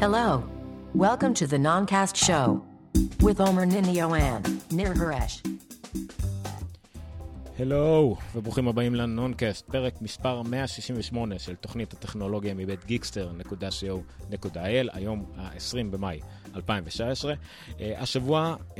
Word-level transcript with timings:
Hello. 0.00 0.42
Welcome 0.94 1.34
to 1.34 1.46
the 1.46 1.58
Noncast 1.58 2.16
Show 2.16 2.64
with 3.20 3.38
Omer 3.38 3.66
Ninioan, 3.66 4.72
Nir 4.72 4.94
Haresh. 4.94 5.42
הלו, 7.60 8.16
וברוכים 8.34 8.68
הבאים 8.68 8.94
לנונקאסט, 8.94 9.70
פרק 9.70 10.02
מספר 10.02 10.42
168 10.42 11.38
של 11.38 11.54
תוכנית 11.54 11.92
הטכנולוגיה 11.92 12.54
מבית 12.54 12.84
geekster.co.il, 12.84 14.88
היום 14.92 15.24
ה-20 15.36 15.86
במאי 15.90 16.20
2019. 16.56 17.32
אה, 17.32 17.76
השבוע 17.96 18.56
אה, 18.70 18.74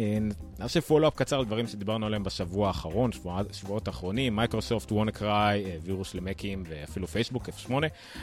נעשה 0.59 0.81
follow-up 0.81 1.15
קצר 1.15 1.39
על 1.39 1.45
דברים 1.45 1.67
שדיברנו 1.67 2.07
עליהם 2.07 2.25
בשבוע 2.25 2.69
האחרון, 2.69 3.13
שבוע, 3.13 3.43
שבועות 3.53 3.89
האחרונים, 3.89 4.37
מייקרוסופט, 4.37 4.93
WannaCry, 4.93 5.65
אה, 5.65 5.69
וירוס 5.83 6.15
למקים 6.15 6.63
ואפילו 6.69 7.07
פייסבוק 7.07 7.49
F8, 7.49 7.73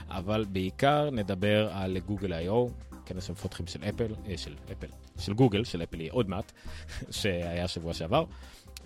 אבל 0.09 0.45
בעיקר 0.49 1.09
נדבר 1.09 1.69
על 1.71 1.97
גוגל 1.99 2.33
I.O. 2.33 2.71
כנס 3.05 3.29
המפתחים 3.29 3.67
של 3.67 3.83
אפל, 3.89 4.13
של 4.37 4.55
אפל, 4.71 4.87
של 5.19 5.33
גוגל, 5.33 5.63
של 5.63 5.83
אפל 5.83 6.01
יהיה 6.01 6.11
עוד 6.11 6.29
מעט, 6.29 6.51
שהיה 7.11 7.67
שבוע 7.67 7.93
שעבר, 7.93 8.25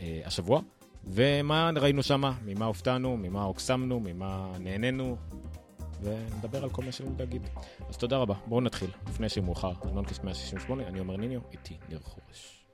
השבוע. 0.02 0.61
ומה 1.03 1.69
ראינו 1.75 2.03
שם, 2.03 2.21
ממה 2.45 2.65
הופתענו, 2.65 3.17
ממה 3.17 3.43
הוקסמנו, 3.43 3.99
ממה 3.99 4.53
נהנינו, 4.59 5.17
ונדבר 6.01 6.63
על 6.63 6.69
כל 6.69 6.83
מה 6.83 6.91
שיש 6.91 7.07
להגיד. 7.19 7.49
אז 7.89 7.97
תודה 7.97 8.17
רבה, 8.17 8.35
בואו 8.45 8.61
נתחיל, 8.61 8.89
לפני 9.09 9.29
שמאוחר, 9.29 9.71
נונקס 9.93 10.19
168, 10.19 10.87
אני 10.87 10.99
אומר 10.99 11.17
ניניו, 11.17 11.41
איתי 11.51 11.77
ניר 11.89 11.99
חורש. 11.99 12.65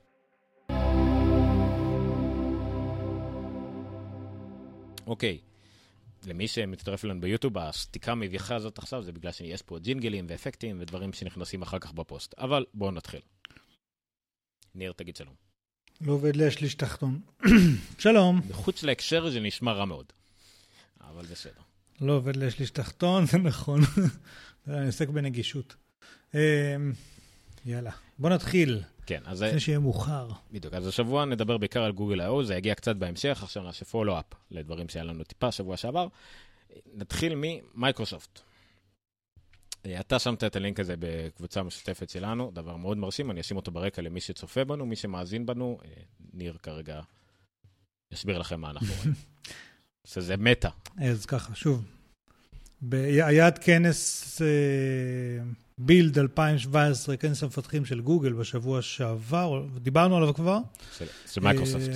אוקיי, 5.08 5.39
למי 6.25 6.48
שמצטרף 6.48 7.05
אלינו 7.05 7.22
ביוטיוב, 7.22 7.58
הסתיקה 7.58 8.12
המביכה 8.12 8.55
הזאת 8.55 8.78
עכשיו 8.78 9.03
זה 9.03 9.12
בגלל 9.12 9.31
שיש 9.31 9.62
פה 9.62 9.80
ג'ינגלים 9.80 10.25
ואפקטים 10.30 10.78
ודברים 10.80 11.14
שנכנסים 11.14 11.62
אחר 11.62 11.80
כך 11.80 11.94
בפוסט. 11.94 12.34
אבל 12.38 12.66
בואו 12.73 12.91
נתחיל. 12.91 13.22
ניר, 14.75 14.91
תגיד 14.91 15.16
שלום. 15.16 15.47
לא 16.02 16.12
עובד 16.14 16.36
לי 16.36 16.48
השליש 16.48 16.76
תחתון. 16.76 17.20
שלום. 17.98 18.42
מחוץ 18.50 18.84
להקשר 18.84 19.30
זה 19.30 19.40
נשמע 19.40 19.72
רע 19.72 19.86
מאוד, 19.86 20.06
אבל 21.02 21.26
בסדר. 21.26 21.62
לא 22.02 22.14
עובד 22.14 22.36
לי 22.36 22.48
השליש 22.48 22.70
תחתון, 22.70 23.26
זה 23.26 23.38
נכון. 23.38 23.81
אני 24.68 24.86
עוסק 24.86 25.09
בנגישות. 25.09 25.75
אמ, 26.34 26.40
יאללה, 27.66 27.92
בוא 28.20 28.30
נתחיל. 28.30 28.81
כן, 29.06 29.22
אז... 29.25 29.42
לפני 29.44 29.59
שיהיה 29.59 29.80
מאוחר. 29.80 30.30
בדיוק, 30.52 30.73
אז 30.73 30.88
השבוע 30.88 31.25
נדבר 31.25 31.58
בעיקר 31.58 31.84
על 31.84 31.92
גוגל 31.92 32.22
I.O, 32.22 32.44
זה 32.44 32.56
יגיע 32.56 32.75
קצת 32.75 32.95
בהמשך, 32.95 33.40
עכשיו 33.44 33.64
נעשה 33.64 33.86
פולו-אפ 33.86 34.25
לדברים 34.52 34.90
שהיה 34.90 35.03
לנו 35.03 35.23
טיפה 35.23 35.52
שבוע 35.52 35.78
שעבר. 35.78 36.08
נתחיל 36.94 37.34
ממייקרוסופט. 37.36 38.40
אתה 40.00 40.20
שמת 40.20 40.44
את 40.44 40.56
הלינק 40.56 40.80
הזה 40.80 40.96
בקבוצה 41.00 41.64
משותפת 41.64 42.10
שלנו, 42.10 42.52
דבר 42.54 42.76
מאוד 42.76 42.98
מרשים, 42.98 43.32
אני 43.32 43.42
אשים 43.42 43.58
אותו 43.58 43.72
ברקע 43.72 44.02
למי 44.02 44.22
שצופה 44.22 44.64
בנו, 44.64 44.86
מי 44.86 44.96
שמאזין 44.96 45.46
בנו, 45.46 45.78
ניר 46.34 46.58
כרגע 46.64 47.02
יסביר 48.12 48.38
לכם 48.38 48.62
מה 48.62 48.70
אנחנו 48.70 48.88
רואים. 48.98 49.14
שזה 50.08 50.38
מטא. 50.38 50.70
אז 50.98 51.26
ככה, 51.26 51.56
שוב, 51.56 51.86
היה 52.92 53.48
את 53.48 53.58
כנס 53.58 54.42
Build 55.78 56.20
2017, 56.20 57.18
כנס 57.18 57.44
המפתחים 57.44 57.86
של 57.86 58.02
גוגל 58.02 58.34
בשבוע 58.34 58.82
שעבר, 58.82 59.66
דיברנו 59.80 60.18
עליו 60.18 60.34
כבר. 60.34 60.58
של, 60.98 61.06
של 61.28 61.42
מייקרוסופט. 61.42 61.90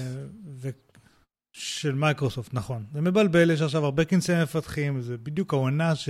של 1.54 1.96
מייקרוסופט, 1.96 2.54
נכון. 2.54 2.86
זה 2.94 3.02
מבלבל, 3.02 3.52
יש 3.52 3.62
עכשיו 3.62 3.86
הרבה 3.86 4.06
כנסי 4.06 4.34
מפתחים, 4.44 5.02
זה 5.02 5.18
בדיוק 5.18 5.54
העונה 5.54 5.96
ש... 5.96 6.10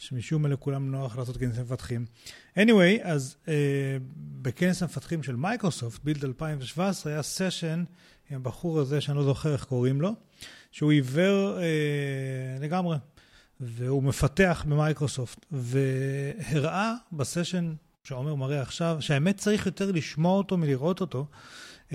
שמשום 0.00 0.42
מה 0.42 0.48
לכולם 0.48 0.90
נוח 0.90 1.18
לעשות 1.18 1.36
כנס 1.36 1.58
מפתחים. 1.58 2.04
anyway, 2.56 3.02
אז 3.02 3.36
אה, 3.44 3.48
בכנס 4.42 4.82
המפתחים 4.82 5.22
של 5.22 5.36
מייקרוסופט, 5.36 6.04
Build 6.04 6.24
2017, 6.24 7.12
היה 7.12 7.22
סשן 7.22 7.84
עם 8.30 8.36
הבחור 8.36 8.80
הזה, 8.80 9.00
שאני 9.00 9.18
לא 9.18 9.24
זוכר 9.24 9.52
איך 9.52 9.64
קוראים 9.64 10.00
לו, 10.00 10.14
שהוא 10.70 10.90
עיוור 10.92 11.58
אה, 11.58 12.62
לגמרי, 12.62 12.96
והוא 13.60 14.02
מפתח 14.02 14.64
במייקרוסופט, 14.68 15.46
והראה 15.52 16.94
בסשן 17.12 17.74
שעומר 18.04 18.34
מראה 18.34 18.62
עכשיו, 18.62 18.96
שהאמת 19.00 19.36
צריך 19.36 19.66
יותר 19.66 19.92
לשמוע 19.92 20.38
אותו 20.38 20.56
מלראות 20.56 21.00
אותו. 21.00 21.26
אממ, 21.88 21.92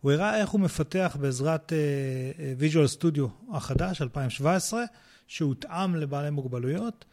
הוא 0.00 0.12
הראה 0.12 0.40
איך 0.40 0.48
הוא 0.48 0.60
מפתח 0.60 1.16
בעזרת 1.20 1.72
אה, 1.72 2.62
Visual 2.62 3.00
Studio 3.00 3.54
החדש, 3.56 4.02
2017, 4.02 4.84
שהותאם 5.26 5.94
לבעלי 5.94 6.30
מוגבלויות, 6.30 7.04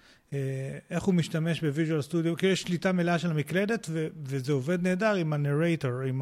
איך 0.89 1.03
הוא 1.03 1.13
משתמש 1.13 1.61
ב 1.61 1.67
Visual 1.67 2.01
Studio, 2.01 2.37
כי 2.37 2.47
יש 2.47 2.61
שליטה 2.61 2.91
מלאה 2.91 3.19
של 3.19 3.31
המקלדת, 3.31 3.87
ו- 3.89 4.07
וזה 4.25 4.53
עובד 4.53 4.81
נהדר 4.81 5.13
עם 5.13 5.33
ה 5.33 5.40
Narrator, 5.40 6.01
עם 6.01 6.21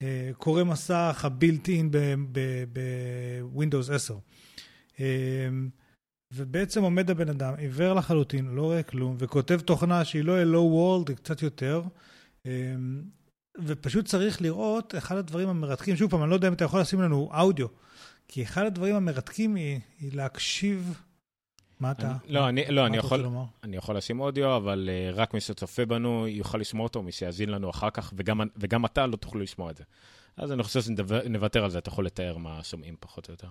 הקורא 0.00 0.64
מסך 0.64 1.20
ה 1.24 1.68
built-in 1.68 1.90
בווינדוס 3.42 3.90
10. 3.90 4.16
ובעצם 6.32 6.82
עומד 6.82 7.10
הבן 7.10 7.28
אדם, 7.28 7.54
עיוור 7.58 7.94
לחלוטין, 7.94 8.46
לא 8.46 8.62
רואה 8.62 8.82
כלום, 8.82 9.16
וכותב 9.18 9.60
תוכנה 9.60 10.04
שהיא 10.04 10.24
לא 10.24 10.38
הלו 10.38 10.60
וולד, 10.60 11.08
היא 11.08 11.16
קצת 11.16 11.42
יותר. 11.42 11.82
ופשוט 13.58 14.06
צריך 14.06 14.42
לראות, 14.42 14.94
אחד 14.98 15.16
הדברים 15.16 15.48
המרתקים, 15.48 15.96
שוב 15.96 16.10
פעם, 16.10 16.22
אני 16.22 16.30
לא 16.30 16.34
יודע 16.34 16.48
אם 16.48 16.52
אתה 16.52 16.64
יכול 16.64 16.80
לשים 16.80 17.00
לנו 17.00 17.30
אודיו, 17.34 17.66
כי 18.28 18.42
אחד 18.42 18.66
הדברים 18.66 18.96
המרתקים 18.96 19.54
היא, 19.54 19.80
היא 20.00 20.10
להקשיב... 20.14 21.00
מה 21.80 21.90
אתה? 21.90 22.10
אני, 22.24 22.32
לא, 22.32 22.48
אני, 22.48 22.64
לא 22.68 22.86
אני, 22.86 22.96
יכול, 22.96 23.26
אני 23.64 23.76
יכול 23.76 23.96
לשים 23.96 24.20
אודיו, 24.20 24.56
אבל 24.56 24.88
uh, 24.88 25.16
רק 25.16 25.34
מי 25.34 25.40
שצופה 25.40 25.86
בנו 25.86 26.28
יוכל 26.28 26.58
לשמוע 26.58 26.84
אותו, 26.84 27.02
מי 27.02 27.12
שיאזין 27.12 27.48
לנו 27.48 27.70
אחר 27.70 27.90
כך, 27.90 28.12
וגם, 28.16 28.40
וגם 28.56 28.84
אתה 28.84 29.06
לא 29.06 29.16
תוכלו 29.16 29.40
לשמוע 29.40 29.70
את 29.70 29.76
זה. 29.76 29.84
אז 30.36 30.52
אני 30.52 30.62
חושב 30.62 30.80
שנוותר 30.82 31.64
על 31.64 31.70
זה, 31.70 31.78
אתה 31.78 31.88
יכול 31.88 32.06
לתאר 32.06 32.36
מה 32.36 32.60
שומעים 32.62 32.94
פחות 33.00 33.28
או 33.28 33.32
יותר. 33.32 33.48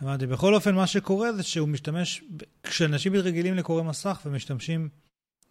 הבנתי. 0.00 0.26
בכל 0.26 0.54
אופן, 0.54 0.74
מה 0.74 0.86
שקורה 0.86 1.32
זה 1.32 1.42
שהוא 1.42 1.68
משתמש, 1.68 2.22
כשאנשים 2.62 3.12
מתרגלים 3.12 3.54
לקורא 3.54 3.82
מסך 3.82 4.20
ומשתמשים 4.26 4.88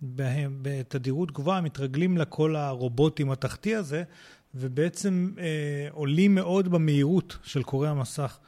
בהם 0.01 0.59
בתדירות 0.61 1.31
גבוהה, 1.31 1.61
מתרגלים 1.61 2.17
לקול 2.17 2.55
הרובוטים 2.55 3.31
התחתי 3.31 3.75
הזה, 3.75 4.03
ובעצם 4.55 5.33
אה, 5.37 5.87
עולים 5.91 6.35
מאוד 6.35 6.67
במהירות 6.67 7.37
של 7.43 7.63
קורא 7.63 7.87
המסך. 7.87 8.39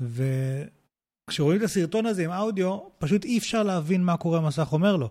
וכשרואים 0.00 1.58
את 1.58 1.64
הסרטון 1.64 2.06
הזה 2.06 2.24
עם 2.24 2.30
אודיו, 2.30 2.78
פשוט 2.98 3.24
אי 3.24 3.38
אפשר 3.38 3.62
להבין 3.62 4.04
מה 4.04 4.16
קורא 4.16 4.38
המסך 4.38 4.72
אומר 4.72 4.96
לו. 4.96 5.10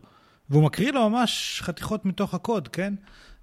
והוא 0.50 0.64
מקריא 0.64 0.92
לו 0.92 1.10
ממש 1.10 1.60
חתיכות 1.64 2.06
מתוך 2.06 2.34
הקוד, 2.34 2.68
כן? 2.68 2.94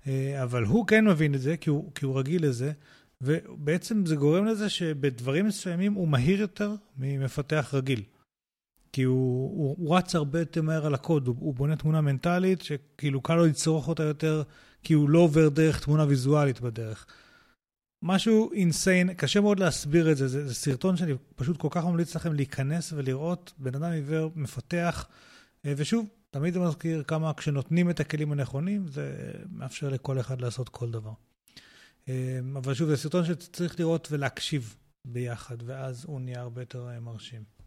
אה, 0.07 0.43
אבל 0.43 0.65
הוא 0.65 0.87
כן 0.87 1.05
מבין 1.05 1.35
את 1.35 1.41
זה, 1.41 1.57
כי 1.57 1.71
הוא, 1.71 1.91
כי 1.95 2.05
הוא 2.05 2.19
רגיל 2.19 2.47
לזה, 2.47 2.73
ובעצם 3.21 4.07
זה 4.07 4.17
גורם 4.17 4.45
לזה 4.45 4.69
שבדברים 4.69 5.47
מסוימים 5.47 5.95
הוא 5.95 6.09
מהיר 6.09 6.41
יותר 6.41 6.75
ממפתח 6.99 7.71
רגיל. 7.75 8.03
כי 8.93 9.03
הוא, 9.03 9.51
הוא, 9.59 9.77
הוא 9.79 9.97
רץ 9.97 10.15
הרבה 10.15 10.39
יותר 10.39 10.63
מהר 10.63 10.87
על 10.87 10.95
הקוד, 10.95 11.27
הוא, 11.27 11.37
הוא 11.39 11.55
בונה 11.55 11.77
תמונה 11.77 12.01
מנטלית 12.01 12.63
שכאילו 12.63 13.21
קל 13.21 13.35
לו 13.35 13.47
לצרוך 13.47 13.89
אותה 13.89 14.03
יותר 14.03 14.43
כי 14.83 14.95
הוא 14.95 15.09
לא 15.09 15.19
עובר 15.19 15.49
דרך 15.49 15.85
תמונה 15.85 16.05
ויזואלית 16.05 16.61
בדרך. 16.61 17.07
משהו 18.03 18.53
אינסיין, 18.53 19.15
קשה 19.15 19.41
מאוד 19.41 19.59
להסביר 19.59 20.13
את 20.13 20.17
זה, 20.17 20.29
זה, 20.29 20.49
זה 20.49 20.55
סרטון 20.55 20.97
שאני 20.97 21.13
פשוט 21.37 21.57
כל 21.57 21.69
כך 21.71 21.85
ממליץ 21.85 22.17
לכם 22.17 22.33
להיכנס 22.33 22.93
ולראות 22.93 23.53
בן 23.59 23.75
אדם 23.75 23.93
עיוור 23.93 24.31
מפתח, 24.35 25.07
אה, 25.67 25.73
ושוב, 25.77 26.09
תמיד 26.31 26.55
זה 26.55 26.61
מזכיר 26.61 27.03
כמה 27.03 27.35
כשנותנים 27.35 27.91
את 27.91 28.01
הכלים 28.01 28.33
הנכונים, 28.33 28.89
זה 28.89 29.33
מאפשר 29.51 29.89
לכל 29.89 30.21
אחד 30.21 30.41
לעשות 30.41 30.69
כל 30.69 30.91
דבר. 30.91 31.13
אה, 32.09 32.39
אבל 32.57 32.75
שוב, 32.75 32.89
זה 32.89 32.97
סרטון 32.97 33.25
שצריך 33.25 33.81
לראות 33.81 34.09
ולהקשיב 34.11 34.77
ביחד, 35.05 35.57
ואז 35.65 36.05
הוא 36.05 36.21
נהיה 36.21 36.41
הרבה 36.41 36.63
יותר 36.63 36.89
אה, 36.89 37.01
מרשים. 37.01 37.62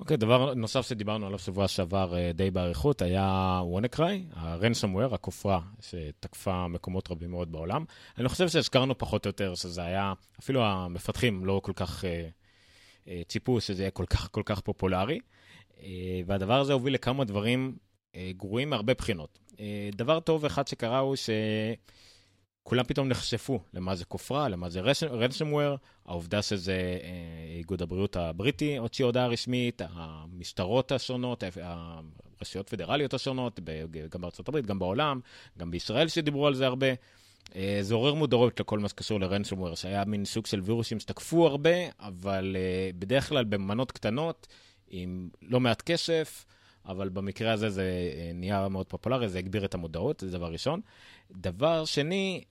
אוקיי, 0.00 0.14
okay, 0.14 0.20
דבר 0.20 0.54
נוסף 0.54 0.88
שדיברנו 0.88 1.26
עליו 1.26 1.38
שבוע 1.38 1.68
שעבר 1.68 2.12
uh, 2.12 2.36
די 2.36 2.50
באריכות 2.50 3.02
היה 3.02 3.60
וונקריי, 3.64 4.26
הרנסומוור, 4.32 5.14
הכופרה 5.14 5.60
שתקפה 5.80 6.68
מקומות 6.68 7.10
רבים 7.10 7.30
מאוד 7.30 7.52
בעולם. 7.52 7.84
אני 8.18 8.28
חושב 8.28 8.48
שהזכרנו 8.48 8.98
פחות 8.98 9.26
או 9.26 9.28
יותר 9.28 9.54
שזה 9.54 9.82
היה, 9.82 10.12
אפילו 10.40 10.64
המפתחים 10.64 11.44
לא 11.44 11.60
כל 11.64 11.72
כך 11.72 12.04
uh, 12.04 12.06
uh, 13.04 13.08
ציפו 13.28 13.60
שזה 13.60 13.82
יהיה 13.82 13.90
כל 13.90 14.06
כך 14.06 14.28
כל 14.30 14.42
כך 14.44 14.60
פופולרי, 14.60 15.18
uh, 15.18 15.82
והדבר 16.26 16.60
הזה 16.60 16.72
הוביל 16.72 16.94
לכמה 16.94 17.24
דברים 17.24 17.76
uh, 18.12 18.16
גרועים 18.36 18.70
מהרבה 18.70 18.94
בחינות. 18.94 19.38
דבר 19.92 20.20
טוב 20.20 20.44
אחד 20.44 20.68
שקרה 20.68 20.98
הוא 20.98 21.16
ש... 21.16 21.30
כולם 22.68 22.84
פתאום 22.84 23.08
נחשפו 23.08 23.60
למה 23.74 23.94
זה 23.94 24.04
כופרה, 24.04 24.48
למה 24.48 24.68
זה 24.68 24.80
רנסומוור, 25.02 25.76
העובדה 26.06 26.42
שזה 26.42 26.72
אה, 27.02 27.56
איגוד 27.56 27.82
הבריאות 27.82 28.16
הבריטי 28.16 28.76
הוציא 28.76 29.04
הודעה 29.04 29.26
רשמית, 29.26 29.82
המשטרות 29.92 30.92
השונות, 30.92 31.44
הרשויות 32.40 32.68
פדרליות 32.68 33.14
השונות, 33.14 33.60
גם 34.10 34.20
בארצות 34.20 34.48
הברית, 34.48 34.66
גם 34.66 34.78
בעולם, 34.78 35.20
גם 35.58 35.70
בישראל 35.70 36.08
שדיברו 36.08 36.46
על 36.46 36.54
זה 36.54 36.66
הרבה. 36.66 36.86
אה, 37.56 37.78
זה 37.80 37.94
עורר 37.94 38.14
מודעות 38.14 38.60
לכל 38.60 38.78
מה 38.78 38.88
שקשור 38.88 39.20
לרנסומוור, 39.20 39.74
שהיה 39.74 40.04
מין 40.04 40.24
סוג 40.24 40.46
של 40.46 40.60
וירוסים 40.60 41.00
שתקפו 41.00 41.46
הרבה, 41.46 41.76
אבל 42.00 42.56
אה, 42.58 42.90
בדרך 42.98 43.28
כלל 43.28 43.44
במנות 43.44 43.92
קטנות, 43.92 44.46
עם 44.90 45.28
לא 45.42 45.60
מעט 45.60 45.82
כסף. 45.82 46.44
אבל 46.88 47.08
במקרה 47.08 47.52
הזה 47.52 47.70
זה 47.70 47.90
נהיה 48.34 48.68
מאוד 48.68 48.86
פופולרי, 48.86 49.28
זה 49.28 49.38
הגביר 49.38 49.64
את 49.64 49.74
המודעות, 49.74 50.20
זה 50.20 50.30
דבר 50.30 50.52
ראשון. 50.52 50.80
דבר 51.30 51.84
שני, 51.84 52.44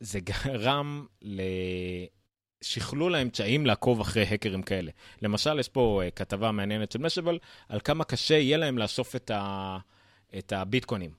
זה 0.00 0.20
גרם 0.20 1.06
לשכלול 2.62 3.14
האמצעים 3.14 3.66
לעקוב 3.66 4.00
אחרי 4.00 4.22
האקרים 4.22 4.62
כאלה. 4.62 4.90
למשל, 5.22 5.58
יש 5.58 5.68
פה 5.68 6.02
כתבה 6.16 6.52
מעניינת 6.52 6.92
של 6.92 6.98
משאבל 6.98 7.38
על 7.68 7.80
כמה 7.80 8.04
קשה 8.04 8.34
יהיה 8.34 8.56
להם 8.56 8.78
לאסוף 8.78 9.16
את, 9.16 9.30
ה... 9.30 9.78
את 10.38 10.52
הביטקוינים 10.52 11.10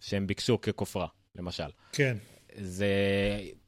שהם 0.00 0.26
ביקשו 0.26 0.60
ככופרה, 0.60 1.06
למשל. 1.34 1.68
כן. 1.92 2.16
זה 2.56 2.88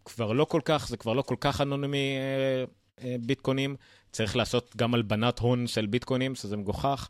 כבר 0.05 0.32
לא 0.32 0.44
כל 0.44 0.61
כך, 0.64 0.88
זה 0.88 0.97
כבר 0.97 1.12
לא 1.12 1.23
כל 1.23 1.37
כך 1.41 1.61
אנונימי 1.61 2.17
אה, 2.17 2.64
אה, 3.05 3.17
ביטקוינים. 3.20 3.76
צריך 4.17 4.37
לעשות 4.37 4.77
גם 4.77 4.95
הלבנת 4.95 5.39
הון 5.39 5.67
של 5.67 5.87
ביטקוינים, 5.87 6.35
שזה 6.35 6.57
מגוחך. 6.57 7.09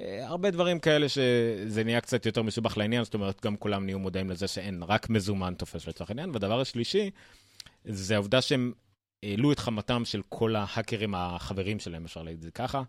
אה, 0.00 0.26
הרבה 0.26 0.50
דברים 0.50 0.78
כאלה 0.78 1.08
שזה 1.08 1.84
נהיה 1.84 2.00
קצת 2.00 2.26
יותר 2.26 2.42
מסובך 2.42 2.78
לעניין, 2.78 3.04
זאת 3.04 3.14
אומרת, 3.14 3.44
גם 3.44 3.56
כולם 3.56 3.84
נהיו 3.84 3.98
מודעים 3.98 4.30
לזה 4.30 4.48
שאין, 4.48 4.82
רק 4.82 5.10
מזומן 5.10 5.54
תופס 5.54 5.88
לצורך 5.88 6.10
העניין. 6.10 6.30
והדבר 6.30 6.60
השלישי, 6.60 7.10
זה 7.84 8.14
העובדה 8.14 8.40
שהם 8.40 8.72
העלו 9.22 9.52
את 9.52 9.58
חמתם 9.58 10.04
של 10.04 10.22
כל 10.28 10.56
ההאקרים 10.56 11.14
החברים 11.14 11.78
שלהם, 11.78 12.04
אפשר 12.04 12.22
להגיד 12.22 12.38
את 12.38 12.42
זה 12.42 12.50
ככה. 12.50 12.82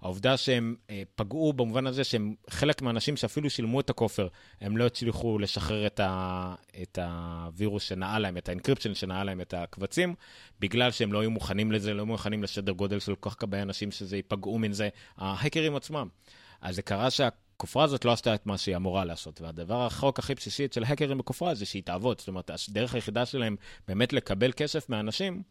העובדה 0.00 0.36
שהם 0.36 0.76
אה, 0.90 1.02
פגעו 1.14 1.52
במובן 1.52 1.86
הזה 1.86 2.04
שהם 2.04 2.34
חלק 2.50 2.82
מהאנשים 2.82 3.16
שאפילו 3.16 3.50
שילמו 3.50 3.80
את 3.80 3.90
הכופר, 3.90 4.28
הם 4.60 4.76
לא 4.76 4.86
הצליחו 4.86 5.38
לשחרר 5.38 5.86
את, 5.86 6.00
ה, 6.00 6.54
את 6.82 6.98
הווירוס 6.98 7.82
שנעל 7.82 8.18
להם, 8.18 8.36
את 8.36 8.48
ה 8.48 8.52
encryption 8.52 8.94
שנעל 8.94 9.24
להם 9.24 9.40
את 9.40 9.54
הקבצים, 9.54 10.14
בגלל 10.60 10.90
שהם 10.90 11.12
לא 11.12 11.20
היו 11.20 11.30
מוכנים 11.30 11.72
לזה, 11.72 11.94
לא 11.94 11.98
היו 11.98 12.06
מוכנים 12.06 12.42
לשדר 12.42 12.72
גודל 12.72 13.00
של 13.00 13.14
כל 13.14 13.30
כך 13.30 13.36
הרבה 13.42 13.62
אנשים 13.62 13.90
שזה 13.90 14.16
ייפגעו 14.16 14.58
מזה, 14.58 14.88
ההאקרים 15.16 15.76
עצמם. 15.76 16.08
אז 16.60 16.74
זה 16.74 16.82
קרה 16.82 17.10
שה... 17.10 17.28
הכופרה 17.56 17.84
הזאת 17.84 18.04
לא 18.04 18.12
עשתה 18.12 18.34
את 18.34 18.46
מה 18.46 18.58
שהיא 18.58 18.76
אמורה 18.76 19.04
לעשות. 19.04 19.40
והדבר 19.40 19.86
החוק 19.86 20.18
הכי 20.18 20.34
בסיסי 20.34 20.64
אצל 20.64 20.84
האקרים 20.84 21.18
בכופרה 21.18 21.54
זה 21.54 21.66
שהיא 21.66 21.82
תעבוד. 21.82 22.18
זאת 22.18 22.28
אומרת, 22.28 22.50
הדרך 22.68 22.94
היחידה 22.94 23.26
שלהם 23.26 23.56
באמת 23.88 24.12
לקבל 24.12 24.52
כסף 24.52 24.88
מאנשים, 24.88 25.42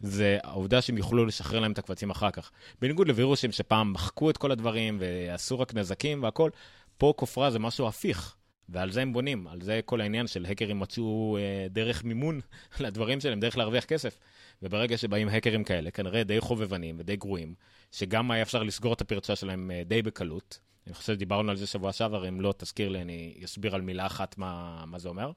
זה 0.00 0.38
העובדה 0.42 0.82
שהם 0.82 0.98
יוכלו 0.98 1.26
לשחרר 1.26 1.60
להם 1.60 1.72
את 1.72 1.78
הקבצים 1.78 2.10
אחר 2.10 2.30
כך. 2.30 2.50
בניגוד 2.80 3.08
לווירוסים 3.08 3.52
שפעם 3.52 3.92
מחקו 3.92 4.30
את 4.30 4.36
כל 4.36 4.50
הדברים 4.50 4.98
ועשו 5.00 5.60
רק 5.60 5.74
נזקים 5.74 6.22
והכול, 6.22 6.50
פה 6.98 7.12
כופרה 7.16 7.50
זה 7.50 7.58
משהו 7.58 7.88
הפיך. 7.88 8.36
ועל 8.68 8.92
זה 8.92 9.02
הם 9.02 9.12
בונים, 9.12 9.46
על 9.46 9.60
זה 9.60 9.80
כל 9.84 10.00
העניין 10.00 10.26
של 10.26 10.46
האקרים 10.46 10.80
מצאו 10.80 11.36
אה, 11.36 11.66
דרך 11.70 12.04
מימון 12.04 12.40
לדברים 12.80 13.20
שלהם, 13.20 13.40
דרך 13.40 13.56
להרוויח 13.58 13.84
כסף. 13.84 14.18
וברגע 14.62 14.96
שבאים 14.96 15.28
האקרים 15.28 15.64
כאלה, 15.64 15.90
כנראה 15.90 16.24
די 16.24 16.40
חובבנים 16.40 16.96
ודי 16.98 17.16
גרועים, 17.16 17.54
שגם 17.92 18.30
היה 18.30 18.42
אפשר 18.42 18.62
לסגור 18.62 18.92
את 18.92 19.00
הפרצה 19.00 19.36
שלהם 19.36 19.70
אה, 19.70 19.82
די 19.86 20.02
בקלות, 20.02 20.58
אני 20.86 20.94
חושב 20.94 21.14
שדיברנו 21.14 21.50
על 21.50 21.56
זה 21.56 21.66
שבוע 21.66 21.92
שעבר, 21.92 22.28
אם 22.28 22.40
לא, 22.40 22.54
תזכיר 22.56 22.88
לי, 22.88 23.02
אני 23.02 23.40
אסביר 23.44 23.74
על 23.74 23.80
מילה 23.80 24.06
אחת 24.06 24.38
מה, 24.38 24.84
מה 24.86 24.98
זה 24.98 25.08
אומר. 25.08 25.32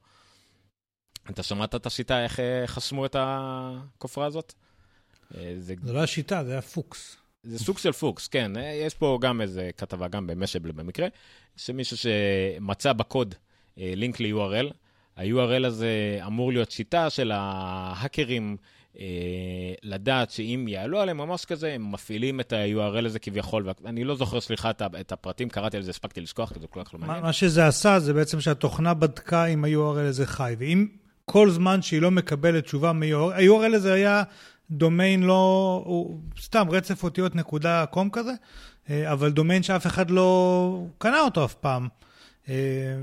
אתה 1.30 1.42
שמעת 1.42 1.74
את 1.74 1.86
השיטה, 1.86 2.24
איך 2.24 2.40
אה, 2.40 2.66
חסמו 2.66 3.06
את 3.06 3.16
הכופרה 3.18 4.26
הזאת? 4.26 4.54
אה, 5.34 5.54
זה... 5.58 5.74
זה 5.82 5.92
לא 5.92 6.02
השיטה, 6.02 6.44
זה 6.44 6.52
היה 6.52 6.62
פוקס. 6.62 7.16
זה 7.42 7.58
סוג 7.58 7.78
של 7.78 7.92
פוקס, 7.92 8.28
כן. 8.28 8.56
אה, 8.56 8.62
יש 8.62 8.94
פה 8.94 9.18
גם 9.20 9.40
איזה 9.40 9.70
כתבה, 9.76 10.08
גם 10.08 10.26
במשאבל 10.26 10.72
במקרה, 10.72 11.08
שמישהו 11.56 11.96
שמצא 11.96 12.92
בקוד 12.92 13.34
לינק 13.76 14.20
ל-URL, 14.20 14.72
ה-URL 15.16 15.66
הזה 15.66 16.20
אמור 16.26 16.52
להיות 16.52 16.70
שיטה 16.70 17.10
של 17.10 17.32
ההאקרים 17.32 18.56
לדעת 19.82 20.30
שאם 20.30 20.64
יעלו 20.68 21.00
עליהם 21.00 21.16
ממש 21.16 21.44
כזה, 21.44 21.72
הם 21.72 21.92
מפעילים 21.92 22.40
את 22.40 22.52
ה-URL 22.52 23.06
הזה 23.06 23.18
כביכול, 23.18 23.68
ואני 23.82 24.04
לא 24.04 24.14
זוכר, 24.14 24.40
סליחה, 24.40 24.70
את 24.70 25.12
הפרטים, 25.12 25.48
קראתי 25.48 25.76
על 25.76 25.82
זה, 25.82 25.90
הספקתי 25.90 26.20
לשכוח, 26.20 26.52
כי 26.52 26.60
זה 26.60 26.66
כל 26.66 26.84
כך 26.84 26.94
לא 26.94 27.00
מעניין. 27.00 27.22
מה 27.22 27.32
שזה 27.32 27.66
עשה, 27.66 27.98
זה 27.98 28.12
בעצם 28.12 28.40
שהתוכנה 28.40 28.94
בדקה 28.94 29.44
אם 29.44 29.64
ה-URL 29.64 30.08
הזה 30.08 30.26
חי, 30.26 30.54
ואם 30.58 30.86
כל 31.24 31.50
זמן 31.50 31.82
שהיא 31.82 32.02
לא 32.02 32.10
מקבלת 32.10 32.64
תשובה 32.64 32.92
מ-URL, 32.92 33.34
ה-URL 33.34 33.74
הזה 33.74 33.92
היה 33.92 34.22
דומיין 34.70 35.22
לא, 35.22 35.82
הוא 35.86 36.20
סתם 36.40 36.70
רצף 36.70 37.04
אותיות 37.04 37.34
נקודה 37.34 37.86
קום 37.86 38.10
כזה, 38.10 38.32
אה, 38.90 39.12
אבל 39.12 39.30
דומיין 39.30 39.62
שאף 39.62 39.86
אחד 39.86 40.10
לא 40.10 40.84
קנה 40.98 41.20
אותו 41.20 41.44
אף 41.44 41.54
פעם. 41.54 41.88
אה, 42.48 42.54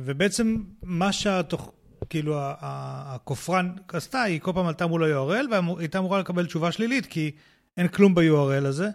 ובעצם 0.06 0.57
מה 0.83 1.12
שהתוכ... 1.12 1.72
כאילו 2.09 2.36
הכופרן 2.39 3.71
עשתה, 3.88 4.21
היא 4.21 4.39
כל 4.42 4.51
פעם 4.54 4.68
עלתה 4.68 4.88
מול 4.88 5.04
ה-URL 5.04 5.51
והיא 5.51 5.77
הייתה 5.80 5.98
אמורה 5.98 6.19
לקבל 6.19 6.45
תשובה 6.45 6.71
שלילית, 6.71 7.06
כי 7.06 7.31
אין 7.77 7.88
כלום 7.88 8.15
ב-URL 8.15 8.65
הזה. 8.65 8.89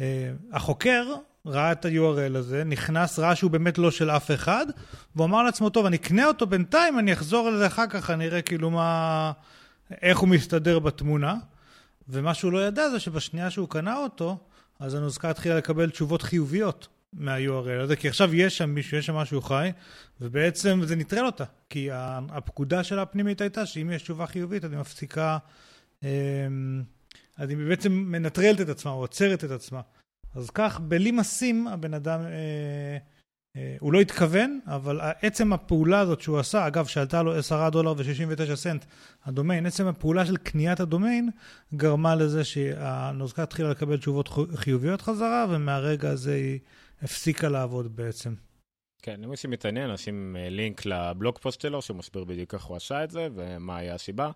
אה, 0.00 0.30
החוקר 0.52 1.14
ראה 1.46 1.72
את 1.72 1.84
ה-URL 1.84 2.38
הזה, 2.38 2.64
נכנס, 2.64 3.18
ראה 3.18 3.36
שהוא 3.36 3.50
באמת 3.50 3.78
לא 3.78 3.90
של 3.90 4.10
אף 4.10 4.30
אחד, 4.30 4.66
והוא 5.16 5.26
אמר 5.26 5.42
לעצמו, 5.42 5.70
טוב, 5.70 5.86
אני 5.86 5.96
אקנה 5.96 6.26
אותו 6.26 6.46
בינתיים, 6.46 6.98
אני 6.98 7.12
אחזור 7.12 7.50
לזה 7.50 7.66
אחר 7.66 7.86
כך, 7.86 8.10
אני 8.10 8.26
אראה 8.26 8.42
כאילו 8.42 8.70
מה... 8.70 9.32
איך 10.02 10.18
הוא 10.18 10.28
מסתדר 10.28 10.78
בתמונה. 10.78 11.34
ומה 12.08 12.34
שהוא 12.34 12.52
לא 12.52 12.66
ידע 12.66 12.90
זה 12.90 13.00
שבשנייה 13.00 13.50
שהוא 13.50 13.68
קנה 13.68 13.96
אותו, 13.96 14.38
אז 14.80 14.94
הנוזקה 14.94 15.30
התחילה 15.30 15.56
לקבל 15.56 15.90
תשובות 15.90 16.22
חיוביות. 16.22 16.88
מה-URL 17.12 17.82
הזה, 17.82 17.96
כי 17.96 18.08
עכשיו 18.08 18.34
יש 18.34 18.58
שם 18.58 18.70
מישהו, 18.70 18.98
יש 18.98 19.06
שם 19.06 19.14
משהו 19.14 19.42
חי, 19.42 19.72
ובעצם 20.20 20.80
זה 20.84 20.96
נטרל 20.96 21.26
אותה. 21.26 21.44
כי 21.70 21.88
הפקודה 22.28 22.84
שלה 22.84 23.02
הפנימית 23.02 23.40
הייתה 23.40 23.66
שאם 23.66 23.90
יש 23.90 24.02
תשובה 24.02 24.26
חיובית, 24.26 24.64
אז 24.64 24.72
היא 24.72 24.80
מפסיקה, 24.80 25.38
אמ, 26.02 26.82
אז 27.36 27.50
היא 27.50 27.58
בעצם 27.68 27.92
מנטרלת 27.92 28.60
את 28.60 28.68
עצמה, 28.68 28.90
או 28.90 28.96
עוצרת 28.96 29.44
את 29.44 29.50
עצמה. 29.50 29.80
אז 30.34 30.50
כך, 30.50 30.80
בלי 30.80 31.10
משים, 31.10 31.68
הבן 31.68 31.94
אדם, 31.94 32.20
אה, 32.20 32.98
אה, 33.56 33.76
הוא 33.80 33.92
לא 33.92 34.00
התכוון, 34.00 34.60
אבל 34.66 35.00
עצם 35.22 35.52
הפעולה 35.52 36.00
הזאת 36.00 36.20
שהוא 36.20 36.38
עשה, 36.38 36.66
אגב, 36.66 36.86
שעלתה 36.86 37.22
לו 37.22 37.34
10 37.34 37.70
דולר 37.70 37.94
ו-69 37.96 38.54
סנט 38.54 38.84
הדומיין, 39.24 39.66
עצם 39.66 39.86
הפעולה 39.86 40.26
של 40.26 40.36
קניית 40.36 40.80
הדומיין, 40.80 41.30
גרמה 41.74 42.14
לזה 42.14 42.44
שהנוזקה 42.44 43.42
התחילה 43.42 43.70
לקבל 43.70 43.96
תשובות 43.96 44.28
חיוביות 44.54 45.02
חזרה, 45.02 45.46
ומהרגע 45.50 46.10
הזה 46.10 46.34
היא... 46.34 46.58
הפסיקה 47.02 47.48
לעבוד 47.48 47.96
בעצם. 47.96 48.34
כן, 49.02 49.20
למי 49.20 49.36
שמתעניין, 49.36 49.90
נשים 49.90 50.36
אה, 50.38 50.48
לינק 50.48 50.86
לבלוג 50.86 51.38
פוסט 51.38 51.60
שלו, 51.60 51.82
שהוא 51.82 51.96
מסביר 51.96 52.24
בדיוק 52.24 52.54
איך 52.54 52.64
הוא 52.64 52.76
עשה 52.76 53.04
את 53.04 53.10
זה 53.10 53.28
ומה 53.34 53.76
היה 53.76 53.94
הסיבה. 53.94 54.30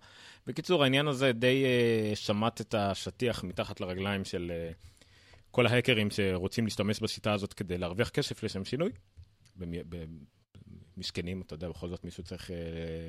בקיצור, 0.47 0.83
העניין 0.83 1.09
הזה 1.09 1.33
די 1.33 1.65
uh, 1.65 2.17
שמט 2.17 2.61
את 2.61 2.75
השטיח 2.75 3.45
מתחת 3.45 3.81
לרגליים 3.81 4.25
של 4.25 4.53
uh, 4.53 4.75
כל 5.51 5.67
ההאקרים 5.67 6.11
שרוצים 6.11 6.65
להשתמש 6.65 7.01
בשיטה 7.01 7.33
הזאת 7.33 7.53
כדי 7.53 7.79
להרוויח 7.79 8.09
כסף 8.09 8.43
לשם 8.43 8.65
שינוי. 8.65 8.91
מסכנים, 10.97 11.43
אתה 11.47 11.55
יודע, 11.55 11.69
בכל 11.69 11.89
זאת 11.89 12.05
מישהו 12.05 12.23
צריך 12.23 12.51
uh, 12.51 12.53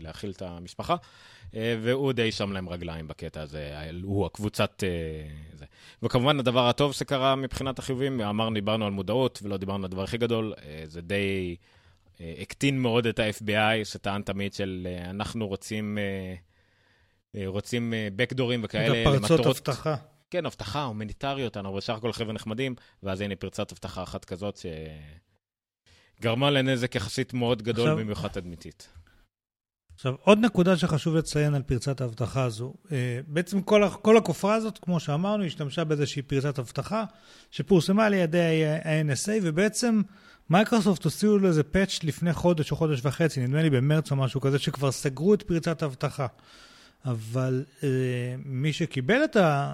להאכיל 0.02 0.32
את 0.32 0.42
המשפחה, 0.42 0.96
uh, 0.96 1.56
והוא 1.82 2.14
די 2.14 2.32
שם 2.32 2.52
להם 2.52 2.70
רגליים 2.70 3.08
בקטע 3.08 3.42
הזה, 3.42 3.90
הוא 4.04 4.26
הקבוצת... 4.26 4.84
Uh, 4.84 5.58
זה. 5.58 5.66
וכמובן, 6.04 6.40
הדבר 6.40 6.70
הטוב 6.70 6.94
שקרה 6.94 7.36
מבחינת 7.36 7.80
החיובים, 7.80 8.22
אמרנו, 8.22 8.54
דיברנו 8.54 8.86
על 8.86 8.92
מודעות 8.92 9.40
ולא 9.44 9.58
דיברנו 9.58 9.80
על 9.80 9.86
הדבר 9.86 10.04
הכי 10.04 10.18
גדול, 10.18 10.54
זה 10.86 11.02
די 11.02 11.56
הקטין 12.20 12.80
מאוד 12.80 13.08
את 13.08 13.20
ה-FBI, 13.20 13.86
שטען 13.86 14.22
תמיד 14.22 14.54
של 14.54 14.88
אנחנו 15.10 15.48
רוצים, 15.48 15.98
רוצים 17.46 17.94
בקדורים 18.16 18.62
וכאלה 18.64 19.12
למטרות... 19.12 19.42
פרצות 19.42 19.70
אבטחה. 19.70 19.96
כן, 20.34 20.46
אבטחה, 20.46 20.84
הומניטריות, 20.84 21.58
אנחנו 21.58 21.74
בסך 21.74 21.94
הכל 21.94 22.14
חבר'ה 22.14 22.34
נחמדים, 22.34 22.76
ואז 23.04 23.22
הנה 23.22 23.36
פרצת 23.36 23.72
אבטחה 23.72 24.04
אחת 24.04 24.26
כזאת 24.26 24.58
ש... 24.58 24.66
גרמה 26.24 26.50
לנזק 26.50 26.96
יחסית 26.96 27.34
מאוד 27.34 27.62
גדול, 27.62 27.88
עכשיו, 27.88 27.98
במיוחד 27.98 28.28
תדמיתית. 28.28 28.88
עכשיו, 29.96 30.14
עוד 30.22 30.40
נקודה 30.40 30.78
שחשוב 30.78 31.16
לציין 31.16 31.54
על 31.54 31.62
פרצת 31.62 32.02
האבטחה 32.02 32.44
הזו. 32.44 32.74
אה, 32.92 33.20
בעצם 33.28 33.62
כל, 33.62 33.84
כל 34.02 34.18
הכופרה 34.18 34.56
הזאת, 34.56 34.78
כמו 34.82 35.00
שאמרנו, 35.00 35.44
השתמשה 35.44 35.84
באיזושהי 35.84 36.22
פרצת 36.22 36.60
אבטחה 36.60 37.04
שפורסמה 37.52 38.06
על 38.06 38.14
ידי 38.14 38.66
ה-NSA, 38.66 39.32
ובעצם 39.42 40.02
מייקרוסופט 40.50 41.04
הוציאו 41.04 41.38
לזה 41.38 41.64
patch 41.64 42.00
לפני 42.04 42.34
חודש 42.34 42.72
או 42.72 42.76
חודש 42.76 43.00
וחצי, 43.04 43.40
נדמה 43.42 43.62
לי 43.62 43.70
במרץ 43.70 44.12
או 44.12 44.16
משהו 44.16 44.42
כזה, 44.42 44.60
שכבר 44.60 44.92
סגרו 44.92 45.34
את 45.34 45.44
פרצת 45.44 45.84
האבטחה. 45.84 46.28
אבל 47.06 47.64
אה, 47.84 47.90
מי 48.46 48.74
שקיבל 48.74 49.24
את, 49.24 49.36
ה, 49.36 49.74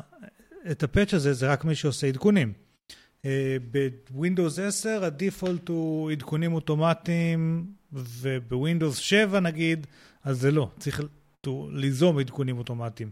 את 0.72 0.84
ה 0.84 0.89
patch 0.89 1.14
הזה 1.14 1.34
זה 1.34 1.52
רק 1.52 1.66
מי 1.66 1.76
שעושה 1.76 2.08
עדכונים. 2.08 2.69
אה, 3.26 3.58
ב 4.12 4.18
Windows 4.18 4.60
10 4.60 5.04
ה 5.04 5.12
default 5.12 5.70
הוא 5.70 6.12
עדכונים 6.12 6.54
אוטומטיים, 6.54 7.66
וב 7.94 8.17
Windows 8.17 8.98
7 8.98 9.40
נגיד, 9.40 9.88
אז 10.24 10.40
זה 10.40 10.52
לא, 10.52 10.70
צריך 10.80 11.02
ליזום 11.72 12.20
עדכונים 12.20 12.58
אוטומטיים. 12.58 13.10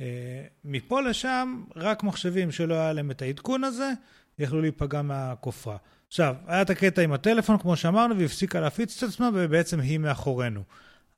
אה, 0.00 0.42
מפה 0.64 1.00
לשם, 1.00 1.62
רק 1.76 2.02
מחשבים 2.02 2.50
שלא 2.50 2.74
היה 2.74 2.92
להם 2.92 3.10
את 3.10 3.22
העדכון 3.22 3.64
הזה, 3.64 3.92
יכלו 4.38 4.60
להיפגע 4.60 5.02
מהכופרה. 5.02 5.76
עכשיו, 6.08 6.34
היה 6.46 6.62
את 6.62 6.70
הקטע 6.70 7.02
עם 7.02 7.12
הטלפון, 7.12 7.58
כמו 7.58 7.76
שאמרנו, 7.76 8.18
והפסיקה 8.18 8.60
להפיץ 8.60 9.02
את 9.02 9.08
עצמה, 9.08 9.30
ובעצם 9.34 9.80
היא 9.80 9.98
מאחורינו. 9.98 10.62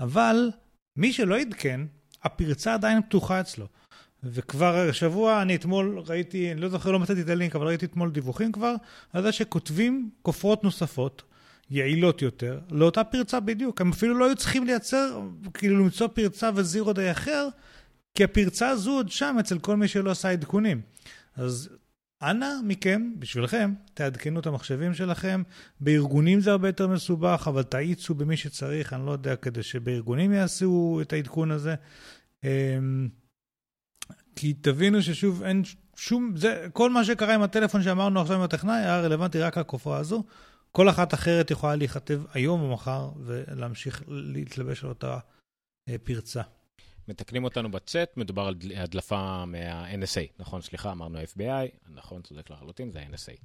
אבל 0.01 0.51
מי 0.97 1.13
שלא 1.13 1.39
עדכן, 1.39 1.81
הפרצה 2.23 2.75
עדיין 2.75 3.03
פתוחה 3.03 3.41
אצלו. 3.41 3.67
וכבר 4.25 4.77
השבוע, 4.77 5.43
אני 5.43 5.55
אתמול 5.55 6.03
ראיתי, 6.07 6.53
אני 6.53 6.61
לא 6.61 6.69
זוכר, 6.69 6.91
לא 6.91 6.99
מצאתי 6.99 7.21
את 7.21 7.29
הלינק, 7.29 7.57
אבל 7.57 7.67
ראיתי 7.67 7.87
אתמול 7.87 8.11
דיווחים 8.11 8.53
כבר, 8.53 8.75
על 9.13 9.23
זה 9.23 9.33
שכותבים 9.33 10.11
כופרות 10.23 10.65
נוספות, 10.65 11.23
יעילות 11.71 12.23
יותר, 12.23 12.61
לאותה 12.71 13.05
פרצה 13.05 13.41
בדיוק. 13.41 13.81
הם 13.81 13.91
אפילו 13.91 14.19
לא 14.19 14.27
היו 14.27 14.37
צריכים 14.37 14.65
לייצר, 14.65 15.21
כאילו 15.55 15.79
למצוא 15.79 16.07
פרצה 16.07 16.51
וזירו 16.55 16.93
די 16.93 17.11
אחר, 17.11 17.49
כי 18.15 18.25
הפרצה 18.25 18.69
הזו 18.69 18.91
עוד 18.91 19.09
שם 19.09 19.37
אצל 19.41 19.59
כל 19.59 19.77
מי 19.77 19.89
שלא 19.89 20.11
עשה 20.11 20.31
עדכונים. 20.31 20.81
אז 21.37 21.69
אנא 22.23 22.55
מכם, 22.65 23.13
בשבילכם, 23.19 23.73
תעדכנו 23.95 24.41
את 24.41 24.47
המחשבים 24.47 24.95
שלכם. 24.95 25.43
בארגונים 25.81 26.41
זה 26.41 26.51
הרבה 26.51 26.69
יותר 26.69 26.89
מסובך, 26.89 27.45
אבל 27.47 27.63
תאיצו 27.63 28.15
במי 28.15 28.37
שצריך, 28.37 28.93
אני 28.93 29.07
לא 29.07 29.11
יודע, 29.11 29.37
כדי 29.37 29.63
שבארגונים 29.63 30.33
יעשו 30.33 30.99
את 31.03 31.13
העדכון 31.13 31.51
הזה. 31.51 31.75
כי 34.37 34.53
תבינו 34.53 35.03
ששוב, 35.03 35.43
אין 35.43 35.63
שום, 35.97 36.37
זה, 36.37 36.67
כל 36.73 36.91
מה 36.91 37.05
שקרה 37.05 37.35
עם 37.35 37.43
הטלפון 37.43 37.83
שאמרנו 37.83 38.21
עכשיו 38.21 38.37
עם 38.37 38.43
הטכנאי 38.43 38.75
היה 38.75 39.01
רלוונטי 39.01 39.39
רק 39.41 39.59
לכופרה 39.59 39.99
הזו. 39.99 40.25
כל 40.73 40.89
אחת 40.89 41.15
אחרת 41.15 41.51
יכולה 41.51 41.77
להיכתב 41.77 42.23
היום 42.33 42.63
או 42.63 42.73
מחר 42.73 43.11
ולהמשיך 43.25 44.03
להתלבש 44.09 44.85
על 44.85 44.89
אותה 44.89 45.19
אה, 45.89 45.97
פרצה. 46.03 46.43
מתקנים 47.09 47.45
אותנו 47.45 47.71
בצ'אט, 47.71 48.17
מדובר 48.17 48.43
על 48.43 48.55
הדלפה 48.77 49.45
מה-NSA, 49.47 50.39
נכון? 50.39 50.61
סליחה, 50.61 50.93
אמרנו 50.93 51.19
FBI, 51.23 51.91
נכון, 51.95 52.23
צודק 52.23 52.51
לחלוטין, 52.51 52.91
זה 52.91 53.01
ה-NSA. 53.01 53.37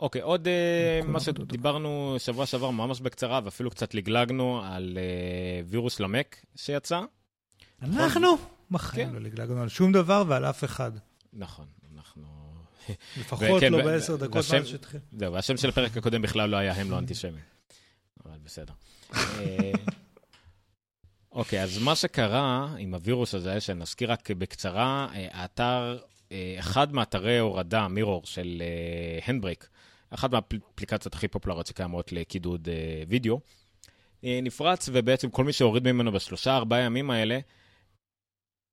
אוקיי, 0.00 0.22
עוד 0.22 0.48
uh, 0.48 1.06
מה 1.06 1.20
שדיברנו 1.20 2.14
שבוע 2.18 2.46
שעבר 2.46 2.70
ממש 2.70 3.00
בקצרה, 3.00 3.40
ואפילו 3.44 3.70
קצת 3.70 3.94
לגלגנו 3.94 4.62
על 4.64 4.98
uh, 4.98 5.66
וירוס 5.68 6.00
למק 6.00 6.44
שיצא. 6.56 7.00
אנחנו? 7.82 8.38
בחיים 8.70 9.08
כן. 9.08 9.14
לא 9.14 9.20
לגלגנו 9.20 9.62
על 9.62 9.68
שום 9.68 9.92
דבר 9.92 10.24
ועל 10.28 10.44
אף 10.44 10.64
אחד. 10.64 10.92
נכון, 11.32 11.66
אנחנו... 11.94 12.22
לפחות 13.20 13.62
לא 13.62 13.84
בעשר 13.84 14.16
דקות 14.16 14.44
מאז 14.52 14.66
שהתחיל. 14.66 15.00
זהו, 15.12 15.32
והשם 15.32 15.56
של 15.56 15.68
הפרק 15.68 15.96
הקודם 15.96 16.22
בכלל 16.22 16.50
לא 16.50 16.56
היה 16.56 16.74
הם 16.74 16.90
לא 16.90 16.98
אנטישמים. 16.98 17.40
אבל 18.26 18.38
בסדר. 18.44 18.72
אה, 19.14 19.72
אוקיי, 21.32 21.62
אז 21.62 21.78
מה 21.78 21.94
שקרה 21.94 22.74
עם 22.78 22.94
הווירוס 22.94 23.34
הזה, 23.34 23.60
שנזכיר 23.60 24.12
רק 24.12 24.30
בקצרה, 24.30 25.08
אה, 25.14 25.28
האתר, 25.32 25.98
אה, 26.32 26.56
אחד 26.58 26.92
מאתרי 26.92 27.38
הורדה, 27.38 27.88
מירור, 27.88 28.22
של 28.24 28.62
הנדברייק, 29.24 29.68
אחת 30.10 30.30
מהאפליקציות 30.30 31.14
הכי 31.14 31.28
פופולריות 31.28 31.66
שקיימות 31.66 32.12
לקידוד 32.12 32.68
וידאו, 33.08 33.40
נפרץ, 34.22 34.88
ובעצם 34.92 35.30
כל 35.30 35.44
מי 35.44 35.52
שהוריד 35.52 35.92
ממנו 35.92 36.12
בשלושה, 36.12 36.56
ארבעה 36.56 36.80
ימים 36.80 37.10
האלה, 37.10 37.38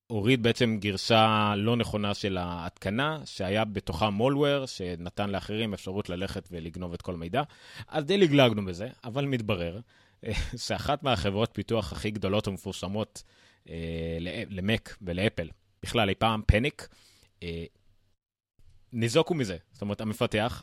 הוריד 0.08 0.44
בעצם 0.44 0.78
גרשה 0.80 1.54
לא 1.58 1.76
נכונה 1.76 2.14
של 2.14 2.38
ההתקנה, 2.38 3.22
שהיה 3.26 3.66
בתוכה 3.66 4.10
מולוור, 4.10 4.66
שנתן 4.66 5.30
לאחרים 5.30 5.74
אפשרות 5.74 6.10
ללכת 6.10 6.48
ולגנוב 6.52 6.94
את 6.94 7.02
כל 7.02 7.14
המידע. 7.14 7.44
אז 7.88 8.06
די 8.06 8.18
לגלגנו 8.18 8.66
בזה, 8.66 8.90
אבל 9.04 9.26
מתברר 9.26 9.80
אה, 10.24 10.34
שאחת 10.58 11.04
מהחברות 11.04 11.50
פיתוח 11.54 11.92
הכי 11.92 12.12
גדולות 12.12 12.48
ומפורסמות 12.48 13.24
אה, 13.70 14.18
למק 14.50 14.98
ולאפל, 15.02 15.50
בכלל 15.84 16.10
אי 16.10 16.16
פעם, 16.16 16.42
פניק, 16.48 16.88
אה, 17.44 17.66
ניזוקו 18.94 19.34
מזה. 19.34 19.58
זאת 19.74 19.82
אומרת, 19.82 20.02
המפתח, 20.02 20.62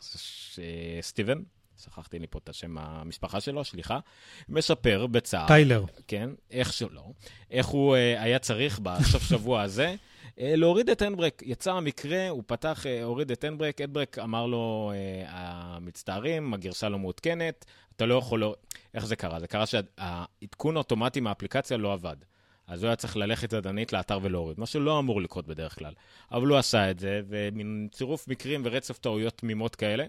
סטיבן, 1.01 1.41
שכחתי 1.83 2.19
לי 2.19 2.27
פה 2.27 2.39
את 2.43 2.49
השם 2.49 2.77
המשפחה 2.77 3.39
שלו, 3.39 3.63
סליחה, 3.63 3.99
מספר 4.49 5.07
בצער. 5.07 5.47
טיילר. 5.47 5.83
כן, 6.07 6.29
איך 6.51 6.73
שלא, 6.73 7.03
איך 7.51 7.65
הוא 7.65 7.95
uh, 7.95 8.21
היה 8.21 8.39
צריך 8.39 8.79
בסוף 8.79 9.23
שבוע 9.29 9.61
הזה 9.61 9.95
uh, 10.25 10.29
להוריד 10.37 10.89
את 10.89 11.01
הנדברק. 11.01 11.41
יצא 11.45 11.73
המקרה, 11.73 12.29
הוא 12.29 12.43
פתח, 12.47 12.83
uh, 12.83 13.03
הוריד 13.03 13.31
את 13.31 13.43
הנדברק, 13.43 13.81
הנדברק 13.81 14.19
אמר 14.19 14.45
לו, 14.45 14.91
uh, 14.93 15.27
המצטערים, 15.29 16.53
הגרשה 16.53 16.89
לא 16.89 16.99
מעודכנת, 16.99 17.65
אתה 17.95 18.05
לא 18.05 18.15
יכול... 18.15 18.39
לא... 18.39 18.55
איך 18.93 19.05
זה 19.05 19.15
קרה? 19.15 19.39
זה 19.39 19.47
קרה 19.47 19.65
שהעדכון 19.65 20.75
האוטומטי 20.75 21.19
מהאפליקציה 21.19 21.77
לא 21.77 21.93
עבד. 21.93 22.15
אז 22.67 22.83
הוא 22.83 22.87
היה 22.87 22.95
צריך 22.95 23.17
ללכת 23.17 23.53
ידנית 23.53 23.93
לאתר 23.93 24.19
ולהוריד, 24.21 24.59
מה 24.59 24.65
שלא 24.65 24.99
אמור 24.99 25.21
לקרות 25.21 25.47
בדרך 25.47 25.79
כלל. 25.79 25.93
אבל 26.31 26.47
הוא 26.47 26.57
עשה 26.57 26.91
את 26.91 26.99
זה, 26.99 27.21
ומין 27.27 27.87
צירוף 27.91 28.27
מקרים 28.27 28.61
ורצף 28.65 28.97
טעויות 28.97 29.37
תמימות 29.37 29.75
כאלה, 29.75 30.05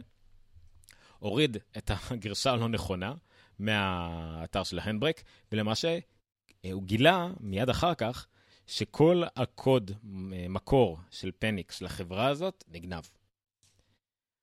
הוריד 1.18 1.56
את 1.78 1.90
הגרשה 2.11 2.50
הלא 2.50 2.68
נכונה 2.68 3.14
מהאתר 3.58 4.64
של 4.64 4.78
ההנדברק, 4.78 5.23
ולמעשה 5.52 5.99
אה, 6.64 6.73
הוא 6.73 6.82
גילה 6.82 7.28
מיד 7.40 7.68
אחר 7.68 7.94
כך 7.94 8.26
שכל 8.66 9.23
הקוד 9.37 9.90
אה, 9.90 10.46
מקור 10.49 10.99
של 11.11 11.30
פניקס, 11.38 11.78
של 11.78 11.87
החברה 11.87 12.26
הזאת, 12.26 12.64
נגנב. 12.68 13.02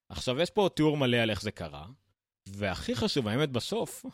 עכשיו, 0.10 0.42
יש 0.42 0.50
פה 0.50 0.70
תיאור 0.76 0.98
מלא 0.98 1.18
על 1.18 1.30
איך 1.30 1.42
זה 1.42 1.52
קרה, 1.52 1.86
והכי 2.46 2.96
חשוב, 2.96 3.28
האמת 3.28 3.50
בסוף, 3.50 4.06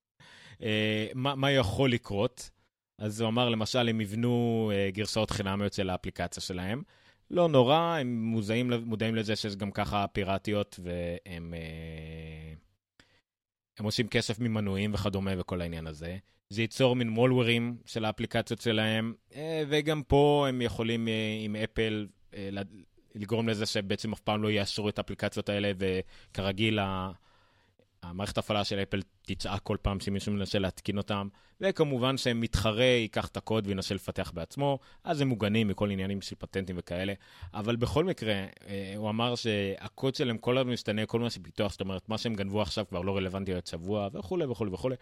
אה, 0.62 1.06
מה, 1.14 1.34
מה 1.34 1.50
יכול 1.50 1.92
לקרות. 1.92 2.50
אז 2.98 3.20
הוא 3.20 3.28
אמר, 3.28 3.48
למשל, 3.48 3.88
הם 3.88 4.00
יבנו 4.00 4.72
גרסאות 4.92 5.30
חינמיות 5.30 5.72
של 5.72 5.90
האפליקציה 5.90 6.42
שלהם, 6.42 6.82
לא 7.30 7.48
נורא, 7.48 7.96
הם 8.00 8.22
מוזעים, 8.22 8.72
מודעים 8.84 9.14
לזה 9.14 9.36
שיש 9.36 9.56
גם 9.56 9.70
ככה 9.70 10.06
פיראטיות, 10.06 10.80
והם 10.82 11.54
אה, 11.54 12.54
הם 13.78 13.84
עושים 13.84 14.08
כסף 14.08 14.40
ממנויים 14.40 14.94
וכדומה 14.94 15.30
וכל 15.38 15.60
העניין 15.60 15.86
הזה. 15.86 16.16
זה 16.50 16.62
ייצור 16.62 16.96
מין 16.96 17.08
מולוורים 17.08 17.76
של 17.86 18.04
האפליקציות 18.04 18.60
שלהם, 18.60 19.14
אה, 19.34 19.62
וגם 19.68 20.02
פה 20.02 20.46
הם 20.48 20.62
יכולים 20.62 21.08
אה, 21.08 21.38
עם 21.40 21.56
אפל 21.56 22.06
לגרום 23.14 23.48
לזה 23.48 23.66
שבעצם 23.66 24.12
אף 24.12 24.20
פעם 24.20 24.42
לא 24.42 24.50
יאשרו 24.50 24.88
את 24.88 24.98
האפליקציות 24.98 25.48
האלה, 25.48 25.72
וכרגיל 25.78 26.78
המערכת 28.02 28.36
ההפעלה 28.36 28.64
של 28.64 28.78
אפל 28.78 29.00
תצעק 29.22 29.62
כל 29.62 29.76
פעם 29.82 30.00
שמישהו 30.00 30.32
מנסה 30.32 30.58
להתקין 30.58 30.98
אותם, 30.98 31.28
וכמובן 31.60 32.16
שמתחרה 32.16 32.84
ייקח 32.84 33.26
את 33.26 33.36
הקוד 33.36 33.66
וינסה 33.66 33.94
לפתח 33.94 34.32
בעצמו, 34.34 34.78
אז 35.04 35.20
הם 35.20 35.28
מוגנים 35.28 35.68
מכל 35.68 35.90
עניינים 35.90 36.20
של 36.20 36.36
פטנטים 36.38 36.76
וכאלה. 36.78 37.12
אבל 37.54 37.76
בכל 37.76 38.04
מקרה, 38.04 38.34
אה, 38.34 38.92
הוא 38.96 39.10
אמר 39.10 39.34
שהקוד 39.34 40.14
שלהם 40.14 40.38
כל 40.38 40.58
הזמן 40.58 40.72
משתנה, 40.72 41.06
כל 41.06 41.20
מה 41.20 41.30
שפיתוח, 41.30 41.72
זאת 41.72 41.80
אומרת, 41.80 42.08
מה 42.08 42.18
שהם 42.18 42.34
גנבו 42.34 42.62
עכשיו 42.62 42.84
כבר 42.88 43.00
לא 43.00 43.16
רלוונטי 43.16 43.54
עוד 43.54 43.66
שבוע, 43.66 44.08
וכולי 44.12 44.44
וכולי 44.44 44.70
וכולי, 44.70 44.96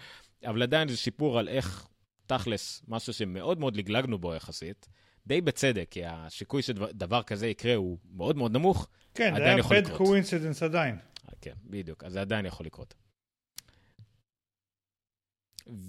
אבל 0.46 0.62
עדיין 0.62 0.88
זה 0.88 0.96
שיפור 0.96 1.38
על 1.38 1.48
איך, 1.48 1.86
תכלס, 2.26 2.82
משהו 2.88 3.12
שמאוד 3.12 3.60
מאוד 3.60 3.76
לגלגנו 3.76 4.18
בו 4.18 4.34
יחסית. 4.34 4.88
די 5.26 5.40
בצדק, 5.40 5.86
כי 5.90 6.02
הסיכוי 6.06 6.62
שדבר 6.62 7.22
כזה 7.22 7.46
יקרה 7.46 7.74
הוא 7.74 7.98
מאוד 8.14 8.36
מאוד 8.36 8.52
נמוך, 8.52 8.88
כן, 9.14 9.34
עדיין 9.34 9.58
יכול 9.58 9.76
לקרות. 9.76 9.98
כן, 9.98 10.04
זה 10.04 10.36
היה 10.36 10.52
bad 10.52 10.56
coincidence 10.56 10.64
עדיין. 10.64 10.96
כן, 11.40 11.54
בדיוק, 11.64 12.04
אז 12.04 12.12
זה 12.12 12.20
עדיין 12.20 12.46
יכול 12.46 12.66
לקרות. 12.66 12.94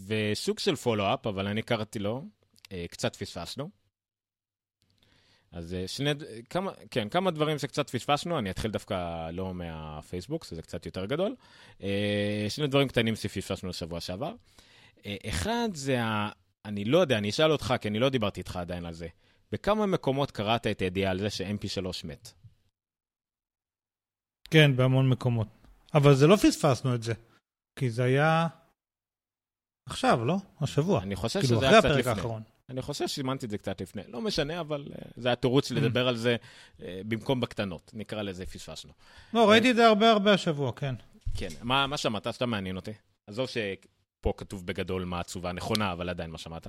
וסוג 0.07 0.59
של 0.59 0.75
פולו-אפ, 0.75 1.27
אבל 1.27 1.47
אני 1.47 1.61
קראתי 1.61 1.99
לו, 1.99 2.23
אה, 2.71 2.85
קצת 2.89 3.15
פספסנו. 3.15 3.69
אז 5.51 5.73
אה, 5.73 5.87
שני, 5.87 6.09
כמה, 6.49 6.71
כן, 6.91 7.09
כמה 7.09 7.31
דברים 7.31 7.59
שקצת 7.59 7.89
פספסנו, 7.89 8.39
אני 8.39 8.49
אתחיל 8.49 8.71
דווקא 8.71 9.29
לא 9.29 9.53
מהפייסבוק, 9.53 10.43
שזה 10.43 10.61
קצת 10.61 10.85
יותר 10.85 11.05
גדול. 11.05 11.35
אה, 11.83 12.45
שני 12.49 12.67
דברים 12.67 12.87
קטנים 12.87 13.15
שפספסנו 13.15 13.69
לשבוע 13.69 13.99
שעבר. 13.99 14.33
אחד 15.29 15.69
זה 15.73 16.03
ה... 16.03 16.29
אני 16.65 16.85
לא 16.85 16.97
יודע, 16.97 17.17
אני 17.17 17.29
אשאל 17.29 17.51
אותך, 17.51 17.73
כי 17.81 17.87
אני 17.87 17.99
לא 17.99 18.09
דיברתי 18.09 18.39
איתך 18.39 18.55
עדיין 18.55 18.85
על 18.85 18.93
זה. 18.93 19.07
בכמה 19.51 19.85
מקומות 19.85 20.31
קראת 20.31 20.67
את 20.67 20.79
הידיעה 20.79 21.11
על 21.11 21.19
זה 21.19 21.29
ש-MP3 21.29 21.87
מת? 22.03 22.33
כן, 24.49 24.75
בהמון 24.75 25.09
מקומות. 25.09 25.47
אבל 25.93 26.15
זה 26.15 26.27
לא 26.27 26.35
פספסנו 26.35 26.95
את 26.95 27.03
זה, 27.03 27.13
כי 27.75 27.89
זה 27.89 28.03
היה 28.03 28.47
עכשיו, 29.85 30.25
לא? 30.25 30.37
השבוע. 30.61 31.01
אני 31.01 31.15
חושב 31.15 31.39
כאילו, 31.39 31.57
שזה 31.57 31.69
היה 31.69 31.79
קצת 31.79 31.89
לפני. 31.89 32.11
האחרון. 32.11 32.41
אני 32.69 32.81
חושב 32.81 33.07
שסימנתי 33.07 33.45
את 33.45 33.51
זה 33.51 33.57
קצת 33.57 33.81
לפני. 33.81 34.01
לא 34.07 34.21
משנה, 34.21 34.59
אבל 34.59 34.85
uh, 34.89 34.97
זה 35.17 35.27
היה 35.27 35.35
תירוץ 35.35 35.71
לדבר 35.71 36.07
על 36.07 36.17
זה 36.17 36.35
uh, 36.77 36.81
במקום 37.07 37.41
בקטנות. 37.41 37.91
נקרא 37.93 38.21
לזה 38.21 38.45
פספסנו. 38.45 38.93
לא, 39.33 39.49
ראיתי 39.49 39.71
את 39.71 39.75
זה 39.75 39.87
הרבה 39.87 40.11
הרבה 40.11 40.33
השבוע, 40.33 40.71
כן. 40.71 40.95
כן. 41.35 41.47
מה, 41.61 41.87
מה 41.87 41.97
שמעת? 41.97 42.33
שאתה 42.33 42.45
מעניין 42.45 42.75
אותי. 42.75 42.91
עזוב 43.27 43.47
שפה 43.47 44.33
כתוב 44.37 44.65
בגדול 44.65 45.05
מה 45.05 45.19
התשובה 45.19 45.49
הנכונה, 45.49 45.91
אבל 45.91 46.09
עדיין 46.09 46.31
מה 46.31 46.37
שמעת? 46.37 46.67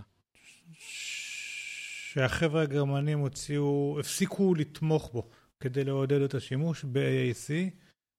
שהחבר'ה 2.12 2.62
הגרמנים 2.62 3.18
הוציאו, 3.18 3.96
הפסיקו 4.00 4.54
לתמוך 4.54 5.10
בו. 5.12 5.28
כדי 5.60 5.84
לעודד 5.84 6.20
את 6.20 6.34
השימוש 6.34 6.84
ב-AAC, 6.84 7.50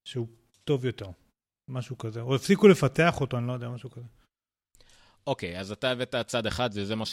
שהוא 0.03 0.27
טוב 0.63 0.86
יותר. 0.86 1.10
משהו 1.67 1.98
כזה. 1.98 2.22
או 2.22 2.36
הפסיקו 2.36 2.67
לפתח 2.67 3.22
אותו, 3.22 3.38
אני 3.38 3.48
לא 3.48 3.53
יודע, 3.53 3.69
משהו 3.69 3.89
כזה. 3.89 4.05
אוקיי, 5.27 5.58
okay, 5.58 5.60
אז 5.60 5.72
אתה 5.72 5.91
הבאת 5.91 6.15
צד 6.27 6.46
אחד, 6.46 6.69
וזה 6.74 6.96
מה 6.96 7.05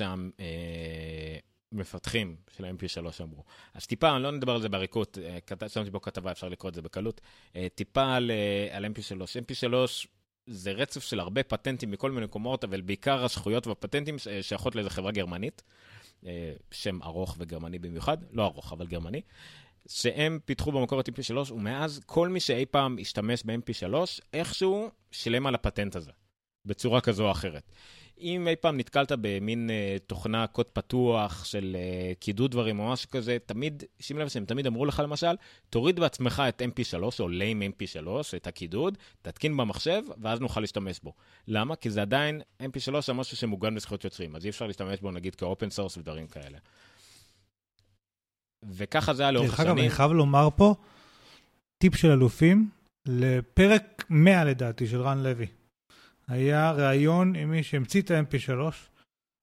שהמפתחים 1.73 2.37
של 2.57 2.65
ה-MP3 2.65 3.23
אמרו. 3.23 3.45
אז 3.75 3.87
טיפה, 3.87 4.19
לא 4.19 4.31
נדבר 4.31 4.55
על 4.55 4.61
זה 4.63 4.69
בעריקות, 4.69 5.19
אה, 5.63 5.69
שמתי 5.69 5.91
פה 5.91 6.01
כתבה, 6.01 6.33
אפשר 6.33 6.49
לקרוא 6.49 6.69
את 6.69 6.75
זה 6.75 6.83
בקלות. 6.83 7.21
אה, 7.57 7.67
טיפה 7.75 8.15
על, 8.15 8.31
אה, 8.31 8.77
על 8.77 8.85
MP3. 8.85 9.37
MP3 9.37 9.75
זה 10.47 10.73
רצף 10.73 11.05
של 11.05 11.21
הרבה 11.21 11.43
פטנטים 11.43 11.91
מכל 11.91 12.11
מיני 12.11 12.27
מקומות, 12.27 12.65
אבל 12.65 12.81
בעיקר 12.81 13.25
הזכויות 13.25 13.67
והפטנטים 13.67 14.17
שייכות 14.43 14.75
לאיזו 14.75 14.91
חברה 14.91 15.13
גרמנית. 15.13 15.63
אה, 16.27 16.53
שם 16.71 17.03
ארוך 17.03 17.37
וגרמני 17.39 17.79
במיוחד, 17.79 18.19
לא 18.33 18.45
ארוך, 18.45 18.73
אבל 18.73 18.87
גרמני, 18.87 19.21
שהם 19.89 20.39
פיתחו 20.45 20.73
במקור 20.73 21.01
את 21.01 21.09
mp3, 21.09 21.53
ומאז 21.53 22.01
כל 22.07 22.29
מי 22.29 22.41
שאי 22.41 22.67
פעם 22.67 22.97
השתמש 23.01 23.43
ב-mp3, 23.45 23.95
איכשהו 24.33 24.91
שילם 25.11 25.47
על 25.47 25.55
הפטנט 25.55 25.97
הזה, 25.97 26.11
בצורה 26.65 27.01
כזו 27.01 27.27
או 27.27 27.31
אחרת. 27.31 27.73
אם 28.21 28.49
אי 28.49 28.57
פעם 28.57 28.77
נתקלת 28.77 29.13
במין 29.21 29.71
uh, 29.71 29.99
תוכנה 30.07 30.47
קוד 30.47 30.67
פתוח 30.67 31.45
של 31.45 31.77
uh, 31.77 32.15
קידוד 32.19 32.51
דברים 32.51 32.79
או 32.79 32.93
משהו 32.93 33.11
כזה, 33.11 33.37
תמיד, 33.47 33.85
שים 34.01 34.19
לב 34.19 34.29
שהם 34.29 34.45
תמיד 34.45 34.67
אמרו 34.67 34.87
לך 34.87 35.03
למשל, 35.05 35.37
תוריד 35.71 36.01
בעצמך 36.01 36.43
את 36.49 36.63
mp3 36.63 37.03
או 37.21 37.29
ליים 37.29 37.63
mp3, 37.63 38.09
את 38.37 38.47
הקידוד, 38.47 38.99
תתקין 39.23 39.57
במחשב, 39.57 40.03
ואז 40.23 40.41
נוכל 40.41 40.61
להשתמש 40.61 41.01
בו. 41.03 41.13
למה? 41.49 41.77
כי 41.77 41.91
זה 41.91 42.03
עדיין, 42.03 42.43
mp3 42.63 43.01
זה 43.01 43.13
משהו 43.13 43.37
שמוגן 43.37 43.75
בזכויות 43.75 44.05
יוצרים, 44.05 44.37
אז 44.37 44.45
אי 44.45 44.51
אפשר 44.51 44.67
להשתמש 44.67 45.01
בו 45.01 45.11
נגיד 45.11 45.35
כ 45.35 45.47
open 45.47 45.71
source 45.71 45.97
ודברים 45.97 46.27
כאלה. 46.27 46.59
וככה 48.65 49.15
זה 49.15 49.23
היה 49.23 49.33
לאורך 49.33 49.53
השנים. 49.53 49.67
דרך 49.67 49.71
אגב, 49.77 49.79
אני 49.79 49.91
חייב 49.91 50.13
לומר 50.13 50.49
פה, 50.57 50.75
טיפ 51.79 51.95
של 51.95 52.11
אלופים, 52.11 52.71
לפרק 53.07 54.05
100 54.11 54.45
לדעתי 54.45 54.87
של 54.87 55.01
רן 55.01 55.19
לוי. 55.23 55.47
היה 56.29 56.73
ראיון 56.73 57.35
עם 57.35 57.51
מי 57.51 57.63
שהמציא 57.63 58.03
את 58.03 58.11
ה-MP3, 58.11 58.73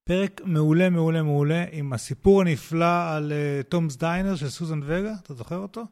פרק 0.10 0.42
מעולה, 0.46 0.90
מעולה, 0.90 1.24
מעולה, 1.24 1.66
עם 1.72 1.94
הסיפור 1.94 2.42
הנפלא 2.42 3.14
על 3.16 3.32
תומס 3.70 3.96
uh, 3.96 4.00
דיינר 4.00 4.36
של 4.36 4.50
סוזן 4.50 4.80
וגה, 4.84 5.14
אתה 5.24 5.34
זוכר 5.34 5.58
אותו? 5.58 5.84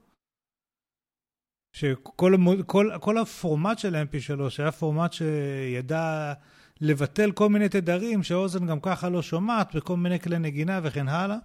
שכל 1.76 2.36
כל, 2.66 2.90
כל 3.02 3.18
הפורמט 3.18 3.80
של 3.80 3.96
mp3 3.96 4.42
היה 4.58 4.72
פורמט 4.72 5.14
שידע 5.14 6.34
לבטל 6.82 7.32
כל 7.32 7.50
מיני 7.50 7.70
תדרים 7.70 8.24
שהאוזן 8.24 8.68
גם 8.68 8.80
ככה 8.80 9.10
לא 9.10 9.22
שומעת 9.22 9.76
בכל 9.76 9.98
מיני 9.98 10.20
כלי 10.20 10.40
נגינה 10.40 10.80
וכן 10.84 11.08
הלאה. 11.08 11.38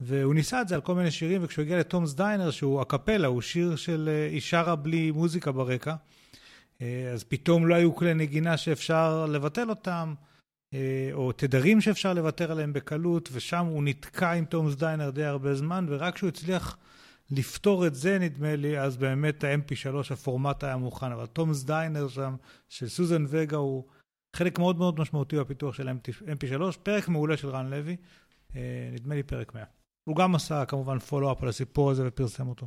והוא 0.00 0.34
ניסה 0.34 0.60
את 0.60 0.68
זה 0.68 0.74
על 0.74 0.80
כל 0.80 0.94
מיני 0.94 1.10
שירים, 1.10 1.44
וכשהוא 1.44 1.62
הגיע 1.62 1.78
לתומס 1.78 2.14
דיינר, 2.14 2.50
שהוא 2.50 2.80
הקפלה, 2.80 3.26
הוא 3.26 3.40
שיר 3.40 3.76
של 3.76 4.08
אה, 4.12 4.28
היא 4.30 4.40
שרה 4.40 4.76
בלי 4.76 5.10
מוזיקה 5.10 5.52
ברקע, 5.52 5.94
אה, 6.82 7.10
אז 7.12 7.24
פתאום 7.24 7.66
לא 7.66 7.74
היו 7.74 7.94
כלי 7.94 8.14
נגינה 8.14 8.56
שאפשר 8.56 9.26
לבטל 9.26 9.70
אותם, 9.70 10.14
אה, 10.74 11.10
או 11.12 11.32
תדרים 11.32 11.80
שאפשר 11.80 12.12
לוותר 12.12 12.52
עליהם 12.52 12.72
בקלות, 12.72 13.28
ושם 13.32 13.66
הוא 13.66 13.84
נתקע 13.84 14.32
עם 14.32 14.44
תומס 14.44 14.74
דיינר 14.74 15.10
די 15.10 15.24
הרבה 15.24 15.54
זמן, 15.54 15.86
ורק 15.88 16.14
כשהוא 16.14 16.28
הצליח 16.28 16.76
לפתור 17.30 17.86
את 17.86 17.94
זה, 17.94 18.18
נדמה 18.18 18.56
לי, 18.56 18.80
אז 18.80 18.96
באמת 18.96 19.44
ה-MP3, 19.44 20.12
הפורמט 20.12 20.64
היה 20.64 20.76
מוכן. 20.76 21.12
אבל 21.12 21.26
תומס 21.26 21.64
דיינר 21.64 22.08
שם, 22.08 22.34
של 22.68 22.88
סוזן 22.88 23.24
וגה, 23.28 23.56
הוא 23.56 23.84
חלק 24.36 24.58
מאוד 24.58 24.78
מאוד 24.78 25.00
משמעותי 25.00 25.36
בפיתוח 25.36 25.74
של 25.74 25.88
MP3. 25.88 26.78
פרק 26.82 27.08
מעולה 27.08 27.36
של 27.36 27.48
רן 27.48 27.70
לוי, 27.70 27.96
נדמה 28.92 29.14
לי 29.14 29.22
פרק 29.22 29.54
100. 29.54 29.79
הוא 30.10 30.16
גם 30.16 30.34
עשה 30.34 30.64
כמובן 30.64 30.98
פולו-אפ 30.98 31.42
על 31.42 31.48
הסיפור 31.48 31.90
הזה 31.90 32.02
ופרסם 32.06 32.48
אותו. 32.48 32.66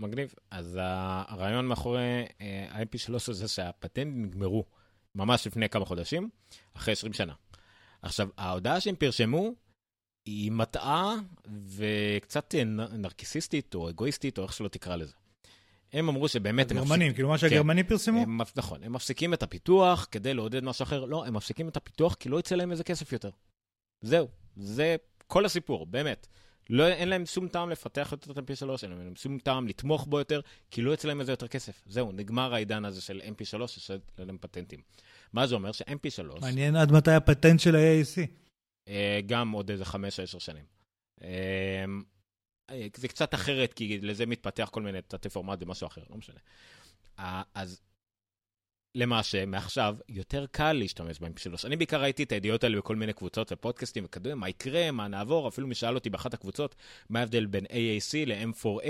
מגניב. 0.00 0.34
אז 0.50 0.78
הרעיון 0.80 1.66
מאחורי 1.66 2.24
ה-IP3 2.40 3.14
אה, 3.14 3.34
זה 3.34 3.48
שהפטנט 3.48 4.12
נגמרו 4.16 4.64
ממש 5.14 5.46
לפני 5.46 5.68
כמה 5.68 5.84
חודשים, 5.84 6.28
אחרי 6.74 6.92
20 6.92 7.12
שנה. 7.12 7.32
עכשיו, 8.02 8.28
ההודעה 8.38 8.80
שהם 8.80 8.96
פרשמו 8.96 9.52
היא 10.24 10.52
מטעה 10.52 11.14
וקצת 11.76 12.54
אה, 12.54 12.64
נרקיסיסטית 12.98 13.74
או 13.74 13.88
אגואיסטית, 13.88 14.38
או 14.38 14.42
איך 14.42 14.52
שלא 14.52 14.68
תקרא 14.68 14.96
לזה. 14.96 15.14
הם 15.92 16.08
אמרו 16.08 16.28
שבאמת... 16.28 16.70
הגרמנים, 16.70 17.06
מפסיק... 17.06 17.14
כאילו 17.16 17.28
מה 17.28 17.38
שהגרמנים 17.38 17.84
כן, 17.84 17.88
פרסמו? 17.88 18.22
הם, 18.22 18.40
נכון, 18.56 18.82
הם 18.82 18.92
מפסיקים 18.92 19.34
את 19.34 19.42
הפיתוח 19.42 20.06
כדי 20.10 20.34
לעודד 20.34 20.64
משהו 20.64 20.82
אחר. 20.82 21.04
לא, 21.04 21.24
הם 21.26 21.34
מפסיקים 21.34 21.68
את 21.68 21.76
הפיתוח 21.76 22.14
כי 22.14 22.28
לא 22.28 22.38
יצא 22.38 22.54
להם 22.54 22.70
איזה 22.70 22.84
כסף 22.84 23.12
יותר. 23.12 23.30
זהו, 24.00 24.28
זה 24.56 24.96
כל 25.26 25.44
הסיפור, 25.44 25.86
באמת. 25.86 26.26
לא, 26.70 26.88
אין 26.88 27.08
להם 27.08 27.26
שום 27.26 27.48
טעם 27.48 27.70
לפתח 27.70 28.08
יותר 28.12 28.32
את 28.32 28.38
mp3, 28.38 28.68
אין 28.82 28.90
להם 28.90 29.16
שום 29.16 29.38
טעם 29.38 29.68
לתמוך 29.68 30.06
בו 30.06 30.18
יותר, 30.18 30.40
כי 30.70 30.82
לא 30.82 30.90
יוצא 30.90 31.08
להם 31.08 31.20
איזה 31.20 31.32
יותר 31.32 31.48
כסף. 31.48 31.82
זהו, 31.86 32.12
נגמר 32.12 32.54
העידן 32.54 32.84
הזה 32.84 33.00
של 33.00 33.20
mp3, 33.24 33.66
שיש 33.66 33.90
להם 34.18 34.38
פטנטים. 34.40 34.80
מה 35.32 35.46
זה 35.46 35.54
אומר? 35.54 35.72
ש-mp3... 35.72 36.40
מעניין 36.40 36.76
עד 36.76 36.92
מתי 36.92 37.10
הפטנט 37.10 37.60
של 37.60 37.76
ה-AAC. 37.76 38.26
אה, 38.88 39.20
גם 39.26 39.50
עוד 39.50 39.70
איזה 39.70 39.84
חמש 39.84 40.18
או 40.18 40.24
עשר 40.24 40.38
שנים. 40.38 40.64
אה, 41.22 41.84
אה, 42.70 42.86
זה 42.96 43.08
קצת 43.08 43.34
אחרת, 43.34 43.72
כי 43.72 43.98
לזה 44.00 44.26
מתפתח 44.26 44.68
כל 44.72 44.82
מיני 44.82 45.02
תתי 45.02 45.28
פורמט 45.28 45.58
ומשהו 45.62 45.86
אחר, 45.86 46.02
לא 46.10 46.16
משנה. 46.16 46.40
אז 47.54 47.80
למעשה, 48.94 49.46
מעכשיו, 49.46 49.96
יותר 50.08 50.46
קל 50.50 50.72
להשתמש 50.72 51.18
בהם 51.18 51.32
שלוש. 51.36 51.64
אני 51.64 51.76
בעיקר 51.76 52.00
ראיתי 52.00 52.22
את 52.22 52.32
הידיעות 52.32 52.64
האלה 52.64 52.78
בכל 52.78 52.96
מיני 52.96 53.12
קבוצות 53.12 53.52
ופודקאסטים 53.52 54.04
וכדומה, 54.04 54.34
מה 54.34 54.48
יקרה, 54.48 54.90
מה 54.90 55.08
נעבור, 55.08 55.48
אפילו 55.48 55.66
מי 55.66 55.74
שאל 55.74 55.94
אותי 55.94 56.10
באחת 56.10 56.34
הקבוצות, 56.34 56.74
מה 57.10 57.18
ההבדל 57.18 57.46
בין 57.46 57.64
AAC 57.64 58.26
ל-M4A, 58.26 58.88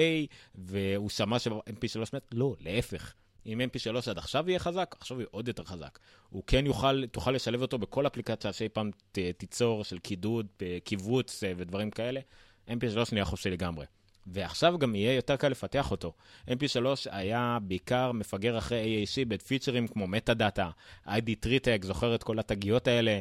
והוא 0.55 1.11
שמע 1.11 1.39
ש-MP3 1.39 2.01
מת, 2.13 2.23
לא, 2.33 2.55
להפך. 2.61 3.15
אם 3.47 3.61
mp3 3.61 4.11
עד 4.11 4.19
עכשיו 4.19 4.49
יהיה 4.49 4.59
חזק, 4.59 4.97
עכשיו 5.01 5.21
יהיה 5.21 5.29
עוד 5.31 5.49
יותר 5.49 5.65
חזק. 5.65 5.99
הוא 6.29 6.43
כן 6.47 6.67
יוכל, 6.67 7.07
תוכל 7.07 7.31
לשלב 7.31 7.63
אותו 7.63 7.79
בכל 7.79 8.07
אפליקציה 8.07 8.53
שאי 8.53 8.69
פעם 8.69 8.91
תיצור 9.13 9.85
של 9.85 9.99
קידוד, 9.99 10.47
קיבוץ 10.85 11.45
אה, 11.45 11.53
ודברים 11.57 11.91
כאלה. 11.91 12.21
mp3 12.69 12.99
נהיה 13.13 13.25
חופשי 13.25 13.51
לגמרי. 13.51 13.87
ועכשיו 14.33 14.79
גם 14.79 14.95
יהיה 14.95 15.15
יותר 15.15 15.37
קל 15.37 15.49
לפתח 15.49 15.91
אותו. 15.91 16.13
mp3 16.49 16.87
היה 17.11 17.59
בעיקר 17.63 18.13
מפגר 18.13 18.59
אחרי 18.59 19.05
AAC 19.05 19.29
בפיצ'רים 19.29 19.89
כמו 19.89 20.07
metadata, 20.07 20.71
ID 21.07 21.31
טריטק, 21.41 21.81
זוכר 21.85 22.15
את 22.15 22.23
כל 22.23 22.39
התגיות 22.39 22.89
האלה, 22.89 23.21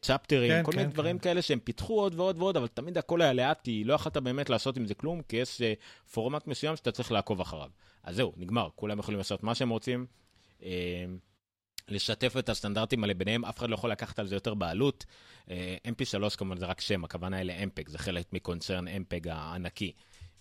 צ'פטרים, 0.00 0.50
כן, 0.50 0.62
כל 0.64 0.72
כן, 0.72 0.78
מיני 0.78 0.90
כן. 0.90 0.94
דברים 0.94 1.18
כאלה 1.18 1.42
שהם 1.42 1.58
פיתחו 1.58 2.00
עוד 2.00 2.14
ועוד 2.14 2.38
ועוד, 2.38 2.56
אבל 2.56 2.66
תמיד 2.66 2.98
הכל 2.98 3.22
היה 3.22 3.32
לאט, 3.32 3.60
כי 3.60 3.84
לא 3.84 3.94
יכולת 3.94 4.16
באמת 4.16 4.50
לעשות 4.50 4.76
עם 4.76 4.86
זה 4.86 4.94
כלום, 4.94 5.22
כי 5.22 5.36
יש 5.36 5.62
אה, 5.62 5.72
פורמט 6.12 6.46
מסוים 6.46 6.76
שאתה 6.76 6.92
צריך 6.92 7.12
לעקוב 7.12 7.40
אחריו. 7.40 7.70
אז 8.02 8.16
זהו, 8.16 8.32
נגמר, 8.36 8.68
כולם 8.74 8.98
יכולים 8.98 9.18
לעשות 9.18 9.42
מה 9.42 9.54
שהם 9.54 9.68
רוצים. 9.68 10.06
אה, 10.62 11.04
לשתף 11.88 12.36
את 12.38 12.48
הסטנדרטים 12.48 13.02
האלה 13.02 13.14
ביניהם, 13.14 13.44
אף 13.44 13.58
אחד 13.58 13.70
לא 13.70 13.74
יכול 13.74 13.90
לקחת 13.90 14.18
על 14.18 14.26
זה 14.26 14.36
יותר 14.36 14.54
בעלות. 14.54 15.06
אה, 15.50 15.76
mp3 15.86 16.36
כמובן 16.36 16.56
זה 16.56 16.66
רק 16.66 16.80
שם, 16.80 17.04
הכוונה 17.04 17.36
היא 17.36 17.44
לאמפג, 17.44 17.88
זה 17.88 17.98
חלק 17.98 18.32
מקונצרן 18.32 18.88
אמפג 18.88 19.28
הענקי. 19.28 19.92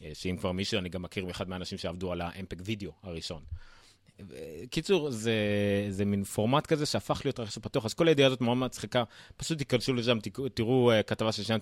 אה, 0.03 0.11
שאם 0.13 0.37
כבר 0.37 0.51
מישהו, 0.51 0.79
אני 0.79 0.89
גם 0.89 1.01
מכיר 1.01 1.31
אחד 1.31 1.49
מהאנשים 1.49 1.77
שעבדו 1.77 2.11
על 2.11 2.21
האמפק 2.21 2.57
וידאו 2.65 2.91
הראשון. 3.03 3.41
קיצור, 4.69 5.11
זה, 5.11 5.35
זה 5.89 6.05
מין 6.05 6.23
פורמט 6.23 6.65
כזה 6.67 6.85
שהפך 6.85 7.21
להיות 7.25 7.39
רכש 7.39 7.57
פתוח, 7.57 7.85
אז 7.85 7.93
כל 7.93 8.07
הידיעה 8.07 8.27
הזאת 8.27 8.41
מאוד 8.41 8.57
מצחיקה, 8.57 9.03
פשוט 9.37 9.57
תיכנסו 9.57 9.93
לשם, 9.93 10.17
תראו 10.53 10.91
uh, 10.91 11.03
כתבה 11.03 11.31
ששם 11.31 11.57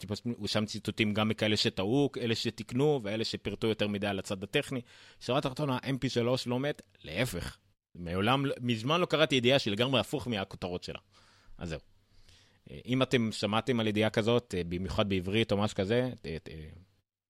שם 0.46 0.66
ציטוטים 0.66 1.14
גם 1.14 1.30
מכאלה 1.30 1.58
שטעו, 1.58 2.10
אלה 2.18 2.36
שתיקנו 2.36 3.00
ואלה 3.04 3.26
שפירטו 3.26 3.68
יותר 3.68 3.88
מדי 3.88 4.08
על 4.08 4.20
הצד 4.20 4.44
הטכני. 4.44 4.82
שורה 5.20 5.42
תחתונה, 5.42 5.78
mp3 5.78 6.28
לא 6.46 6.60
מת, 6.60 6.82
להפך. 7.04 7.58
מעולם, 7.96 8.46
מזמן 8.62 9.02
לא 9.02 9.06
קראתי 9.06 9.36
ידיעה 9.36 9.60
שלגמרי 9.60 10.00
הפוך 10.00 10.28
מהכותרות 10.28 10.84
שלה. 10.84 11.00
אז 11.58 11.70
זהו. 11.70 11.80
אה, 12.72 12.80
אם 12.86 13.02
אתם 13.02 13.32
שמעתם 13.32 13.80
על 13.80 13.88
ידיעה 13.88 14.10
כזאת, 14.10 14.56
במיוחד 14.70 15.10
בעברית 15.10 15.52
או 15.52 15.58
משהו 15.58 15.78
כזה, 15.78 16.10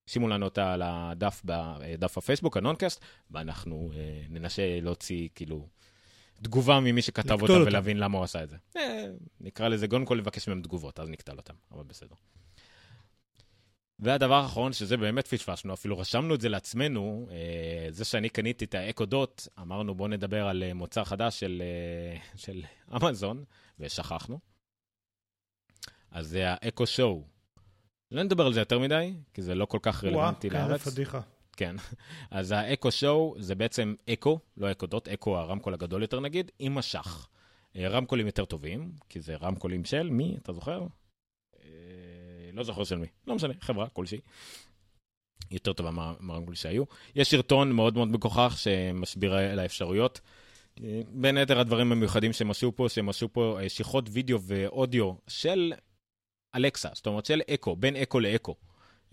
שימו 0.08 0.28
לנו 0.28 0.46
אותה 0.46 0.74
על 0.74 0.82
הדף, 0.86 1.42
בדף 1.46 2.18
הפייסבוק, 2.18 2.58
הנונקאסט, 2.58 3.02
ואנחנו 3.32 3.92
אה, 3.96 4.22
ננסה 4.30 4.80
להוציא 4.82 5.30
כאילו 5.36 5.68
תגובה 6.42 6.80
ממי 6.80 7.02
שכתב 7.02 7.42
אותה 7.42 7.54
ולהבין 7.54 7.98
למה 7.98 8.18
הוא 8.18 8.24
עשה 8.24 8.44
את 8.44 8.50
זה. 8.50 8.58
אה, 8.78 9.06
נקרא 9.42 9.68
לזה, 9.68 9.88
קודם 9.88 10.06
כל 10.06 10.16
לבקש 10.16 10.48
מהם 10.48 10.62
תגובות, 10.62 11.00
אז 11.00 11.10
נקטל 11.10 11.38
אותם, 11.38 11.54
אבל 11.72 11.84
בסדר. 11.84 12.16
והדבר 14.00 14.36
האחרון, 14.36 14.74
שזה 14.74 14.98
באמת 14.98 15.28
פשפשנו, 15.28 15.74
אפילו 15.74 15.98
רשמנו 15.98 16.36
את 16.36 16.42
זה 16.42 16.50
לעצמנו, 16.50 17.28
אה, 17.32 17.88
זה 17.90 18.06
שאני 18.06 18.30
קניתי 18.30 18.66
את 18.66 18.76
האקו 18.76 19.06
דוט, 19.06 19.48
אמרנו 19.60 19.96
בואו 19.96 20.08
נדבר 20.08 20.48
על 20.48 20.64
אה, 20.64 20.74
מוצר 20.74 21.04
חדש 21.04 21.40
של, 21.40 21.64
אה, 21.66 22.20
של 22.36 22.64
אמזון, 22.96 23.44
ושכחנו. 23.80 24.40
אז 26.12 26.28
זה 26.28 26.44
האקו 26.48 26.88
שואו. 26.88 27.35
לא 28.12 28.24
נדבר 28.24 28.46
על 28.46 28.54
זה 28.54 28.60
יותר 28.60 28.80
מדי, 28.80 29.14
כי 29.34 29.42
זה 29.42 29.56
לא 29.56 29.66
כל 29.66 29.80
כך 29.82 30.04
רלוונטי 30.04 30.50
לארץ. 30.50 30.68
וואו, 30.68 30.80
כן, 30.80 30.92
פדיחה. 30.92 31.22
כן. 31.58 31.76
אז 32.32 32.52
האקו 32.52 32.92
שואו 32.92 33.36
זה 33.40 33.56
בעצם 33.56 33.96
אקו, 34.14 34.40
לא 34.58 34.72
אקו 34.72 34.86
דוט, 34.86 35.08
אקו 35.08 35.38
הרמקול 35.38 35.74
הגדול 35.74 36.02
יותר 36.02 36.20
נגיד, 36.20 36.52
עם 36.60 36.76
משך. 36.76 37.28
אה, 37.76 37.88
רמקולים 37.88 38.26
יותר 38.26 38.46
טובים, 38.46 38.92
כי 39.10 39.22
זה 39.22 39.36
רמקולים 39.36 39.86
של 39.86 40.10
מי, 40.10 40.36
אתה 40.42 40.54
זוכר? 40.54 40.88
אה, 41.64 41.70
לא 42.54 42.64
זוכר 42.64 42.84
של 42.84 42.98
מי, 42.98 43.08
לא 43.28 43.36
משנה, 43.36 43.54
חברה 43.62 43.88
כלשהי. 43.90 44.20
יותר 45.52 45.74
טובה 45.74 45.92
מהרמקולים 46.20 46.56
שהיו. 46.56 46.84
יש 47.16 47.30
סרטון 47.30 47.72
מאוד 47.72 47.96
מאוד 47.96 48.08
מגוחך 48.08 48.56
שמשביר 48.58 49.34
על 49.34 49.60
האפשרויות. 49.60 50.22
אה, 50.84 51.02
בין 51.08 51.38
היתר 51.38 51.60
הדברים 51.60 51.92
המיוחדים 51.92 52.34
שהם 52.34 52.52
עשו 52.52 52.72
פה, 52.76 52.90
שהם 52.90 53.10
עשו 53.10 53.34
פה 53.34 53.58
שיחות 53.68 54.10
וידאו 54.12 54.42
ואודיו 54.42 55.14
של 55.28 55.74
אלקסה, 56.56 56.90
זאת 56.94 57.08
אומרת 57.08 57.26
של 57.26 57.42
אקו, 57.54 57.76
בין 57.76 57.96
אקו 57.96 58.20
לאקו. 58.20 58.56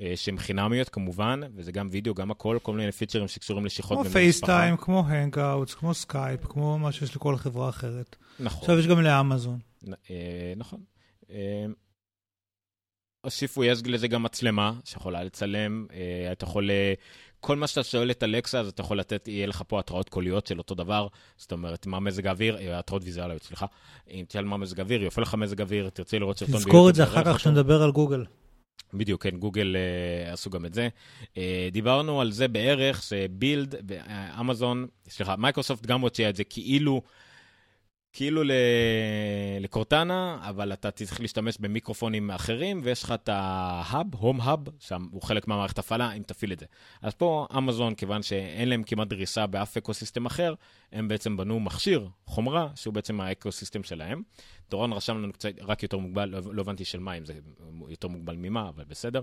אה, 0.01 0.13
שהן 0.17 0.39
חינמיות 0.39 0.89
כמובן, 0.89 1.41
וזה 1.55 1.73
גם 1.73 1.89
וידאו, 1.91 2.15
גם 2.15 2.31
הכל, 2.31 2.59
כל 2.63 2.75
מיני 2.75 2.93
פיצ'רים 2.93 3.29
שקשורים 3.29 3.65
לשיחות 3.65 3.99
כמו 3.99 4.11
פייסטיים, 4.11 4.77
כמו 4.77 5.05
הנגאוטס, 5.07 5.75
כמו 5.75 5.95
סקייפ, 5.95 6.45
כמו 6.45 6.79
מה 6.79 6.93
שיש 6.93 7.17
לכל 7.17 7.37
חברה 7.37 7.69
אחרת. 7.69 8.17
נכון. 8.41 8.61
עכשיו 8.61 8.79
יש 8.79 8.87
גם 8.87 9.01
לאמזון. 9.01 9.59
אה, 10.11 10.53
נכון. 10.57 10.81
אה, 11.31 11.67
הוסיפו, 13.21 13.65
יש 13.65 13.83
לזה 13.87 14.09
גם 14.09 14.23
מצלמה 14.23 14.73
שיכולה 14.85 15.25
לצלם, 15.25 15.87
אה, 15.93 16.33
אתה 16.33 16.45
יכול... 16.45 16.71
כל 17.45 17.57
מה 17.57 17.67
שאתה 17.67 17.83
שואל 17.83 18.11
את 18.11 18.23
אלקסה, 18.23 18.61
אז 18.61 18.69
אתה 18.69 18.83
יכול 18.83 18.99
לתת, 18.99 19.29
יהיה 19.29 19.47
לך 19.47 19.63
פה 19.67 19.79
התראות 19.79 20.09
קוליות 20.09 20.47
של 20.47 20.59
אותו 20.59 20.75
דבר. 20.75 21.07
זאת 21.37 21.53
אומרת, 21.53 21.87
מה 21.87 22.01
מזג 22.01 22.27
האוויר, 22.27 22.57
אה, 22.57 22.79
התראות 22.79 23.03
ויזואליות, 23.05 23.43
סליחה. 23.43 23.67
אם 24.11 24.25
תשאל 24.29 24.45
מה 24.45 24.57
מזג 24.57 24.81
האוויר, 24.81 25.03
יופיע 25.03 25.23
לך 25.23 25.35
מזג 25.35 25.61
האוויר, 25.61 25.89
תרצה 25.89 26.19
לראות 26.19 26.39
סרטון. 26.39 26.57
תזכור 26.57 26.91
את 26.91 26.95
זה 26.95 27.05
אחר 27.05 27.25
כך 27.25 27.37
כשנדבר 27.37 27.83
על 27.83 27.91
גוגל. 27.91 28.25
בדיוק, 28.95 29.23
כן, 29.23 29.37
גוגל 29.37 29.77
uh, 29.77 30.33
עשו 30.33 30.51
גם 30.51 30.67
את 30.67 30.75
זה. 30.75 30.89
Uh, 31.23 31.39
דיברנו 31.73 32.21
על 32.21 32.33
זה 32.33 32.49
בערך 32.49 33.03
שבילד, 33.03 33.75
אמזון, 34.41 34.87
סליחה, 35.09 35.37
מייקרוסופט 35.37 35.87
גם 35.87 36.01
הוציאה 36.01 36.31
את 36.31 36.37
זה 36.37 36.45
כאילו 36.45 37.03
כאילו 38.13 38.43
לקורטנה, 39.61 40.39
אבל 40.43 40.73
אתה 40.73 40.91
צריך 40.91 41.21
להשתמש 41.21 41.59
במיקרופונים 41.59 42.31
אחרים, 42.31 42.81
ויש 42.85 43.03
לך 43.03 43.13
את 43.13 43.29
ה 43.29 44.15
hub, 44.15 44.28
home 44.28 44.41
hub, 44.41 44.61
שם 44.79 45.07
הוא 45.11 45.23
חלק 45.23 45.49
מהמערכת 45.49 45.79
הפעלה, 45.79 46.13
אם 46.13 46.23
תפעיל 46.23 46.53
את 46.53 46.59
זה. 46.59 46.67
אז 47.03 47.15
פה 47.15 47.47
אמזון, 47.59 47.95
כיוון 47.95 48.23
שאין 48.23 48.69
להם 48.69 48.83
כמעט 48.83 49.09
דריסה 49.09 49.47
באף 49.47 49.77
אקוסיסטם 49.77 50.27
אחר, 50.27 50.55
הם 50.93 51.09
בעצם 51.09 51.37
בנו 51.37 51.61
מכשיר, 51.61 52.09
חומרה, 52.27 52.69
שהוא 52.75 52.95
בעצם 52.95 53.21
האקוסיסטם 53.21 53.83
שלהם. 53.83 54.23
דורון 54.71 54.93
רשם 54.93 55.19
לנו 55.19 55.33
קצת 55.33 55.51
רק 55.61 55.83
יותר 55.83 55.99
מוגבל, 55.99 56.29
לא, 56.29 56.41
לא 56.53 56.61
הבנתי 56.61 56.85
של 56.85 57.01
מה, 57.01 57.19
אם 57.19 57.25
זה 57.25 57.35
יותר 57.89 58.09
מוגבל 58.09 58.37
ממה, 58.37 58.69
אבל 58.69 58.85
בסדר. 58.85 59.23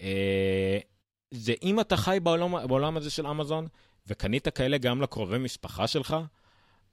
אה, 0.00 0.78
זה 1.30 1.54
אם 1.62 1.80
אתה 1.80 1.96
חי 1.96 2.18
בעולם, 2.22 2.68
בעולם 2.68 2.96
הזה 2.96 3.10
של 3.10 3.26
אמזון, 3.26 3.66
וקנית 4.06 4.48
כאלה 4.48 4.78
גם 4.78 5.02
לקרובי 5.02 5.38
משפחה 5.38 5.86
שלך, 5.86 6.16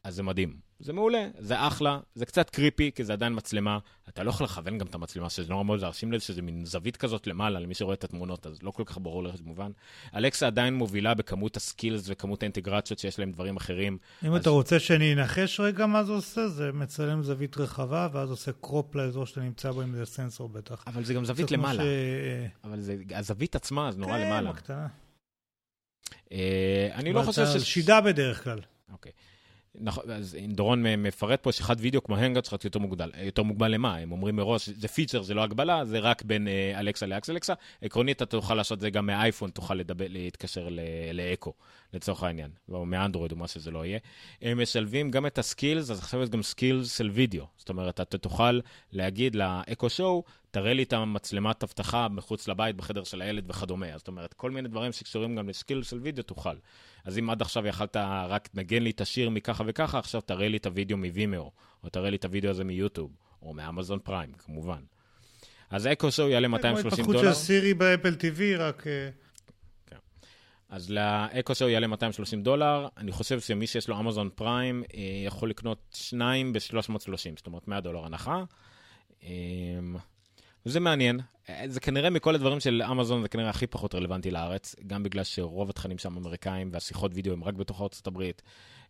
אז 0.03 0.15
זה 0.15 0.23
מדהים. 0.23 0.69
זה 0.79 0.93
מעולה, 0.93 1.27
זה 1.39 1.67
אחלה, 1.67 1.99
זה 2.15 2.25
קצת 2.25 2.49
קריפי, 2.49 2.91
כי 2.95 3.03
זה 3.03 3.13
עדיין 3.13 3.33
מצלמה. 3.35 3.79
אתה 4.09 4.23
לא 4.23 4.29
יכול 4.29 4.43
לכוון 4.43 4.77
גם 4.77 4.87
את 4.87 4.95
המצלמה, 4.95 5.29
שזה 5.29 5.49
נורא 5.49 5.63
מאוד 5.63 5.79
להרשים 5.79 6.11
לב 6.11 6.19
שזה 6.19 6.41
מין 6.41 6.65
זווית 6.65 6.97
כזאת 6.97 7.27
למעלה, 7.27 7.59
למי 7.59 7.73
שרואה 7.73 7.93
את 7.93 8.03
התמונות, 8.03 8.47
אז 8.47 8.63
לא 8.63 8.71
כל 8.71 8.83
כך 8.85 8.97
ברור 8.97 9.23
לך 9.23 9.35
מובן. 9.41 9.71
אלכסה 10.15 10.47
עדיין 10.47 10.73
מובילה 10.73 11.13
בכמות 11.13 11.57
הסקילס 11.57 12.03
וכמות 12.05 12.43
האינטגרציות 12.43 12.99
שיש 12.99 13.19
להם 13.19 13.31
דברים 13.31 13.57
אחרים. 13.57 13.97
אם 14.27 14.33
אז... 14.33 14.41
אתה 14.41 14.49
רוצה 14.49 14.79
שאני 14.79 15.13
אנחש 15.13 15.59
רגע 15.59 15.85
מה 15.85 16.03
זה 16.03 16.11
עושה, 16.11 16.47
זה 16.47 16.71
מצלם 16.71 17.23
זווית 17.23 17.57
רחבה, 17.57 18.07
ואז 18.13 18.29
עושה 18.29 18.51
קרופ 18.51 18.95
לאזור 18.95 19.25
שאתה 19.25 19.41
נמצא 19.41 19.71
בו 19.71 19.81
עם 19.81 19.93
איזה 19.93 20.05
סנסור 20.05 20.49
בטח. 20.49 20.83
אבל 20.87 21.03
זה 21.03 21.13
גם 21.13 21.25
זווית 21.25 21.51
למעלה. 21.51 21.83
ש... 21.83 21.87
אבל 22.63 22.79
זה, 22.79 22.95
הזווית 23.15 23.55
עצמה, 23.55 23.91
זה 23.91 23.99
נורא 23.99 24.17
כן, 24.17 24.27
למעלה. 24.27 24.49
כן, 24.49 24.55
בקטנה. 24.55 24.87
אה, 26.31 26.89
אני 26.93 27.13
לא 27.13 27.23
חושב 27.23 27.45
ש... 27.45 27.57
שידה 27.57 28.01
בדרך 28.01 28.43
כלל. 28.43 28.59
אוקיי. 28.91 29.11
נכון, 29.75 30.11
אז 30.11 30.37
דורון 30.47 30.83
מפרט 30.83 31.43
פה 31.43 31.51
שאחד 31.51 31.75
וידאו 31.79 32.03
כמו 32.03 32.15
צריך 32.41 32.53
להיות 32.53 32.65
יותר 32.65 32.79
מוגבל. 32.79 33.11
יותר 33.23 33.43
מוגבל 33.43 33.71
למה? 33.71 33.97
הם 33.97 34.11
אומרים 34.11 34.35
מראש, 34.35 34.69
זה 34.69 34.87
פיצ'ר, 34.87 35.21
זה 35.21 35.33
לא 35.33 35.43
הגבלה, 35.43 35.85
זה 35.85 35.99
רק 35.99 36.21
בין 36.23 36.47
אה, 36.47 36.79
אלקסה 36.79 37.05
לאלקסה. 37.05 37.53
עקרונית, 37.81 38.17
אתה 38.17 38.25
תוכל 38.25 38.53
לעשות 38.53 38.75
את 38.75 38.81
זה 38.81 38.89
גם 38.89 39.05
מאייפון, 39.05 39.49
תוכל 39.49 39.73
לדבר, 39.73 40.05
להתקשר 40.09 40.67
לאקו, 41.13 41.53
לצורך 41.93 42.23
העניין, 42.23 42.51
או 42.71 42.85
מאנדרואיד 42.85 43.31
או 43.31 43.37
מה 43.37 43.47
שזה 43.47 43.71
לא 43.71 43.85
יהיה. 43.85 43.99
הם 44.41 44.61
משלבים 44.61 45.11
גם 45.11 45.25
את 45.25 45.37
הסקילס, 45.37 45.91
אז 45.91 45.99
עכשיו 45.99 46.23
יש 46.23 46.29
גם 46.29 46.43
סקילס 46.43 46.97
של 46.97 47.09
וידאו. 47.09 47.45
זאת 47.57 47.69
אומרת, 47.69 48.01
אתה 48.01 48.17
תוכל 48.17 48.59
להגיד 48.91 49.35
לאקו 49.35 49.89
שואו, 49.89 50.23
תראה 50.51 50.73
לי 50.73 50.83
את 50.83 50.93
המצלמת 50.93 51.63
אבטחה 51.63 52.07
מחוץ 52.07 52.47
לבית, 52.47 52.75
בחדר 52.75 53.03
של 53.03 53.21
הילד 53.21 53.49
וכדומה. 53.49 53.97
זאת 53.97 54.07
אומרת, 54.07 54.33
כל 54.33 54.51
מיני 54.51 54.67
דברים 54.67 54.91
שקשורים 54.91 55.35
גם 55.35 55.49
לסקיל 55.49 55.83
של 55.83 55.97
וידאו 55.97 56.23
תוכל. 56.23 56.55
אז 57.05 57.19
אם 57.19 57.29
עד 57.29 57.41
עכשיו 57.41 57.67
יכלת 57.67 57.97
רק 58.29 58.49
נגן 58.53 58.83
לי 58.83 58.89
את 58.89 59.01
השיר 59.01 59.29
מככה 59.29 59.63
וככה, 59.67 59.99
עכשיו 59.99 60.21
תראה 60.21 60.47
לי 60.47 60.57
את 60.57 60.65
הוידאו 60.65 60.97
מווימאו, 60.97 61.51
או 61.83 61.89
תראה 61.89 62.09
לי 62.09 62.15
את 62.15 62.25
הוידאו 62.25 62.51
הזה 62.51 62.63
מיוטיוב, 62.63 63.11
או 63.41 63.53
מאמזון 63.53 63.99
פריים, 64.03 64.31
כמובן. 64.45 64.81
אז 65.69 65.87
אקו 65.87 66.11
שואו 66.11 66.29
יעלה 66.29 66.47
230 66.47 67.05
דולר. 67.05 67.19
כמו 67.19 67.19
התפתחות 67.19 67.35
של 67.35 67.45
סירי 67.45 67.73
באפל 67.73 68.13
TV, 68.13 68.59
רק... 68.59 68.83
אה. 70.71 70.75
אז 70.75 70.89
לאקו 70.89 71.55
שואו 71.55 71.69
יעלה 71.69 71.87
230 71.87 72.43
דולר. 72.43 72.87
אני 72.97 73.11
חושב 73.11 73.39
שמי 73.39 73.67
שיש 73.67 73.87
לו 73.87 73.99
אמזון 73.99 74.29
פריים 74.35 74.83
אה, 74.93 74.99
יכול 75.25 75.49
לקנות 75.49 75.79
שניים 75.95 76.53
ב-330, 76.53 77.07
זאת 77.37 77.47
אומרת 77.47 77.67
100 77.67 77.79
דולר 77.81 78.05
הנחה. 78.05 78.43
אמ, 79.23 79.95
וזה 80.65 80.79
מעניין. 80.79 81.19
זה 81.65 81.79
כנראה 81.79 82.09
מכל 82.09 82.35
הדברים 82.35 82.59
של 82.59 82.81
אמזון, 82.91 83.21
זה 83.21 83.27
כנראה 83.27 83.49
הכי 83.49 83.67
פחות 83.67 83.95
רלוונטי 83.95 84.31
לארץ, 84.31 84.75
גם 84.87 85.03
בגלל 85.03 85.23
שרוב 85.23 85.69
התכנים 85.69 85.97
שם 85.97 86.17
אמריקאים 86.17 86.69
והשיחות 86.73 87.11
וידאו 87.15 87.33
הם 87.33 87.43
רק 87.43 87.53
בתוך 87.53 87.81
ארצות 87.81 88.07
הברית. 88.07 88.41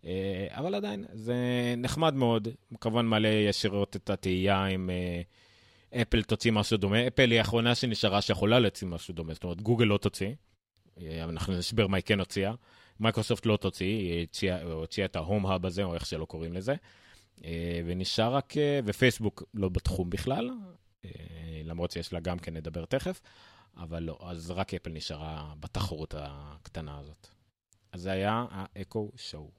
אה, 0.05 0.47
אבל 0.51 0.75
עדיין, 0.75 1.05
זה 1.13 1.35
נחמד 1.77 2.13
מאוד. 2.13 2.47
כמובן 2.81 3.05
מעלה 3.05 3.27
ישירות 3.27 3.95
את 3.95 4.09
התהייה 4.09 4.65
עם 4.65 4.89
אה, 4.89 6.01
אפל 6.01 6.23
תוציא 6.23 6.51
משהו 6.51 6.77
דומה. 6.77 7.07
אפל 7.07 7.31
היא 7.31 7.39
האחרונה 7.39 7.75
שנשארה 7.75 8.21
שיכולה 8.21 8.59
להוציא 8.59 8.87
משהו 8.87 9.13
דומה. 9.13 9.33
זאת 9.33 9.43
אומרת, 9.43 9.61
גוגל 9.61 9.85
לא 9.85 9.97
תוציא. 9.97 10.29
אה, 11.01 11.23
אנחנו 11.23 11.53
נסבר 11.53 11.87
מה 11.87 11.97
היא 11.97 12.03
כן 12.03 12.19
הוציאה. 12.19 12.53
מייקרוסופט 12.99 13.45
לא 13.45 13.57
תוציא, 13.57 13.85
היא 13.85 14.21
הוציאה, 14.21 14.63
הוציאה 14.63 15.05
את 15.05 15.15
ההום 15.15 15.45
האב 15.45 15.65
הזה, 15.65 15.83
או 15.83 15.93
איך 15.93 16.05
שלא 16.05 16.25
קוראים 16.25 16.53
לזה. 16.53 16.75
ונשאר 17.85 18.33
רק, 18.33 18.53
ופייסבוק 18.85 19.43
לא 19.53 19.69
בתחום 19.69 20.09
בכלל, 20.09 20.49
אה, 21.05 21.09
למרות 21.63 21.91
שיש 21.91 22.13
לה 22.13 22.19
גם 22.19 22.39
כן 22.39 22.57
נדבר 22.57 22.85
תכף, 22.85 23.21
אבל 23.77 24.03
לא, 24.03 24.17
אז 24.21 24.51
רק 24.51 24.73
אפל 24.73 24.89
נשארה 24.89 25.53
בתחרות 25.59 26.13
הקטנה 26.17 26.97
הזאת. 26.99 27.27
אז 27.91 28.01
זה 28.01 28.11
היה 28.11 28.45
האקו 28.49 29.11
שואו. 29.15 29.51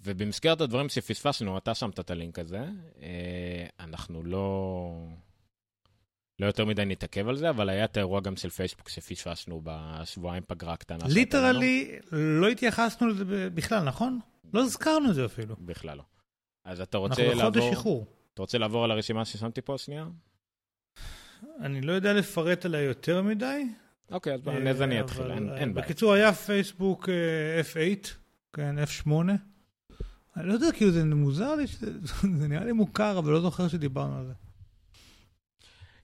ובמסגרת 0.00 0.60
הדברים 0.60 0.88
שפספסנו, 0.88 1.58
אתה 1.58 1.74
שמת 1.74 2.00
את 2.00 2.10
הלינק 2.10 2.38
הזה, 2.38 2.64
אה, 3.02 3.66
אנחנו 3.80 4.22
לא... 4.22 4.92
לא 6.40 6.46
יותר 6.46 6.64
מדי 6.64 6.84
נתעכב 6.84 7.28
על 7.28 7.36
זה, 7.36 7.50
אבל 7.50 7.68
היה 7.68 7.84
את 7.84 7.96
האירוע 7.96 8.20
גם 8.20 8.36
של 8.36 8.50
פייסבוק 8.50 8.88
שפספסנו 8.88 9.60
בשבועיים 9.64 10.42
פגרה 10.46 10.76
קטנה. 10.76 11.04
ליטרלי, 11.08 11.98
לא 12.12 12.48
התייחסנו 12.48 13.08
לזה 13.08 13.48
בכלל, 13.54 13.84
נכון? 13.84 14.20
לא 14.52 14.60
הזכרנו 14.60 15.10
את 15.10 15.14
זה 15.14 15.24
אפילו. 15.24 15.56
בכלל 15.60 15.96
לא. 15.96 16.02
אז 16.64 16.80
אתה 16.80 16.98
רוצה 16.98 17.22
לעבור... 17.22 17.42
אנחנו 17.42 17.50
בחודש 17.50 17.74
שחרור. 17.78 18.06
אתה 18.34 18.42
רוצה 18.42 18.58
לעבור 18.58 18.84
על 18.84 18.90
הרשימה 18.90 19.24
ששמתי 19.24 19.60
פה 19.60 19.78
שנייה? 19.78 20.06
אני 21.60 21.80
לא 21.80 21.92
יודע 21.92 22.12
לפרט 22.12 22.64
עליה 22.64 22.82
יותר 22.82 23.22
מדי. 23.22 23.64
אוקיי, 24.10 24.34
אז 24.34 24.40
אז 24.70 24.82
אני 24.82 25.00
אתחיל, 25.00 25.30
אין 25.30 25.74
בעיה. 25.74 25.86
בקיצור, 25.86 26.12
היה 26.12 26.32
פייסבוק 26.32 27.08
אה, 27.08 27.60
F8, 27.60 28.08
כן, 28.52 28.76
F8. 28.78 29.10
אני 30.36 30.48
לא 30.48 30.52
יודע, 30.52 30.72
כאילו 30.72 30.90
זה 30.90 31.04
מוזר 31.04 31.54
לי, 31.54 31.64
זה 32.40 32.48
נראה 32.48 32.64
לי 32.64 32.72
מוכר, 32.72 33.18
אבל 33.18 33.32
לא 33.32 33.40
זוכר 33.40 33.68
שדיברנו 33.68 34.18
על 34.18 34.26
זה. 34.26 34.32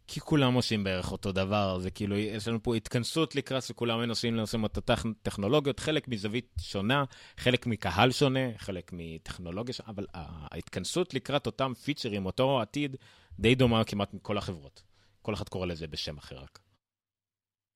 כי 0.07 0.21
כולם 0.21 0.55
עושים 0.55 0.85
בערך 0.85 1.12
אותו 1.12 1.33
דבר, 1.33 1.79
זה 1.79 1.90
כאילו, 1.90 2.17
יש 2.17 2.49
לנו 2.49 2.62
פה 2.62 2.77
התכנסות 2.77 3.35
לקראת 3.35 3.62
שכולם 3.62 3.99
מנסים 3.99 4.35
לעשות 4.35 4.79
את 4.79 4.90
הטכנולוגיות, 4.90 5.81
חלק 5.81 6.09
מזווית 6.09 6.53
שונה, 6.61 7.05
חלק 7.37 7.67
מקהל 7.67 8.11
שונה, 8.11 8.59
חלק 8.59 8.90
מטכנולוגיה 8.93 9.75
שונה, 9.75 9.90
אבל 9.90 10.07
ההתכנסות 10.14 11.14
לקראת 11.14 11.47
אותם 11.47 11.73
פיצ'רים, 11.85 12.27
אותו 12.27 12.61
עתיד, 12.61 12.97
די 13.38 13.55
דומה 13.55 13.85
כמעט 13.85 14.14
מכל 14.14 14.38
החברות. 14.38 14.83
כל 15.23 15.35
אחד 15.35 15.49
קורא 15.49 15.67
לזה 15.67 15.87
בשם 15.87 16.19
אחר 16.19 16.37
רק. 16.37 16.59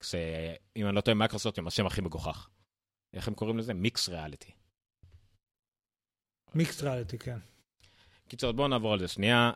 כשאם 0.00 0.86
אני 0.86 0.94
לא 0.96 1.00
טועה, 1.00 1.14
מייקרוסופט 1.14 1.58
עם 1.58 1.66
השם 1.66 1.86
הכי 1.86 2.00
מגוחך. 2.00 2.48
איך 3.14 3.28
הם 3.28 3.34
קוראים 3.34 3.58
לזה? 3.58 3.74
מיקס 3.74 4.08
ריאליטי. 4.08 4.52
מיקס 6.54 6.82
ריאליטי, 6.82 7.18
כן. 7.18 7.38
קיצור, 8.28 8.52
בואו 8.52 8.68
נעבור 8.68 8.92
על 8.92 9.00
זה 9.00 9.08
שנייה. 9.08 9.50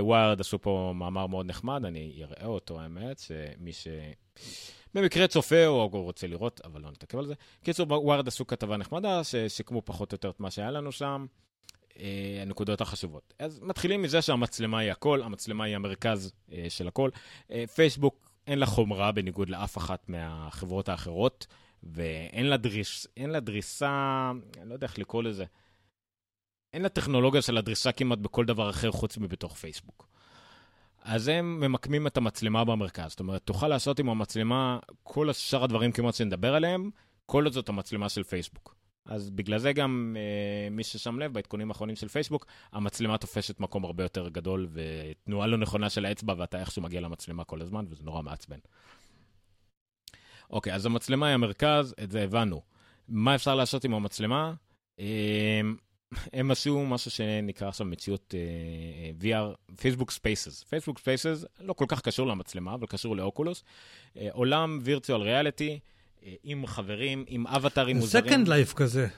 ווירד 0.00 0.40
עשו 0.40 0.58
פה 0.62 0.92
מאמר 0.94 1.26
מאוד 1.26 1.46
נחמד, 1.46 1.84
אני 1.84 2.22
אראה 2.22 2.46
אותו, 2.46 2.80
האמת, 2.80 3.18
שמי 3.18 3.72
ש... 3.72 3.88
במקרה 4.94 5.26
צופה 5.26 5.66
או 5.66 5.88
רוצה 5.88 6.26
לראות, 6.26 6.60
אבל 6.64 6.80
לא 6.80 6.90
נתעכב 6.90 7.18
על 7.18 7.26
זה. 7.26 7.34
קיצור, 7.64 7.86
ווירד 8.04 8.28
עשו 8.28 8.46
כתבה 8.46 8.76
נחמדה, 8.76 9.24
שסיכמו 9.24 9.82
פחות 9.84 10.12
או 10.12 10.14
יותר 10.14 10.30
את 10.30 10.40
מה 10.40 10.50
שהיה 10.50 10.70
לנו 10.70 10.92
שם, 10.92 11.26
אה, 11.98 12.38
הנקודות 12.42 12.80
החשובות. 12.80 13.34
אז 13.38 13.60
מתחילים 13.62 14.02
מזה 14.02 14.22
שהמצלמה 14.22 14.78
היא 14.78 14.90
הכל, 14.90 15.22
המצלמה 15.22 15.64
היא 15.64 15.76
המרכז 15.76 16.32
אה, 16.52 16.66
של 16.68 16.88
הכל. 16.88 17.10
אה, 17.50 17.64
פייסבוק, 17.74 18.30
אין 18.46 18.58
לה 18.58 18.66
חומרה 18.66 19.12
בניגוד 19.12 19.48
לאף 19.48 19.78
אחת 19.78 20.08
מהחברות 20.08 20.88
האחרות, 20.88 21.46
ואין 21.82 22.46
לה, 22.46 22.56
דריס, 22.56 23.06
לה 23.16 23.40
דריסה, 23.40 24.30
אני 24.60 24.68
לא 24.68 24.74
יודע 24.74 24.86
איך 24.86 24.98
לקרוא 24.98 25.22
לזה. 25.22 25.44
אין 26.72 26.82
לה 26.82 26.88
טכנולוגיה 26.88 27.42
של 27.42 27.58
הדריסה 27.58 27.92
כמעט 27.92 28.18
בכל 28.18 28.44
דבר 28.44 28.70
אחר 28.70 28.90
חוץ 28.90 29.18
מבתוך 29.18 29.56
פייסבוק. 29.56 30.08
אז 31.02 31.28
הם 31.28 31.60
ממקמים 31.60 32.06
את 32.06 32.16
המצלמה 32.16 32.64
במרכז. 32.64 33.10
זאת 33.10 33.20
אומרת, 33.20 33.42
תוכל 33.42 33.68
לעשות 33.68 33.98
עם 33.98 34.08
המצלמה 34.08 34.78
כל 35.02 35.30
השאר 35.30 35.64
הדברים 35.64 35.92
כמעט 35.92 36.14
שנדבר 36.14 36.54
עליהם, 36.54 36.90
כל 37.26 37.44
עוד 37.44 37.52
זאת 37.52 37.68
המצלמה 37.68 38.08
של 38.08 38.22
פייסבוק. 38.22 38.74
אז 39.04 39.30
בגלל 39.30 39.58
זה 39.58 39.72
גם 39.72 40.16
אה, 40.18 40.70
מי 40.70 40.84
ששם 40.84 41.18
לב, 41.18 41.32
בעדכונים 41.32 41.70
האחרונים 41.70 41.96
של 41.96 42.08
פייסבוק, 42.08 42.46
המצלמה 42.72 43.18
תופשת 43.18 43.60
מקום 43.60 43.84
הרבה 43.84 44.02
יותר 44.02 44.28
גדול, 44.28 44.68
ותנועה 44.72 45.46
לא 45.46 45.56
נכונה 45.58 45.90
של 45.90 46.04
האצבע, 46.04 46.34
ואתה 46.38 46.60
איכשהו 46.60 46.82
מגיע 46.82 47.00
למצלמה 47.00 47.44
כל 47.44 47.62
הזמן, 47.62 47.84
וזה 47.88 48.04
נורא 48.04 48.22
מעצבן. 48.22 48.58
אוקיי, 50.50 50.74
אז 50.74 50.86
המצלמה 50.86 51.26
היא 51.26 51.34
המרכז, 51.34 51.94
את 52.02 52.10
זה 52.10 52.22
הבנו. 52.22 52.62
מה 53.08 53.34
אפשר 53.34 53.54
לעשות 53.54 53.84
עם 53.84 53.94
המצלמה? 53.94 54.54
אה, 55.00 55.60
הם 56.32 56.50
עשו 56.50 56.84
משהו 56.84 57.10
שנקרא 57.10 57.68
עכשיו 57.68 57.86
מציאות 57.86 58.34
uh, 58.34 59.24
VR, 59.24 59.76
פייסבוק 59.76 60.10
ספייסס. 60.10 60.62
פייסבוק 60.62 60.98
ספייסס 60.98 61.44
לא 61.60 61.72
כל 61.72 61.84
כך 61.88 62.00
קשור 62.00 62.26
למצלמה, 62.26 62.74
אבל 62.74 62.86
קשור 62.86 63.16
לאוקולוס. 63.16 63.64
Uh, 64.14 64.18
עולם 64.32 64.78
virtual 64.82 65.20
reality, 65.20 65.78
uh, 66.20 66.24
עם 66.42 66.66
חברים, 66.66 67.24
עם 67.28 67.46
אבטרים 67.46 67.96
מוזרים. 67.96 68.24
סקנד 68.24 68.48
לייף 68.48 68.72
כזה. 68.72 69.08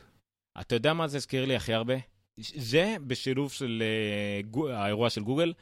אתה 0.60 0.74
יודע 0.74 0.92
מה 0.92 1.08
זה 1.08 1.16
הזכיר 1.16 1.44
לי 1.44 1.56
הכי 1.56 1.74
הרבה? 1.74 1.94
זה 2.36 2.96
בשילוב 3.06 3.52
של 3.52 3.82
uh, 3.82 4.46
גו, 4.46 4.68
האירוע 4.68 5.10
של 5.10 5.22
גוגל, 5.22 5.52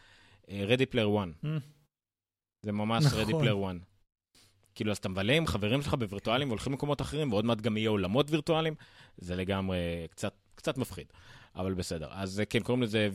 uh, 0.43 0.49
Ready 0.49 0.95
Player 0.95 1.19
One. 1.25 1.45
Mm. 1.45 1.49
זה 2.63 2.73
ממש 2.73 3.05
נכון. 3.05 3.21
Ready 3.23 3.33
Player 3.33 3.73
One. 3.73 3.93
כאילו, 4.75 4.91
אז 4.91 4.97
אתה 4.97 5.09
מבלה 5.09 5.33
עם 5.33 5.47
חברים 5.47 5.83
שלך 5.83 5.95
בווירטואלים 5.95 6.49
והולכים 6.49 6.73
למקומות 6.73 7.01
אחרים, 7.01 7.33
ועוד 7.33 7.45
מעט 7.45 7.61
גם 7.61 7.77
יהיה 7.77 7.91
עולמות 7.91 8.31
וירטואליים, 8.31 8.75
זה 9.19 9.37
לגמרי 9.37 9.79
קצת, 10.11 10.35
קצת 10.55 10.79
מפחיד, 10.79 11.07
אבל 11.57 11.75
בסדר. 11.75 12.09
אז 12.13 12.43
כן, 12.51 12.61
קוראים 12.61 12.83
לזה 12.83 13.09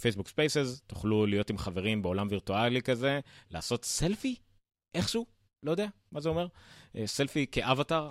פייסבוק 0.00 0.26
uh, 0.26 0.30
ספייסס, 0.30 0.82
תוכלו 0.86 1.26
להיות 1.26 1.50
עם 1.50 1.58
חברים 1.58 2.02
בעולם 2.02 2.26
וירטואלי 2.30 2.82
כזה, 2.82 3.20
לעשות 3.50 3.84
סלפי, 3.84 4.34
איכשהו, 4.94 5.26
לא 5.62 5.70
יודע 5.70 5.86
מה 6.12 6.20
זה 6.20 6.28
אומר. 6.28 6.46
סלפי 7.06 7.46
כאבטר, 7.52 8.10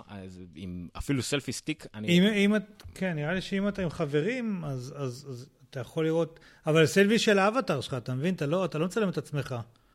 עם 0.54 0.88
אפילו 0.98 1.22
selfie 1.22 1.52
stick. 1.52 1.86
אני... 1.94 2.08
אם, 2.08 2.22
אם 2.24 2.56
את, 2.56 2.82
כן, 2.94 3.12
נראה 3.12 3.34
לי 3.34 3.40
שאם 3.40 3.68
אתה 3.68 3.82
עם 3.82 3.90
חברים, 3.90 4.64
אז, 4.64 4.94
אז, 4.96 5.26
אז 5.30 5.48
אתה 5.70 5.80
יכול 5.80 6.04
לראות, 6.04 6.40
אבל 6.66 6.86
סלפי 6.86 7.18
של 7.18 7.38
האבטר 7.38 7.80
שלך, 7.80 7.94
אתה 7.94 8.14
מבין? 8.14 8.34
אתה 8.34 8.46
לא, 8.46 8.64
אתה 8.64 8.78
לא 8.78 8.86
מצלם 8.86 9.08
את 9.08 9.18
עצמך. 9.18 9.54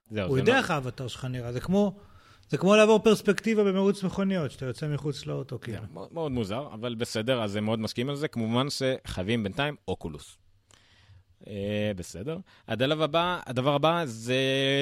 זהו, 0.10 0.28
הוא 0.28 0.38
יודע 0.38 0.54
לא- 0.54 0.58
איך 0.58 0.70
מה... 0.70 0.76
האבטר 0.76 1.08
שלך 1.08 1.26
נראה, 1.26 1.52
זה 1.52 1.60
כמו... 1.60 2.00
זה 2.50 2.58
כמו 2.58 2.76
לעבור 2.76 3.00
פרספקטיבה 3.00 3.64
במרוץ 3.64 4.04
מכוניות, 4.04 4.52
שאתה 4.52 4.66
יוצא 4.66 4.88
מחוץ 4.88 5.26
לאוטו, 5.26 5.60
כאילו. 5.60 5.82
כן, 5.82 5.88
מאוד, 5.94 6.10
מאוד 6.12 6.32
מוזר, 6.32 6.68
אבל 6.74 6.96
בסדר, 6.96 7.44
אז 7.44 7.56
הם 7.56 7.66
מאוד 7.66 7.80
מסכימים 7.80 8.10
על 8.10 8.16
זה. 8.16 8.28
כמובן 8.28 8.68
שחייבים 8.70 9.44
בינתיים 9.44 9.76
אוקולוס. 9.88 10.38
אה, 11.48 11.92
בסדר. 11.96 12.38
הדלב 12.68 13.02
הבא, 13.02 13.40
הדבר 13.46 13.74
הבא 13.74 14.02
זה 14.06 14.36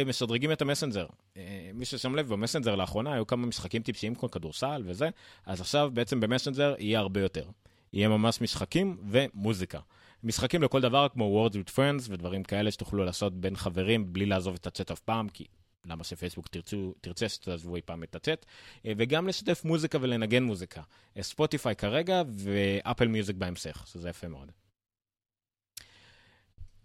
משדרגים 0.06 0.52
את 0.52 0.62
המסנג'ר. 0.62 1.06
אה, 1.38 1.72
מי 1.74 1.86
ששם 1.86 2.16
לב, 2.16 2.30
במסנג'ר 2.30 2.76
לאחרונה 2.76 3.14
היו 3.14 3.28
כמה 3.28 3.48
משחקים 3.48 3.82
טיפשיים 3.82 4.16
כמו 4.16 4.32
כדורסל 4.32 4.84
וזה, 4.86 5.10
אז 5.46 5.62
עכשיו 5.62 5.90
בעצם 5.94 6.20
במסנג'ר 6.20 6.76
יהיה 6.80 7.00
הרבה 7.00 7.22
יותר. 7.22 7.46
יהיה 7.94 8.10
ממש 8.10 8.42
משחקים 8.42 8.98
ומוזיקה. 9.10 9.80
משחקים 10.24 10.64
לכל 10.64 10.82
דבר 10.82 11.08
כמו 11.14 11.48
Words 11.48 11.54
with 11.54 11.72
Friends 11.76 12.10
ודברים 12.10 12.44
כאלה 12.44 12.72
שתוכלו 12.72 13.06
לעשות 13.06 13.34
בין 13.34 13.56
חברים 13.56 14.14
בלי 14.14 14.26
לעזוב 14.26 14.56
את 14.56 14.68
הצ'אט 14.68 14.92
אף 14.92 15.00
פעם, 15.00 15.30
כי 15.30 15.46
למה 15.86 16.04
שפייסבוק 16.04 16.48
תרצו, 16.48 16.94
תרצה 17.02 17.30
שתעזבו 17.30 17.76
אי 17.76 17.82
פעם 17.82 18.04
את 18.04 18.16
הצ'אט, 18.16 18.46
אה, 18.86 18.94
וגם 18.98 19.28
לשתף 19.28 19.62
מוזיקה 19.66 19.98
ולנגן 20.02 20.44
מוזיקה. 20.44 20.82
ספוטיפיי 21.22 21.76
כרגע 21.76 22.22
ואפל 22.30 23.08
מיוזיק 23.08 23.36
בהמשך, 23.36 23.84
שזה 23.88 24.10
יפה 24.10 24.28
מאוד. 24.28 24.52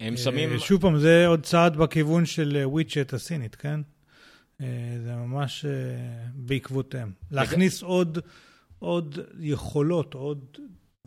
הם 0.00 0.12
אה, 0.12 0.18
שמים... 0.18 0.58
שוב 0.58 0.80
פעם, 0.80 0.98
זה 0.98 1.26
עוד 1.26 1.42
צעד 1.42 1.76
בכיוון 1.76 2.26
של 2.26 2.62
וויצ'ט 2.64 3.12
הסינית, 3.12 3.54
כן? 3.54 3.80
אה, 4.60 4.66
זה 5.04 5.14
ממש 5.14 5.64
בעקבותיהם. 6.34 7.12
להכניס 7.30 7.82
עוד, 7.82 8.18
עוד 8.78 9.18
יכולות, 9.38 10.14
עוד 10.14 10.58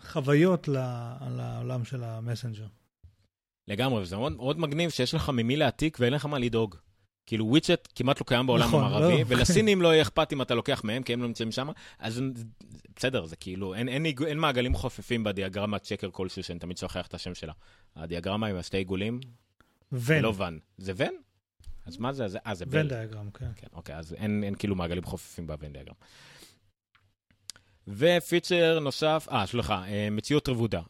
חוויות 0.01 0.67
לעולם 0.67 1.85
של 1.85 2.03
המסנג'ר. 2.03 2.67
לגמרי, 3.67 4.01
וזה 4.01 4.17
מאוד, 4.17 4.31
מאוד 4.31 4.59
מגניב 4.59 4.89
שיש 4.89 5.13
לך 5.13 5.29
ממי 5.29 5.55
להעתיק 5.55 5.97
ואין 5.99 6.13
לך 6.13 6.25
מה 6.25 6.39
לדאוג. 6.39 6.75
כאילו 7.31 7.45
וויצ'ט 7.47 7.87
כמעט 7.95 8.19
לא 8.19 8.25
קיים 8.25 8.47
בעולם 8.47 8.67
נכון, 8.67 8.83
המערבי, 8.83 9.17
לא. 9.17 9.23
ולסינים 9.27 9.81
לא 9.81 9.87
יהיה 9.87 10.01
אכפת 10.01 10.33
אם 10.33 10.41
אתה 10.41 10.55
לוקח 10.55 10.83
מהם, 10.83 11.03
כי 11.03 11.13
הם 11.13 11.21
לא 11.21 11.27
נמצאים 11.27 11.51
שם, 11.51 11.69
אז 11.99 12.21
בסדר, 12.95 13.25
זה 13.25 13.35
כאילו, 13.35 13.73
אין, 13.73 13.89
אין, 13.89 14.05
אין, 14.05 14.15
אין 14.27 14.37
מעגלים 14.37 14.75
חופפים 14.75 15.23
בדיאגרמת 15.23 15.85
שקר 15.85 16.09
כלשהו, 16.11 16.43
שאני 16.43 16.59
תמיד 16.59 16.77
שוכח 16.77 17.07
את 17.07 17.13
השם 17.13 17.35
שלה. 17.35 17.53
הדיאגרמה 17.95 18.47
עם 18.47 18.55
השתי 18.55 18.77
עיגולים, 18.77 19.19
ון. 19.91 20.21
לא 20.21 20.33
ון. 20.37 20.59
זה 20.77 20.93
ון? 20.95 21.13
אז 21.85 21.97
מה 21.97 22.13
זה? 22.13 22.25
אה, 22.47 22.55
זה 22.55 22.65
ון 22.67 22.79
ון 22.79 22.87
דיאגרם, 22.87 23.29
כן. 23.31 23.45
כן, 23.55 23.67
אוקיי, 23.73 23.95
אז 23.95 24.13
אין, 24.13 24.43
אין 24.43 24.55
כאילו 24.55 24.75
מעגלים 24.75 25.03
חופפים 25.03 25.47
בוון 25.47 25.73
דיאגרם. 25.73 25.95
ופיצ'ר 27.87 28.79
נוסף, 28.79 29.27
אה, 29.31 29.45
סליחה, 29.47 29.83
אה, 29.87 30.07
מציאות 30.11 30.49
רבודה. 30.49 30.81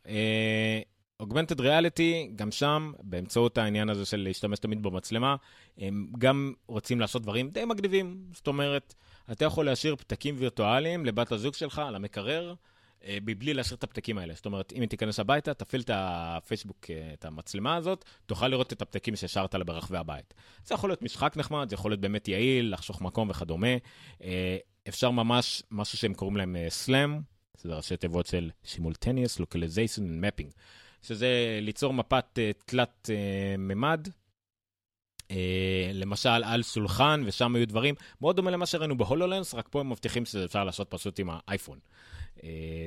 אוגמנטד 1.22 1.62
ריאליטי, 1.62 2.32
גם 2.36 2.52
שם, 2.52 2.92
באמצעות 3.04 3.58
העניין 3.58 3.90
הזה 3.90 4.06
של 4.06 4.18
להשתמש 4.18 4.60
תמיד 4.60 4.84
במצלמה, 4.84 5.36
הם 5.78 6.08
גם 6.18 6.54
רוצים 6.68 7.00
לעשות 7.00 7.22
דברים 7.22 7.50
די 7.50 7.66
מגניבים. 7.66 8.24
זאת 8.34 8.48
אומרת, 8.48 8.94
אתה 9.32 9.46
יכול 9.46 9.66
להשאיר 9.66 9.96
פתקים 9.96 10.36
וירטואליים 10.38 11.06
לבת 11.06 11.32
הזוג 11.32 11.54
שלך 11.54 11.80
על 11.80 11.96
המקרר, 11.96 12.54
אה, 13.06 13.18
מבלי 13.26 13.54
להשאיר 13.54 13.78
את 13.78 13.84
הפתקים 13.84 14.18
האלה. 14.18 14.34
זאת 14.34 14.46
אומרת, 14.46 14.74
אם 14.76 14.82
היא 14.82 14.90
תיכנס 14.90 15.20
הביתה, 15.20 15.54
תפעיל 15.54 15.82
את 15.82 15.90
הפייסבוק, 15.94 16.86
אה, 16.90 17.14
את 17.14 17.26
המצלמה 17.26 17.76
הזאת, 17.76 18.06
תוכל 18.26 18.48
לראות 18.48 18.74
את 18.74 18.82
הפתקים 18.82 19.16
שהשארת 19.16 19.56
לה 19.56 19.64
ברחבי 19.64 19.98
הבית. 19.98 20.34
זה 20.66 20.76
יכול 20.76 20.90
להיות 20.90 21.02
משחק 21.02 21.38
נחמד, 21.38 21.70
זה 21.70 21.74
יכול 21.74 21.92
להיות 21.92 22.02
באמת 22.02 22.28
יעיל, 22.28 22.74
לחשוך 22.74 23.02
מקום 23.02 23.30
וכדומה. 23.30 23.76
אה, 24.24 24.58
אפשר 24.88 25.12
ממש, 25.12 25.64
משהו 25.72 25.98
שהם 25.98 26.14
קוראים 26.14 26.38
להם 26.38 26.56
סלאם, 26.70 27.20
זה 27.58 27.76
ראשי 27.76 27.98
תיבות 27.98 28.26
של 28.26 28.50
Simultaneous 28.66 29.42
Localization 29.42 30.00
and 30.00 30.26
Mapping. 30.26 30.52
שזה 31.02 31.60
ליצור 31.62 31.94
מפת 31.94 32.26
uh, 32.40 32.64
תלת 32.66 33.10
uh, 33.10 33.58
ממד, 33.58 34.08
uh, 34.08 35.34
למשל 35.94 36.30
על 36.30 36.64
סולחן, 36.64 37.24
ושם 37.26 37.56
היו 37.56 37.68
דברים 37.68 37.96
מאוד 38.22 38.36
דומה 38.36 38.52
למה 38.52 38.66
שראינו 38.66 38.98
בהולולנס, 38.98 39.54
רק 39.54 39.68
פה 39.72 39.80
הם 39.80 39.90
מבטיחים 39.90 40.26
שזה 40.26 40.46
אפשר 40.46 40.64
לעשות 40.64 40.88
פשוט 40.90 41.20
עם 41.20 41.30
האייפון. 41.32 41.80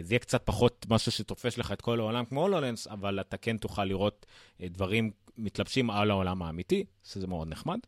זה 0.02 0.14
יהיה 0.14 0.18
קצת 0.18 0.42
פחות 0.46 0.86
משהו 0.90 1.12
שתופס 1.12 1.58
לך 1.58 1.72
את 1.72 1.80
כל 1.80 2.00
העולם 2.00 2.24
כמו 2.24 2.42
הולולנס, 2.42 2.86
אבל 2.86 3.20
אתה 3.20 3.36
כן 3.36 3.56
תוכל 3.56 3.84
לראות 3.84 4.26
דברים 4.60 5.10
מתלבשים 5.38 5.90
על 5.90 6.10
העולם 6.10 6.42
האמיתי, 6.42 6.84
שזה 7.02 7.26
מאוד 7.26 7.48
נחמד. 7.48 7.78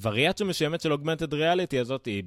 וריאציה 0.00 0.46
מסוימת 0.46 0.80
של 0.80 0.92
אוגמנטד 0.92 1.34
ריאליטי 1.34 1.78
הזאת 1.78 2.06
היא 2.06 2.22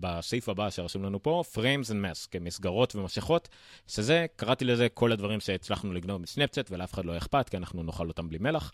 בסעיף 0.00 0.48
הבא 0.48 0.70
שרשום 0.70 1.04
לנו 1.04 1.22
פה, 1.22 1.42
Frames 1.54 1.86
and 1.86 1.92
Mask, 2.04 2.40
מסגרות 2.40 2.96
ומסכות, 2.96 3.48
שזה, 3.86 4.26
קראתי 4.36 4.64
לזה 4.64 4.88
כל 4.88 5.12
הדברים 5.12 5.40
שהצלחנו 5.40 5.92
לגנוב 5.92 6.20
מסנאפצ'אט 6.20 6.70
ולאף 6.70 6.94
אחד 6.94 7.04
לא 7.04 7.16
אכפת, 7.16 7.48
כי 7.48 7.56
אנחנו 7.56 7.82
נאכל 7.82 8.08
אותם 8.08 8.28
בלי 8.28 8.38
מלח. 8.40 8.72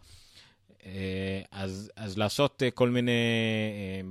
אה, 0.87 1.41
אז, 1.51 1.91
אז 1.97 2.19
לעשות 2.19 2.63
אה, 2.63 2.71
כל 2.71 2.89
מיני 2.89 3.11
אה, 3.13 4.09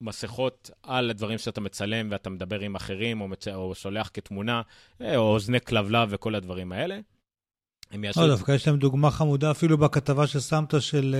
מסכות 0.00 0.70
על 0.82 1.10
הדברים 1.10 1.38
שאתה 1.38 1.60
מצלם 1.60 2.08
ואתה 2.10 2.30
מדבר 2.30 2.60
עם 2.60 2.74
אחרים, 2.74 3.20
או, 3.20 3.28
מצ... 3.28 3.48
או 3.48 3.74
שולח 3.74 4.10
כתמונה, 4.14 4.62
או 5.00 5.16
אוזני 5.16 5.60
כלבלב 5.60 6.08
וכל 6.10 6.34
הדברים 6.34 6.72
האלה. 6.72 6.98
הם 7.90 8.04
יעשו... 8.04 8.20
לא, 8.20 8.26
דווקא 8.26 8.52
יש 8.52 8.66
להם 8.68 8.76
דוגמה 8.76 9.10
חמודה 9.10 9.50
אפילו 9.50 9.78
בכתבה 9.78 10.26
ששמת 10.26 10.74
של... 10.80 11.16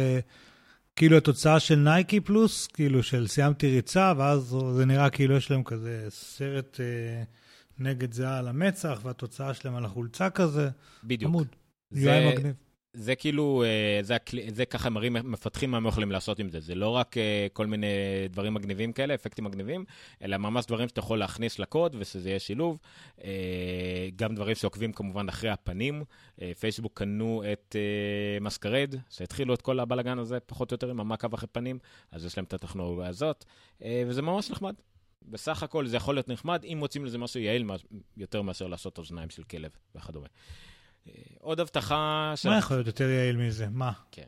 כאילו 1.01 1.17
התוצאה 1.17 1.61
של 1.61 1.75
נייקי 1.77 2.21
פלוס, 2.21 2.67
כאילו 2.67 3.03
של 3.03 3.27
סיימתי 3.27 3.71
ריצה, 3.71 4.13
ואז 4.17 4.57
זה 4.77 4.87
נראה 4.87 5.11
כאילו 5.11 5.37
יש 5.37 5.51
להם 5.51 5.63
כזה 5.63 6.07
סרט 6.11 6.81
אה, 6.81 7.23
נגד 7.79 8.13
זהה 8.13 8.39
על 8.39 8.49
המצח, 8.49 9.01
והתוצאה 9.03 9.55
שלהם 9.55 9.75
על 9.75 9.85
החולצה 9.85 10.31
כזה. 10.31 10.71
בדיוק. 11.05 11.29
עמוד. 11.29 11.47
זה, 11.91 12.33
מגניב. 12.33 12.55
זה 12.92 13.14
כאילו, 13.14 13.64
אה, 13.64 14.03
זה, 14.03 14.16
זה 14.55 14.64
ככה 14.64 14.90
מראים, 14.90 15.12
מפתחים 15.12 15.70
מה 15.70 15.76
הם 15.76 15.87
יכולים 15.87 16.12
לעשות 16.12 16.38
עם 16.38 16.48
זה. 16.48 16.61
זה 16.61 16.74
לא 16.74 16.88
רק 16.88 17.18
אה, 17.18 17.46
כל 17.53 17.66
מיני 17.66 17.87
דברים 18.31 18.55
מגניבים 18.55 18.92
כאלה, 18.92 19.14
אפקטים 19.14 19.44
מגניבים, 19.44 19.85
אלא 20.22 20.37
ממש 20.37 20.66
דברים 20.66 20.88
שאתה 20.88 20.98
יכול 20.98 21.18
להכניס 21.18 21.59
לקוד 21.59 21.96
ושזה 21.98 22.29
יהיה 22.29 22.38
שילוב. 22.38 22.79
אה, 23.24 24.09
גם 24.16 24.35
דברים 24.35 24.55
שעוקבים 24.55 24.92
כמובן 24.92 25.29
אחרי 25.29 25.50
הפנים. 25.50 26.05
פייסבוק 26.61 26.98
קנו 26.98 27.42
את 27.53 27.76
מסקרד, 28.40 28.94
שהתחילו 29.11 29.55
את 29.55 29.62
כל 29.62 29.81
הבלאגן 29.81 30.18
הזה, 30.18 30.40
פחות 30.40 30.70
או 30.70 30.74
יותר 30.74 30.90
עם 30.90 31.00
המעקב 31.00 31.35
אחרי 31.35 31.48
פנים, 31.53 31.79
אז 32.12 32.24
יש 32.24 32.38
להם 32.38 32.44
את 32.44 32.53
הטכנולוגיה 32.53 33.07
הזאת, 33.07 33.44
וזה 34.07 34.22
ממש 34.22 34.50
נחמד. 34.50 34.74
בסך 35.22 35.62
הכל 35.62 35.87
זה 35.87 35.96
יכול 35.96 36.14
להיות 36.14 36.29
נחמד, 36.29 36.64
אם 36.64 36.76
מוצאים 36.79 37.05
לזה 37.05 37.18
משהו 37.18 37.40
יעיל 37.40 37.66
יותר 38.16 38.42
מאשר 38.42 38.66
לעשות 38.66 38.98
אוזניים 38.98 39.31
של 39.31 39.42
כלב 39.42 39.70
וכדומה. 39.94 40.26
עוד 41.40 41.61
הבטחה... 41.61 42.35
מה 42.44 42.59
יכול 42.59 42.77
להיות 42.77 42.87
יותר 42.87 43.09
יעיל 43.09 43.37
מזה? 43.37 43.66
מה? 43.70 43.92
כן. 44.12 44.23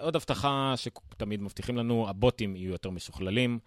עוד 0.00 0.16
הבטחה 0.16 0.74
שתמיד 0.76 1.42
מבטיחים 1.42 1.76
לנו, 1.76 2.08
הבוטים 2.08 2.56
יהיו 2.56 2.70
יותר 2.72 2.90
משוכללים. 2.90 3.58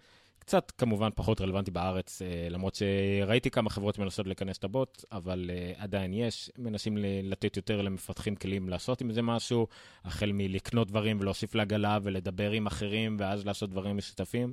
קצת 0.52 0.70
כמובן 0.70 1.08
פחות 1.14 1.40
רלוונטי 1.40 1.70
בארץ, 1.70 2.22
אה, 2.22 2.48
למרות 2.50 2.74
שראיתי 2.74 3.50
כמה 3.50 3.70
חברות 3.70 3.98
מנסות 3.98 4.26
לכנס 4.26 4.58
את 4.58 4.64
הבוט, 4.64 5.04
אבל 5.12 5.50
uh, 5.50 5.82
עדיין 5.82 6.14
יש, 6.14 6.50
מנסים 6.58 6.96
לתת 7.22 7.56
יותר 7.56 7.82
למפתחים 7.82 8.36
כלים 8.36 8.68
לעשות 8.68 9.00
עם 9.00 9.12
זה 9.12 9.22
משהו, 9.22 9.66
החל 10.04 10.30
מלקנות 10.34 10.88
דברים 10.88 11.20
ולהוסיף 11.20 11.54
לעגלה 11.54 11.98
ולדבר 12.02 12.50
עם 12.50 12.66
אחרים 12.66 13.16
ואז 13.20 13.46
לעשות 13.46 13.70
דברים 13.70 13.96
משותפים. 13.96 14.52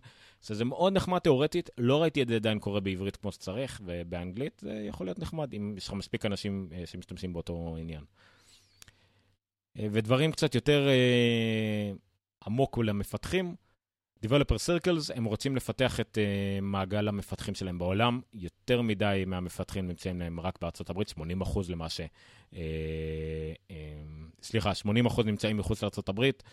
אז 0.49 0.57
זה 0.57 0.65
מאוד 0.65 0.93
נחמד 0.93 1.19
תיאורטית, 1.19 1.69
לא 1.77 2.01
ראיתי 2.01 2.21
את 2.21 2.27
זה 2.27 2.35
עדיין 2.35 2.59
קורה 2.59 2.79
בעברית 2.79 3.15
כמו 3.15 3.31
שצריך, 3.31 3.81
ובאנגלית 3.85 4.61
זה 4.65 4.85
יכול 4.87 5.07
להיות 5.07 5.19
נחמד, 5.19 5.53
אם 5.53 5.73
יש 5.77 5.87
לך 5.87 5.93
מספיק 5.93 6.25
אנשים 6.25 6.69
uh, 6.71 6.85
שמשתמשים 6.85 7.33
באותו 7.33 7.77
עניין. 7.79 8.03
ודברים 9.75 10.31
קצת 10.31 10.55
יותר 10.55 10.87
עמוק 12.45 12.77
למפתחים, 12.77 13.55
Developer 14.25 14.55
Circles, 14.55 15.11
הם 15.15 15.25
רוצים 15.25 15.55
לפתח 15.55 15.99
את 15.99 16.17
uh, 16.17 16.61
מעגל 16.61 17.07
המפתחים 17.07 17.55
שלהם 17.55 17.77
בעולם. 17.77 18.21
יותר 18.33 18.81
מדי 18.81 19.23
מהמפתחים 19.27 19.87
נמצאים 19.87 20.19
להם 20.19 20.39
רק 20.39 20.59
בארצות 20.61 20.89
הברית, 20.89 21.09
80 21.09 21.41
אחוז 21.41 21.69
למעשה. 21.69 22.05
Uh, 22.51 22.55
uh, 22.55 23.73
סליחה, 24.43 24.75
80 24.75 25.05
אחוז 25.05 25.25
נמצאים 25.25 25.57
מחוץ 25.57 25.83
לארצות 25.83 26.09
הברית, 26.09 26.43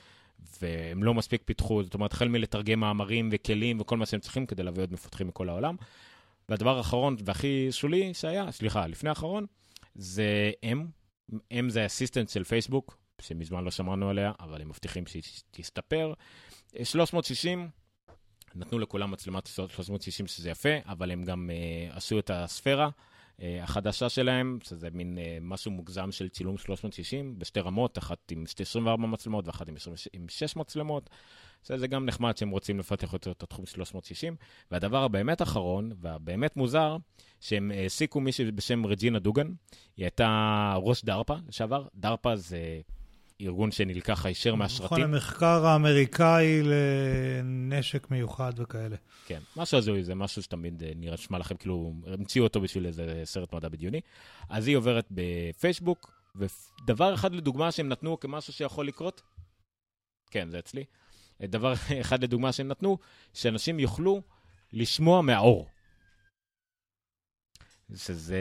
והם 0.62 1.02
לא 1.02 1.14
מספיק 1.14 1.42
פיתחו, 1.44 1.82
זאת 1.82 1.94
אומרת, 1.94 2.12
החל 2.12 2.28
מלתרגם 2.28 2.80
מאמרים 2.80 3.28
וכלים 3.32 3.80
וכל 3.80 3.96
מה 3.96 4.06
שהם 4.06 4.20
צריכים 4.20 4.46
כדי 4.46 4.62
להביא 4.62 4.82
עוד 4.82 4.92
מפתחים 4.92 5.28
מכל 5.28 5.48
העולם. 5.48 5.76
והדבר 6.48 6.78
האחרון 6.78 7.16
והכי 7.24 7.68
שולי 7.70 8.14
שהיה, 8.14 8.52
סליחה, 8.52 8.86
לפני 8.86 9.08
האחרון, 9.08 9.46
זה 9.94 10.52
M. 10.64 10.78
M 11.32 11.68
זה 11.68 11.82
האסיסטנט 11.82 12.28
של 12.28 12.44
פייסבוק, 12.44 12.96
שמזמן 13.22 13.64
לא 13.64 13.70
שמענו 13.70 14.10
עליה, 14.10 14.32
אבל 14.40 14.62
הם 14.62 14.68
מבטיחים 14.68 15.06
שהיא 15.06 15.22
תסתפר. 15.50 16.12
360, 16.82 17.68
נתנו 18.54 18.78
לכולם 18.78 19.10
מצלמת 19.10 19.46
360 19.46 20.26
שזה 20.26 20.50
יפה, 20.50 20.68
אבל 20.86 21.10
הם 21.10 21.24
גם 21.24 21.50
uh, 21.50 21.96
עשו 21.96 22.18
את 22.18 22.30
הספירה 22.34 22.88
uh, 22.88 23.42
החדשה 23.62 24.08
שלהם, 24.08 24.58
שזה 24.62 24.88
מין 24.92 25.18
uh, 25.18 25.20
משהו 25.40 25.70
מוגזם 25.70 26.12
של 26.12 26.28
צילום 26.28 26.58
360 26.58 27.38
בשתי 27.38 27.60
רמות, 27.60 27.98
אחת 27.98 28.18
עם 28.30 28.44
24 28.60 29.06
מצלמות 29.06 29.46
ואחת 29.46 29.68
עם, 29.68 29.76
20, 29.76 29.96
עם 30.12 30.28
6 30.28 30.56
מצלמות. 30.56 31.10
זה 31.62 31.86
גם 31.86 32.06
נחמד 32.06 32.36
שהם 32.36 32.50
רוצים 32.50 32.78
לפתח 32.78 33.12
יותר 33.12 33.30
את 33.30 33.42
התחום 33.42 33.66
360. 33.66 34.36
והדבר 34.70 35.02
הבאמת 35.02 35.42
אחרון, 35.42 35.92
והבאמת 36.00 36.56
מוזר, 36.56 36.96
שהם 37.40 37.70
העסיקו 37.70 38.20
מישהי 38.20 38.50
בשם 38.50 38.86
רג'ינה 38.86 39.18
דוגן. 39.18 39.46
היא 39.96 40.04
הייתה 40.04 40.74
ראש 40.76 41.04
דרפ"א 41.04 41.34
לשעבר. 41.48 41.86
דרפ"א 41.94 42.34
זה 42.34 42.80
ארגון 43.40 43.70
שנלקח 43.70 44.26
הישר 44.26 44.54
מהשרתים. 44.54 44.86
נכון, 44.86 45.14
המחקר 45.14 45.66
האמריקאי 45.66 46.62
לנשק 46.62 48.10
מיוחד 48.10 48.52
וכאלה. 48.56 48.96
כן, 49.26 49.40
משהו 49.56 49.78
הזוי, 49.78 50.04
זה 50.04 50.14
משהו 50.14 50.42
שתמיד 50.42 50.82
אה, 50.82 50.92
נראה, 50.96 51.16
שמע 51.16 51.38
לכם, 51.38 51.56
כאילו, 51.56 51.92
המציאו 52.06 52.44
אותו 52.44 52.60
בשביל 52.60 52.86
איזה 52.86 53.22
סרט 53.24 53.54
מדע 53.54 53.68
בדיוני. 53.68 54.00
אז 54.48 54.66
היא 54.66 54.76
עוברת 54.76 55.06
בפייסבוק, 55.10 56.22
ודבר 56.36 57.14
אחד 57.14 57.34
לדוגמה 57.34 57.72
שהם 57.72 57.88
נתנו 57.88 58.20
כמשהו 58.20 58.52
שיכול 58.52 58.86
לקרות, 58.86 59.22
כן, 60.30 60.50
זה 60.50 60.58
אצלי. 60.58 60.84
דבר 61.42 61.72
אחד 62.00 62.22
לדוגמה 62.22 62.52
שהם 62.52 62.68
נתנו, 62.68 62.98
שאנשים 63.32 63.80
יוכלו 63.80 64.22
לשמוע 64.72 65.22
מהאור. 65.22 65.66
שזה... 67.94 68.38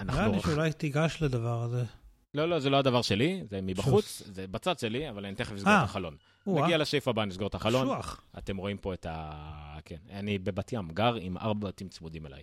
אנחנו... 0.00 0.20
נראה 0.20 0.36
לי 0.36 0.42
שאולי 0.42 0.72
תיגש 0.72 1.22
לדבר 1.22 1.62
הזה. 1.62 1.84
לא, 2.34 2.48
לא, 2.48 2.58
זה 2.58 2.70
לא 2.70 2.76
הדבר 2.76 3.02
שלי, 3.02 3.42
זה 3.50 3.60
מבחוץ, 3.62 4.18
שוף. 4.18 4.28
זה 4.34 4.46
בצד 4.46 4.78
שלי, 4.78 5.10
אבל 5.10 5.26
אני 5.26 5.34
תכף 5.34 5.52
אסגור 5.52 5.72
아, 5.72 5.76
את 5.76 5.78
אה, 5.78 5.82
החלון. 5.82 6.16
נגיע 6.46 6.78
לשאיפה 6.78 7.10
הבא, 7.10 7.24
נסגור 7.24 7.48
את 7.48 7.54
החלון. 7.54 7.86
שוח. 7.86 8.20
אתם 8.38 8.56
רואים 8.56 8.76
פה 8.76 8.94
את 8.94 9.06
ה... 9.10 9.78
כן, 9.84 9.96
אני 10.10 10.38
בבת 10.38 10.72
ים, 10.72 10.88
גר 10.88 11.14
עם 11.14 11.38
ארבע 11.38 11.68
בתים 11.68 11.88
צמודים 11.88 12.26
אליי. 12.26 12.42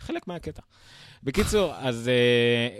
חלק 0.00 0.28
מהקטע. 0.28 0.62
בקיצור, 1.22 1.74
אז 1.76 2.10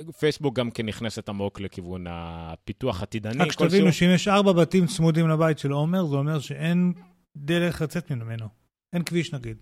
uh, 0.09 0.13
פייסבוק 0.13 0.55
גם 0.55 0.71
כן 0.71 0.87
נכנסת 0.87 1.29
עמוק 1.29 1.61
לכיוון 1.61 2.07
הפיתוח 2.09 3.03
עתידני. 3.03 3.45
רק 3.45 3.53
שתבינו 3.53 3.93
שאם 3.93 4.11
יש 4.15 4.29
ארבע 4.29 4.53
בתים 4.53 4.87
צמודים 4.87 5.29
לבית 5.29 5.59
של 5.59 5.71
עומר, 5.71 6.07
זה 6.07 6.17
אומר 6.17 6.41
שאין 6.41 6.93
דרך 7.37 7.83
לצאת 7.83 8.13
ממנו. 8.13 8.49
אין 8.93 9.03
כביש 9.03 9.35
נגיד. 9.35 9.57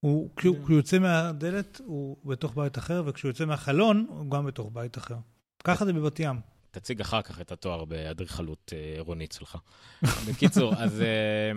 הוא, 0.00 0.30
כשהוא 0.36 0.70
יוצא 0.70 0.98
מהדלת, 0.98 1.80
הוא 1.84 2.16
בתוך 2.24 2.54
בית 2.56 2.78
אחר, 2.78 3.02
וכשהוא 3.06 3.28
יוצא 3.28 3.44
מהחלון, 3.44 4.06
הוא 4.08 4.30
גם 4.30 4.46
בתוך 4.46 4.70
בית 4.72 4.98
אחר. 4.98 5.16
ככה 5.64 5.84
זה 5.84 5.92
בבת 5.92 6.20
ים. 6.20 6.40
תציג 6.70 7.00
אחר 7.00 7.22
כך 7.22 7.40
את 7.40 7.52
התואר 7.52 7.84
באדריכלות 7.84 8.72
אה, 8.76 8.94
עירונית 8.94 9.32
שלך. 9.32 9.58
בקיצור, 10.28 10.74
אז, 10.74 11.02
אה, 11.02 11.52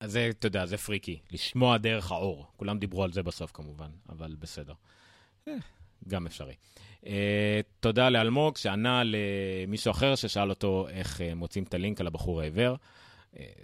אז 0.00 0.12
זה, 0.12 0.28
אתה 0.30 0.46
יודע, 0.46 0.66
זה 0.66 0.76
פריקי, 0.76 1.18
לשמוע 1.30 1.78
דרך 1.78 2.12
האור. 2.12 2.46
כולם 2.56 2.78
דיברו 2.78 3.04
על 3.04 3.12
זה 3.12 3.22
בסוף 3.22 3.50
כמובן, 3.54 3.90
אבל 4.08 4.36
בסדר. 4.38 4.74
אה, 5.48 5.54
גם 6.08 6.26
אפשרי. 6.26 6.54
תודה 7.80 8.10
לאלמוג, 8.10 8.56
שענה 8.56 9.02
למישהו 9.04 9.90
אחר 9.90 10.14
ששאל 10.14 10.50
אותו 10.50 10.88
איך 10.88 11.20
מוצאים 11.36 11.64
את 11.64 11.74
הלינק 11.74 12.00
על 12.00 12.06
הבחור 12.06 12.40
העיוור. 12.40 12.76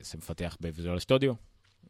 זה 0.01 0.19
מפתח 0.19 0.57
בוויזואל 0.61 0.99
סטודיו. 0.99 1.35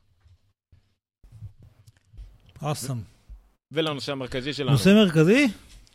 אוסם. 2.62 2.98
ולנושא 3.72 4.12
המרכזי 4.12 4.52
שלנו. 4.52 4.70
נושא 4.70 4.88
מרכזי? 4.88 5.48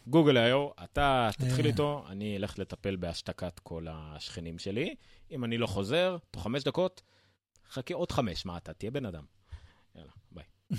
גוגל 0.07 0.37
איו, 0.37 0.69
אתה 0.83 1.29
תתחיל 1.37 1.65
אה. 1.65 1.71
איתו, 1.71 2.05
אני 2.09 2.37
אלך 2.37 2.59
לטפל 2.59 2.95
בהשתקת 2.95 3.59
כל 3.59 3.85
השכנים 3.89 4.59
שלי. 4.59 4.95
אם 5.31 5.43
אני 5.43 5.57
לא 5.57 5.67
חוזר, 5.67 6.17
תוך 6.31 6.43
חמש 6.43 6.63
דקות, 6.63 7.01
חכה 7.71 7.93
עוד 7.93 8.11
חמש, 8.11 8.45
מה 8.45 8.57
אתה? 8.57 8.73
תהיה 8.73 8.91
בן 8.91 9.05
אדם. 9.05 9.23
יאללה, 9.95 10.11
ביי. 10.31 10.43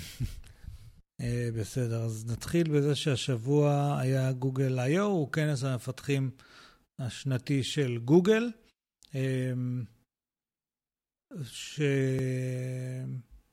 אה, 1.21 1.49
בסדר, 1.59 2.03
אז 2.03 2.25
נתחיל 2.31 2.77
בזה 2.77 2.95
שהשבוע 2.95 3.97
היה 3.99 4.31
גוגל 4.31 4.79
איו, 4.79 5.03
הוא 5.05 5.31
כנס 5.31 5.63
המפתחים 5.63 6.31
השנתי 6.99 7.63
של 7.63 7.97
גוגל, 8.05 8.51
אמ, 9.15 9.83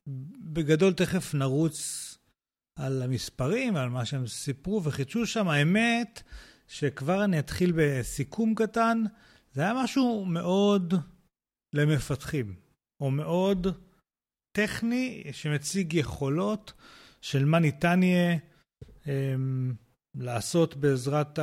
שבגדול 0.07 0.93
תכף 0.93 1.35
נרוץ 1.35 2.13
על 2.77 3.03
המספרים 3.03 3.75
ועל 3.75 3.89
מה 3.89 4.05
שהם 4.05 4.27
סיפרו 4.27 4.85
וחידשו 4.85 5.27
שם. 5.27 5.49
האמת 5.49 6.23
שכבר 6.69 7.25
אני 7.25 7.39
אתחיל 7.39 7.73
בסיכום 7.77 8.55
קטן, 8.55 9.03
זה 9.57 9.63
היה 9.63 9.75
משהו 9.85 10.25
מאוד 10.25 10.95
למפתחים, 11.73 12.55
או 13.01 13.11
מאוד 13.11 13.67
טכני, 14.53 15.25
שמציג 15.33 15.95
יכולות 15.95 16.73
של 17.21 17.45
מה 17.45 17.59
ניתן 17.59 18.03
יהיה 18.03 18.37
אמ, 19.07 19.73
לעשות 20.15 20.77
בעזרת 20.77 21.39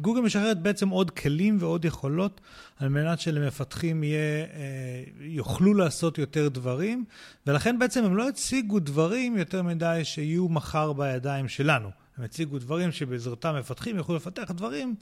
גוגל 0.00 0.20
משחררת 0.20 0.62
בעצם 0.62 0.88
עוד 0.88 1.10
כלים 1.10 1.56
ועוד 1.60 1.84
יכולות 1.84 2.40
על 2.76 2.88
מנת 2.88 3.20
שלמפתחים 3.20 4.04
יהיה, 4.04 4.44
אה, 4.44 5.04
יוכלו 5.20 5.74
לעשות 5.74 6.18
יותר 6.18 6.48
דברים, 6.48 7.04
ולכן 7.46 7.78
בעצם 7.78 8.04
הם 8.04 8.16
לא 8.16 8.28
הציגו 8.28 8.80
דברים 8.80 9.36
יותר 9.36 9.62
מדי 9.62 10.00
שיהיו 10.04 10.48
מחר 10.48 10.92
בידיים 10.92 11.48
שלנו. 11.48 11.90
הם 12.16 12.24
הציגו 12.24 12.58
דברים 12.58 12.92
שבעזרתם 12.92 13.54
מפתחים 13.58 13.96
יוכלו 13.96 14.16
לפתח 14.16 14.50
דברים 14.50 14.94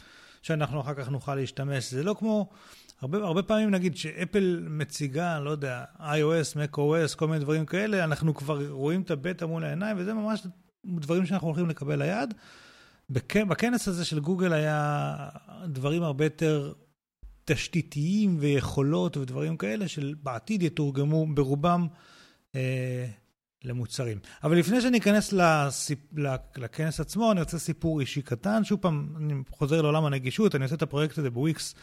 שאנחנו 0.43 0.81
אחר 0.81 0.95
כך 0.95 1.09
נוכל 1.09 1.35
להשתמש. 1.35 1.91
זה 1.91 2.03
לא 2.03 2.17
כמו, 2.19 2.51
הרבה, 3.01 3.19
הרבה 3.19 3.43
פעמים 3.43 3.71
נגיד 3.71 3.97
שאפל 3.97 4.67
מציגה, 4.71 5.41
לא 5.41 5.51
יודע, 5.51 5.85
iOS, 5.99 6.57
macOS, 6.57 7.17
כל 7.17 7.29
מיני 7.29 7.39
דברים 7.39 7.67
כאלה, 7.67 8.05
אנחנו 8.05 8.35
כבר 8.35 8.71
רואים 8.71 9.03
את 9.03 9.11
הבטא 9.11 9.45
מול 9.45 9.65
העיניים, 9.65 9.97
וזה 10.01 10.15
ממש 10.15 10.47
דברים 10.85 11.27
שאנחנו 11.27 11.47
הולכים 11.47 11.69
לקבל 11.69 12.03
ליד. 12.03 12.35
בכנס 13.11 13.89
הזה 13.89 14.05
של 14.05 14.21
גוגל 14.21 14.53
היה 14.53 15.15
דברים 15.67 16.03
הרבה 16.03 16.25
יותר 16.25 16.73
תשתיתיים 17.45 18.37
ויכולות 18.41 19.17
ודברים 19.17 19.57
כאלה, 19.57 19.89
שבעתיד 19.89 20.63
יתורגמו 20.63 21.27
ברובם 21.35 21.87
אה, 22.55 23.07
למוצרים. 23.65 24.19
אבל 24.45 24.59
לפני 24.59 24.81
שאני 24.81 24.99
אכנס 24.99 25.33
לסיפ... 25.33 25.99
לכנס 26.57 27.01
עצמו, 27.01 27.33
אני 27.33 27.41
רוצה 27.41 27.59
סיפור 27.59 28.01
אישי 28.01 28.23
קטן. 28.23 28.65
שוב 28.65 28.81
פעם, 28.81 29.15
אני 29.17 29.35
חוזר 29.51 29.83
לעולם 29.83 30.05
הנגישות, 30.05 30.55
אני 30.55 30.65
עושה 30.65 30.75
את 30.75 30.83
הפרויקט 30.83 31.19
הזה 31.19 31.31
בוויקס 31.31 31.75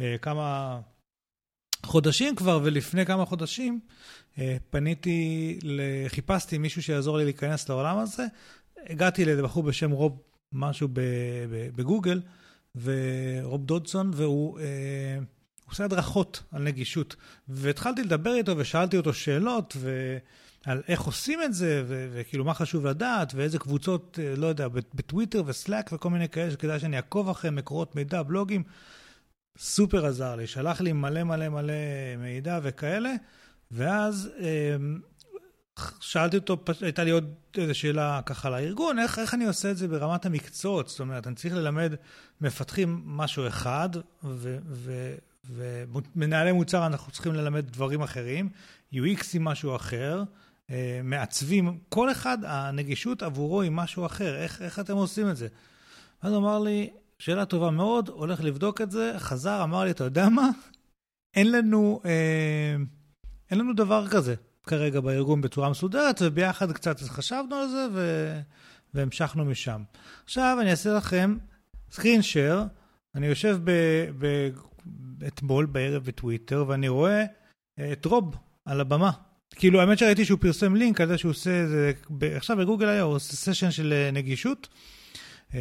אה, 0.00 0.16
כמה 0.22 0.80
חודשים 1.84 2.36
כבר, 2.36 2.60
ולפני 2.62 3.06
כמה 3.06 3.24
חודשים 3.24 3.80
אה, 4.38 4.56
פניתי, 4.70 5.58
חיפשתי 6.08 6.58
מישהו 6.58 6.82
שיעזור 6.82 7.18
לי 7.18 7.24
להיכנס 7.24 7.68
לעולם 7.68 7.98
הזה. 7.98 8.26
הגעתי 8.86 9.24
לאיזה 9.24 9.42
בחור 9.42 9.62
בשם 9.62 9.90
רוב 9.90 10.22
משהו 10.52 10.88
בגוגל, 11.74 12.20
ורוב 12.82 13.64
דודסון, 13.64 14.10
והוא 14.14 14.58
אה, 14.58 14.64
עושה 15.68 15.84
הדרכות 15.84 16.42
על 16.52 16.62
נגישות. 16.62 17.16
והתחלתי 17.48 18.02
לדבר 18.02 18.34
איתו 18.34 18.58
ושאלתי 18.58 18.96
אותו 18.96 19.14
שאלות, 19.14 19.76
ועל 20.66 20.82
איך 20.88 21.00
עושים 21.00 21.42
את 21.42 21.54
זה, 21.54 21.84
ו- 21.86 22.08
וכאילו 22.12 22.44
מה 22.44 22.54
חשוב 22.54 22.86
לדעת, 22.86 23.32
ואיזה 23.34 23.58
קבוצות, 23.58 24.18
אה, 24.22 24.34
לא 24.36 24.46
יודע, 24.46 24.68
בטוויטר 24.68 25.42
וסלאק 25.46 25.90
וכל 25.92 26.10
מיני 26.10 26.28
כאלה 26.28 26.50
שכדאי 26.50 26.80
שאני 26.80 26.96
אעקוב 26.96 27.28
אחריהם, 27.28 27.56
מקורות 27.56 27.96
מידע, 27.96 28.22
בלוגים. 28.22 28.62
סופר 29.58 30.06
עזר 30.06 30.36
לי, 30.36 30.46
שלח 30.46 30.80
לי 30.80 30.92
מלא 30.92 31.24
מלא 31.24 31.48
מלא 31.48 31.72
מידע 32.18 32.58
וכאלה, 32.62 33.12
ואז 33.70 34.30
אה, 34.40 34.76
שאלתי 36.00 36.36
אותו, 36.36 36.64
הייתה 36.80 37.04
לי 37.04 37.10
עוד 37.10 37.34
איזו 37.56 37.74
שאלה 37.74 38.20
ככה 38.26 38.50
לארגון, 38.50 38.98
איך, 38.98 39.18
איך 39.18 39.34
אני 39.34 39.46
עושה 39.46 39.70
את 39.70 39.76
זה 39.76 39.88
ברמת 39.88 40.26
המקצועות? 40.26 40.88
זאת 40.88 41.00
אומרת, 41.00 41.26
אני 41.26 41.34
צריך 41.34 41.54
ללמד 41.54 41.94
מפתחים 42.40 43.02
משהו 43.04 43.48
אחד, 43.48 43.88
ומנהלי 45.44 46.52
מוצר 46.52 46.86
אנחנו 46.86 47.12
צריכים 47.12 47.34
ללמד 47.34 47.70
דברים 47.70 48.02
אחרים, 48.02 48.48
UX 48.94 49.24
היא 49.32 49.40
משהו 49.40 49.76
אחר, 49.76 50.22
מעצבים, 51.04 51.78
כל 51.88 52.10
אחד, 52.10 52.38
הנגישות 52.44 53.22
עבורו 53.22 53.60
היא 53.60 53.70
משהו 53.70 54.06
אחר, 54.06 54.36
איך, 54.36 54.62
איך 54.62 54.78
אתם 54.78 54.96
עושים 54.96 55.30
את 55.30 55.36
זה? 55.36 55.48
אז 56.22 56.32
הוא 56.32 56.38
אמר 56.38 56.58
לי, 56.58 56.90
שאלה 57.18 57.44
טובה 57.44 57.70
מאוד, 57.70 58.08
הולך 58.08 58.40
לבדוק 58.40 58.80
את 58.80 58.90
זה, 58.90 59.12
חזר, 59.18 59.62
אמר 59.62 59.84
לי, 59.84 59.90
אתה 59.90 60.04
יודע 60.04 60.28
מה? 60.28 60.50
אין 61.34 61.52
לנו, 61.52 62.00
אה, 62.04 62.76
אין 63.50 63.58
לנו 63.58 63.72
דבר 63.72 64.08
כזה 64.08 64.34
כרגע 64.66 65.00
בארגון 65.00 65.40
בצורה 65.40 65.70
מסודרת, 65.70 66.22
וביחד 66.22 66.72
קצת 66.72 67.00
חשבנו 67.00 67.56
על 67.56 67.68
זה 67.68 67.86
ו... 67.92 68.00
והמשכנו 68.94 69.44
משם. 69.44 69.82
עכשיו 70.24 70.58
אני 70.60 70.70
אעשה 70.70 70.92
לכם 70.92 71.36
screen 71.92 72.20
share, 72.32 72.68
אני 73.14 73.26
יושב 73.26 73.58
ב... 73.64 73.70
ב... 74.18 74.48
אתמול 75.26 75.66
בערב 75.66 76.04
בטוויטר, 76.04 76.64
ואני 76.68 76.88
רואה 76.88 77.24
אה, 77.78 77.92
את 77.92 78.04
רוב 78.04 78.36
על 78.64 78.80
הבמה. 78.80 79.10
כאילו, 79.56 79.80
האמת 79.80 79.98
שראיתי 79.98 80.24
שהוא 80.24 80.38
פרסם 80.38 80.74
לינק 80.74 81.00
על 81.00 81.08
זה 81.08 81.18
שהוא 81.18 81.30
עושה 81.30 81.50
איזה, 81.50 81.92
עכשיו 82.36 82.56
בגוגל 82.56 82.88
היה, 82.88 83.02
הוא 83.02 83.14
עושה 83.14 83.36
סשן 83.36 83.70
של 83.70 83.92
אה, 83.92 84.10
נגישות. 84.10 84.68
אה, 85.54 85.60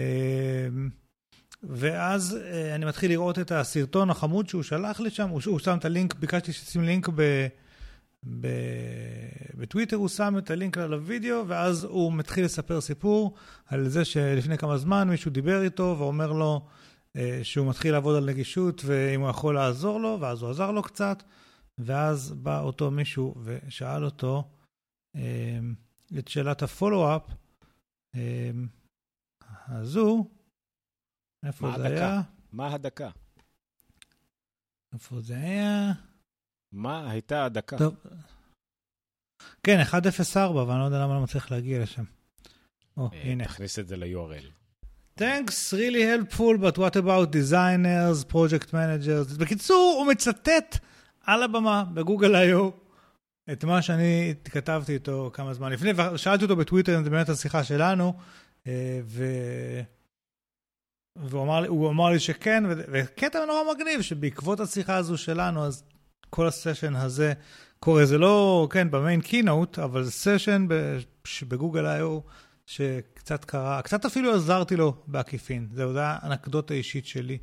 ואז 1.64 2.38
אני 2.76 2.86
מתחיל 2.86 3.12
לראות 3.12 3.40
את 3.40 3.52
הסרטון 3.52 4.10
החמוד 4.10 4.50
שהוא 4.50 4.64
שלח 4.64 5.00
לי 5.00 5.10
שם, 5.10 5.30
הוא, 5.30 5.60
שם 5.60 5.78
את 5.78 5.86
הלינק, 5.86 6.16
ביקשתי 6.16 6.54
שישים 6.54 6.84
לינק 6.84 7.10
ב, 7.16 7.48
ב, 8.40 8.48
בטוויטר, 9.54 9.96
הוא 9.96 10.08
שם 10.08 10.38
את 10.38 10.52
הלינק 10.52 10.78
לוידאו, 10.78 11.48
ואז 11.48 11.84
הוא 11.84 12.14
מתחיל 12.14 12.46
לספר 12.46 12.82
סיפור 12.82 13.34
על 13.68 13.90
זה 13.90 14.06
שלפני 14.06 14.58
כמה 14.58 14.78
זמן 14.78 15.10
מישהו 15.10 15.32
דיבר 15.32 15.64
איתו 15.64 15.96
ואומר 16.00 16.32
לו, 16.32 16.62
אה, 17.18 17.40
שהוא 17.44 17.68
מתחיל 17.68 17.92
לעבוד 17.92 18.16
על 18.16 18.26
נגישות 18.26 18.82
ואם 18.86 19.22
הוא 19.22 19.30
יכול 19.30 19.56
לעזור 19.56 20.00
לו, 20.00 20.18
ואז 20.22 20.42
הוא 20.42 20.50
עזר 20.50 20.72
לו 20.72 20.84
קצת, 20.84 21.24
ואז 21.78 22.32
בא 22.32 22.60
אותו 22.60 22.92
מישהו 22.92 23.36
ושאל 23.44 24.06
אותו 24.06 24.52
אה, 25.16 25.60
את 26.20 26.28
שאלת 26.28 26.62
הפולו-אפ 26.62 27.22
אה, 28.16 28.52
הזו, 29.68 30.30
איפה 31.46 31.68
זה 31.68 31.76
הדקה? 31.76 32.10
היה? 32.10 32.22
מה 32.52 32.74
הדקה? 32.74 33.10
איפה 34.94 35.22
זה 35.22 35.36
היה? 35.36 35.94
מה 36.72 37.12
הייתה 37.12 37.46
הדקה? 37.46 37.78
טוב. 37.78 37.96
כן, 39.64 39.78
104, 39.94 40.62
אבל 40.62 40.72
אני 40.72 40.80
לא 40.80 40.86
יודע 40.86 41.00
למה 41.00 41.14
לא 41.14 41.22
מצליח 41.22 41.52
להגיע 41.52 41.84
לשם. 41.84 42.04
או, 42.98 43.10
הנה. 43.14 43.44
תכניס 43.44 43.80
את 43.80 43.88
זה 43.88 43.98
ל-URL. 43.98 44.64
Thanks, 45.20 45.74
really 45.74 46.04
helpful, 46.04 46.58
but 46.58 46.78
what 46.78 46.96
about 46.96 47.32
designers, 47.32 48.24
project 48.32 48.74
managers? 48.74 49.40
בקיצור, 49.40 49.96
הוא 50.00 50.12
מצטט 50.12 50.78
על 51.24 51.44
הבמה 51.44 51.84
בגוגל 51.94 52.36
I.O. 52.36 52.72
את 53.52 53.64
מה 53.64 53.82
שאני 53.82 54.34
כתבתי 54.46 54.94
איתו 54.94 55.30
כמה 55.34 55.54
זמן 55.54 55.72
לפני, 55.72 55.92
ושאלתי 56.14 56.44
אותו 56.44 56.56
בטוויטר 56.56 57.04
זה 57.04 57.10
באמת 57.10 57.30
השיחה 57.30 57.64
שלנו, 57.64 58.14
אה, 58.68 59.00
ו... 59.04 59.26
והוא 61.16 61.44
אמר, 61.44 61.68
אמר 61.68 62.10
לי 62.10 62.20
שכן, 62.20 62.64
וקטע 62.68 63.46
נורא 63.46 63.74
מגניב, 63.76 64.02
שבעקבות 64.02 64.60
השיחה 64.60 64.96
הזו 64.96 65.18
שלנו, 65.18 65.66
אז 65.66 65.84
כל 66.30 66.48
הסשן 66.48 66.96
הזה 66.96 67.34
קורה, 67.80 68.06
זה 68.06 68.18
לא, 68.18 68.68
כן, 68.72 68.92
במיין 68.92 69.22
קינוט, 69.22 69.80
אבל 69.80 70.04
זה 70.04 70.12
סשן 70.12 70.68
בגוגל 71.48 71.86
I.O. 71.86 72.22
שקצת 72.66 73.46
קרה, 73.46 73.82
קצת 73.82 74.06
אפילו 74.06 74.34
עזרתי 74.34 74.76
לו 74.76 74.96
בעקיפין. 75.08 75.68
זו 75.74 75.84
הייתה 75.88 76.18
אנקדוטה 76.24 76.74
אישית 76.74 77.06
שלי 77.06 77.38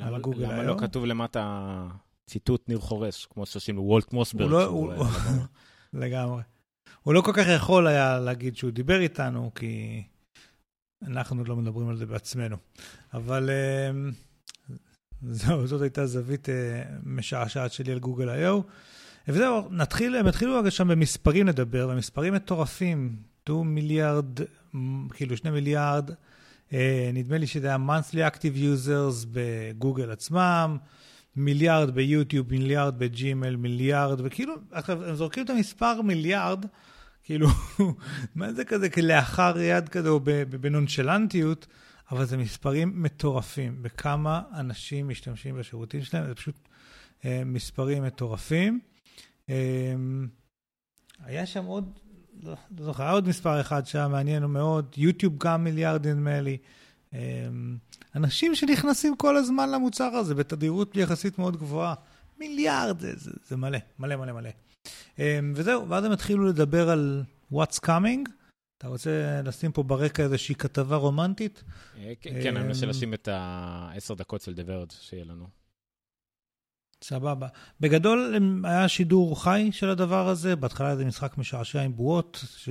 על 0.00 0.14
הגוגל 0.14 0.44
היום. 0.44 0.52
למה 0.52 0.62
לא 0.62 0.76
כתוב 0.78 1.04
למטה 1.04 1.86
ציטוט 2.28 2.68
ניר 2.68 2.78
חורש, 2.78 3.26
כמו 3.26 3.46
שעושים 3.46 3.76
לוולט 3.76 4.12
מוסברג? 4.12 4.50
לא, 4.50 4.64
הוא 4.64 4.92
לא, 4.92 5.04
לגמרי. 6.02 6.42
הוא 7.02 7.14
לא 7.14 7.20
כל 7.20 7.32
כך 7.32 7.46
יכול 7.56 7.86
היה 7.86 8.18
להגיד 8.18 8.56
שהוא 8.56 8.70
דיבר 8.70 9.00
איתנו, 9.00 9.50
כי 9.54 10.02
אנחנו 11.06 11.44
לא 11.44 11.56
מדברים 11.56 11.88
על 11.88 11.96
זה 11.96 12.06
בעצמנו. 12.06 12.56
אבל 13.14 13.50
אמ, 13.50 14.10
זהו, 15.22 15.66
זאת 15.66 15.82
הייתה 15.82 16.06
זווית 16.06 16.48
אה, 16.48 16.82
משעשעת 17.02 17.72
שלי 17.72 17.92
על 17.92 17.98
גוגל 17.98 18.28
I.O. 18.28 18.62
וזהו, 19.28 19.68
נתחיל, 19.70 20.16
הם 20.16 20.26
התחילו 20.26 20.70
שם 20.70 20.88
במספרים 20.88 21.46
לדבר, 21.46 21.88
ומספרים 21.92 22.34
מטורפים. 22.34 23.16
2 23.48 23.74
מיליארד, 23.74 24.40
כאילו 25.10 25.36
2 25.36 25.54
מיליארד, 25.54 26.10
אה, 26.72 27.10
נדמה 27.14 27.38
לי 27.38 27.46
שזה 27.46 27.66
היה 27.66 27.76
monthly 27.76 28.34
active 28.34 28.56
users 28.56 29.26
בגוגל 29.32 30.10
עצמם, 30.10 30.76
מיליארד 31.38 31.90
ביוטיוב, 31.90 32.50
מיליארד 32.50 32.98
בג'ימל, 32.98 33.56
מיליארד, 33.56 34.20
וכאילו, 34.24 34.54
עכשיו, 34.70 35.04
הם 35.04 35.14
זורקים 35.14 35.44
את 35.44 35.50
המספר 35.50 36.02
מיליארד, 36.02 36.66
כאילו, 37.22 37.48
מה 38.34 38.52
זה 38.52 38.64
כזה 38.64 38.90
כלאחר 38.90 39.60
יד 39.60 39.88
כזה, 39.88 40.08
או 40.08 40.20
בנונשלנטיות, 40.60 41.66
אבל 42.10 42.24
זה 42.24 42.36
מספרים 42.36 43.02
מטורפים, 43.02 43.82
בכמה 43.82 44.42
אנשים 44.54 45.08
משתמשים 45.08 45.58
בשירותים 45.58 46.02
שלהם, 46.02 46.26
זה 46.26 46.34
פשוט 46.34 46.68
אה, 47.24 47.42
מספרים 47.46 48.02
מטורפים. 48.02 48.80
אה, 49.48 49.94
היה 51.24 51.46
שם 51.46 51.64
עוד 51.64 51.98
לא, 52.42 52.54
לא 52.78 52.84
זוכר, 52.84 53.02
היה 53.02 53.12
עוד 53.12 53.28
מספר 53.28 53.60
אחד 53.60 53.86
שהיה 53.86 54.08
מעניין 54.08 54.44
מאוד, 54.44 54.94
יוטיוב 54.96 55.34
גם 55.38 55.64
מיליארד 55.64 56.06
נדמה 56.06 56.40
לי. 56.40 56.52
אמ, 56.52 56.62
אנשים 58.14 58.54
שנכנסים 58.54 59.16
כל 59.16 59.36
הזמן 59.36 59.70
למוצר 59.70 60.04
הזה 60.04 60.34
בתדירות 60.34 60.96
יחסית 60.96 61.38
מאוד 61.38 61.56
גבוהה. 61.56 61.94
מיליארד, 62.38 63.00
זה, 63.00 63.12
זה, 63.16 63.30
זה 63.46 63.56
מלא, 63.56 63.78
מלא 63.98 64.16
מלא 64.16 64.32
מלא. 64.32 64.50
אמ, 65.18 65.52
וזהו, 65.56 65.88
ואז 65.88 66.04
הם 66.04 66.12
התחילו 66.12 66.46
לדבר 66.46 66.90
על 66.90 67.24
what's 67.52 67.78
coming. 67.86 68.30
אתה 68.78 68.88
רוצה 68.88 69.40
לשים 69.44 69.72
פה 69.72 69.82
ברקע 69.82 70.22
איזושהי 70.22 70.54
כתבה 70.54 70.96
רומנטית? 70.96 71.64
אה, 71.98 72.12
כן, 72.20 72.42
כן, 72.42 72.56
אני 72.56 72.66
מנסה 72.66 72.84
אמ, 72.84 72.90
לשים 72.90 73.14
את 73.14 73.28
העשר 73.32 74.14
דקות 74.14 74.40
של 74.40 74.54
דברד 74.54 74.90
שיהיה 74.90 75.24
לנו. 75.24 75.48
סבבה. 77.04 77.48
בגדול 77.80 78.34
היה 78.64 78.88
שידור 78.88 79.42
חי 79.42 79.68
של 79.72 79.88
הדבר 79.88 80.28
הזה, 80.28 80.56
בהתחלה 80.56 80.96
זה 80.96 81.04
משחק 81.04 81.38
משעשע 81.38 81.80
עם 81.80 81.96
בועות, 81.96 82.44
ש... 82.56 82.68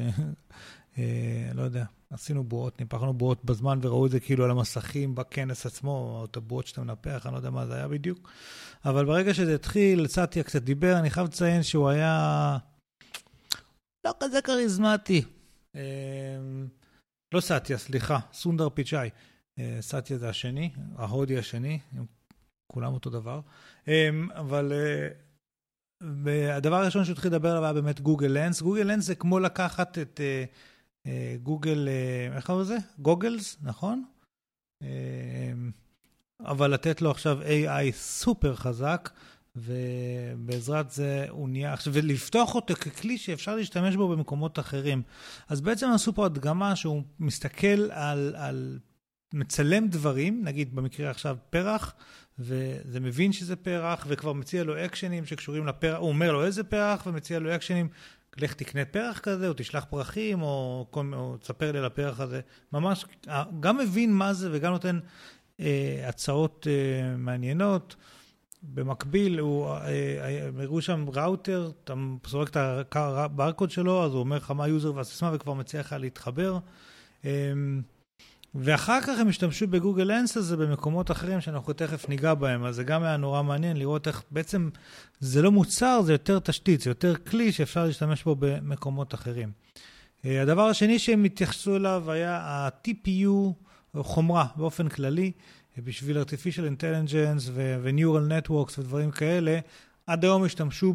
אה, 0.98 1.52
לא 1.54 1.62
יודע, 1.62 1.86
עשינו 2.10 2.44
בועות, 2.44 2.80
ניפחנו 2.80 3.14
בועות 3.14 3.46
בזמן 3.46 3.80
וראו 3.82 4.06
את 4.06 4.12
זה 4.12 4.20
כאילו 4.20 4.46
על 4.46 4.52
המסכים 4.52 5.16
בכנס 5.16 5.66
עצמו, 5.66 5.92
או 5.92 6.26
את 6.26 6.38
הבועות 6.38 6.68
שאתה 6.68 6.82
מנפח, 6.82 7.26
אני 7.26 7.34
לא 7.34 7.38
יודע 7.38 7.50
מה 7.50 7.66
זה 7.66 7.76
היה 7.76 7.88
בדיוק. 7.88 8.32
אבל 8.86 9.06
ברגע 9.06 9.34
שזה 9.34 9.56
התחיל, 9.56 10.08
סטיה 10.08 10.44
קצת 10.44 10.62
דיבר, 10.62 11.00
אני 11.00 11.10
חייב 11.10 11.28
לציין 11.28 11.64
שהוא 11.64 11.90
היה 11.90 12.58
לא 14.06 14.14
כזה 14.20 14.42
כריזמטי. 14.42 15.24
אה, 15.76 15.82
לא 17.34 17.40
סטיה, 17.40 17.78
סליחה, 17.78 18.20
סונדר 18.34 18.70
פיצ'אי. 18.70 19.10
אה, 19.60 19.78
סטיה 19.82 20.18
זה 20.18 20.30
השני, 20.30 20.72
ההודי 20.96 21.38
השני, 21.38 21.80
כולם 22.74 22.94
אותו 22.94 23.10
דבר. 23.10 23.42
אמ, 23.88 24.32
אבל 24.32 24.74
אה, 24.74 26.56
הדבר 26.56 26.76
הראשון 26.76 27.06
שהוא 27.06 27.14
התחיל 27.14 27.32
לדבר 27.32 27.50
עליו 27.50 27.64
היה 27.64 27.74
באמת 27.74 28.02
גוגל 28.02 28.28
לנס. 28.28 28.62
גוגל 28.62 28.84
לנס 28.84 29.06
זה 29.06 29.16
כמו 29.16 29.40
לקחת 29.40 29.98
את 29.98 30.22
אה, 30.24 30.44
גוגל, 31.44 31.88
איך 32.36 32.46
קוראים 32.46 32.62
לזה? 32.62 32.78
גוגלס, 33.00 33.58
נכון? 33.62 34.04
אמ, 34.82 34.88
אבל 36.46 36.74
לתת 36.74 37.02
לו 37.02 37.12
עכשיו 37.12 37.40
AI 37.42 37.92
סופר 37.92 38.56
חזק, 38.56 39.10
ובעזרת 39.56 40.92
זה 40.92 41.26
הוא 41.30 41.50
נהיה, 41.50 41.76
ולפתוח 41.92 42.56
אותו 42.56 42.76
ככלי 42.76 43.18
שאפשר 43.18 43.56
להשתמש 43.56 43.96
בו 43.96 44.08
במקומות 44.08 44.60
אחרים. 44.60 45.02
אז 45.48 45.62
בעצם 45.62 45.90
עשו 45.90 46.14
פה 46.14 46.26
הדגמה 46.26 46.76
שהוא 46.76 47.04
מסתכל 47.20 47.92
על, 47.92 48.36
על 48.36 48.80
מצלם 49.34 49.88
דברים, 49.88 50.42
נגיד 50.44 50.76
במקרה 50.76 51.10
עכשיו 51.10 51.38
פרח, 51.50 51.96
וזה 52.40 53.00
מבין 53.00 53.32
שזה 53.32 53.56
פרח, 53.56 54.06
וכבר 54.10 54.34
מציע 54.34 54.64
לו 54.64 54.86
אקשנים 54.86 55.26
שקשורים 55.26 55.68
לפרח, 55.68 55.98
הוא 56.00 56.10
אומר 56.10 56.32
לו 56.32 56.46
איזה 56.46 56.64
פרח, 56.64 57.08
ומציע 57.08 57.40
לו 57.40 57.56
אקשנים, 57.56 57.90
לך 58.42 58.54
תקנה 58.54 58.86
פרח 58.86 59.20
כזה, 59.20 59.48
או 59.48 59.54
תשלח 59.58 59.86
פרחים, 59.90 60.42
או, 60.42 60.86
או 60.96 61.38
תספר 61.38 61.72
לי 61.72 61.78
על 61.78 61.86
הפרח 61.86 62.20
הזה. 62.20 62.42
ממש, 62.74 63.06
גם 63.60 63.78
מבין 63.78 64.14
מה 64.14 64.34
זה 64.34 64.50
וגם 64.52 64.72
נותן 64.72 65.00
אה, 65.60 66.06
הצעות 66.08 66.68
אה, 66.70 67.18
מעניינות. 67.18 67.96
במקביל, 68.64 69.40
הוא, 69.40 69.68
אה, 69.68 69.80
אה, 69.80 70.50
הראו 70.64 70.82
שם 70.82 71.06
ראוטר, 71.14 71.72
אתה 71.84 71.94
סורק 72.28 72.50
את 72.50 72.96
הברקוד 72.96 73.72
שלו, 73.72 74.06
אז 74.06 74.12
הוא 74.12 74.20
אומר 74.20 74.38
לך 74.38 74.52
מה 74.52 74.64
היוזר 74.64 74.96
והסיסמה 74.96 75.32
וכבר 75.34 75.54
מציע 75.54 75.80
לך 75.80 75.96
להתחבר. 76.00 76.58
אה, 78.58 78.62
ואחר 78.64 79.02
כך 79.02 79.20
הם 79.20 79.28
השתמשו 79.28 79.68
בגוגל 79.68 80.04
לנס 80.04 80.38
הזה 80.38 80.58
במקומות 80.58 81.12
אחרים 81.12 81.42
שאנחנו 81.42 81.74
תכף 81.74 82.10
ניגע 82.10 82.34
בהם, 82.34 82.66
אז 82.66 82.76
זה 82.76 82.84
גם 82.84 83.04
היה 83.04 83.18
נורא 83.18 83.44
מעניין 83.44 83.78
לראות 83.78 84.08
איך 84.08 84.24
בעצם 84.32 84.70
זה 85.20 85.42
לא 85.42 85.52
מוצר, 85.52 86.02
זה 86.06 86.12
יותר 86.12 86.40
תשתית, 86.40 86.82
זה 86.82 86.90
יותר 86.90 87.16
כלי 87.16 87.52
שאפשר 87.52 87.86
להשתמש 87.86 88.24
בו 88.24 88.36
במקומות 88.40 89.14
אחרים. 89.14 89.52
אה, 90.26 90.42
הדבר 90.42 90.64
השני 90.64 91.00
שהם 91.00 91.24
התייחסו 91.24 91.76
אליו 91.76 92.12
היה 92.12 92.38
ה-TPU, 92.38 93.54
חומרה 94.02 94.46
באופן 94.56 94.90
כללי, 94.90 95.32
בשביל 95.78 96.22
artificial 96.22 96.82
intelligence 96.82 97.50
ו-neural 97.52 98.32
networks 98.32 98.80
ודברים 98.80 99.12
כאלה. 99.12 99.60
עד 100.08 100.24
היום 100.24 100.44
השתמשו 100.44 100.94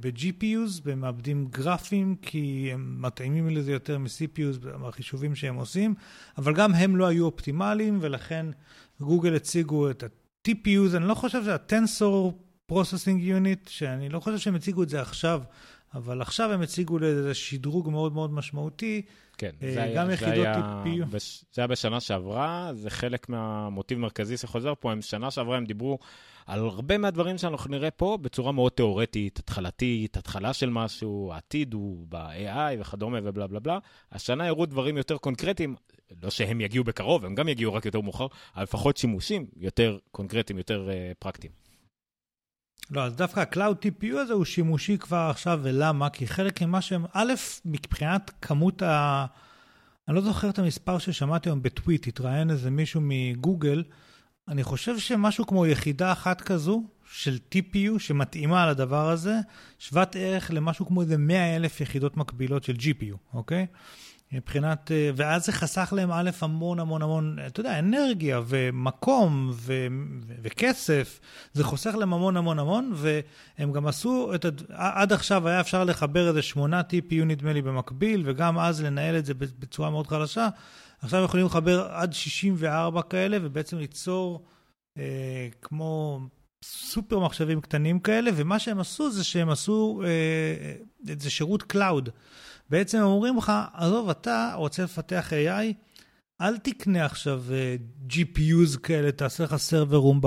ב-GPUs, 0.00 0.82
במעבדים 0.84 1.46
גרפיים, 1.50 2.16
כי 2.22 2.70
הם 2.72 2.96
מתאימים 3.02 3.48
לזה 3.48 3.72
יותר 3.72 3.98
מ-CPUs 3.98 4.66
בחישובים 4.66 5.34
שהם 5.34 5.54
עושים, 5.54 5.94
אבל 6.38 6.54
גם 6.54 6.74
הם 6.74 6.96
לא 6.96 7.06
היו 7.06 7.24
אופטימליים, 7.24 7.98
ולכן 8.00 8.46
גוגל 9.00 9.36
הציגו 9.36 9.90
את 9.90 10.02
ה-TPUs, 10.02 10.96
אני 10.96 11.08
לא 11.08 11.14
חושב 11.14 11.42
שזה 11.42 11.54
ה-Tensor 11.54 12.32
Processing 12.72 13.20
Unit, 13.20 13.70
שאני 13.70 14.08
לא 14.08 14.20
חושב 14.20 14.38
שהם 14.38 14.54
הציגו 14.54 14.82
את 14.82 14.88
זה 14.88 15.00
עכשיו, 15.00 15.42
אבל 15.94 16.22
עכשיו 16.22 16.52
הם 16.52 16.62
הציגו 16.62 16.98
לאיזה 16.98 17.34
שדרוג 17.34 17.90
מאוד 17.90 18.12
מאוד 18.12 18.32
משמעותי. 18.32 19.02
כן, 19.38 19.50
אה, 19.62 19.72
זה 19.74 19.82
היה, 19.82 19.96
גם 19.96 20.16
זה 20.16 20.30
היה, 20.30 20.82
TPU. 20.84 21.04
בש, 21.10 21.44
זה 21.52 21.62
היה 21.62 21.66
בשנה 21.66 22.00
שעברה, 22.00 22.70
זה 22.74 22.90
חלק 22.90 23.28
מהמוטיב 23.28 23.98
המרכזי 23.98 24.36
שחוזר 24.36 24.72
פה. 24.80 24.92
הם 24.92 25.02
שנה 25.02 25.30
שעברה 25.30 25.56
הם 25.56 25.64
דיברו 25.64 25.98
על 26.46 26.60
הרבה 26.60 26.98
מהדברים 26.98 27.38
שאנחנו 27.38 27.70
נראה 27.70 27.90
פה 27.90 28.18
בצורה 28.22 28.52
מאוד 28.52 28.72
תיאורטית, 28.72 29.38
התחלתית, 29.38 30.16
התחלה 30.16 30.52
של 30.52 30.70
משהו, 30.70 31.30
העתיד 31.32 31.74
הוא 31.74 32.06
ב-AI 32.08 32.80
וכדומה 32.80 33.18
ובלה 33.22 33.46
בלה 33.46 33.60
בלה. 33.60 33.78
השנה 34.12 34.46
הראו 34.46 34.66
דברים 34.66 34.96
יותר 34.96 35.16
קונקרטיים, 35.16 35.76
לא 36.22 36.30
שהם 36.30 36.60
יגיעו 36.60 36.84
בקרוב, 36.84 37.24
הם 37.24 37.34
גם 37.34 37.48
יגיעו 37.48 37.74
רק 37.74 37.84
יותר 37.84 38.00
מאוחר, 38.00 38.26
אבל 38.54 38.62
לפחות 38.62 38.96
שימושים 38.96 39.46
יותר 39.56 39.98
קונקרטיים, 40.10 40.58
יותר 40.58 40.88
uh, 40.88 41.14
פרקטיים. 41.18 41.52
לא, 42.90 43.04
אז 43.04 43.16
דווקא 43.16 43.40
ה-Cloud 43.40 43.86
TPU 43.86 44.16
הזה 44.16 44.32
הוא 44.32 44.44
שימושי 44.44 44.98
כבר 44.98 45.26
עכשיו, 45.30 45.60
ולמה? 45.62 46.10
כי 46.10 46.26
חלק 46.26 46.62
ממה 46.62 46.80
שהם, 46.80 47.04
א', 47.12 47.32
מבחינת 47.64 48.30
כמות 48.42 48.82
ה... 48.82 49.26
אני 50.08 50.16
לא 50.16 50.22
זוכר 50.22 50.50
את 50.50 50.58
המספר 50.58 50.98
ששמעתי 50.98 51.48
היום 51.48 51.62
בטוויט, 51.62 52.06
התראיין 52.06 52.50
איזה 52.50 52.70
מישהו 52.70 53.00
מגוגל, 53.04 53.82
אני 54.48 54.64
חושב 54.64 54.98
שמשהו 54.98 55.46
כמו 55.46 55.66
יחידה 55.66 56.12
אחת 56.12 56.40
כזו 56.40 56.82
של 57.12 57.38
TPU 57.54 57.98
שמתאימה 57.98 58.66
לדבר 58.66 59.10
הזה, 59.10 59.34
שוות 59.78 60.16
ערך 60.16 60.50
למשהו 60.50 60.86
כמו 60.86 61.02
איזה 61.02 61.16
100 61.16 61.56
אלף 61.56 61.80
יחידות 61.80 62.16
מקבילות 62.16 62.64
של 62.64 62.72
GPU, 62.74 63.16
אוקיי? 63.34 63.66
מבחינת, 64.32 64.90
אה, 64.92 65.10
ואז 65.16 65.44
זה 65.44 65.52
חסך 65.52 65.92
להם 65.96 66.10
א', 66.12 66.30
המון 66.40 66.80
המון 66.80 67.02
המון, 67.02 67.38
אתה 67.46 67.60
יודע, 67.60 67.78
אנרגיה 67.78 68.40
ומקום 68.46 69.50
ו, 69.52 69.86
ו, 70.26 70.32
וכסף, 70.42 71.20
זה 71.52 71.64
חוסך 71.64 71.94
להם 71.94 72.12
המון 72.12 72.36
המון 72.36 72.58
המון, 72.58 72.92
והם 72.94 73.72
גם 73.72 73.86
עשו 73.86 74.34
את, 74.34 74.46
עד 74.68 75.12
עכשיו 75.12 75.48
היה 75.48 75.60
אפשר 75.60 75.84
לחבר 75.84 76.28
איזה 76.28 76.42
שמונה 76.42 76.80
TPU 76.80 77.24
נדמה 77.24 77.52
לי 77.52 77.62
במקביל, 77.62 78.22
וגם 78.24 78.58
אז 78.58 78.82
לנהל 78.82 79.16
את 79.18 79.26
זה 79.26 79.34
בצורה 79.34 79.90
מאוד 79.90 80.06
חלשה. 80.06 80.48
עכשיו 81.00 81.24
יכולים 81.24 81.46
לחבר 81.46 81.88
עד 81.90 82.12
64 82.12 83.02
כאלה, 83.02 83.38
ובעצם 83.42 83.78
ליצור 83.78 84.44
אה, 84.98 85.48
כמו 85.62 86.20
סופר 86.64 87.18
מחשבים 87.18 87.60
קטנים 87.60 88.00
כאלה, 88.00 88.30
ומה 88.36 88.58
שהם 88.58 88.80
עשו 88.80 89.10
זה 89.10 89.24
שהם 89.24 89.50
עשו 89.50 90.02
אה, 90.04 90.74
איזה 91.08 91.30
שירות 91.30 91.62
cloud. 91.62 92.08
בעצם 92.70 92.98
אומרים 92.98 93.36
לך, 93.36 93.52
עזוב, 93.74 94.10
אתה 94.10 94.52
רוצה 94.56 94.84
לפתח 94.84 95.32
AI, 95.32 95.74
אל 96.40 96.58
תקנה 96.58 97.04
עכשיו 97.04 97.42
uh, 97.48 98.12
GPUs 98.12 98.78
כאלה, 98.78 99.12
תעשה 99.12 99.44
לך 99.44 99.56
server 99.56 99.96
room 99.96 100.20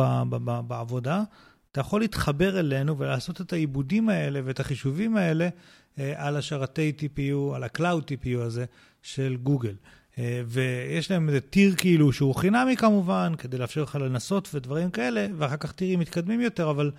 בעבודה. 0.67 1.23
אתה 1.71 1.79
יכול 1.79 2.01
להתחבר 2.01 2.59
אלינו 2.59 2.97
ולעשות 2.97 3.41
את 3.41 3.53
העיבודים 3.53 4.09
האלה 4.09 4.39
ואת 4.45 4.59
החישובים 4.59 5.17
האלה 5.17 5.47
uh, 5.47 5.99
על 6.15 6.37
השרתי 6.37 6.93
TPU, 6.99 7.55
על 7.55 7.63
ה-Cloud 7.63 8.01
TPU 8.01 8.39
הזה 8.39 8.65
של 9.01 9.37
גוגל. 9.43 9.75
Uh, 10.17 10.19
ויש 10.47 11.11
להם 11.11 11.27
איזה 11.27 11.41
tier 11.41 11.75
כאילו 11.75 12.13
שהוא 12.13 12.35
חינמי 12.35 12.77
כמובן, 12.77 13.33
כדי 13.37 13.57
לאפשר 13.57 13.83
לך 13.83 13.95
לנסות 13.95 14.49
ודברים 14.53 14.91
כאלה, 14.91 15.27
ואחר 15.37 15.57
כך 15.57 15.71
טירים 15.71 15.99
מתקדמים 15.99 16.41
יותר, 16.41 16.69
אבל 16.69 16.91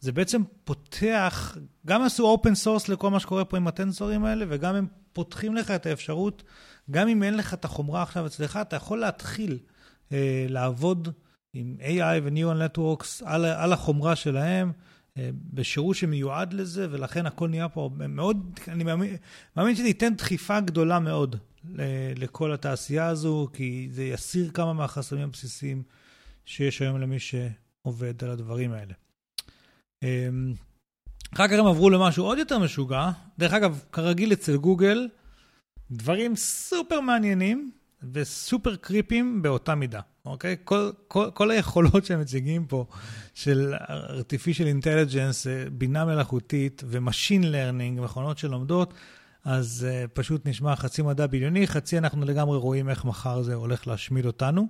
זה 0.00 0.12
בעצם 0.12 0.42
פותח, 0.64 1.56
גם 1.86 2.02
עשו 2.02 2.26
open 2.26 2.54
source 2.54 2.88
לכל 2.88 3.10
מה 3.10 3.20
שקורה 3.20 3.44
פה 3.44 3.56
עם 3.56 3.68
הטנסורים 3.68 4.24
האלה, 4.24 4.44
וגם 4.48 4.74
הם 4.74 4.86
פותחים 5.12 5.54
לך 5.54 5.70
את 5.70 5.86
האפשרות, 5.86 6.42
גם 6.90 7.08
אם 7.08 7.22
אין 7.22 7.36
לך 7.36 7.54
את 7.54 7.64
החומרה 7.64 8.02
עכשיו 8.02 8.26
אצלך, 8.26 8.58
אתה 8.62 8.76
יכול 8.76 8.98
להתחיל 8.98 9.58
אה, 10.12 10.46
לעבוד 10.48 11.08
עם 11.54 11.76
AI 11.80 12.20
ו-Neural 12.22 12.76
Networks 12.76 13.24
על, 13.24 13.44
על 13.44 13.72
החומרה 13.72 14.16
שלהם, 14.16 14.72
אה, 15.18 15.30
בשירות 15.34 15.96
שמיועד 15.96 16.52
לזה, 16.52 16.86
ולכן 16.90 17.26
הכל 17.26 17.48
נהיה 17.48 17.68
פה 17.68 17.90
מאוד, 18.08 18.60
אני 18.68 18.84
מאמין, 18.84 19.16
מאמין 19.56 19.74
שזה 19.74 19.86
ייתן 19.86 20.14
דחיפה 20.14 20.60
גדולה 20.60 20.98
מאוד 20.98 21.36
לכל 22.16 22.52
התעשייה 22.52 23.06
הזו, 23.06 23.48
כי 23.52 23.88
זה 23.90 24.04
יסיר 24.04 24.50
כמה 24.50 24.72
מהחסמים 24.72 25.24
הבסיסיים 25.24 25.82
שיש 26.44 26.82
היום 26.82 27.00
למי 27.00 27.18
שעובד 27.18 28.24
על 28.24 28.30
הדברים 28.30 28.72
האלה. 28.72 28.94
אמ, 30.02 30.54
אחר 31.34 31.48
כך 31.48 31.54
הם 31.58 31.66
עברו 31.66 31.90
למשהו 31.90 32.24
עוד 32.24 32.38
יותר 32.38 32.58
משוגע. 32.58 33.10
דרך 33.38 33.52
אגב, 33.52 33.84
כרגיל 33.92 34.32
אצל 34.32 34.56
גוגל, 34.56 35.08
דברים 35.90 36.36
סופר 36.36 37.00
מעניינים 37.00 37.70
וסופר 38.12 38.76
קריפים 38.76 39.42
באותה 39.42 39.74
מידה, 39.74 40.00
אוקיי? 40.24 40.56
כל, 40.64 40.90
כל, 41.08 41.30
כל 41.34 41.50
היכולות 41.50 42.04
שהם 42.04 42.20
מציגים 42.20 42.66
פה 42.66 42.86
של 43.34 43.74
artificial 44.20 44.82
intelligence, 44.82 45.48
אה, 45.48 45.70
בינה 45.72 46.04
מלאכותית 46.04 46.82
ו-machine 46.86 47.44
learning, 47.44 48.00
מכונות 48.00 48.38
שלומדות, 48.38 48.94
אז 49.44 49.86
uh, 49.88 50.08
פשוט 50.08 50.46
נשמע 50.46 50.76
חצי 50.76 51.02
מדע 51.02 51.26
בדיוני, 51.26 51.66
חצי 51.66 51.98
אנחנו 51.98 52.24
לגמרי 52.24 52.58
רואים 52.58 52.88
איך 52.88 53.04
מחר 53.04 53.42
זה 53.42 53.54
הולך 53.54 53.86
להשמיד 53.86 54.26
אותנו. 54.26 54.68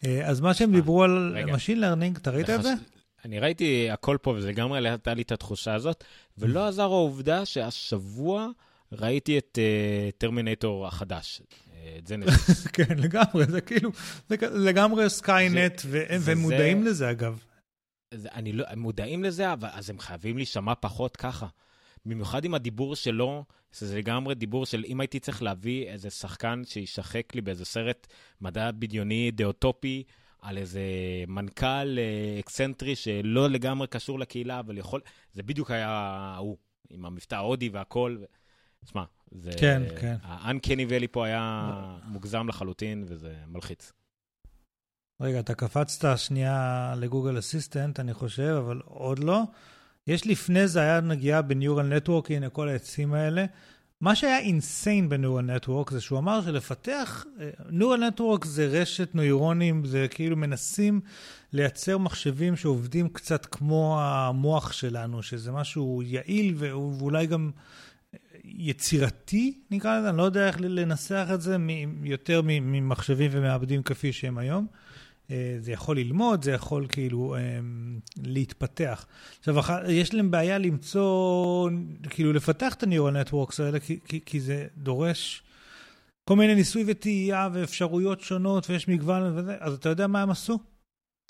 Uh, 0.00 0.06
אז 0.24 0.40
מה 0.40 0.54
שהם 0.54 0.72
דיברו 0.72 1.02
על 1.04 1.32
רגע. 1.34 1.54
machine 1.54 1.78
learning, 1.78 2.18
אתה 2.18 2.30
ראית 2.30 2.50
את 2.50 2.62
זה? 2.62 2.72
אני 3.24 3.40
ראיתי 3.40 3.90
הכל 3.90 4.16
פה, 4.22 4.30
וזה 4.30 4.48
לגמרי 4.48 4.88
הייתה 4.88 5.14
לי 5.14 5.22
את 5.22 5.32
התחושה 5.32 5.74
הזאת, 5.74 6.04
ולא 6.38 6.68
עזר 6.68 6.82
העובדה 6.82 7.44
שהשבוע 7.44 8.48
ראיתי 8.92 9.38
את 9.38 9.58
טרמינטור 10.18 10.84
uh, 10.84 10.88
החדש. 10.88 11.42
אה, 11.86 11.98
את 11.98 12.06
ג'נסיס. 12.06 12.66
כן, 12.76 12.98
לגמרי, 12.98 13.44
זה 13.44 13.60
כאילו, 13.60 13.90
זה 14.28 14.36
לגמרי 14.52 15.10
סקיינט, 15.10 15.82
והם 15.90 16.38
מודעים 16.38 16.82
לזה 16.82 17.10
אגב. 17.10 17.44
זה, 18.14 18.28
אני 18.34 18.52
לא, 18.52 18.64
הם 18.68 18.78
מודעים 18.78 19.24
לזה, 19.24 19.52
אבל 19.52 19.68
אז 19.72 19.90
הם 19.90 19.98
חייבים 19.98 20.36
להישמע 20.36 20.74
פחות 20.80 21.16
ככה. 21.16 21.46
במיוחד 22.06 22.44
עם 22.44 22.54
הדיבור 22.54 22.96
שלו, 22.96 23.44
זה 23.78 23.98
לגמרי 23.98 24.34
דיבור 24.34 24.66
של 24.66 24.84
אם 24.86 25.00
הייתי 25.00 25.20
צריך 25.20 25.42
להביא 25.42 25.86
איזה 25.86 26.10
שחקן 26.10 26.62
שישחק 26.64 27.34
לי 27.34 27.40
באיזה 27.40 27.64
סרט 27.64 28.06
מדע 28.40 28.70
בדיוני, 28.70 29.30
דיסטופי, 29.30 30.02
על 30.42 30.58
איזה 30.58 30.80
מנכ"ל 31.28 31.98
אה, 31.98 32.36
אקסנטרי 32.40 32.96
שלא 32.96 33.50
לגמרי 33.50 33.86
קשור 33.86 34.18
לקהילה, 34.18 34.60
אבל 34.60 34.78
יכול... 34.78 35.00
זה 35.32 35.42
בדיוק 35.42 35.70
היה 35.70 35.88
ההוא, 35.88 36.56
עם 36.90 37.04
המבטא 37.04 37.34
ההודי 37.34 37.68
והכל. 37.68 38.16
תשמע, 38.84 39.04
זה... 39.30 39.50
כן, 39.60 39.82
כן. 40.00 40.16
ה-uncanny 40.22 40.90
valley 40.90 41.08
פה 41.10 41.26
היה 41.26 41.70
מוגזם 42.04 42.48
לחלוטין, 42.48 43.04
וזה 43.08 43.34
מלחיץ. 43.46 43.92
רגע, 45.20 45.40
אתה 45.40 45.54
קפצת 45.54 46.18
שנייה 46.18 46.94
ל 46.96 47.02
Google 47.02 47.38
Assistant, 47.38 48.00
אני 48.00 48.14
חושב, 48.14 48.54
אבל 48.58 48.80
עוד 48.84 49.18
לא. 49.18 49.42
יש 50.06 50.26
לפני 50.26 50.68
זה, 50.68 50.80
היה 50.80 51.00
נגיעה 51.00 51.42
בניורל 51.42 51.86
נטוורק, 51.96 52.30
הנה 52.30 52.48
כל 52.48 52.68
העצים 52.68 53.14
האלה. 53.14 53.44
מה 54.00 54.14
שהיה 54.14 54.38
אינסיין 54.38 55.08
בנוירל 55.08 55.44
נטוורק 55.44 55.90
זה 55.90 56.00
שהוא 56.00 56.18
אמר 56.18 56.42
שלפתח, 56.44 57.24
נוירל 57.70 58.06
נטוורק 58.08 58.44
זה 58.44 58.66
רשת 58.66 59.14
נוירונים, 59.14 59.84
זה 59.84 60.06
כאילו 60.10 60.36
מנסים 60.36 61.00
לייצר 61.52 61.98
מחשבים 61.98 62.56
שעובדים 62.56 63.08
קצת 63.08 63.46
כמו 63.46 63.98
המוח 64.00 64.72
שלנו, 64.72 65.22
שזה 65.22 65.52
משהו 65.52 66.02
יעיל 66.04 66.54
ואולי 66.56 67.26
גם 67.26 67.50
יצירתי, 68.44 69.58
נקרא 69.70 69.98
לזה, 69.98 70.08
אני 70.08 70.16
לא 70.16 70.22
יודע 70.22 70.46
איך 70.46 70.56
לנסח 70.60 71.26
את 71.34 71.40
זה 71.40 71.56
יותר 72.02 72.40
ממחשבים 72.44 73.30
ומעבדים 73.34 73.82
כפי 73.82 74.12
שהם 74.12 74.38
היום. 74.38 74.66
אה, 75.30 75.56
זה 75.60 75.72
יכול 75.72 75.96
ללמוד, 75.96 76.44
זה 76.44 76.50
יכול 76.50 76.86
כאילו 76.88 77.34
אה, 77.34 77.40
להתפתח. 78.22 79.06
עכשיו, 79.38 79.56
יש 79.88 80.14
להם 80.14 80.30
בעיה 80.30 80.58
למצוא, 80.58 81.70
כאילו 82.10 82.32
לפתח 82.32 82.74
את 82.74 82.82
ה-neural 82.82 83.28
networks 83.28 83.62
האלה, 83.62 83.80
כי, 83.80 84.20
כי, 84.26 84.40
זה 84.40 84.66
דורש 84.76 85.42
כל 86.30 86.36
מיני 86.36 86.54
ניסוי 86.54 86.84
וטעייה 86.86 87.48
ואפשרויות 87.52 88.20
שונות, 88.20 88.70
ויש 88.70 88.88
מגוון 88.88 89.38
וזה, 89.38 89.56
אז 89.60 89.74
אתה 89.74 89.88
יודע 89.88 90.06
מה 90.06 90.22
הם 90.22 90.30
עשו? 90.30 90.58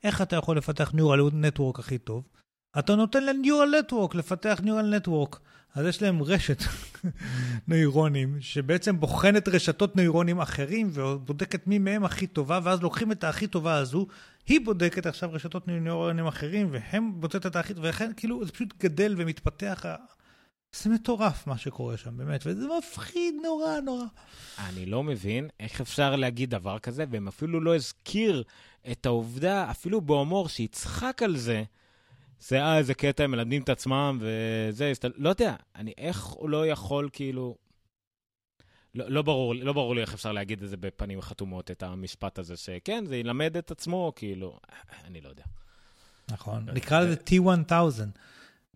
איך 0.04 0.22
אתה 0.22 0.36
יכול 0.36 0.56
לפתח 0.56 0.92
neural 0.94 1.32
network 1.32 1.78
הכי 1.78 1.98
טוב? 1.98 2.24
אתה 2.78 2.94
נותן 2.96 3.24
ל-Neural 3.24 3.90
Network 3.90 4.16
לפתח 4.16 4.60
Neural 4.64 5.06
Network. 5.06 5.36
אז 5.74 5.86
יש 5.86 6.02
להם 6.02 6.22
רשת 6.22 6.62
נוירונים, 7.68 8.36
שבעצם 8.40 9.00
בוחנת 9.00 9.48
רשתות 9.48 9.96
נוירונים 9.96 10.40
אחרים 10.40 10.90
ובודקת 10.92 11.66
מי 11.66 11.78
מהם 11.78 12.04
הכי 12.04 12.26
טובה, 12.26 12.60
ואז 12.62 12.82
לוקחים 12.82 13.12
את 13.12 13.24
הכי 13.24 13.46
טובה 13.46 13.74
הזו, 13.74 14.06
היא 14.46 14.60
בודקת 14.64 15.06
עכשיו 15.06 15.32
רשתות 15.32 15.68
נוירונים 15.68 16.26
אחרים, 16.26 16.68
והם 16.72 17.20
בודקת 17.20 17.46
את 17.46 17.56
הכי 17.56 17.74
טובה, 17.74 17.88
ולכן 17.88 18.10
כאילו 18.16 18.44
זה 18.44 18.52
פשוט 18.52 18.74
גדל 18.80 19.14
ומתפתח. 19.16 19.84
זה 20.82 20.90
מטורף 20.90 21.46
מה 21.46 21.58
שקורה 21.58 21.96
שם, 21.96 22.16
באמת, 22.16 22.42
וזה 22.46 22.66
מפחיד 22.78 23.34
נורא 23.42 23.80
נורא. 23.80 24.04
אני 24.68 24.86
לא 24.86 25.02
מבין 25.02 25.48
איך 25.60 25.80
אפשר 25.80 26.16
להגיד 26.16 26.50
דבר 26.50 26.78
כזה, 26.78 27.04
והם 27.10 27.28
אפילו 27.28 27.60
לא 27.60 27.76
הזכיר 27.76 28.42
את 28.90 29.06
העובדה, 29.06 29.70
אפילו 29.70 30.00
בהומור, 30.00 30.48
שיצחק 30.48 31.22
על 31.22 31.36
זה. 31.36 31.64
זה 32.40 32.62
אה, 32.62 32.78
איזה 32.78 32.94
קטע, 32.94 33.24
הם 33.24 33.30
מלמדים 33.30 33.62
את 33.62 33.68
עצמם, 33.68 34.18
וזה, 34.20 34.92
לא 35.16 35.28
יודע, 35.28 35.56
אני, 35.76 35.92
איך 35.98 36.24
הוא 36.24 36.50
לא 36.50 36.66
יכול, 36.66 37.08
כאילו... 37.12 37.56
לא, 38.94 39.10
לא, 39.10 39.22
ברור, 39.22 39.54
לא 39.54 39.72
ברור 39.72 39.94
לי 39.94 40.00
איך 40.00 40.14
אפשר 40.14 40.32
להגיד 40.32 40.62
את 40.62 40.68
זה 40.68 40.76
בפנים 40.76 41.20
חתומות, 41.20 41.70
את 41.70 41.82
המשפט 41.82 42.38
הזה, 42.38 42.56
שכן, 42.56 43.06
זה 43.06 43.16
ילמד 43.16 43.56
את 43.56 43.70
עצמו, 43.70 44.12
כאילו, 44.16 44.60
אני 45.04 45.20
לא 45.20 45.28
יודע. 45.28 45.44
נכון, 46.30 46.68
נקרא 46.70 47.00
לזה 47.00 47.16
T1000. 47.30 48.02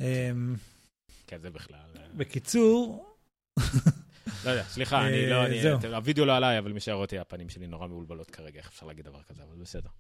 אמ, 0.01 0.55
כן, 1.27 1.41
זה 1.41 1.51
בכלל... 1.51 1.79
אה. 1.97 2.03
בקיצור... 2.15 3.07
לא 4.45 4.51
יודע, 4.51 4.63
סליחה, 4.63 5.07
אני 5.07 5.31
לא, 5.31 5.47
אני, 5.47 5.63
הווידאו 5.95 6.25
לא 6.25 6.37
עליי, 6.37 6.59
אבל 6.59 6.73
מי 6.73 6.81
שיראה 6.81 7.01
אותי, 7.01 7.19
הפנים 7.19 7.49
שלי 7.49 7.67
נורא 7.67 7.87
מבולבלות 7.87 8.31
כרגע, 8.31 8.59
איך 8.59 8.69
אפשר 8.69 8.87
להגיד 8.87 9.05
דבר 9.05 9.23
כזה, 9.23 9.43
אבל 9.43 9.57
בסדר. 9.57 9.91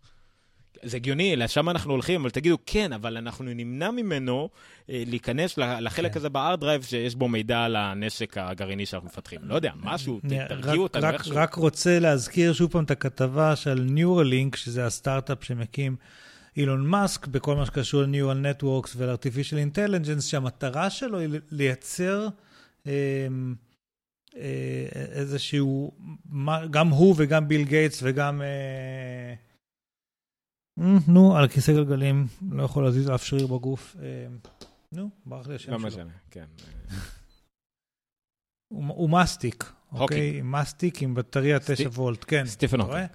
זה 0.82 0.96
הגיוני, 0.96 1.36
לשם 1.36 1.68
אנחנו 1.68 1.92
הולכים, 1.92 2.20
אבל 2.20 2.30
תגידו, 2.30 2.58
כן, 2.66 2.92
אבל 2.92 3.16
אנחנו 3.16 3.44
נמנע 3.44 3.90
ממנו 3.90 4.48
אה, 4.90 5.02
להיכנס 5.06 5.58
לחלק 5.58 6.12
כן. 6.12 6.18
הזה 6.18 6.28
ב-hard 6.28 6.60
drive 6.60 6.82
שיש 6.82 7.14
בו 7.14 7.28
מידע 7.28 7.58
על 7.58 7.76
הנשק 7.76 8.38
הגרעיני 8.38 8.86
שאנחנו 8.86 9.08
מפתחים. 9.08 9.40
לא 9.42 9.54
יודע, 9.54 9.72
משהו, 9.82 10.20
תרגיעו 10.48 10.82
אותנו 10.82 11.08
איכשהו. 11.08 11.36
רק 11.36 11.54
רוצה 11.54 11.98
להזכיר 11.98 12.52
שוב 12.52 12.70
פעם 12.70 12.84
את 12.84 12.90
הכתבה 12.90 13.56
של 13.56 13.86
Neuralink, 13.96 14.56
שזה 14.56 14.86
הסטארט-אפ 14.86 15.44
שמקים 15.44 15.96
אילון 16.56 16.86
מאסק, 16.86 17.26
בכל 17.26 17.56
מה 17.56 17.66
שקשור 17.66 18.02
ל-Neural 18.02 18.62
Networks 18.62 18.90
ול-Artificial 18.96 19.76
Intelligence, 19.76 20.22
שהמטרה 20.22 20.90
שלו 20.90 21.18
היא 21.18 21.28
לייצר... 21.50 22.28
אה, 22.86 22.92
אה, 24.36 24.86
איזשהו, 24.92 25.92
גם 26.70 26.88
הוא 26.88 27.14
וגם 27.18 27.48
ביל 27.48 27.64
גייטס 27.64 28.00
וגם 28.02 28.42
אה, 28.42 29.34
נו, 31.08 31.36
על 31.36 31.48
כיסא 31.48 31.72
גלגלים, 31.72 32.26
לא 32.50 32.62
יכול 32.62 32.84
להזיז 32.84 33.10
אף 33.10 33.24
שריר 33.24 33.46
בגוף. 33.46 33.96
אה, 34.02 34.26
נו, 34.92 35.10
ברח 35.26 35.46
לי 35.46 35.54
השם 35.54 35.66
שלו. 35.66 35.78
לא 35.78 35.86
משנה, 35.86 36.12
כן. 36.30 36.44
הוא 38.68 39.10
מסטיק, 39.10 39.72
אוקיי? 39.92 40.40
מסטיק 40.44 41.02
עם 41.02 41.14
בטריה 41.14 41.58
9 41.58 41.88
וולט, 41.88 42.24
כן. 42.28 42.46
סטיפן 42.46 42.80
הוקינג. 42.80 43.06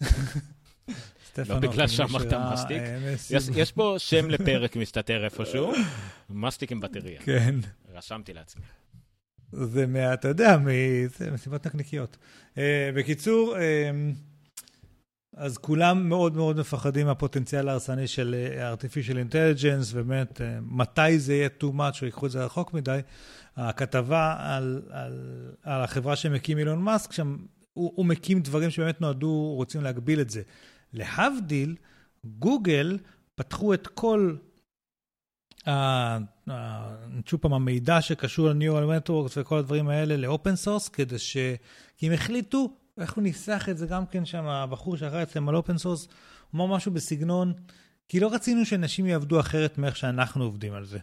לא 1.48 1.58
בגלל 1.58 1.86
שאמרת 1.86 2.32
מסטיק. 2.52 2.82
יש 3.56 3.72
פה 3.72 3.94
שם 3.98 4.30
לפרק 4.34 4.76
מסתתר 4.76 5.24
איפשהו, 5.24 5.72
מסטיק 6.30 6.72
עם 6.72 6.80
בטריה. 6.80 7.20
כן. 7.20 7.54
רשמתי 7.92 8.32
לעצמי. 8.32 8.62
זה 9.52 9.86
מה, 9.86 10.14
אתה 10.14 10.28
יודע, 10.28 10.56
מסיבות 11.32 11.66
נקניקיות. 11.66 12.16
אה, 12.58 12.90
בקיצור, 12.94 13.56
אה, 13.58 13.90
אז 15.36 15.58
כולם 15.58 16.08
מאוד 16.08 16.36
מאוד 16.36 16.56
מפחדים 16.56 17.06
מהפוטנציאל 17.06 17.68
ההרסני 17.68 18.06
של 18.06 18.34
אה, 18.34 18.74
artificial 18.74 19.14
intelligence, 19.14 19.90
ובאמת, 19.92 20.40
אה, 20.40 20.58
מתי 20.62 21.18
זה 21.18 21.34
יהיה 21.34 21.48
too 21.60 21.74
much 21.76 22.00
או 22.00 22.06
ייקחו 22.06 22.26
את 22.26 22.30
זה 22.30 22.44
רחוק 22.44 22.74
מדי. 22.74 23.00
הכתבה 23.56 24.36
על, 24.38 24.82
על, 24.90 25.12
על 25.62 25.82
החברה 25.82 26.16
שמקים 26.16 26.58
אילון 26.58 26.82
מאסק, 26.82 27.12
שם 27.12 27.36
הוא, 27.72 27.92
הוא 27.94 28.06
מקים 28.06 28.40
דברים 28.40 28.70
שבאמת 28.70 29.00
נועדו, 29.00 29.52
רוצים 29.56 29.82
להגביל 29.82 30.20
את 30.20 30.30
זה. 30.30 30.42
להבדיל, 30.92 31.76
גוגל 32.24 32.98
פתחו 33.34 33.74
את 33.74 33.86
כל, 33.86 34.36
שוב 37.26 37.40
פעם, 37.40 37.52
המידע 37.52 38.00
שקשור 38.00 38.48
ל-Neural 38.48 39.08
Networks 39.08 39.32
וכל 39.36 39.58
הדברים 39.58 39.88
האלה 39.88 40.16
ל-open 40.16 40.56
source, 40.56 40.88
כדי 40.88 41.18
ש... 41.18 41.36
כי 41.96 42.06
הם 42.06 42.12
החליטו 42.12 42.76
איך 43.00 43.12
הוא 43.12 43.22
ניסח 43.22 43.68
את 43.68 43.78
זה 43.78 43.86
גם 43.86 44.06
כן 44.06 44.24
שם, 44.24 44.44
הבחור 44.44 44.96
שאחראי 44.96 45.22
אצלם 45.22 45.48
על 45.48 45.56
open 45.56 45.78
source, 45.78 46.08
אמר 46.54 46.66
משהו 46.66 46.92
בסגנון, 46.92 47.52
כי 48.08 48.20
לא 48.20 48.32
רצינו 48.32 48.66
שאנשים 48.66 49.06
יעבדו 49.06 49.40
אחרת 49.40 49.78
מאיך 49.78 49.96
שאנחנו 49.96 50.44
עובדים 50.44 50.74
על. 50.74 50.84
זה, 50.84 50.98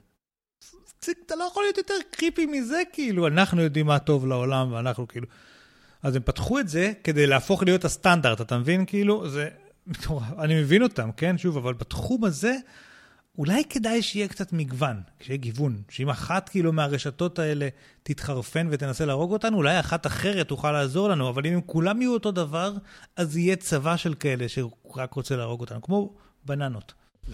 אתה 1.25 1.35
לא 1.35 1.43
יכול 1.43 1.63
להיות 1.63 1.77
יותר 1.77 1.93
קריפי 2.11 2.45
מזה, 2.45 2.81
כאילו, 2.93 3.27
אנחנו 3.27 3.61
יודעים 3.61 3.85
מה 3.85 3.99
טוב 3.99 4.27
לעולם, 4.27 4.71
ואנחנו 4.71 5.07
כאילו... 5.07 5.27
אז 6.03 6.15
הם 6.15 6.21
פתחו 6.25 6.59
את 6.59 6.67
זה 6.67 6.93
כדי 7.03 7.27
להפוך 7.27 7.63
להיות 7.63 7.85
הסטנדרט, 7.85 8.41
אתה 8.41 8.57
מבין? 8.57 8.85
כאילו, 8.85 9.29
זה... 9.29 9.49
אני 10.39 10.61
מבין 10.61 10.83
אותם, 10.83 11.09
כן? 11.17 11.37
שוב, 11.37 11.57
אבל 11.57 11.73
בתחום 11.73 12.23
הזה, 12.23 12.55
אולי 13.37 13.63
כדאי 13.69 14.01
שיהיה 14.01 14.27
קצת 14.27 14.53
מגוון, 14.53 15.01
שיהיה 15.21 15.37
גיוון, 15.37 15.81
שאם 15.89 16.09
אחת 16.09 16.49
כאילו 16.49 16.73
מהרשתות 16.73 17.39
האלה 17.39 17.67
תתחרפן 18.03 18.67
ותנסה 18.71 19.05
להרוג 19.05 19.31
אותנו, 19.31 19.57
אולי 19.57 19.79
אחת 19.79 20.07
אחרת 20.07 20.47
תוכל 20.47 20.71
לעזור 20.71 21.09
לנו, 21.09 21.29
אבל 21.29 21.45
אם 21.45 21.53
הם 21.53 21.61
כולם 21.65 22.01
יהיו 22.01 22.13
אותו 22.13 22.31
דבר, 22.31 22.73
אז 23.15 23.37
יהיה 23.37 23.55
צבא 23.55 23.97
של 23.97 24.13
כאלה 24.13 24.49
שרק 24.49 25.13
רוצה 25.13 25.35
להרוג 25.35 25.61
אותנו, 25.61 25.81
כמו 25.81 26.13
בננות. 26.45 26.93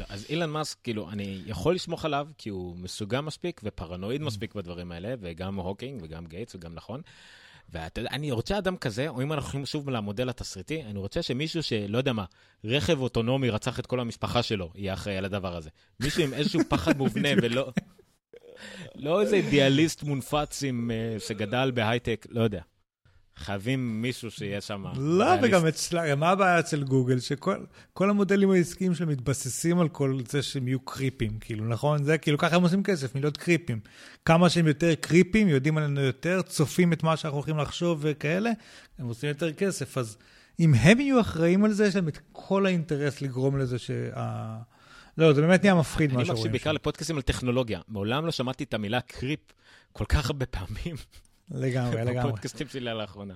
אז 0.10 0.26
אילון 0.30 0.50
מאסק, 0.50 0.78
כאילו, 0.84 1.10
אני 1.10 1.42
יכול 1.46 1.76
לסמוך 1.76 2.06
עליו, 2.06 2.28
כי 2.38 2.50
הוא 2.50 2.76
משוגע 2.78 3.22
מספיק 3.22 3.62
ופרנואיד 3.64 4.22
מספיק 4.22 4.56
בדברים 4.56 4.92
האלה, 4.92 5.14
וגם 5.20 5.56
הוקינג 5.56 6.02
וגם 6.04 6.26
גייטס 6.26 6.56
וגם 6.56 6.76
נכון. 6.76 7.02
ואתה 7.70 8.02
יודע, 8.02 8.10
אני 8.12 8.32
רוצה 8.32 8.58
אדם 8.58 8.78
כזה, 8.78 9.08
או 9.08 9.22
אם 9.22 9.34
אנחנו 9.34 9.46
הולכים 9.46 9.66
שוב 9.66 9.90
למודל 9.90 10.30
התסריטי, 10.30 10.84
אני 10.84 11.00
רוצה 11.00 11.22
שמישהו 11.22 11.64
שלא 11.64 11.98
יודע 11.98 12.14
מה, 12.14 12.26
רכב 12.64 13.02
אוטונומי 13.02 13.50
רצח 13.50 13.80
את 13.80 13.86
כל 13.86 14.00
המשפחה 14.00 14.44
שלו, 14.44 14.72
יהיה 14.76 14.94
אחראי 14.94 15.18
על 15.18 15.26
הדבר 15.26 15.56
הזה. 15.56 15.70
מישהו 16.00 16.24
עם 16.24 16.34
איזשהו 16.34 16.62
פחד 16.70 16.98
מובנה 16.98 17.30
ולא... 17.42 17.72
לא 18.96 19.22
איזה 19.22 19.36
אידיאליסט 19.36 20.04
מונפץ 20.04 20.64
עם, 20.64 20.92
uh, 20.92 21.20
שגדל 21.20 21.72
בהייטק, 21.72 22.28
לא 22.30 22.44
יודע. 22.44 22.62
חייבים 23.38 24.02
מישהו 24.02 24.32
שיהיה 24.32 24.62
שם. 24.62 24.86
לא, 24.98 25.26
וגם 25.44 25.68
אצלה, 25.68 26.16
מה 26.16 26.30
הבעיה 26.30 26.60
אצל 26.60 26.84
גוגל? 26.84 27.20
שכל 27.20 28.10
המודלים 28.10 28.52
העסקיים 28.52 28.94
שלהם 28.94 29.10
מתבססים 29.10 29.80
על 29.80 29.90
כל 29.90 30.20
זה 30.30 30.42
שהם 30.42 30.68
יהיו 30.68 30.80
קריפים, 30.80 31.38
כאילו, 31.40 31.66
נכון? 31.66 32.04
זה 32.04 32.18
כאילו, 32.18 32.38
ככה 32.38 32.56
הם 32.56 32.64
עושים 32.64 32.84
כסף, 32.84 33.16
מלהיות 33.16 33.38
קריפים. 33.38 33.80
כמה 34.26 34.50
שהם 34.50 34.68
יותר 34.68 34.96
קריפים, 34.96 35.48
יודעים 35.48 35.78
עלינו 35.78 36.02
יותר, 36.02 36.42
צופים 36.42 36.94
את 36.94 37.04
מה 37.04 37.18
שאנחנו 37.18 37.38
הולכים 37.38 37.58
לחשוב 37.58 38.00
וכאלה, 38.02 38.52
הם 39.00 39.08
עושים 39.08 39.30
יותר 39.30 39.54
כסף. 39.54 39.98
אז 39.98 40.18
אם 40.60 40.74
הם 40.74 41.00
יהיו 41.00 41.22
אחראים 41.22 41.66
על 41.66 41.72
זה, 41.72 41.86
יש 41.86 41.96
להם 41.96 42.08
את 42.08 42.20
כל 42.32 42.66
האינטרס 42.66 43.22
לגרום 43.22 43.58
לזה 43.58 43.80
שה... 43.80 44.58
לא, 45.18 45.34
זה 45.34 45.42
באמת 45.42 45.64
נהיה 45.64 45.76
מפחיד 45.76 46.10
מה 46.10 46.14
שרואים. 46.14 46.32
אני 46.32 46.40
מקשיב 46.40 46.52
בעיקר 46.52 46.72
לפודקאסים 46.72 47.16
על 47.16 47.22
טכנולוגיה. 47.22 47.82
מעולם 47.88 48.26
לא 48.26 48.32
שמעתי 48.32 48.64
את 48.64 48.74
המילה 48.74 49.02
קריפ 49.02 49.40
כל 49.92 50.06
כך 50.06 50.30
הרבה 50.30 50.46
פעמים. 50.46 50.96
לגמרי, 51.52 52.06
לגמרי. 52.06 52.20
בפודקאסטים 52.20 52.68
שלי 52.68 52.94
לאחרונה. 52.94 53.34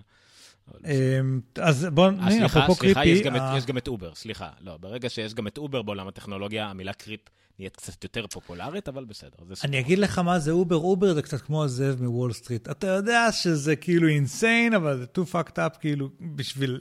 אמ, 0.85 1.39
אז 1.61 1.87
בואו, 1.93 2.09
הנה, 2.09 2.45
אפרופו 2.45 2.75
creepy. 2.75 3.21
סליחה, 3.21 3.57
יש 3.57 3.65
גם 3.65 3.77
את 3.77 3.87
אובר, 3.87 4.15
סליחה. 4.15 4.49
לא, 4.61 4.77
ברגע 4.77 5.09
שיש 5.09 5.33
גם 5.33 5.47
את 5.47 5.57
אובר 5.57 5.81
בעולם 5.81 6.07
הטכנולוגיה, 6.07 6.65
המילה 6.65 6.93
creepy 6.93 7.21
נהיית 7.59 7.75
קצת 7.75 8.03
יותר 8.03 8.27
פופולרית, 8.27 8.87
אבל 8.87 9.05
בסדר. 9.05 9.37
אני 9.63 9.79
אגיד 9.79 9.99
לך 9.99 10.19
מה 10.19 10.39
זה 10.39 10.51
אובר. 10.51 10.75
אובר 10.75 11.13
זה 11.13 11.21
קצת 11.21 11.41
כמו 11.41 11.63
הזאב 11.63 12.03
מוול 12.03 12.33
סטריט. 12.33 12.69
אתה 12.69 12.87
יודע 12.87 13.31
שזה 13.31 13.75
כאילו 13.75 14.07
insane, 14.07 14.73
אבל 14.73 14.97
זה 14.97 15.05
too 15.17 15.33
fucked 15.33 15.57
up, 15.57 15.79
כאילו, 15.79 16.09
בשביל... 16.35 16.79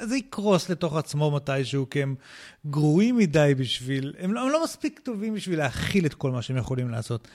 זה 0.00 0.16
יקרוס 0.16 0.70
לתוך 0.70 0.96
עצמו 0.96 1.30
מתישהו, 1.30 1.90
כי 1.90 2.02
הם 2.02 2.14
גרועים 2.66 3.16
מדי 3.16 3.52
בשביל... 3.56 4.14
הם 4.18 4.32
לא, 4.32 4.40
הם 4.40 4.48
לא 4.48 4.64
מספיק 4.64 5.00
טובים 5.02 5.34
בשביל 5.34 5.58
להכיל 5.58 6.06
את 6.06 6.14
כל 6.14 6.30
מה 6.30 6.42
שהם 6.42 6.56
יכולים 6.56 6.90
לעשות. 6.90 7.28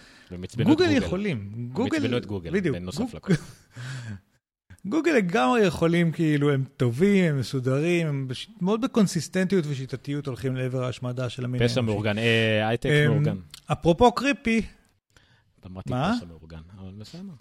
גוגל 0.64 0.92
יכולים. 0.92 1.70
גוגל... 1.74 2.06
הם 2.06 2.18
את 2.18 2.26
גוגל, 2.26 2.52
בדיוק. 2.52 2.76
בנוסף 2.76 3.14
לכל. 3.14 3.34
גוגל 4.86 5.12
לגמרי 5.12 5.62
יכולים, 5.62 6.12
כאילו, 6.12 6.52
הם 6.52 6.64
טובים, 6.78 7.26
הם 7.26 7.40
מסודרים, 7.40 8.08
הם 8.08 8.28
מאוד 8.62 8.82
בקונסיסטנטיות 8.82 9.66
ושיטתיות 9.68 10.28
הולכים 10.28 10.56
לעבר 10.56 10.84
ההשמדה 10.84 11.30
של 11.30 11.46
המין 11.46 11.62
האנושי. 11.62 11.74
פשע 11.74 11.82
מאורגן, 11.82 12.18
אה, 12.18 12.68
הייטק 12.68 12.90
מאורגן. 13.08 13.38
אפרופו 13.72 14.12
creepy, 14.12 14.62
אמרתי 15.66 15.90
פשע 15.90 16.26
מאורגן, 16.28 16.62
אבל 16.78 16.92
בסדר. 16.98 17.34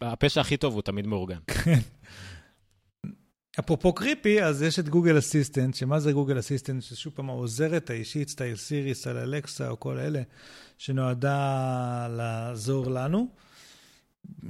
הפשע 0.00 0.40
הכי 0.40 0.56
טוב 0.56 0.74
הוא 0.74 0.82
תמיד 0.82 1.06
מאורגן. 1.06 1.38
כן. 1.64 1.78
אפרופו 3.58 3.92
creepy, 3.92 4.42
אז 4.42 4.62
יש 4.62 4.78
את 4.78 4.88
Google 4.88 5.18
Assistant, 5.18 5.74
שמה 5.74 6.00
זה 6.00 6.12
Google 6.12 6.38
Assistant? 6.38 6.82
ששוב 6.82 7.12
פעם 7.16 7.30
העוזרת 7.30 7.90
האישית, 7.90 8.28
סטייל 8.28 8.56
סירי 8.56 9.06
סלש 9.06 9.16
אלקסה 9.16 9.68
או 9.68 9.80
כל 9.80 9.98
אלה, 9.98 10.22
שנועדה 10.80 12.08
לעזור 12.10 12.90
לנו. 12.90 13.28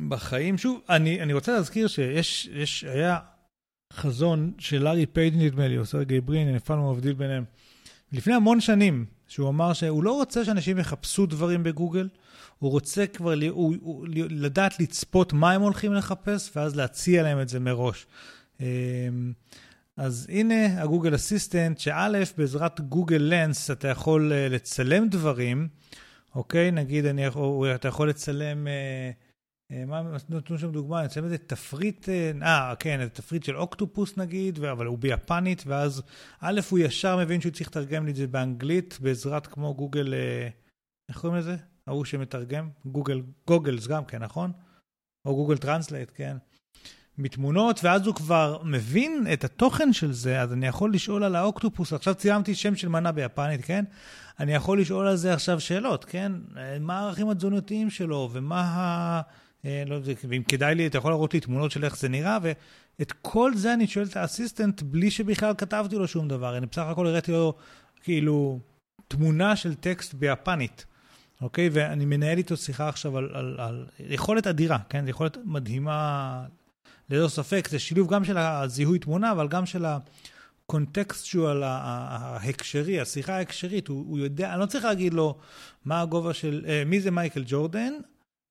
בחיים. 0.08 0.58
שוב, 0.58 0.80
אני, 0.88 1.22
אני 1.22 1.32
רוצה 1.32 1.52
להזכיר 1.52 1.86
שיש, 1.86 2.48
יש, 2.52 2.84
היה 2.84 3.18
חזון 3.92 4.52
של 4.58 4.82
לארי 4.82 5.06
פייג' 5.06 5.34
נדמה 5.36 5.68
לי, 5.68 5.78
או 5.78 5.86
סרגי 5.86 6.20
ברין, 6.20 6.48
אני 6.48 6.56
אפילו 6.56 6.92
מבדיל 6.92 7.12
ביניהם. 7.12 7.44
לפני 8.12 8.34
המון 8.34 8.60
שנים, 8.60 9.04
שהוא 9.28 9.48
אמר 9.48 9.72
שהוא 9.72 10.04
לא 10.04 10.12
רוצה 10.12 10.44
שאנשים 10.44 10.78
יחפשו 10.78 11.26
דברים 11.26 11.62
בגוגל, 11.62 12.08
הוא 12.58 12.70
רוצה 12.70 13.06
כבר 13.06 13.34
הוא, 13.48 13.74
הוא, 13.80 14.06
לדעת 14.30 14.80
לצפות 14.80 15.32
מה 15.32 15.52
הם 15.52 15.60
הולכים 15.60 15.94
לחפש, 15.94 16.50
ואז 16.56 16.76
להציע 16.76 17.22
להם 17.22 17.40
את 17.40 17.48
זה 17.48 17.60
מראש. 17.60 18.06
אמ, 18.60 18.66
אז 19.96 20.26
הנה 20.30 20.82
הגוגל 20.82 21.14
אסיסטנט, 21.14 21.78
שא', 21.78 22.08
בעזרת 22.36 22.80
Google 22.80 23.18
Lens 23.20 23.70
אתה 23.70 23.88
יכול 23.88 24.32
אה, 24.32 24.48
לצלם 24.48 25.08
דברים, 25.08 25.68
אוקיי? 26.34 26.70
נגיד, 26.70 27.06
אני, 27.06 27.28
או, 27.28 27.74
אתה 27.74 27.88
יכול 27.88 28.08
לצלם... 28.08 28.66
אה, 28.66 29.10
אה, 29.72 29.84
מה, 29.84 30.02
נתנו 30.28 30.58
שם 30.58 30.72
דוגמה, 30.72 31.04
אצלם 31.04 31.24
איזה 31.24 31.38
תפריט, 31.38 32.08
אה, 32.42 32.74
כן, 32.78 33.00
איזה 33.00 33.10
תפריט 33.10 33.42
של 33.42 33.56
octopus 33.56 34.16
נגיד, 34.16 34.64
אבל 34.64 34.86
הוא 34.86 34.98
ביפנית, 34.98 35.62
ואז 35.66 36.02
א', 36.40 36.60
הוא 36.70 36.78
ישר 36.78 37.16
מבין 37.16 37.40
שהוא 37.40 37.52
צריך 37.52 37.68
לתרגם 37.68 38.04
לי 38.04 38.10
את 38.10 38.16
זה 38.16 38.26
באנגלית, 38.26 38.98
בעזרת 39.00 39.46
כמו 39.46 39.74
גוגל, 39.74 40.14
איך 41.08 41.18
קוראים 41.20 41.38
לזה? 41.38 41.56
ההוא 41.86 42.04
שמתרגם? 42.04 42.68
גוגל, 42.86 43.22
Goggles 43.46 43.86
גם 43.86 44.04
כן, 44.04 44.22
נכון? 44.22 44.52
או 45.24 45.34
Google 45.34 45.56
Translate, 45.56 46.10
כן. 46.14 46.36
מתמונות, 47.18 47.80
ואז 47.84 48.06
הוא 48.06 48.14
כבר 48.14 48.62
מבין 48.64 49.26
את 49.32 49.44
התוכן 49.44 49.92
של 49.92 50.12
זה, 50.12 50.40
אז 50.40 50.52
אני 50.52 50.66
יכול 50.66 50.94
לשאול 50.94 51.24
על 51.24 51.36
ה-octopus, 51.36 51.92
עכשיו 51.92 52.14
צילמתי 52.14 52.54
שם 52.54 52.76
של 52.76 52.88
מנה 52.88 53.12
ביפנית, 53.12 53.64
כן? 53.64 53.84
אני 54.40 54.54
יכול 54.54 54.80
לשאול 54.80 55.06
על 55.06 55.16
זה 55.16 55.34
עכשיו 55.34 55.60
שאלות, 55.60 56.04
כן? 56.04 56.32
מה 56.80 56.98
הערכים 56.98 57.28
התזונתיים 57.28 57.90
שלו, 57.90 58.28
ומה 58.32 58.60
ה... 58.60 59.20
אה, 59.64 59.82
לא 59.86 59.94
יודע, 59.94 60.12
ואם 60.28 60.42
כדאי 60.42 60.74
לי, 60.74 60.86
אתה 60.86 60.98
יכול 60.98 61.10
להראות 61.10 61.34
לי 61.34 61.40
תמונות 61.40 61.70
של 61.70 61.84
איך 61.84 61.96
זה 61.96 62.08
נראה, 62.08 62.38
ואת 62.42 63.12
כל 63.22 63.52
זה 63.54 63.74
אני 63.74 63.86
שואל 63.86 64.06
את 64.06 64.16
האסיסטנט 64.16 64.82
בלי 64.82 65.10
שבכלל 65.10 65.54
כתבתי 65.58 65.96
לו 65.96 66.08
שום 66.08 66.28
דבר. 66.28 66.56
אני 66.56 66.66
בסך 66.66 66.82
הכל 66.82 67.06
הראיתי 67.06 67.32
לו, 67.32 67.54
כאילו, 68.02 68.60
תמונה 69.08 69.56
של 69.56 69.74
טקסט 69.74 70.14
ביפנית. 70.14 70.86
אוקיי? 71.42 71.68
ואני 71.72 72.04
מנהל 72.04 72.38
איתו 72.38 72.56
שיחה 72.56 72.88
עכשיו 72.88 73.18
על, 73.18 73.30
על, 73.34 73.56
על 73.58 73.86
יכולת 73.98 74.46
אדירה, 74.46 74.78
כן? 74.88 75.04
זו 75.04 75.10
יכולת 75.10 75.38
מדהימה 75.44 76.44
ללא 77.10 77.28
ספק. 77.28 77.68
זה 77.70 77.78
שילוב 77.78 78.14
גם 78.14 78.24
של 78.24 78.38
הזיהוי 78.38 78.98
תמונה, 78.98 79.32
אבל 79.32 79.48
גם 79.48 79.66
של 79.66 79.84
ה-contextual 80.70 81.62
ההקשרי, 81.62 83.00
השיחה 83.00 83.36
ההקשרית. 83.36 83.88
הוא, 83.88 84.04
הוא 84.08 84.18
יודע, 84.18 84.52
אני 84.52 84.60
לא 84.60 84.66
צריך 84.66 84.84
להגיד 84.84 85.14
לו 85.14 85.38
מה 85.84 86.00
הגובה 86.00 86.34
של, 86.34 86.64
אה, 86.68 86.82
מי 86.86 87.00
זה 87.00 87.10
מייקל 87.10 87.44
ג'ורדן, 87.46 87.92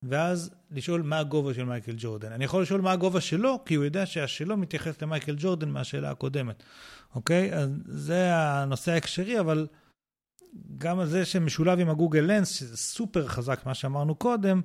ואז 0.02 0.50
לשאול 0.70 1.02
מה 1.02 1.18
הגובה 1.18 1.54
של 1.54 1.64
מייקל 1.64 1.94
ג'ורדן. 1.96 2.32
אני 2.32 2.44
יכול 2.44 2.62
לשאול 2.62 2.80
מה 2.80 2.92
הגובה 2.92 3.20
שלו, 3.20 3.64
כי 3.64 3.74
הוא 3.74 3.84
יודע 3.84 4.06
שהשלו 4.06 4.56
מתייחס 4.56 5.02
למייקל 5.02 5.34
ג'ורדן 5.38 5.68
מהשאלה 5.68 6.10
הקודמת, 6.10 6.62
אוקיי? 7.14 7.54
אז 7.54 7.70
זה 7.86 8.36
הנושא 8.36 8.92
ההקשרי, 8.92 9.40
אבל... 9.40 9.66
גם 10.78 11.04
זה 11.04 11.24
שמשולב 11.24 11.78
עם 11.78 11.90
ה-Google 11.90 12.20
Lens, 12.20 12.48
שזה 12.48 12.76
סופר 12.76 13.28
חזק, 13.28 13.66
מה 13.66 13.74
שאמרנו 13.74 14.14
קודם, 14.14 14.60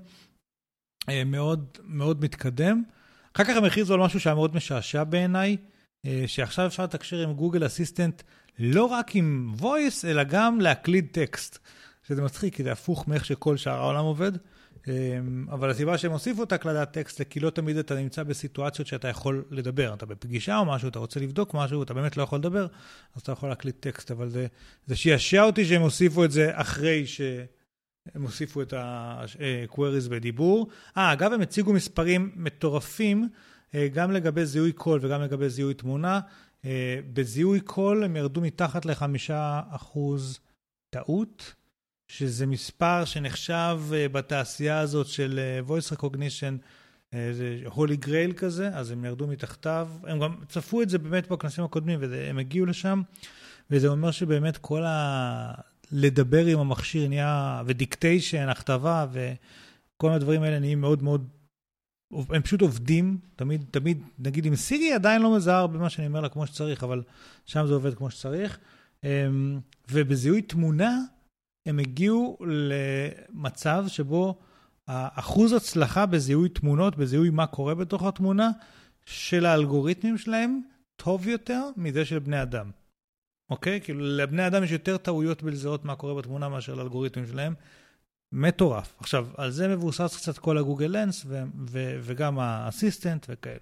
אה, 1.10 1.24
מאוד 1.24 1.78
מאוד 1.84 2.24
מתקדם. 2.24 2.84
אחר 3.36 3.44
כך 3.44 3.58
הם 3.58 3.64
הכריזו 3.64 3.94
על 3.94 4.00
משהו 4.00 4.20
שהיה 4.20 4.36
מאוד 4.36 4.56
משעשע 4.56 5.04
בעיניי, 5.04 5.58
שעכשיו 6.28 6.66
אפשר 6.66 6.84
לתקשר 6.84 7.18
עם 7.18 7.34
גוגל 7.34 7.66
אסיסטנט 7.66 8.22
לא 8.60 8.84
רק 8.86 9.16
עם 9.16 9.54
voice, 9.60 10.08
אלא 10.08 10.24
גם 10.24 10.62
להקליד 10.62 11.08
טקסט. 11.12 11.60
שזה 12.08 12.22
מצחיק, 12.22 12.56
כי 12.56 12.64
זה 12.64 12.72
הפוך 12.72 13.08
מאיך 13.08 13.26
שכל 13.26 13.58
שאר 13.58 13.80
העולם 13.82 14.04
עובד. 14.04 14.32
אמ, 14.88 15.46
אבל 15.52 15.70
הסיבה 15.70 15.98
שהם 15.98 16.12
הוסיפו 16.12 16.44
את 16.44 16.52
הקלדת 16.52 16.92
טקסט 16.92 17.18
זה 17.18 17.26
כי 17.26 17.40
לא 17.40 17.50
תמיד 17.50 17.78
אתה 17.78 17.96
נמצא 17.96 18.24
בסיטואציות 18.24 18.88
שאתה 18.88 19.08
יכול 19.08 19.46
לדבר. 19.52 19.94
אתה 19.94 20.06
בפגישה 20.06 20.58
או 20.58 20.66
משהו, 20.66 20.90
אתה 20.90 21.00
רוצה 21.00 21.20
לבדוק 21.20 21.54
משהו, 21.54 21.84
אתה 21.84 21.94
באמת 21.94 22.18
לא 22.18 22.24
יכול 22.24 22.40
לדבר, 22.40 22.68
אז 23.16 23.22
אתה 23.22 23.32
יכול 23.32 23.50
להקליט 23.50 23.76
טקסט, 23.80 24.12
אבל 24.12 24.30
זה, 24.30 24.48
זה 24.86 24.96
שישע 24.96 25.44
אותי 25.44 25.66
שהם 25.66 25.82
הוסיפו 25.82 26.26
את 26.26 26.32
זה 26.32 26.52
אחרי 26.54 27.08
שהם 27.08 28.22
הוסיפו 28.22 28.62
את 28.62 28.74
ה-queries 28.74 30.10
בדיבור. 30.10 30.68
אה, 30.98 31.14
אגב, 31.14 31.34
הם 31.34 31.42
הציגו 31.42 31.74
מספרים 31.74 32.32
מטורפים, 32.36 33.24
אה, 33.24 33.28
גם 33.94 34.12
לגבי 34.12 34.46
זיהוי 34.46 34.72
קול 34.72 35.00
וגם 35.04 35.22
לגבי 35.22 35.50
זיהוי 35.50 35.74
תמונה. 35.74 36.20
אה, 36.66 37.00
בזיהוי 37.14 37.60
קול 37.60 38.04
הם 38.04 38.16
ירדו 38.16 38.42
מתחת 38.42 38.86
לחמישה 38.86 39.62
אחוז 39.70 40.40
טעות. 40.90 41.54
שזה 42.08 42.46
מספר 42.46 43.06
שנחשב 43.06 43.80
uh, 43.90 44.12
בתעשייה 44.12 44.80
הזאת 44.80 45.08
של 45.08 45.40
voice 45.68 45.96
recognition, 45.98 46.58
זה 47.12 47.60
holy 47.68 48.06
grail 48.06 48.34
כזה, 48.38 48.70
אז 48.74 48.92
הם 48.92 49.06
ירדו 49.06 49.28
מתחתיו. 49.28 49.90
הם 50.04 50.20
גם 50.20 50.36
צפו 50.50 50.82
את 50.82 50.90
זה 50.90 50.98
באמת 50.98 51.28
בכנסים 51.28 51.64
הקודמים, 51.64 52.00
והם 52.02 52.40
הגיעו 52.40 52.66
לשם, 52.66 53.02
וזה 53.72 53.88
אומר 53.88 54.12
שבאמת 54.12 54.58
כל 54.58 54.84
ה... 54.84 55.54
לדבר 55.92 56.46
עם 56.46 56.60
המכשיר 56.60 57.08
נהיה, 57.08 57.62
ודיקטיישן, 57.66 58.50
הכתבה, 58.50 59.06
וכל 59.12 60.12
הדברים 60.12 60.42
האלה 60.42 60.60
נהיים 60.60 60.82
מאוד 60.82 61.04
מאוד, 61.04 61.28
הם 62.12 62.42
פשוט 62.42 62.62
עובדים, 62.62 63.18
תמיד, 63.36 63.66
תמיד, 63.72 64.04
נגיד 64.20 64.46
עם 64.46 64.56
סירי 64.56 64.94
עדיין 64.94 65.22
לא 65.22 65.36
מזהה 65.36 65.68
במה 65.68 65.90
שאני 65.90 66.08
אומר 66.08 66.22
לה 66.22 66.30
כמו 66.30 66.48
שצריך, 66.48 66.84
אבל 66.84 67.04
שם 67.46 67.68
זה 67.68 67.74
עובד 67.74 67.94
כמו 67.94 68.10
שצריך. 68.10 68.58
Um, 69.02 69.08
ובזיהוי 69.92 70.42
תמונה, 70.42 71.00
הם 71.66 71.80
הגיעו 71.80 72.38
למצב 72.42 73.86
שבו 73.88 74.40
האחוז 74.88 75.54
הצלחה 75.54 76.06
בזיהוי 76.06 76.50
תמונות, 76.50 76.96
בזיהוי 76.96 77.30
מה 77.30 77.48
קורה 77.48 77.76
בתוך 77.76 78.04
התמונה, 78.04 78.50
של 79.06 79.46
האלגוריתמים 79.46 80.18
שלהם, 80.18 80.62
טוב 80.96 81.28
יותר 81.28 81.70
מזה 81.78 82.06
של 82.06 82.20
בני 82.20 82.42
אדם. 82.42 82.72
אוקיי? 83.50 83.82
כאילו, 83.82 84.00
לבני 84.02 84.48
אדם 84.48 84.64
יש 84.64 84.72
יותר 84.72 84.98
טעויות 84.98 85.44
בלזהות 85.44 85.86
מה 85.86 85.96
קורה 85.96 86.14
בתמונה 86.14 86.50
מאשר 86.50 86.76
לאלגוריתמים 86.76 87.28
שלהם. 87.28 87.54
מטורף. 88.36 88.96
עכשיו, 89.00 89.28
על 89.38 89.52
זה 89.52 89.68
מבוסס 89.68 90.18
קצת 90.18 90.38
כל 90.38 90.58
ה-Google 90.58 90.88
Lens 90.88 91.24
ו- 91.28 91.44
ו- 91.70 91.98
וגם 92.02 92.40
ה-Assistant 92.40 93.26
וכאלה. 93.30 93.60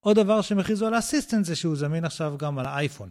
עוד 0.00 0.16
דבר 0.16 0.42
שהם 0.42 0.58
הכריזו 0.58 0.86
על 0.86 0.94
ה-Assistant 0.94 1.44
זה 1.44 1.56
שהוא 1.56 1.76
זמין 1.76 2.04
עכשיו 2.04 2.34
גם 2.38 2.58
על 2.58 2.66
האייפון. 2.66 3.08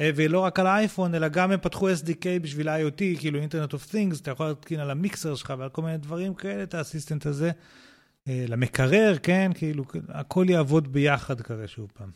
אה, 0.00 0.10
ולא 0.16 0.40
רק 0.40 0.58
על 0.58 0.66
האייפון, 0.66 1.14
אלא 1.14 1.28
גם 1.28 1.50
הם 1.52 1.60
פתחו 1.60 1.90
SDK 1.90 2.24
בשביל 2.42 2.68
IoT, 2.68 3.18
כאילו 3.18 3.40
Internet 3.40 3.72
of 3.72 3.86
Things, 3.86 4.20
אתה 4.20 4.30
יכול 4.30 4.46
להתקין 4.46 4.80
על 4.80 4.90
המיקסר 4.90 5.34
שלך 5.34 5.54
ועל 5.58 5.68
כל 5.68 5.82
מיני 5.82 5.96
דברים 5.98 6.34
כאלה, 6.34 6.62
את 6.62 6.74
ה-Assistant 6.74 7.26
הזה. 7.26 7.50
אה, 8.28 8.44
למקרר, 8.48 9.16
כן, 9.22 9.50
כאילו, 9.54 9.84
הכל 10.08 10.46
יעבוד 10.48 10.92
ביחד 10.92 11.40
כזה 11.40 11.68
שוב 11.68 11.90
פעם. 11.94 12.10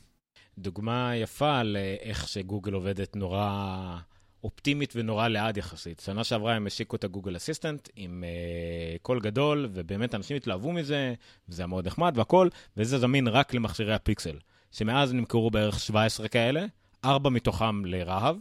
דוגמה 0.58 1.16
יפה 1.16 1.58
על 1.58 1.76
אה, 1.76 1.96
איך 2.00 2.28
שגוגל 2.28 2.72
עובדת 2.72 3.16
נורא 3.16 3.98
אופטימית 4.44 4.92
ונורא 4.96 5.28
לאט 5.28 5.56
יחסית. 5.56 6.00
שנה 6.00 6.24
שעברה 6.24 6.54
הם 6.54 6.66
השיקו 6.66 6.96
את 6.96 7.04
ה-Google 7.04 7.36
Assistant 7.36 7.88
עם 7.96 8.24
uh, 8.24 8.98
קול 9.02 9.20
גדול, 9.20 9.68
ובאמת 9.72 10.14
אנשים 10.14 10.36
התלהבו 10.36 10.72
מזה, 10.72 11.14
וזה 11.48 11.62
היה 11.62 11.66
מאוד 11.66 11.86
נחמד 11.86 12.12
והכול, 12.18 12.50
וזה 12.76 12.98
זמין 12.98 13.28
רק 13.28 13.54
למכשירי 13.54 13.94
הפיקסל, 13.94 14.38
שמאז 14.72 15.12
נמכרו 15.12 15.50
בערך 15.50 15.80
17 15.80 16.28
כאלה. 16.28 16.66
ארבע 17.04 17.30
מתוכם 17.30 17.84
לרהב. 17.84 18.36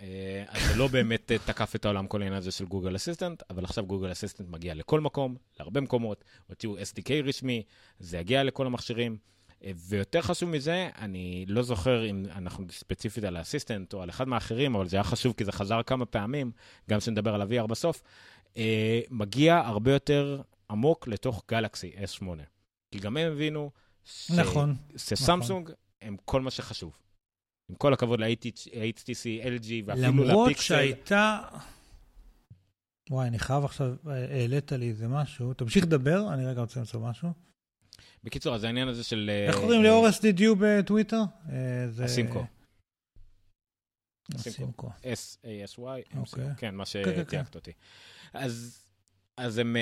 אה, 0.00 0.44
אז 0.48 0.68
זה 0.68 0.76
לא 0.76 0.88
באמת 0.88 1.32
אה, 1.32 1.38
תקף 1.38 1.76
את 1.76 1.84
העולם 1.84 2.06
כל 2.06 2.22
העניין 2.22 2.38
הזה 2.38 2.50
של 2.50 2.64
Google 2.64 2.96
Assistant, 2.96 3.42
אבל 3.50 3.64
עכשיו 3.64 3.86
Google 3.86 4.12
Assistant 4.12 4.48
מגיע 4.48 4.74
לכל 4.74 5.00
מקום, 5.00 5.36
להרבה 5.60 5.80
מקומות, 5.80 6.24
הוציאו 6.46 6.76
SDK 6.76 7.10
רשמי, 7.24 7.62
זה 7.98 8.18
יגיע 8.18 8.44
לכל 8.44 8.66
המכשירים. 8.66 9.16
אה, 9.64 9.70
ויותר 9.88 10.22
חשוב 10.22 10.48
מזה, 10.48 10.90
אני 10.98 11.44
לא 11.48 11.62
זוכר 11.62 12.10
אם 12.10 12.24
אנחנו 12.36 12.64
ספציפית 12.70 13.24
על 13.24 13.36
ה-Assistant 13.36 13.94
או 13.94 14.02
על 14.02 14.10
אחד 14.10 14.28
מהאחרים, 14.28 14.74
אבל 14.74 14.88
זה 14.88 14.96
היה 14.96 15.04
חשוב 15.04 15.34
כי 15.36 15.44
זה 15.44 15.52
חזר 15.52 15.82
כמה 15.82 16.06
פעמים, 16.06 16.52
גם 16.90 16.98
כשנדבר 16.98 17.34
על 17.34 17.42
ה-VR 17.42 17.66
בסוף, 17.66 18.02
מגיע 19.10 19.56
הרבה 19.56 19.92
יותר 19.92 20.42
עמוק 20.70 21.08
לתוך 21.08 21.42
גלקסי 21.48 21.92
S8. 21.96 22.24
כי 22.90 22.98
גם 22.98 23.16
הם 23.16 23.32
הבינו 23.32 23.70
ש... 24.04 24.30
נכון, 24.30 24.74
שסמסונג 24.96 25.62
נכון. 25.62 25.74
הם 26.02 26.16
כל 26.24 26.40
מה 26.40 26.50
שחשוב. 26.50 26.96
עם 27.70 27.76
כל 27.76 27.92
הכבוד 27.92 28.20
ל-HTC, 28.20 29.44
LG 29.44 29.72
ואפילו 29.84 30.24
לפיקסל. 30.24 30.30
למרות 30.30 30.56
שהייתה... 30.56 31.38
וואי, 33.10 33.28
אני 33.28 33.38
חייב 33.38 33.64
עכשיו, 33.64 33.94
העלית 34.06 34.72
לי 34.72 34.88
איזה 34.88 35.08
משהו. 35.08 35.54
תמשיך 35.54 35.84
לדבר, 35.84 36.34
אני 36.34 36.46
רגע 36.46 36.60
רוצה 36.60 36.80
למצוא 36.80 37.00
משהו. 37.00 37.28
בקיצור, 38.24 38.54
אז 38.54 38.64
העניין 38.64 38.88
הזה 38.88 39.04
של... 39.04 39.30
איך 39.48 39.56
קוראים 39.56 39.82
לאורס 39.82 40.20
דידיו 40.20 40.54
בטוויטר? 40.58 41.22
אסימקו. 42.04 42.44
אסימקו. 44.36 44.90
S-A-S-Y, 45.02 46.16
אוקיי. 46.16 46.44
כן, 46.56 46.74
מה 46.74 46.84
כן, 46.84 47.04
כן, 47.04 47.14
כן. 47.14 47.24
שתייגת 47.24 47.54
אותי. 47.54 47.72
אז 48.32 48.84
אז 49.36 49.58
הם 49.58 49.76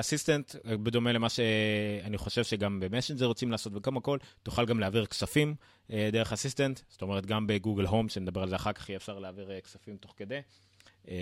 אסיסטנט, 0.00 0.54
uh, 0.54 0.76
בדומה 0.76 1.12
למה 1.12 1.28
שאני 1.28 2.18
חושב 2.18 2.44
שגם 2.44 2.80
במסנג'ר 2.80 3.26
רוצים 3.26 3.50
לעשות 3.50 3.72
וכמה 3.76 3.98
הכל, 3.98 4.18
תוכל 4.42 4.66
גם 4.66 4.80
להעביר 4.80 5.06
כספים 5.06 5.54
uh, 5.88 5.92
דרך 6.12 6.32
אסיסטנט, 6.32 6.80
זאת 6.88 7.02
אומרת 7.02 7.26
גם 7.26 7.46
בגוגל 7.46 7.86
הום, 7.86 8.08
שנדבר 8.08 8.42
על 8.42 8.48
זה 8.48 8.56
אחר 8.56 8.72
כך, 8.72 8.88
יהיה 8.88 8.96
אפשר 8.96 9.18
להעביר 9.18 9.50
uh, 9.58 9.64
כספים 9.64 9.96
תוך 9.96 10.14
כדי. 10.16 10.40
Uh, 11.04 11.08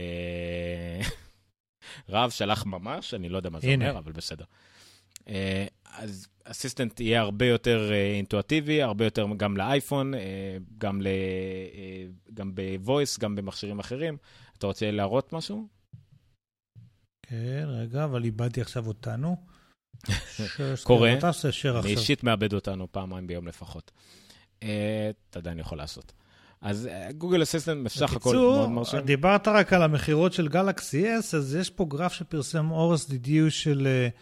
רב 2.08 2.30
שלח 2.30 2.66
ממש, 2.66 3.14
אני 3.14 3.28
לא 3.28 3.36
יודע 3.36 3.50
מה 3.50 3.60
זה 3.60 3.74
אומר, 3.74 3.98
אבל 3.98 4.12
בסדר. 4.12 4.44
אה, 5.28 5.66
אז 5.84 6.26
אסיסטנט 6.44 7.00
יהיה 7.00 7.20
הרבה 7.20 7.46
יותר 7.46 7.90
אה, 7.92 8.12
אינטואטיבי, 8.12 8.82
הרבה 8.82 9.04
יותר 9.04 9.26
גם 9.36 9.56
לאייפון, 9.56 10.12
גם, 10.78 11.02
ל... 11.02 11.08
גם 12.34 12.54
בוויס, 12.54 13.18
גם 13.18 13.36
במכשירים 13.36 13.78
אחרים. 13.78 14.16
אתה 14.58 14.66
רוצה 14.66 14.90
להראות 14.90 15.32
משהו? 15.32 15.68
כן, 17.22 17.64
רגע, 17.68 18.04
אבל 18.04 18.24
איבדתי 18.24 18.60
עכשיו 18.60 18.86
אותנו. 18.86 19.36
קורה, 20.82 21.14
אני 21.64 21.90
אישית 21.90 22.24
מאבד 22.24 22.52
אותנו 22.52 22.92
פעמיים 22.92 23.26
ביום 23.26 23.46
לפחות. 23.46 23.92
אתה 24.58 24.68
עדיין 25.38 25.58
יכול 25.58 25.78
לעשות. 25.78 26.12
אז 26.62 26.88
גוגל 27.18 27.42
אסיסטנט 27.42 27.84
בסך 27.84 28.12
הכל 28.12 28.36
מאוד 28.36 28.70
מרשים. 28.70 28.98
בקיצור, 28.98 29.06
דיברת 29.06 29.48
רק 29.48 29.72
על 29.72 29.82
המכירות 29.82 30.32
של 30.32 30.48
גלקסי 30.48 31.18
S, 31.18 31.36
אז 31.36 31.56
יש 31.60 31.70
פה 31.70 31.84
גרף 31.84 32.12
שפרסם 32.12 32.70
אורס 32.70 33.08
דידיו 33.08 33.50
של 33.50 33.86
uh, 33.86 34.18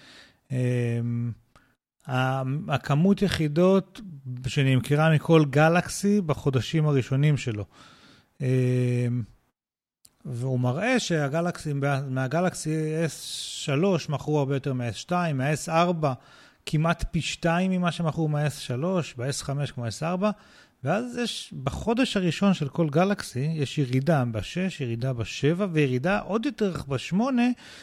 הכמות 2.68 3.22
יחידות 3.22 4.00
שנמכרה 4.46 5.14
מכל 5.14 5.44
גלקסי 5.50 6.20
בחודשים 6.20 6.86
הראשונים 6.86 7.36
שלו. 7.36 7.64
Uh, 8.38 8.42
והוא 10.24 10.60
מראה 10.60 11.00
שהגלקסי, 11.00 11.72
מהגלקסי 12.10 12.70
S3 13.66 13.72
מכרו 14.08 14.38
הרבה 14.38 14.56
יותר 14.56 14.72
מה-S2, 14.72 15.12
מה-S4 15.34 16.06
כמעט 16.66 17.04
פי 17.10 17.20
שתיים 17.20 17.70
ממה 17.70 17.92
שמכרו 17.92 18.28
מה-S3, 18.28 18.84
ב-S5 19.16 19.72
כמו 19.74 19.86
S4, 19.86 20.24
ואז 20.84 21.16
יש, 21.16 21.54
בחודש 21.64 22.16
הראשון 22.16 22.54
של 22.54 22.68
כל 22.68 22.88
גלקסי, 22.90 23.48
יש 23.54 23.78
ירידה 23.78 24.24
ב-6, 24.24 24.80
ירידה 24.80 25.12
ב-7, 25.12 25.62
וירידה 25.72 26.18
עוד 26.18 26.46
יותר 26.46 26.72
ב-8, 26.88 27.14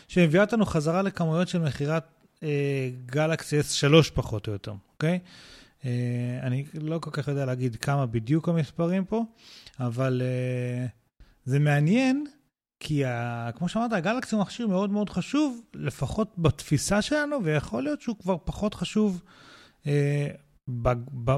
שמביאה 0.08 0.44
אותנו 0.44 0.66
חזרה 0.66 1.02
לכמויות 1.02 1.48
של 1.48 1.60
מכירת 1.60 2.04
גלקסי 3.06 3.60
S3 3.60 4.12
פחות 4.14 4.48
או 4.48 4.54
יותר, 4.54 4.74
אוקיי? 4.94 5.20
אה, 5.86 6.40
אני 6.42 6.66
לא 6.74 7.00
כל 7.00 7.12
כך 7.12 7.28
יודע 7.28 7.46
להגיד 7.46 7.76
כמה 7.76 8.06
בדיוק 8.06 8.50
המספרים 8.50 9.06
פה, 9.06 9.24
אבל 9.80 10.22
אה, 10.26 10.86
זה 11.46 11.60
מעניין, 11.60 12.26
כי 12.80 13.06
ה, 13.06 13.50
כמו 13.56 13.70
שאמרת, 13.70 13.94
הגלקסי 13.94 14.36
הוא 14.36 14.42
מכשיר 14.42 14.68
מאוד 14.68 14.90
מאוד 14.90 15.10
חשוב, 15.10 15.62
לפחות 15.74 16.34
בתפיסה 16.38 17.02
שלנו, 17.02 17.44
ויכול 17.44 17.84
להיות 17.84 18.02
שהוא 18.02 18.16
כבר 18.20 18.38
פחות 18.46 18.74
חשוב. 18.74 19.22
אה, 19.88 20.28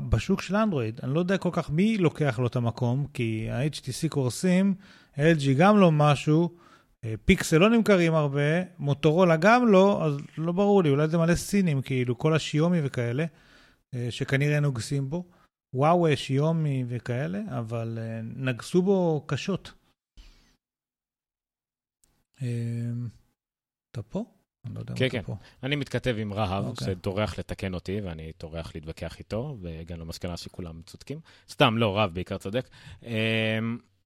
בשוק 0.09 0.41
של 0.41 0.55
אנדרואיד. 0.55 0.99
אני 1.03 1.13
לא 1.13 1.19
יודע 1.19 1.37
כל 1.37 1.49
כך 1.51 1.69
מי 1.69 1.97
לוקח 1.97 2.39
לו 2.39 2.47
את 2.47 2.55
המקום, 2.55 3.05
כי 3.13 3.47
ה-HTC 3.51 4.09
קורסים, 4.09 4.75
LG 5.15 5.53
גם 5.57 5.77
לא 5.77 5.91
משהו, 5.91 6.43
אה, 6.43 6.68
פיקסל 7.25 7.57
לא 7.57 7.69
נמכרים 7.69 8.15
הרבה, 8.15 8.63
מוטורולה 8.79 9.37
גם 9.37 9.67
לא, 9.67 10.05
אז 10.05 10.17
לא 10.37 10.51
ברור 10.51 10.83
לי, 10.83 10.89
אולי 10.89 11.07
זה 11.07 11.17
מלא 11.17 11.35
סינים, 11.35 11.81
כאילו, 11.81 12.17
כל 12.17 12.33
השיומי 12.33 12.79
וכאלה, 12.83 13.25
אה, 13.93 14.07
שכנראה 14.09 14.59
נוגסים 14.59 15.09
בו. 15.09 15.25
וואו, 15.73 16.07
שיומי 16.15 16.83
וכאלה, 16.87 17.39
אבל 17.59 17.97
אה, 18.01 18.21
נגסו 18.21 18.81
בו 18.81 19.23
קשות. 19.27 19.71
אתה 23.91 24.01
פה? 24.09 24.25
אני 24.65 24.75
לא 24.75 24.79
יודע 24.79 24.93
כן, 24.97 25.09
כן. 25.09 25.21
פה. 25.21 25.35
אני 25.63 25.75
מתכתב 25.75 26.15
עם 26.19 26.33
רהב, 26.33 26.65
okay. 26.65 26.67
אוקיי. 26.67 26.87
שטורח 26.87 27.39
לתקן 27.39 27.73
אותי, 27.73 28.01
ואני 28.01 28.33
טורח 28.33 28.75
להתווכח 28.75 29.19
איתו, 29.19 29.57
והגענו 29.61 30.05
למסקנה 30.05 30.37
שכולם 30.37 30.81
צודקים. 30.85 31.19
סתם, 31.49 31.77
לא, 31.77 31.97
רהב 31.97 32.13
בעיקר 32.13 32.37
צודק. 32.37 32.69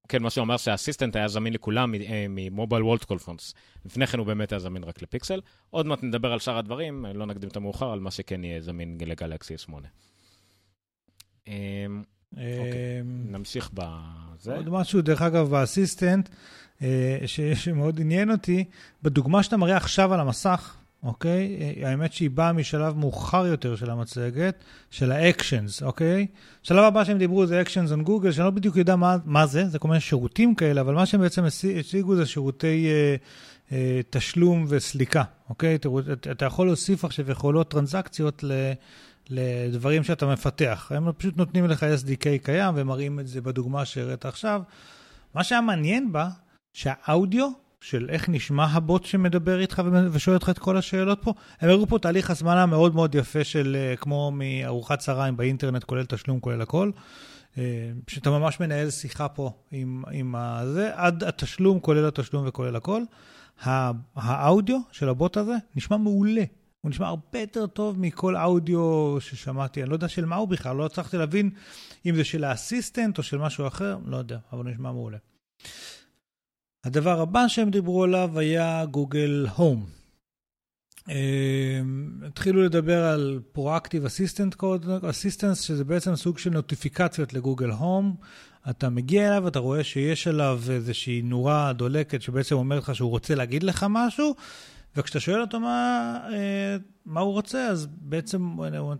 אמ, 0.03 0.07
כן, 0.07 0.23
מה 0.23 0.29
שהוא 0.29 0.43
אמר 0.43 0.57
שה 0.57 0.72
Assistant 0.72 1.15
היה 1.15 1.27
זמין 1.27 1.53
לכולם 1.53 1.93
מ 2.29 2.37
Mobile 2.37 2.83
World 2.83 3.03
Conference. 3.03 3.53
לפני 3.85 4.07
כן 4.07 4.17
הוא 4.19 4.27
באמת 4.27 4.51
היה 4.51 4.59
זמין 4.59 4.83
רק 4.83 5.01
לפיקסל. 5.01 5.41
עוד 5.69 5.85
מעט 5.85 6.03
נדבר 6.03 6.31
על 6.33 6.39
שאר 6.39 6.57
הדברים, 6.57 7.05
לא 7.13 7.25
נקדים 7.25 7.49
את 7.49 7.57
המאוחר, 7.57 7.91
על 7.91 7.99
מה 7.99 8.11
שכן 8.11 8.43
יהיה 8.43 8.61
זמין 8.61 8.97
לגלקסי 9.05 9.55
S8. 9.55 9.73
אמ, 11.47 12.03
אוקיי, 12.31 13.01
אמ, 13.01 13.31
נמשיך 13.31 13.69
בזה. 13.73 14.55
עוד 14.55 14.69
משהו, 14.69 15.01
דרך 15.01 15.21
אגב, 15.21 15.49
ב 15.49 15.57
Assistant, 15.57 16.29
אה, 16.81 17.17
שמאוד 17.55 17.99
עניין 17.99 18.31
אותי, 18.31 18.65
בדוגמה 19.03 19.43
שאתה 19.43 19.57
מראה 19.57 19.77
עכשיו 19.77 20.13
על 20.13 20.19
המסך, 20.19 20.75
אוקיי? 21.03 21.57
אה, 21.61 21.89
האמת 21.89 22.13
שהיא 22.13 22.29
באה 22.29 22.53
משלב 22.53 22.97
מאוחר 22.97 23.45
יותר 23.45 23.75
של 23.75 23.89
המצגת, 23.89 24.63
של 24.91 25.11
ה-actions, 25.11 25.85
אוקיי? 25.85 26.27
שלב 26.63 26.83
הבא 26.83 27.03
שהם 27.03 27.17
דיברו 27.17 27.45
זה 27.45 27.61
actions 27.61 27.89
on 27.89 28.07
Google, 28.07 28.31
שאני 28.31 28.45
לא 28.45 28.51
בדיוק 28.51 28.77
יודע 28.77 28.95
מה, 28.95 29.17
מה 29.25 29.45
זה, 29.45 29.67
זה 29.67 29.79
כל 29.79 29.87
מיני 29.87 29.99
שירותים 29.99 30.55
כאלה, 30.55 30.81
אבל 30.81 30.93
מה 30.93 31.05
שהם 31.05 31.21
בעצם 31.21 31.43
הציגו 31.79 32.15
זה 32.15 32.25
שירותי 32.25 32.87
אה, 32.87 33.15
אה, 33.71 34.01
תשלום 34.09 34.65
וסליקה, 34.69 35.23
אוקיי? 35.49 35.75
אתה, 35.75 35.89
אתה 36.31 36.45
יכול 36.45 36.67
להוסיף 36.67 37.05
עכשיו 37.05 37.31
יכולות 37.31 37.71
טרנזקציות 37.71 38.43
ל... 38.43 38.51
לדברים 39.29 40.03
שאתה 40.03 40.25
מפתח. 40.25 40.91
הם 40.95 41.11
פשוט 41.11 41.37
נותנים 41.37 41.67
לך 41.67 41.83
SDK 41.83 42.43
קיים 42.43 42.73
ומראים 42.77 43.19
את 43.19 43.27
זה 43.27 43.41
בדוגמה 43.41 43.85
שהראית 43.85 44.25
עכשיו. 44.25 44.61
מה 45.35 45.43
שהיה 45.43 45.61
מעניין 45.61 46.11
בה, 46.11 46.29
שהאודיו 46.73 47.49
של 47.83 48.05
איך 48.09 48.29
נשמע 48.29 48.65
הבוט 48.65 49.05
שמדבר 49.05 49.59
איתך 49.59 49.81
ושואל 50.11 50.35
אותך 50.35 50.49
את 50.49 50.59
כל 50.59 50.77
השאלות 50.77 51.19
פה, 51.21 51.33
הם 51.59 51.69
הראו 51.69 51.87
פה 51.87 51.99
תהליך 51.99 52.29
הזמנה 52.29 52.65
מאוד 52.65 52.95
מאוד 52.95 53.15
יפה 53.15 53.43
של 53.43 53.75
אה, 53.79 53.95
כמו 53.95 54.31
מארוחת 54.31 54.99
צהריים 54.99 55.37
באינטרנט, 55.37 55.83
כולל 55.83 56.05
תשלום, 56.05 56.39
כולל 56.39 56.61
הכל. 56.61 56.91
אה, 57.57 57.91
שאתה 58.07 58.29
ממש 58.29 58.59
מנהל 58.59 58.89
שיחה 58.89 59.29
פה 59.29 59.51
עם, 59.71 60.03
עם 60.11 60.35
הזה, 60.35 60.91
עד 60.93 61.23
התשלום, 61.23 61.79
כולל 61.79 62.05
התשלום 62.05 62.47
וכולל 62.47 62.75
הכל. 62.75 63.01
האודיו 64.15 64.79
של 64.91 65.09
הבוט 65.09 65.37
הזה 65.37 65.55
נשמע 65.75 65.97
מעולה. 65.97 66.43
הוא 66.81 66.89
נשמע 66.89 67.07
הרבה 67.07 67.39
יותר 67.39 67.67
טוב 67.67 67.99
מכל 67.99 68.35
אודיו 68.37 69.15
ששמעתי. 69.19 69.81
אני 69.81 69.89
לא 69.89 69.95
יודע 69.95 70.07
של 70.07 70.25
מה 70.25 70.35
הוא 70.35 70.47
בכלל, 70.47 70.75
לא 70.75 70.85
הצלחתי 70.85 71.17
להבין 71.17 71.49
אם 72.05 72.15
זה 72.15 72.23
של 72.23 72.43
האסיסטנט 72.43 73.17
או 73.17 73.23
של 73.23 73.37
משהו 73.37 73.67
אחר, 73.67 73.97
לא 74.05 74.17
יודע, 74.17 74.37
אבל 74.53 74.65
הוא 74.65 74.71
נשמע 74.71 74.91
מעולה. 74.91 75.17
הדבר 76.83 77.21
הבא 77.21 77.47
שהם 77.47 77.69
דיברו 77.69 78.03
עליו 78.03 78.39
היה 78.39 78.85
גוגל 78.85 79.47
הום. 79.55 79.85
התחילו 82.25 82.63
לדבר 82.63 83.03
על 83.03 83.39
פרואקטיב 83.51 84.05
אסיסטנט 84.05 84.53
קוד, 84.55 84.89
אסיסטנס, 85.09 85.61
שזה 85.61 85.83
בעצם 85.83 86.15
סוג 86.15 86.37
של 86.37 86.49
נוטיפיקציות 86.49 87.33
לגוגל 87.33 87.69
הום. 87.69 88.15
אתה 88.69 88.89
מגיע 88.89 89.27
אליו, 89.27 89.47
אתה 89.47 89.59
רואה 89.59 89.83
שיש 89.83 90.27
עליו 90.27 90.61
איזושהי 90.69 91.21
נורה 91.21 91.73
דולקת 91.73 92.21
שבעצם 92.21 92.55
אומרת 92.55 92.83
לך 92.83 92.95
שהוא 92.95 93.09
רוצה 93.09 93.35
להגיד 93.35 93.63
לך 93.63 93.85
משהו, 93.89 94.35
וכשאתה 94.97 95.19
שואל 95.19 95.41
אותו 95.41 95.59
מה, 95.59 96.17
אה, 96.31 96.77
מה 97.05 97.19
הוא 97.19 97.33
רוצה, 97.33 97.67
אז 97.67 97.87
בעצם 98.01 98.57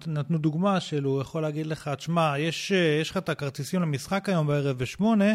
נתנו 0.08 0.38
דוגמה 0.38 0.80
של 0.80 1.04
הוא 1.04 1.22
יכול 1.22 1.41
להגיד 1.41 1.68
לך, 1.68 1.88
תשמע, 1.98 2.34
יש, 2.39 2.72
אה, 2.72 2.98
יש 3.02 3.12
לך 3.12 3.18
את 3.18 3.30
הכרטיסים 3.30 3.82
למשחק 3.82 4.30
היום 4.30 4.48
בערב 4.48 4.78
בשמונה, 4.78 5.34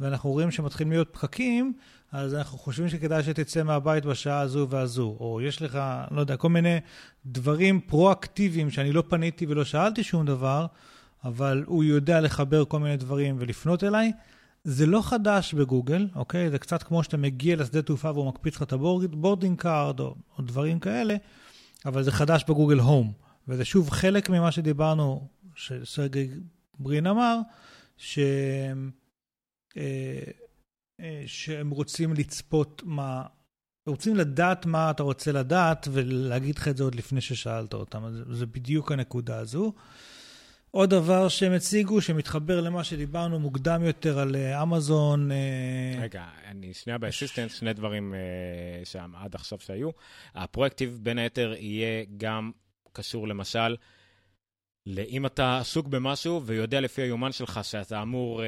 ואנחנו 0.00 0.30
רואים 0.30 0.50
שמתחילים 0.50 0.92
להיות 0.92 1.08
פקקים, 1.12 1.72
אז 2.12 2.34
אנחנו 2.34 2.58
חושבים 2.58 2.88
שכדאי 2.88 3.22
שתצא 3.22 3.62
מהבית 3.62 4.04
בשעה 4.04 4.40
הזו 4.40 4.66
והזו. 4.70 5.16
או 5.20 5.40
יש 5.40 5.62
לך, 5.62 5.78
לא 6.10 6.20
יודע, 6.20 6.36
כל 6.36 6.48
מיני 6.48 6.78
דברים 7.26 7.80
פרואקטיביים 7.80 8.70
שאני 8.70 8.92
לא 8.92 9.02
פניתי 9.08 9.46
ולא 9.46 9.64
שאלתי 9.64 10.04
שום 10.04 10.26
דבר, 10.26 10.66
אבל 11.24 11.64
הוא 11.66 11.84
יודע 11.84 12.20
לחבר 12.20 12.64
כל 12.64 12.78
מיני 12.78 12.96
דברים 12.96 13.36
ולפנות 13.38 13.84
אליי. 13.84 14.12
זה 14.64 14.86
לא 14.86 15.02
חדש 15.02 15.54
בגוגל, 15.54 16.08
אוקיי? 16.14 16.50
זה 16.50 16.58
קצת 16.58 16.82
כמו 16.82 17.02
שאתה 17.02 17.16
מגיע 17.16 17.56
לשדה 17.56 17.82
תעופה 17.82 18.10
והוא 18.10 18.28
מקפיץ 18.28 18.56
לך 18.56 18.62
את 18.62 18.72
ה 18.72 18.82
boarding 18.82 19.58
card 19.58 20.00
או, 20.00 20.14
או 20.38 20.42
דברים 20.42 20.78
כאלה, 20.78 21.16
אבל 21.86 22.02
זה 22.02 22.12
חדש 22.12 22.44
ב 22.48 22.52
Google 22.52 22.78
Home. 22.78 23.12
וזה 23.48 23.64
שוב 23.64 23.90
חלק 23.90 24.30
ממה 24.30 24.52
שדיברנו, 24.52 25.28
שסרגי 25.54 26.28
ברין 26.78 27.06
אמר, 27.06 27.38
ש... 27.96 28.18
אה, 29.76 30.20
אה, 31.00 31.22
שהם 31.26 31.70
רוצים 31.70 32.14
לצפות 32.14 32.82
מה... 32.84 33.26
רוצים 33.86 34.16
לדעת 34.16 34.66
מה 34.66 34.90
אתה 34.90 35.02
רוצה 35.02 35.32
לדעת 35.32 35.88
ולהגיד 35.92 36.58
לך 36.58 36.68
את 36.68 36.76
זה 36.76 36.84
עוד 36.84 36.94
לפני 36.94 37.20
ששאלת 37.20 37.74
אותם. 37.74 38.04
אז 38.04 38.22
זה 38.30 38.46
בדיוק 38.46 38.92
הנקודה 38.92 39.38
הזו. 39.38 39.72
עוד 40.70 40.90
דבר 40.90 41.28
שהם 41.28 41.52
הציגו, 41.52 42.00
שמתחבר 42.00 42.60
למה 42.60 42.84
שדיברנו 42.84 43.38
מוקדם 43.38 43.82
יותר 43.84 44.18
על 44.18 44.36
אה, 44.36 44.62
אמזון. 44.62 45.32
אה, 45.32 46.02
רגע, 46.02 46.24
אני 46.46 46.74
שנייה 46.74 46.98
באסיסטנט, 46.98 47.50
שני 47.50 47.72
דברים 47.72 48.14
uh, 48.14 48.88
שם 48.88 49.12
עד 49.16 49.34
עכשיו 49.34 49.58
שהיו. 49.60 49.90
הפרויקטיב 50.34 50.98
בין 51.02 51.18
היתר 51.18 51.54
יהיה 51.58 52.04
גם 52.16 52.50
קשור 52.92 53.28
למשל, 53.28 53.76
לאם 54.86 55.26
אתה 55.26 55.58
עסוק 55.58 55.86
במשהו 55.86 56.42
ויודע 56.46 56.80
לפי 56.80 57.02
היומן 57.02 57.32
שלך 57.32 57.60
שאתה 57.62 58.02
אמור 58.02 58.40
uh, 58.40 58.44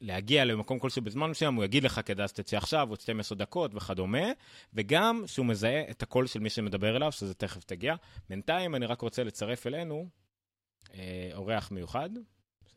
להגיע 0.00 0.44
למקום 0.44 0.78
כלשהו 0.78 1.02
בזמן 1.02 1.30
מסוים, 1.30 1.54
הוא 1.54 1.64
יגיד 1.64 1.84
לך 1.84 2.00
כדאי 2.04 2.28
שתצא 2.28 2.56
עכשיו, 2.56 2.86
עוד 2.90 3.00
12 3.00 3.38
דקות 3.38 3.74
וכדומה, 3.74 4.26
וגם 4.74 5.22
שהוא 5.26 5.46
מזהה 5.46 5.82
את 5.90 6.02
הקול 6.02 6.26
של 6.26 6.40
מי 6.40 6.50
שמדבר 6.50 6.96
אליו, 6.96 7.12
שזה 7.12 7.34
תכף 7.34 7.64
תגיע. 7.64 7.94
בינתיים 8.30 8.74
אני 8.74 8.86
רק 8.86 9.00
רוצה 9.00 9.24
לצרף 9.24 9.66
אלינו 9.66 10.23
אה, 10.94 11.30
אורח 11.34 11.70
מיוחד, 11.70 12.10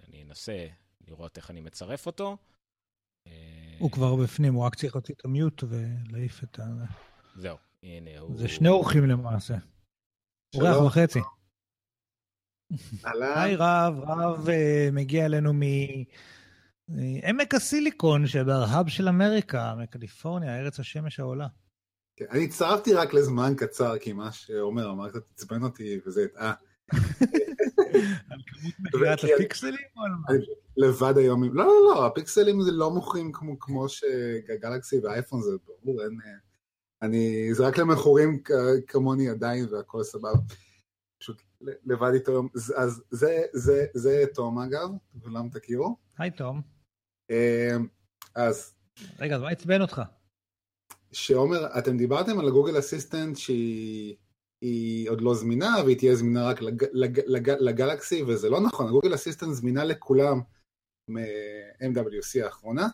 אני 0.08 0.24
אנסה 0.24 0.68
לראות 1.08 1.38
איך 1.38 1.52
אני 1.52 1.62
מצרף 1.62 2.06
אותו. 2.06 2.38
אה, 3.28 3.76
הוא 3.80 3.92
כבר 3.92 4.16
בפנים, 4.16 4.54
הוא 4.54 4.64
רק 4.64 4.76
צריך 4.76 4.96
להוציא 4.96 5.16
את 5.16 5.26
המיוט 5.26 5.64
ולהעיף 5.64 6.44
את 6.44 6.60
ה... 6.60 6.64
זהו, 7.36 7.58
הנה 7.84 8.20
הוא... 8.20 8.38
זה 8.38 8.48
שני 8.48 8.70
אורחים 8.70 9.06
למעשה. 9.06 9.56
אורח 10.56 10.82
וחצי. 10.82 11.20
היי 13.04 13.56
רב, 13.56 14.00
רב 14.00 14.50
אה, 14.50 14.90
מגיע 14.92 15.26
אלינו 15.26 15.54
מעמק 15.54 17.54
הסיליקון 17.54 18.28
שברהב 18.28 18.88
של 18.88 19.08
אמריקה, 19.08 19.76
מקליפורניה, 19.76 20.60
ארץ 20.60 20.80
השמש 20.80 21.20
העולה. 21.20 21.48
כן, 22.16 22.26
אני 22.32 22.46
הצטרפתי 22.46 22.94
רק 22.94 23.14
לזמן 23.14 23.54
קצר, 23.58 24.00
כי 24.00 24.14
מה 24.14 24.32
שעומר 24.32 24.92
אמר 24.92 25.10
קצת 25.10 25.32
עצבן 25.34 25.64
אותי, 25.64 26.00
וזה, 26.06 26.26
אה, 26.38 26.54
על 28.30 28.40
כמות 28.48 28.74
מכירת 28.80 29.20
הפיקסלים 29.24 29.86
או 29.98 30.02
על 30.04 30.12
מה? 30.12 30.28
לבד 30.78 31.18
היום, 31.18 31.44
לא, 31.44 31.66
לא, 31.66 31.74
לא, 31.96 32.06
הפיקסלים 32.08 32.62
זה 32.62 32.72
לא 32.72 32.92
מוכרים 32.92 33.32
כמו, 33.32 33.60
כמו 33.60 33.86
שגלקסי 33.90 35.00
ואייפון 35.00 35.42
זה 35.42 35.52
ברור, 35.84 36.04
אין, 36.04 36.18
אה, 36.26 36.32
אני, 37.02 37.50
זה 37.54 37.68
רק 37.68 37.78
למכורים 37.78 38.44
כמוני 38.88 39.30
עדיין 39.30 39.66
והכל 39.72 40.04
סבבה. 40.04 40.30
פשוט 41.20 41.42
לבד 41.62 42.12
איתו 42.14 42.32
היום, 42.32 42.48
אז- 42.56 42.74
אז 42.78 43.04
זה, 43.12 43.42
זה, 43.54 43.86
זה 43.94 44.24
תום 44.34 44.60
אגב, 44.60 44.90
כולם 45.24 45.50
תכירו. 45.50 45.96
היי 46.18 46.32
תום. 46.32 46.62
אה, 47.32 47.76
אז 48.36 48.74
רגע, 49.20 49.36
אז 49.36 49.42
מה 49.42 49.50
עצבן 49.50 49.82
אותך? 49.82 50.02
שעומר, 51.12 51.78
אתם 51.80 51.98
דיברתם 51.98 52.40
על 52.40 52.48
הגוגל 52.48 52.80
אסיסטנט 52.80 53.38
שהיא 53.38 54.16
היא 54.62 55.10
עוד 55.10 55.22
לא 55.22 55.34
זמינה 55.36 55.76
והיא 55.86 55.98
תהיה 55.98 56.16
זמינה 56.16 56.48
רק 56.50 56.62
לג, 56.62 56.84
לג, 56.94 57.20
לג, 57.26 57.50
לגלקסי 57.50 58.24
וזה 58.24 58.50
לא 58.50 58.60
נכון, 58.68 58.88
הגוגל 58.88 59.16
אסיסטנט 59.16 59.54
זמינה 59.54 59.84
לכולם 59.84 60.40
מ-MWC 61.10 62.44
האחרונה. 62.46 62.88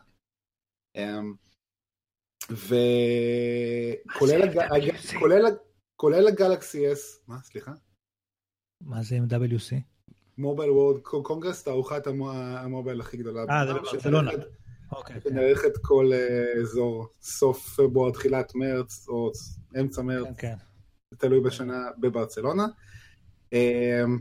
אמ, 0.96 1.34
וכולל 2.52 4.42
הג, 4.44 4.58
הג, 4.58 4.96
כולל, 5.20 5.46
כולל 5.96 6.28
הגלקסי 6.28 6.92
S, 6.92 6.98
מה 7.28 7.40
סליחה? 7.42 7.72
מה 8.82 9.04
זה 9.04 9.16
MWC? 9.18 9.76
מובייל 10.38 10.70
וורד 10.72 11.02
קונגרס, 11.02 11.64
תערוכת 11.64 12.08
המו- 12.08 12.32
המובייל 12.32 13.02
הכי 13.02 13.18
גדולה. 13.18 13.42
אה, 13.50 13.68
זה 13.68 13.74
בברצלונה. 13.74 14.32
שנערכת- 14.32 14.48
אוקיי. 14.92 15.22
כן, 15.22 15.30
שנערכת 15.30 15.78
כל 15.82 16.10
אה, 16.14 16.62
אזור 16.62 17.08
סוף 17.22 17.76
פברואר, 17.76 18.12
תחילת 18.12 18.56
מרץ 18.56 19.08
או 19.08 19.32
אמצע 19.80 20.02
מרץ. 20.02 20.28
כן, 20.38 20.58
כן. 20.58 20.73
תלוי 21.18 21.40
בשנה 21.40 21.88
בברצלונה. 21.98 22.66
אמ, 23.54 24.20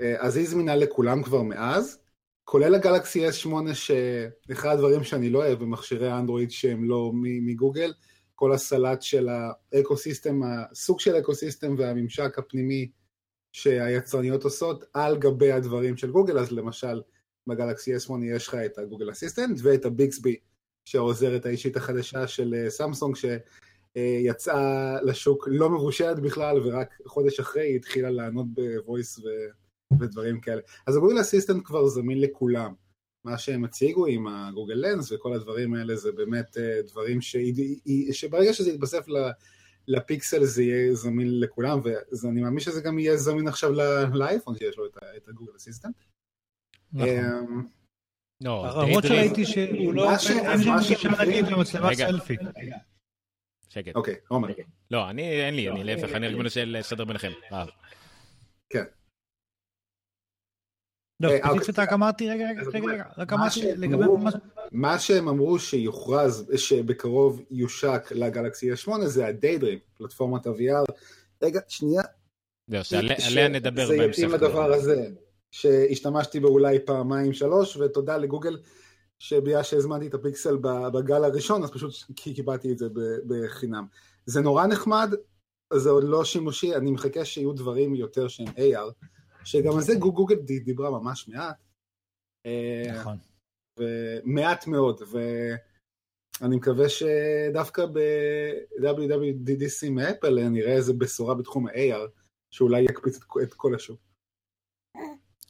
אה, 0.00 0.14
אז 0.18 0.36
היא 0.36 0.48
זמינה 0.48 0.76
לכולם 0.76 1.22
כבר 1.22 1.42
מאז, 1.42 1.98
כולל 2.44 2.74
הגלקסי 2.74 3.28
S8 3.28 3.74
שאחד 3.74 4.68
הדברים 4.68 5.04
שאני 5.04 5.30
לא 5.30 5.38
אוהב 5.38 5.58
במכשירי 5.58 6.08
האנדרואיד 6.08 6.50
שהם 6.50 6.84
לא 6.84 7.12
מגוגל, 7.22 7.92
כל 8.34 8.52
הסלט 8.52 9.02
של 9.02 9.28
ה 9.72 9.78
ecosystem, 9.78 10.40
הסוג 10.42 11.00
של 11.00 11.18
ecosystem 11.18 11.74
והממשק 11.78 12.38
הפנימי 12.38 12.90
שהיצרניות 13.52 14.44
עושות 14.44 14.84
על 14.94 15.18
גבי 15.18 15.52
הדברים 15.52 15.96
של 15.96 16.10
גוגל, 16.10 16.38
אז 16.38 16.52
למשל 16.52 17.02
בגלקסי 17.46 17.96
S8 17.96 18.12
יש 18.24 18.48
לך 18.48 18.54
את 18.54 18.78
ה 18.78 18.83
Google 18.83 19.10
Assistant 19.10 19.60
ואת 19.62 19.84
ה 19.84 19.93
Bixby 19.93 20.36
שהעוזרת 20.84 21.46
האישית 21.46 21.76
החדשה 21.76 22.26
של 22.26 22.54
אה, 22.54 22.70
סמסונג 22.70 23.16
יצאה 23.96 25.02
לשוק 25.02 25.48
לא 25.50 25.70
מבושלת 25.70 26.20
בכלל, 26.20 26.56
ורק 26.66 26.98
חודש 27.06 27.40
אחרי 27.40 27.62
היא 27.62 27.76
התחילה 27.76 28.10
לענות 28.10 28.46
בוויס 28.54 29.18
ו... 29.18 29.22
ודברים 30.00 30.40
כאלה. 30.40 30.60
אז 30.86 30.96
הגוגל 30.96 31.20
אסיסטנט 31.20 31.62
כבר 31.64 31.86
זמין 31.88 32.20
לכולם. 32.20 32.74
מה 33.24 33.38
שהם 33.38 33.64
הציגו 33.64 34.06
עם 34.06 34.26
הגוגל 34.26 34.74
לנס 34.74 35.12
וכל 35.12 35.32
הדברים 35.34 35.74
האלה 35.74 35.96
זה 35.96 36.12
באמת 36.12 36.56
אה, 36.58 36.82
דברים 36.86 37.20
ש... 37.20 37.36
שברגע 38.12 38.52
שזה 38.52 38.70
יתבסף. 38.70 39.06
לפיקסל 39.88 40.44
זה 40.44 40.62
יהיה 40.62 40.94
זמין 40.94 41.40
לכולם, 41.40 41.80
ואני 42.22 42.40
מאמין 42.40 42.60
שזה 42.60 42.80
גם 42.80 42.98
יהיה 42.98 43.16
זמין 43.16 43.48
עכשיו 43.48 43.72
לאייפון 44.14 44.56
שיש 44.56 44.78
לו 44.78 44.86
את 45.16 45.28
הגוגל 45.28 45.52
אסיסטנט. 45.56 45.94
נכון. 46.92 47.08
אמ, 47.08 47.62
לא, 48.40 48.82
Daydream- 48.98 49.06
שראיתי 49.06 49.44
שהוא 49.44 49.94
לא... 49.94 50.06
מה 50.10 50.18
ש- 50.18 50.30
אין 50.30 50.62
שם 50.62 50.68
מה 50.70 50.78
גישה 50.78 50.98
שמדהים- 50.98 51.28
נגיד 51.28 51.44
למצלמת 51.46 51.84
רגע. 51.84 52.76
שקט. 53.68 53.96
אוקיי, 53.96 54.14
עומר. 54.28 54.48
לא, 54.90 55.10
אני, 55.10 55.46
אין 55.46 55.54
לי, 55.54 55.70
אני 55.70 55.84
להפך, 55.84 56.12
אני 56.14 56.28
רק 56.28 56.34
מנסה 56.36 56.64
לסדר 56.64 57.04
ביניכם. 57.04 57.32
רב. 57.52 57.68
כן. 58.70 58.84
לא, 61.20 61.30
אה, 61.30 61.38
ספציפית 61.38 61.68
אוקיי. 61.68 61.84
רק 61.84 61.92
אמרתי, 61.92 62.30
רגע, 62.30 62.44
רגע, 62.74 62.92
רגע, 62.92 63.04
רק 63.18 63.32
אמרתי 63.32 63.60
לגבי 63.76 64.04
מה... 64.72 64.98
שהם 64.98 65.28
אמרו 65.28 65.58
שיוכרז, 65.58 66.52
שבקרוב 66.56 67.42
יושק 67.50 68.08
לגלקסי 68.10 68.72
S8 68.72 69.04
זה 69.04 69.26
ה-Daydream, 69.26 69.78
פלטפורמת 69.98 70.46
ה-VR. 70.46 70.92
רגע, 71.42 71.60
שנייה. 71.68 72.02
זהו, 72.66 72.84
שעליה 72.84 73.20
ש- 73.20 73.26
עליה 73.26 73.48
נדבר 73.48 73.86
זה 73.86 73.96
בהמשך. 73.96 74.18
יתאים 74.18 74.30
לדבר 74.34 74.72
הזה, 74.72 75.08
שהשתמשתי 75.50 76.40
בו 76.40 76.48
אולי 76.48 76.78
פעמיים 76.86 77.32
שלוש, 77.32 77.76
ותודה 77.76 78.16
לגוגל 78.16 78.58
שבגלל 79.18 79.62
שהזמנתי 79.62 80.06
את 80.06 80.14
הפיקסל 80.14 80.56
בגל 80.92 81.24
הראשון, 81.24 81.62
אז 81.62 81.70
פשוט 81.70 81.92
כי 82.16 82.34
קיבלתי 82.34 82.72
את 82.72 82.78
זה 82.78 82.86
בחינם. 83.26 83.86
זה 84.26 84.40
נורא 84.40 84.66
נחמד, 84.66 85.14
זה 85.72 85.90
עוד 85.90 86.04
לא 86.04 86.24
שימושי, 86.24 86.74
אני 86.74 86.90
מחכה 86.90 87.24
שיהיו 87.24 87.52
דברים 87.52 87.94
יותר 87.94 88.28
שהם 88.28 88.46
AR, 88.46 89.06
שגם 89.44 89.74
על 89.74 89.80
זה 89.80 89.94
גוגל 89.94 90.36
דיברה 90.64 90.90
ממש 90.90 91.28
מעט. 91.28 91.56
אה, 92.46 92.92
נכון. 92.94 93.16
ומעט 93.78 94.66
מאוד, 94.66 95.02
ואני 96.40 96.56
מקווה 96.56 96.88
שדווקא 96.88 97.86
ב-WWDC 97.86 99.90
מאפל 99.90 100.48
נראה 100.48 100.72
איזה 100.72 100.92
בשורה 100.92 101.34
בתחום 101.34 101.66
ה-AR, 101.66 102.10
שאולי 102.50 102.80
יקפיץ 102.80 103.18
את 103.42 103.54
כל 103.54 103.74
השוק. 103.74 104.07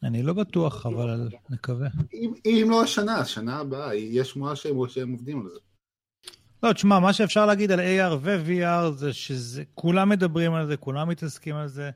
אני 0.02 0.22
לא 0.22 0.32
בטוח, 0.32 0.86
אבל 0.86 1.28
נקווה. 1.50 1.88
אם, 2.14 2.32
אם 2.44 2.66
לא 2.70 2.82
השנה, 2.82 3.18
השנה 3.18 3.58
הבאה, 3.58 3.94
יש 3.94 4.30
שמועה 4.30 4.56
שהם, 4.56 4.88
שהם 4.88 5.12
עובדים 5.12 5.40
על 5.40 5.48
זה. 5.48 5.58
לא, 6.62 6.72
תשמע, 6.72 6.98
מה 6.98 7.12
שאפשר 7.12 7.46
להגיד 7.46 7.70
על 7.70 7.80
AR 7.80 8.14
ו-VR 8.20 8.90
זה 8.90 9.12
שזה, 9.12 9.64
כולם 9.74 10.08
מדברים 10.08 10.54
על 10.54 10.66
זה, 10.66 10.76
כולם 10.76 11.08
מתעסקים 11.08 11.56
על 11.56 11.68
זה, 11.68 11.90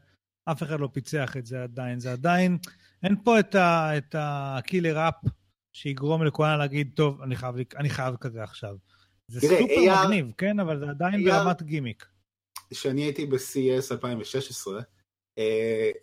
אף 0.45 0.63
אחד 0.63 0.81
לא 0.81 0.89
פיצח 0.93 1.37
את 1.37 1.47
זה 1.47 1.63
עדיין. 1.63 2.01
זה 2.01 2.13
עדיין, 2.13 2.59
אין 3.03 3.17
פה 3.25 3.41
את, 3.41 4.15
הקילר 4.19 5.09
אפ 5.09 5.15
שיגרום 5.73 6.25
לכולם 6.25 6.59
להגיד, 6.59 6.91
טוב, 6.95 7.23
אני 7.23 7.37
חייב, 7.37 7.55
אני 7.77 7.91
חייב 7.91 8.17
כזה 8.17 8.43
עכשיו. 8.43 8.77
זה 9.29 9.41
תראה, 9.41 9.59
סופר 9.61 9.75
AR 9.75 10.07
מגניב, 10.07 10.33
כן? 10.39 10.61
אבל 10.61 10.79
זה 10.79 10.91
עדיין 10.91 11.29
AR 11.29 11.31
ברמת 11.31 11.63
גימיק. 11.63 12.07
כשאני 12.71 13.03
הייתי 13.03 13.27
ב-CES 13.27 13.93
2016, 13.93 14.77
אה, 14.77 14.83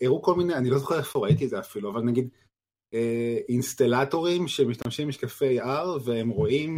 הראו 0.02 0.22
כל 0.22 0.36
מיני, 0.36 0.54
אני 0.54 0.70
לא 0.70 0.78
זוכר 0.78 0.98
איפה 0.98 1.20
ראיתי 1.20 1.46
את 1.46 1.50
זה 1.50 1.60
אפילו, 1.60 1.92
אבל 1.92 2.02
נגיד 2.02 2.30
אה, 2.94 3.38
אינסטלטורים 3.50 4.48
שמשתמשים 4.48 5.08
במשקפי 5.08 5.62
AR 5.62 5.88
והם 6.04 6.30
רואים 6.30 6.78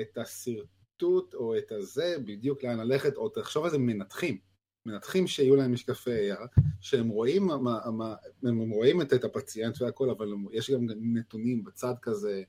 את 0.00 0.18
השרטוט 0.18 1.34
או 1.34 1.58
את 1.58 1.72
הזה, 1.72 2.16
בדיוק 2.24 2.64
לאן 2.64 2.78
ללכת, 2.78 3.16
או 3.16 3.28
תחשוב 3.28 3.64
על 3.64 3.70
זה 3.70 3.78
מנתחים, 3.78 4.38
מנתחים 4.86 5.26
שיהיו 5.26 5.56
להם 5.56 5.72
משקפי 5.72 6.32
AR, 6.32 6.60
שהם 6.80 7.08
רואים, 7.08 7.46
מה, 7.46 7.90
מה, 7.90 8.14
הם 8.42 8.70
רואים 8.70 9.02
את, 9.02 9.12
את 9.12 9.24
הפציינט 9.24 9.82
והכל, 9.82 10.10
אבל 10.10 10.32
יש 10.52 10.70
גם 10.70 10.86
נתונים 11.00 11.64
בצד 11.64 11.94
כזה, 12.02 12.42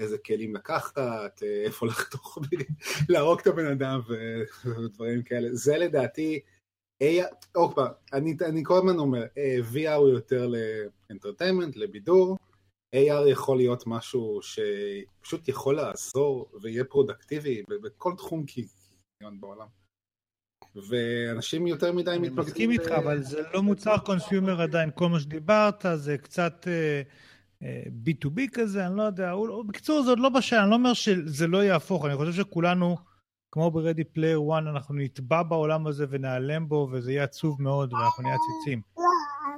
איזה 0.00 0.18
כלים 0.18 0.54
לקחת, 0.54 1.42
אה, 1.42 1.64
איפה 1.64 1.86
לחתוך, 1.86 2.38
להרוג 3.08 3.40
את 3.40 3.46
הבן 3.46 3.66
אדם 3.66 4.00
ודברים 4.64 5.22
כאלה. 5.22 5.48
זה 5.52 5.78
לדעתי, 5.78 6.40
עוד 7.54 7.74
פעם, 7.74 7.92
אני, 8.12 8.36
אני 8.48 8.64
כל 8.64 8.78
הזמן 8.78 8.98
אומר, 8.98 9.22
אה, 9.38 9.56
VR 9.72 9.94
הוא 9.94 10.08
יותר 10.08 10.50
ל 11.10 11.14
entertainment, 11.14 11.76
לבידור, 11.76 12.36
AR 12.96 13.28
יכול 13.30 13.56
להיות 13.56 13.86
משהו 13.86 14.40
שפשוט 14.42 15.48
יכול 15.48 15.76
לעזור 15.76 16.50
ויהיה 16.62 16.84
פרודקטיבי 16.84 17.62
בכל 17.82 18.12
תחום 18.16 18.44
כיון 18.46 19.40
בעולם. 19.40 19.66
ואנשים 20.88 21.66
יותר 21.66 21.92
מדי 21.92 22.10
אני 22.10 22.18
מתמקדים 22.18 22.44
מסכים 22.44 22.70
איתך, 22.70 22.90
אבל 22.90 23.22
זה 23.22 23.42
לא 23.54 23.62
מוצר 23.62 23.98
consumer 23.98 24.62
עדיין. 24.62 24.90
כל 24.94 25.08
מה 25.08 25.20
שדיברת 25.20 25.84
זה 25.94 26.18
קצת 26.18 26.68
אה, 26.68 27.02
אה, 27.62 27.82
B2B 28.04 28.40
כזה, 28.52 28.86
אני 28.86 28.96
לא 28.96 29.02
יודע. 29.02 29.32
בקיצור, 29.66 30.02
זה 30.02 30.10
עוד 30.10 30.18
לא 30.18 30.28
בשל, 30.28 30.56
אני 30.56 30.70
לא 30.70 30.74
אומר 30.74 30.92
שזה 30.92 31.46
לא 31.46 31.64
יהפוך, 31.64 32.04
אני 32.04 32.16
חושב 32.16 32.32
שכולנו, 32.32 32.96
כמו 33.52 33.70
ב-Ready 33.70 34.16
Player 34.16 34.50
One, 34.50 34.68
אנחנו 34.70 34.94
נטבע 34.94 35.42
בעולם 35.42 35.86
הזה 35.86 36.06
ונעלם 36.10 36.68
בו, 36.68 36.88
וזה 36.92 37.12
יהיה 37.12 37.24
עצוב 37.24 37.62
מאוד, 37.62 37.92
ואנחנו 37.92 38.22
נהיה 38.22 38.34
עציצים. 38.34 38.82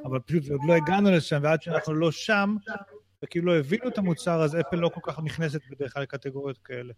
אבל 0.05 0.19
פשוט 0.19 0.51
עוד 0.51 0.61
לא 0.67 0.75
הגענו 0.75 1.11
לשם, 1.11 1.41
ועד 1.43 1.63
שאנחנו 1.63 1.95
לא 1.95 2.13
שם, 2.13 2.57
וכאילו 3.25 3.47
לא 3.47 3.59
הבינו 3.59 3.89
את 3.89 3.99
המוצר, 3.99 4.43
אז 4.43 4.57
אפל 4.57 4.77
לא 4.77 4.91
כל 4.95 5.01
כך 5.05 5.19
נכנסת 5.19 5.61
בדרך 5.71 5.93
כלל 5.93 6.03
לקטגוריות 6.03 6.59
כאלה. 6.59 6.93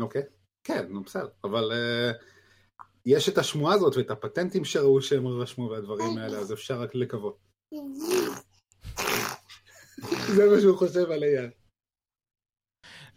אוקיי, 0.00 0.22
כן, 0.64 0.86
נו 0.88 1.02
בסדר, 1.02 1.28
אבל 1.44 1.72
uh, 1.72 2.24
יש 3.06 3.28
את 3.28 3.38
השמועה 3.38 3.74
הזאת 3.74 3.96
ואת 3.96 4.10
הפטנטים 4.10 4.64
שראו 4.64 5.02
שהם 5.02 5.26
רשמו 5.26 5.70
והדברים 5.70 6.18
האלה, 6.18 6.38
אז 6.38 6.52
אפשר 6.52 6.80
רק 6.80 6.94
לקוות. 6.94 7.38
זה 10.36 10.50
מה 10.50 10.60
שהוא 10.60 10.76
חושב 10.76 11.10
על 11.10 11.22
AR. 11.22 11.59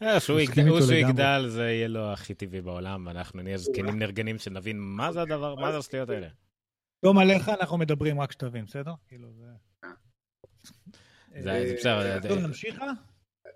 אה, 0.01 0.19
שהוא 0.19 0.39
מסכים 0.41 0.67
יגדל- 0.93 1.45
זה 1.47 1.63
יהיה 1.63 1.87
לו 1.87 2.11
הכי 2.13 2.33
טבעי 2.33 2.61
בעולם, 2.61 3.03
ואנחנו 3.07 3.41
נהיה 3.41 3.57
זקנים 3.57 3.99
נרגנים 3.99 4.37
שנבין 4.37 4.77
מה 4.79 5.11
זה 5.11 5.21
הדבר, 5.21 5.55
מה 5.55 5.71
זה 5.71 5.77
השטויות 5.77 6.09
האלה. 6.09 6.27
יום 7.03 7.17
עליך 7.17 7.49
אנחנו 7.49 7.77
מדברים, 7.77 8.21
רק 8.21 8.31
שתבין, 8.31 8.65
בסדר? 8.65 8.93
כאילו 9.07 9.27
זה... 9.33 9.45
זה 11.41 11.51
אה, 11.51 11.67
זה 11.67 11.73
בסדר. 11.79 12.19
טוב, 12.29 12.39
זה- 12.39 12.47
נמשיך? 12.47 12.81
אה? 12.81 12.87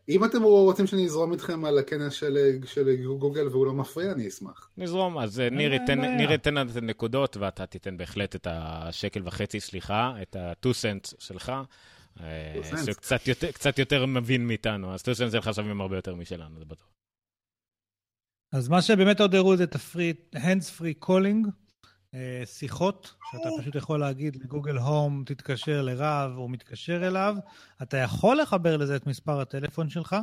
אם 0.09 0.25
אתם 0.25 0.43
רוצים 0.43 0.87
שאני 0.87 1.05
אזרום 1.05 1.33
איתכם 1.33 1.65
על 1.65 1.77
הכנס 1.77 2.13
של, 2.13 2.37
של 2.65 3.03
גוגל 3.19 3.47
והוא 3.47 3.65
לא 3.65 3.73
מפריע, 3.73 4.11
אני 4.11 4.27
אשמח. 4.27 4.69
נזרום, 4.77 5.17
אז 5.17 5.39
אה, 5.39 5.49
ניר 5.49 5.73
ייתן- 5.73 6.01
בעיה. 6.01 6.15
ניר 6.17 6.31
ייתן 6.31 6.57
את 6.69 6.75
הנקודות, 6.75 7.37
ואתה 7.37 7.65
תיתן 7.65 7.97
בהחלט 7.97 8.35
את 8.35 8.47
השקל 8.49 9.21
וחצי, 9.23 9.59
סליחה, 9.59 10.13
את 10.21 10.35
ה-2 10.35 10.73
סנט 10.73 11.07
שלך, 11.19 11.49
אה, 11.49 11.61
2 11.61 11.63
cents. 11.63 11.67
שקצת 12.85 13.27
יותר- 13.27 13.51
קצת 13.51 13.79
יותר 13.79 14.05
מבין 14.05 14.47
מאיתנו, 14.47 14.93
אז 14.93 14.99
2 14.99 15.15
סנט 15.15 15.31
שלך 15.31 15.49
שווים 15.53 15.81
הרבה 15.81 15.95
יותר 15.95 16.15
משלנו, 16.15 16.59
זה 16.59 16.65
בטוח. 16.65 16.87
אז 18.53 18.67
מה 18.67 18.81
שבאמת 18.81 19.21
עוד 19.21 19.35
הראו 19.35 19.57
זה 19.57 19.63
את 19.63 19.75
ה-free, 19.75 20.35
hands 20.35 20.79
free 20.79 21.05
calling, 21.05 21.49
אה, 22.13 22.41
שיחות, 22.45 23.15
שאתה 23.31 23.49
פשוט 23.61 23.75
יכול 23.75 23.99
להגיד 23.99 24.35
לגוגל 24.35 24.77
הום, 24.77 25.23
תתקשר 25.25 25.81
לרב, 25.81 26.31
או 26.37 26.47
מתקשר 26.47 27.07
אליו. 27.07 27.35
אתה 27.81 27.97
יכול 27.97 28.41
לחבר 28.41 28.77
לזה 28.77 28.95
את 28.95 29.07
מספר 29.07 29.39
הטלפון 29.41 29.89
שלך, 29.89 30.15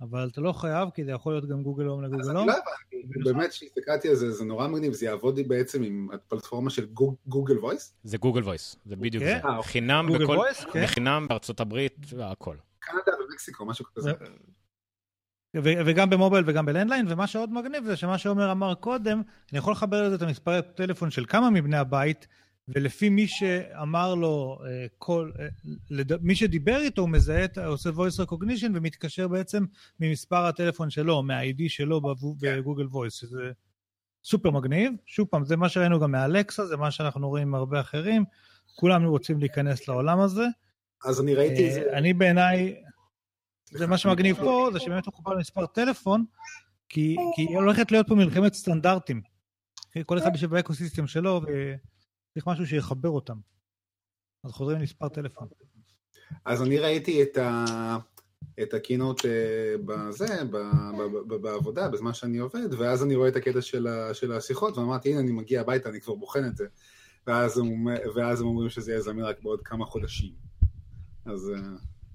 אבל 0.00 0.28
אתה 0.32 0.40
לא 0.40 0.52
חייב, 0.52 0.88
כי 0.94 1.04
זה 1.04 1.10
יכול 1.10 1.32
להיות 1.32 1.48
גם 1.48 1.62
גוגל 1.62 1.84
הום 1.84 2.04
אז 2.04 2.10
לגוגל 2.10 2.30
אני 2.30 2.38
הום. 2.38 2.48
לא 2.48 2.52
הבנתי, 2.52 3.32
באמת 3.32 3.52
שהסתכלתי 3.52 4.08
על 4.08 4.14
זה, 4.14 4.30
זה 4.32 4.44
נורא 4.44 4.68
מגניב, 4.68 4.92
זה 4.92 5.06
יעבוד 5.06 5.36
לי 5.36 5.44
בעצם 5.44 5.82
עם 5.82 6.08
הפלטפורמה 6.12 6.70
של 6.70 6.86
גוג- 6.86 7.16
גוגל 7.26 7.58
וויס? 7.58 7.94
זה 8.04 8.18
Google 8.18 8.42
Voice, 8.42 8.76
זה 8.84 8.96
בדיוק 8.96 9.22
אוקיי. 9.24 9.40
זה. 9.40 9.46
אה, 9.48 9.56
אוקיי. 9.56 9.72
חינם 9.72 10.06
גוגל 10.08 10.24
בכל... 10.24 10.36
Voice, 10.36 10.64
כן. 10.64 10.82
בחינם 10.84 11.26
בארצות 11.28 11.60
הברית, 11.60 12.06
והכל. 12.16 12.56
קנדה 12.78 13.12
ומקסיקו, 13.28 13.64
משהו 13.66 13.84
כזה. 13.94 14.12
וגם 15.56 16.10
ב 16.10 16.15
mobile 16.15 16.44
וגם 16.46 16.66
ב 16.66 16.70
landline, 16.70 17.06
ומה 17.08 17.26
שעוד 17.26 17.52
מגניב 17.52 17.84
זה 17.84 17.96
שמה 17.96 18.18
שעומר 18.18 18.52
אמר 18.52 18.74
קודם, 18.74 19.22
אני 19.52 19.58
יכול 19.58 19.72
לחבר 19.72 20.02
לזה 20.06 20.14
את 20.14 20.22
המספרי 20.22 20.56
הטלפון 20.56 21.10
של 21.10 21.24
כמה 21.28 21.50
מבני 21.50 21.76
הבית, 21.76 22.26
ולפי 22.68 23.08
מי 23.08 23.26
שאמר 23.28 24.14
לו, 24.14 24.58
אה, 24.66 24.86
כל, 24.98 25.30
אה, 25.40 25.46
לד... 25.90 26.22
מי 26.22 26.34
שדיבר 26.36 26.80
איתו, 26.80 27.02
הוא 27.02 27.10
מזהה, 27.10 27.44
את- 27.44 27.58
עושה 27.58 27.90
voice 27.90 28.26
recognition 28.26 28.70
ומתקשר 28.74 29.28
בעצם 29.28 29.64
ממספר 30.00 30.44
הטלפון 30.46 30.90
שלו, 30.90 31.22
מה-ID 31.22 31.62
שלו 31.68 32.00
בבו- 32.00 32.34
ב 32.40 32.46
Google 32.46 32.84
Voice, 32.86 33.10
שזה 33.10 33.50
סופר 34.24 34.50
מגניב. 34.50 34.92
שוב 35.06 35.28
פעם, 35.30 35.44
זה 35.44 35.56
מה 35.56 35.68
שראינו 35.68 36.00
גם 36.00 36.12
מאלקסה, 36.12 36.66
זה 36.66 36.76
מה 36.76 36.90
שאנחנו 36.90 37.28
רואים 37.28 37.48
עם 37.48 37.54
הרבה 37.54 37.80
אחרים, 37.80 38.24
כולם 38.74 39.04
רוצים 39.04 39.38
להיכנס 39.40 39.88
לעולם 39.88 40.20
הזה. 40.20 40.44
אז 41.04 41.20
אני 41.20 41.34
ראיתי 41.34 41.68
את 41.68 41.74
זה, 41.74 41.82
אה, 41.92 41.98
אני 41.98 42.12
בעיניי, 42.14 42.74
זה 43.70 43.86
מה 43.86 43.98
שמגניב 43.98 44.36
פה, 44.36 44.68
זה 44.72 44.80
שבאמת 44.80 45.06
הוא 45.06 45.12
מחובר 45.12 45.34
למספר 45.34 45.66
טלפון, 45.66 46.24
כי 46.88 47.16
כי 47.36 47.42
הולכת 47.54 47.92
להיות 47.92 48.08
פה 48.08 48.14
מלחמת 48.14 48.54
סטנדרטים. 48.54 49.22
כל 50.06 50.18
אחד 50.18 50.30
יושב 50.34 50.50
באקוסיסטם 50.50 51.06
שלו, 51.06 51.40
וצריך 52.30 52.46
משהו 52.48 52.66
שיחבר 52.66 53.08
אותם. 53.08 53.38
אז 54.44 54.50
חוזרים 54.52 54.78
למספר 54.78 55.08
טלפון. 55.08 55.48
אז 56.44 56.62
אני 56.62 56.78
ראיתי 56.78 57.22
את 57.22 57.36
ה... 57.36 57.64
את 58.62 58.74
הקינוט 58.74 59.24
אה, 59.26 59.30
בזה, 59.84 60.44
ב, 60.44 60.56
ב, 60.98 61.02
ב, 61.28 61.34
בעבודה, 61.34 61.88
בזמן 61.88 62.14
שאני 62.14 62.38
עובד, 62.38 62.74
ואז 62.78 63.04
אני 63.04 63.14
רואה 63.16 63.28
את 63.28 63.36
הקטע 63.36 63.62
של, 63.62 63.86
ה, 63.86 64.14
של 64.14 64.32
השיחות, 64.32 64.78
ואמרתי, 64.78 65.10
הנה, 65.10 65.20
אני 65.20 65.32
מגיע 65.32 65.60
הביתה, 65.60 65.88
אני 65.88 66.00
כבר 66.00 66.14
בוחן 66.14 66.44
את 66.46 66.56
זה. 66.56 66.66
ואז 67.26 67.58
הם, 67.58 67.86
ואז 68.14 68.40
הם 68.40 68.46
אומרים 68.46 68.70
שזה 68.70 68.90
יהיה 68.90 69.00
זמין 69.00 69.24
רק 69.24 69.42
בעוד 69.42 69.60
כמה 69.62 69.86
חודשים. 69.86 70.32
אז 71.26 71.50
אה, 71.50 71.60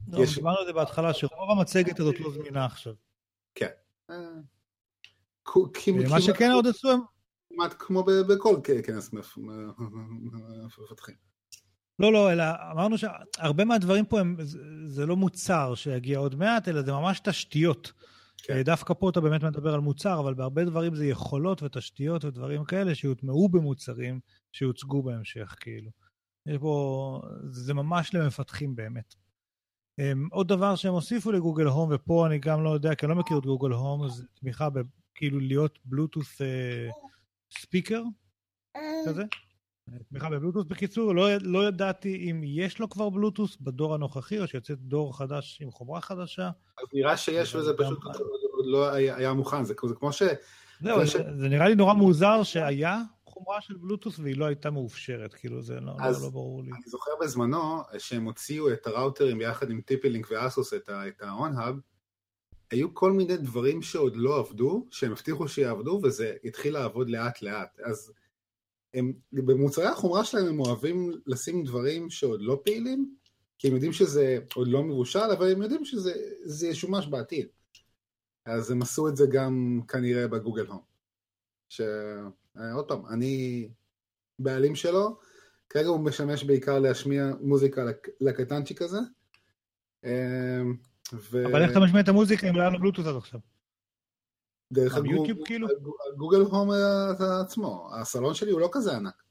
לא, 0.07 0.23
יש- 0.23 0.35
דיברנו 0.35 0.57
על 0.57 0.65
זה 0.65 0.73
בהתחלה, 0.73 1.13
שרוב 1.13 1.51
המצגת 1.57 1.99
הזאת 1.99 2.19
לא 2.19 2.31
זמינה 2.31 2.65
עכשיו. 2.65 2.93
אה, 4.09 4.15
כו- 5.43 5.69
כמעט- 5.73 6.09
מה 6.11 6.21
שכן 6.21 6.51
עוד 6.51 6.67
עשו. 6.67 6.89
כמעט 7.55 7.75
כמו 7.79 8.03
ב- 8.03 8.33
בכל 8.33 8.55
כנס 8.83 9.13
מפ- 9.13 9.37
מפתחים. 10.65 11.15
לא, 11.99 12.13
לא, 12.13 12.31
אלא 12.31 12.43
אמרנו 12.71 12.95
שהרבה 12.97 13.65
מהדברים 13.65 14.05
פה 14.05 14.19
הם, 14.19 14.37
זה, 14.85 15.05
לא 15.05 15.15
מוצר 15.15 15.75
שיגיע 15.75 16.19
עוד 16.19 16.35
מעט, 16.35 16.67
אלא 16.67 16.81
זה 16.81 16.91
ממש 16.91 17.19
תשתיות. 17.19 17.91
כן. 18.37 18.53
כן. 18.53 18.61
דווקא 18.61 18.93
פה 18.93 19.09
אתה 19.09 19.21
באמת 19.21 19.43
מדבר 19.43 19.73
על 19.73 19.79
מוצר, 19.79 20.19
אבל 20.19 20.33
בהרבה 20.33 20.65
דברים 20.65 20.95
זה 20.95 21.05
יכולות 21.05 21.63
ותשתיות 21.63 22.25
ודברים 22.25 22.65
כאלה 22.65 22.95
שיוטמעו 22.95 23.49
במוצרים 23.49 24.19
שיוצגו 24.51 25.03
בהמשך, 25.03 25.55
כאילו. 25.59 25.91
יש 26.45 26.57
פה, 26.57 27.21
זה 27.49 27.73
ממש 27.73 28.13
למפתחים 28.13 28.75
באמת. 28.75 29.15
Um, 30.01 30.27
עוד 30.31 30.47
דבר 30.47 30.75
שהם 30.75 30.93
הוסיפו 30.93 31.31
לגוגל 31.31 31.65
הום, 31.65 31.89
ופה 31.93 32.27
אני 32.27 32.39
גם 32.39 32.63
לא 32.63 32.69
יודע, 32.69 32.95
כי 32.95 33.05
אני 33.05 33.09
לא 33.09 33.19
מכיר 33.19 33.37
את 33.37 33.45
גוגל 33.45 33.71
הום, 33.71 34.09
זה 34.09 34.23
תמיכה 34.39 34.69
בכאילו 34.69 35.39
להיות 35.39 35.79
בלוטוס 35.85 36.41
ספיקר 37.59 38.01
כזה. 39.05 39.23
תמיכה 40.09 40.29
בבלוטוס. 40.29 40.65
בקיצור, 40.65 41.15
לא, 41.15 41.27
לא 41.41 41.67
ידעתי 41.67 42.31
אם 42.31 42.41
יש 42.45 42.79
לו 42.79 42.89
כבר 42.89 43.09
בלוטוס 43.09 43.57
בדור 43.61 43.93
הנוכחי, 43.95 44.39
או 44.39 44.47
שיוצא 44.47 44.73
דור 44.77 45.17
חדש 45.17 45.59
עם 45.61 45.71
חומרה 45.71 46.01
חדשה. 46.01 46.49
אז 46.79 46.85
נראה 46.93 47.17
שיש 47.17 47.55
אבל 47.55 47.63
וזה 47.63 47.73
פשוט 47.77 48.03
עוד 48.03 48.15
עוד 48.51 48.65
לא 48.67 48.89
היה 48.93 49.15
היה 49.15 49.33
מוכן, 49.33 49.63
זה 49.63 49.73
זה 49.87 49.95
כמו 49.95 50.13
ש... 50.13 50.23
זהו, 50.81 50.99
זה 50.99 51.05
זה, 51.05 51.11
ש- 51.11 51.15
זה 51.39 51.49
נראה 51.49 51.67
לי 51.69 51.75
נורא 51.75 51.93
מוזר 51.93 52.43
שהיה 52.43 53.01
חומרה 53.25 53.61
של 53.61 53.77
בלוטוס 53.77 54.19
והיא 54.19 54.37
לא 54.37 54.45
הייתה 54.45 54.71
מאופשרת, 54.71 55.33
כאילו 55.33 55.61
זה 55.61 55.79
לא, 55.79 55.91
אז- 55.99 56.19
לא, 56.19 56.25
לא 56.27 56.31
ברור 56.31 56.63
לי. 56.63 56.71
אני 56.71 56.81
זוכר 56.85 57.11
בזמנו 57.21 57.81
שהם 57.97 58.25
הוציאו 58.25 58.73
את 58.73 58.87
הראוטרים 58.87 59.37
ביחד 59.37 59.69
עם 59.69 59.81
טיפילינק 59.81 60.27
ואסוס 60.31 60.73
את 60.73 60.89
ה- 60.89 61.07
את 61.07 61.21
ה-on-hub, 61.21 61.75
היו 62.71 62.93
כל 62.93 63.11
מיני 63.11 63.37
דברים 63.37 63.81
שעוד 63.81 64.15
לא 64.15 64.39
עבדו, 64.39 64.87
שהם 64.91 65.11
הבטיחו 65.11 65.47
שיעבדו, 65.47 66.01
וזה 66.03 66.35
התחיל 66.43 66.73
לעבוד 66.73 67.09
לאט 67.09 67.41
לאט. 67.41 67.79
אז 67.79 68.11
הם, 68.93 69.13
במוצרי 69.31 69.85
החומרה 69.85 70.25
שלהם 70.25 70.45
הם 70.45 70.59
אוהבים 70.59 71.11
לשים 71.25 71.63
דברים 71.63 72.09
שעוד 72.09 72.41
לא 72.41 72.61
פעילים, 72.65 73.15
כי 73.57 73.67
הם 73.67 73.73
יודעים 73.73 73.93
שזה 73.93 74.37
עוד 74.55 74.67
לא 74.67 74.83
מבושל, 74.83 75.19
אבל 75.37 75.51
הם 75.51 75.61
יודעים 75.61 75.85
שזה 75.85 76.13
זה 76.43 76.67
ישומש 76.67 77.07
בעתיד. 77.07 77.47
אז 78.45 78.71
הם 78.71 78.81
עשו 78.81 79.07
את 79.07 79.15
זה 79.15 79.25
גם 79.31 79.81
כנראה 79.87 80.27
בגוגל 80.27 80.67
הום. 80.67 80.81
שעוד 81.69 82.87
פעם, 82.87 83.05
אני 83.05 83.67
בעלים 84.39 84.75
שלו, 84.75 85.19
כרגע 85.69 85.87
הוא 85.87 85.99
משמש 85.99 86.43
בעיקר 86.43 86.79
להשמיע 86.79 87.31
מוזיקה 87.41 87.83
לק- 87.83 88.09
לקטנצ'יק 88.21 88.81
הזה. 88.81 88.99
ו... 91.13 91.45
אבל 91.51 91.61
איך 91.61 91.71
אתה 91.71 91.79
משמיע 91.79 92.01
את 92.03 92.07
המוזיקה 92.07 92.49
אם 92.49 92.55
לא 92.55 92.61
היה 92.61 92.69
לו 92.69 92.79
בלוטוס 92.79 93.05
עד 93.07 93.15
עכשיו? 93.15 93.39
דרך 94.73 94.91
גם 94.95 94.97
הגוג- 95.05 95.15
יוטיוב 95.15 95.39
כאילו? 95.45 95.67
הגוג- 95.69 95.97
הגוגל 96.13 96.37
הום 96.41 96.71
אה, 96.71 97.41
עצמו, 97.41 97.89
הסלון 98.01 98.33
שלי 98.33 98.51
הוא 98.51 98.59
לא 98.61 98.69
כזה 98.71 98.95
ענק. 98.95 99.23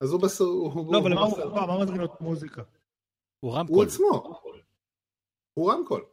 אז 0.00 0.12
הוא 0.12 0.20
בס... 0.22 0.40
הוא- 0.40 0.92
לא, 0.92 0.98
אבל 0.98 1.12
הוא 1.12 1.20
מה 1.20 1.26
בסלון. 1.30 1.58
הוא- 1.58 1.66
מה 1.66 1.84
מזמין 1.84 2.00
לו 2.00 2.08
מוזיקה? 2.20 2.62
הוא 3.40 3.50
הוא 3.52 3.58
רמקול. 3.58 3.86
עצמו. 3.86 4.40
הוא 5.54 5.72
רמקול. 5.72 6.04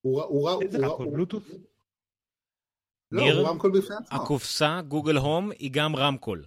הוא 0.00 0.20
ר- 0.20 0.24
הוא 0.24 0.50
ר- 0.50 0.62
איזה 0.62 0.78
הוא 0.78 0.86
רמקול? 0.86 1.06
הוא- 1.06 1.14
בלוטוס? 1.14 1.42
לא? 3.10 3.22
הוא 3.22 3.48
רמקול 3.48 3.78
בפני 3.78 3.96
עצמו. 3.96 4.22
הקופסה, 4.22 4.80
גוגל 4.88 5.16
הום, 5.16 5.50
היא 5.50 5.70
גם 5.72 5.96
רמקול. 5.96 6.44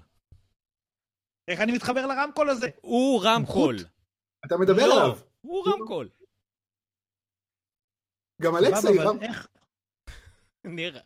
איך 1.48 1.60
אני 1.60 1.72
מתחבר 1.72 2.06
לרמקול 2.08 2.50
הזה? 2.50 2.68
הוא 2.82 3.22
רמקול. 3.24 3.76
אתה 4.46 4.58
מדבר 4.58 4.88
לא, 4.88 5.02
עליו. 5.04 5.18
הוא 5.42 5.66
רמקול. 5.68 6.10
גם 8.42 8.56
אלכסה 8.58 8.90
היא. 8.90 9.00
איך- 9.22 9.48
ניר, 10.66 11.00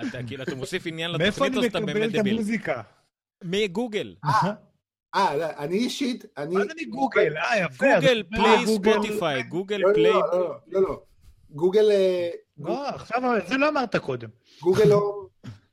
אתה 0.00 0.18
כאילו, 0.26 0.42
אתה 0.42 0.54
מוסיף 0.54 0.86
עניין 0.86 1.10
מאיפה 1.10 1.26
לתוכנית 1.46 1.52
אני 1.54 1.58
או 1.58 1.62
שאתה 1.62 1.80
מקבל 1.80 1.92
באמת 2.00 2.14
את 2.14 2.20
דביל? 2.20 2.34
המוזיקה? 2.34 2.82
מגוגל. 3.44 4.14
אה, 5.14 5.36
לא, 5.36 5.46
אני 5.58 5.76
אישית, 5.76 6.24
אני... 6.38 6.54
מה 6.54 6.64
זה 6.64 6.70
מגוגל? 6.86 7.34
אה, 7.36 7.58
יפה. 7.58 7.86
אז 7.86 8.02
גוגל 8.02 8.22
פליי 8.30 8.64
גוגל- 8.64 8.92
ספוטיפיי, 8.92 9.42
גוגל 9.42 9.76
לא, 9.76 9.88
לא, 9.88 9.94
פליי. 9.94 10.12
לא, 10.12 10.20
לא, 10.32 10.54
לא, 10.68 10.82
לא. 10.82 11.02
גוגל... 11.50 11.90
אה, 11.90 12.28
לא, 12.58 12.88
עכשיו, 12.88 13.22
זה 13.48 13.56
לא 13.56 13.68
אמרת 13.68 13.96
קודם. 13.96 14.28
גוגל 14.62 14.92
הום 14.92 15.19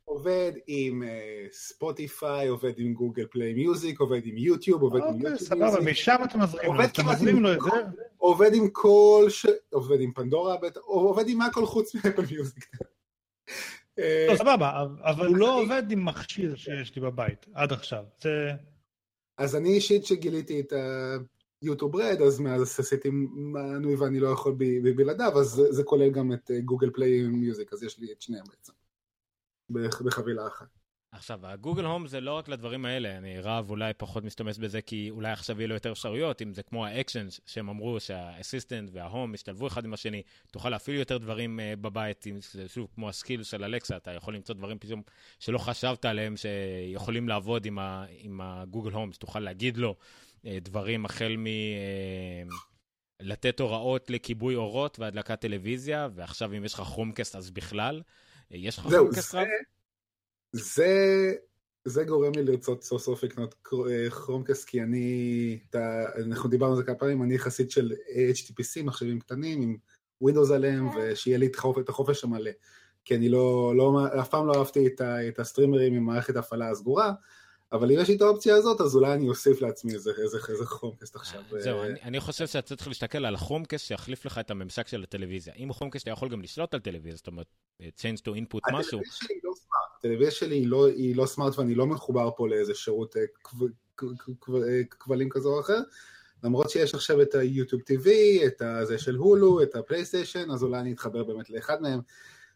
עובד 0.07 0.51
עם 0.67 1.03
אה, 1.03 1.45
ספוטיפיי, 1.51 2.47
עובד 2.47 2.73
עם 2.77 2.93
גוגל 2.93 3.25
פליי 3.31 3.53
מיוזיק, 3.53 3.99
עובד 3.99 4.21
עם 4.25 4.37
יוטיוב, 4.37 4.81
עובד 4.81 4.99
עם 4.99 5.05
אוקיי, 5.07 5.19
יוטיוב 5.31 5.37
סבבה, 5.49 5.65
מיוזיק, 5.65 5.89
משם 5.89 6.15
אתה 6.25 6.37
מזרים 6.37 6.73
לו, 6.73 6.83
אתה 6.83 7.03
מזרים 7.03 7.43
לו 7.43 7.53
את 7.53 7.59
זה. 7.61 7.69
עובד 8.17 8.53
עם 8.53 8.69
כל 8.71 9.25
ש... 9.29 9.45
עובד 9.71 10.01
עם 10.01 10.11
פנדורה, 10.13 10.55
עובד 10.83 11.29
עם 11.29 11.41
הכל 11.41 11.65
חוץ 11.65 11.95
מ 11.95 11.99
Apple 11.99 12.21
Music. 12.31 12.67
לא, 14.29 14.35
סבבה, 14.35 14.83
אבל 15.03 15.27
הוא 15.27 15.37
לא 15.37 15.61
עובד 15.61 15.91
עם 15.91 16.05
מכשיר 16.05 16.55
שיש 16.55 16.95
לי 16.95 17.01
בבית, 17.01 17.45
עד 17.53 17.71
עכשיו. 17.73 18.03
אז 19.37 19.55
אני 19.55 19.69
אישית 19.69 20.05
שגיליתי 20.05 20.59
את 20.59 20.73
ה 21.61 21.65
YouTube 21.66 21.95
Red, 21.95 22.21
אז 22.21 22.39
מאז 22.39 22.61
עשיתי 22.79 23.09
מנוי 23.35 23.95
ואני 23.95 24.19
לא 24.19 24.27
יכול 24.27 24.55
בלעדיו, 24.95 25.39
אז 25.39 25.47
זה- 25.47 25.71
זה 25.71 25.83
כולל 25.83 26.09
גם 26.09 26.33
את 26.33 26.51
אה, 26.51 26.59
Google 26.61 26.89
Play 26.93 27.21
Music, 27.21 27.73
אז 27.73 27.83
יש 27.83 27.99
לי 27.99 28.11
את 28.11 28.21
שניהם 28.21 28.45
בעצם. 28.49 28.73
בח- 29.69 30.01
בחבילה 30.01 30.47
אחת. 30.47 30.67
עכשיו, 31.11 31.47
ה 31.47 31.53
Google 31.53 31.85
Home 31.85 32.07
זה 32.07 32.21
לא 32.21 32.33
רק 32.33 32.47
לדברים 32.47 32.85
האלה, 32.85 33.17
אני 33.17 33.39
רב 33.39 33.69
אולי 33.69 33.93
פחות 33.93 34.23
משתמש 34.23 34.57
בזה 34.57 34.81
כי 34.81 35.09
אולי 35.09 35.31
עכשיו 35.31 35.59
יהיו 35.59 35.67
לו 35.67 35.73
יותר 35.73 35.91
אפשרויות, 35.91 36.41
אם 36.41 36.53
זה 36.53 36.63
כמו 36.63 36.85
ה 36.85 36.91
actions, 36.91 37.39
שהם 37.45 37.69
אמרו 37.69 37.99
שה 37.99 38.22
Assistant 38.22 38.89
וה 38.93 39.07
Home 39.07 39.33
ישתלבו 39.33 39.67
אחד 39.67 39.85
עם 39.85 39.93
השני, 39.93 40.21
תוכל 40.51 40.69
להפעיל 40.69 40.99
יותר 40.99 41.17
דברים 41.17 41.59
uh, 41.59 41.75
בבית, 41.75 42.27
אם 42.27 42.39
זה 42.51 42.67
שוב 42.67 42.87
כמו 42.95 43.09
הסקיל 43.09 43.43
של 43.43 43.63
אלכסה, 43.63 43.97
אתה 43.97 44.11
יכול 44.11 44.35
למצוא 44.35 44.55
דברים 44.55 44.79
פתאום 44.79 45.01
שלא 45.39 45.57
חשבת 45.57 46.05
עליהם 46.05 46.35
שיכולים 46.37 47.29
לעבוד 47.29 47.65
עם, 47.65 47.79
ה, 47.79 48.05
עם 48.09 48.41
הגוגל 48.41 48.91
הום, 48.91 49.13
שתוכל 49.13 49.39
להגיד 49.39 49.77
לו 49.77 49.95
uh, 50.41 50.47
דברים 50.61 51.05
החל 51.05 51.35
מ... 51.37 51.45
Uh, 51.45 52.53
לתת 53.19 53.59
הוראות 53.59 54.09
לכיבוי 54.09 54.55
אורות 54.55 54.99
והדלקת 54.99 55.41
טלוויזיה, 55.41 56.07
ועכשיו 56.15 56.53
אם 56.53 56.65
יש 56.65 56.73
לך 56.73 56.79
חומקסט 56.81 57.35
אז 57.35 57.51
בכלל. 57.51 58.01
יש 58.51 58.79
לך 58.79 58.83
חומקסט 58.83 59.35
רב? 59.35 59.47
זה, 60.51 61.33
זה 61.85 62.03
גורם 62.03 62.31
לי 62.35 62.43
לרצות 62.43 62.83
סוף 62.83 63.01
סוף 63.01 63.23
לקנות 63.23 63.55
כרומקאסט, 64.09 64.67
כי 64.67 64.81
אני, 64.81 65.59
אתה, 65.69 66.05
אנחנו 66.25 66.49
דיברנו 66.49 66.71
על 66.71 66.77
זה 66.77 66.83
כמה 66.83 66.95
פעמים, 66.95 67.23
אני 67.23 67.39
חסיד 67.39 67.71
של 67.71 67.91
HTPC, 68.33 68.83
מחשבים 68.83 69.19
קטנים 69.19 69.61
עם 69.61 69.77
Windows 70.23 70.53
עליהם, 70.53 70.87
ושיהיה 70.87 71.37
לי 71.37 71.47
את 71.79 71.89
החופש 71.89 72.23
המלא. 72.23 72.51
כי 73.05 73.15
אני 73.15 73.29
לא, 73.29 73.73
לא, 73.75 74.07
אף 74.21 74.29
פעם 74.29 74.47
לא 74.47 74.53
אהבתי 74.57 74.87
את, 74.87 75.01
ה, 75.01 75.27
את 75.27 75.39
הסטרימרים 75.39 75.93
עם 75.93 76.03
מערכת 76.03 76.35
הפעלה 76.35 76.69
הסגורה, 76.69 77.13
אבל 77.71 77.91
אם 77.91 77.99
יש 77.99 78.09
לי 78.09 78.15
את 78.15 78.21
האופציה 78.21 78.55
הזאת, 78.55 78.81
אז 78.81 78.95
אולי 78.95 79.13
אני 79.13 79.29
אוסיף 79.29 79.61
לעצמי 79.61 79.93
איזה, 79.93 80.11
איזה, 80.23 80.37
איזה 80.49 80.65
חומקסט 80.65 81.15
עכשיו. 81.15 81.41
זהו, 81.59 81.83
אני, 81.83 82.01
אני 82.01 82.19
חושב 82.19 82.47
שאתה 82.47 82.75
צריך 82.75 82.87
להסתכל 82.87 83.25
על 83.25 83.35
החומקסט 83.35 83.85
שיחליף 83.85 84.25
לך 84.25 84.37
את 84.37 84.51
הממשק 84.51 84.87
של 84.87 85.03
הטלוויזיה. 85.03 85.53
אם 85.53 85.73
חומקסט 85.73 86.03
אתה 86.03 86.11
יכול 86.11 86.29
גם 86.29 86.41
לשלוט 86.41 86.73
על 86.73 86.79
טלוויזיה, 86.79 87.15
זאת 87.15 87.27
אומרת, 87.27 87.47
change 87.81 88.21
to 88.27 88.31
input 88.31 88.73
משהו. 88.73 88.99
הטלוויזיה 89.99 90.31
שלי 90.31 90.55
היא 90.55 90.67
לא, 90.67 90.87
היא 90.87 91.15
לא 91.15 91.25
סמארט 91.25 91.59
ואני 91.59 91.75
לא 91.75 91.85
מחובר 91.85 92.29
פה 92.37 92.47
לאיזה 92.47 92.73
שירות 92.75 93.15
כבלים 94.89 95.29
כזה 95.29 95.47
או 95.47 95.59
אחר. 95.59 95.79
למרות 96.43 96.69
שיש 96.69 96.93
עכשיו 96.93 97.21
את 97.21 97.35
היוטיוב 97.35 97.81
TV, 97.81 98.07
את 98.47 98.61
הזה 98.61 98.97
של 98.97 99.15
הולו, 99.15 99.61
את 99.63 99.75
הפלייסטיישן, 99.75 100.51
אז 100.51 100.63
אולי 100.63 100.79
אני 100.79 100.93
אתחבר 100.93 101.23
באמת 101.23 101.49
לאחד 101.49 101.81
מהם. 101.81 101.99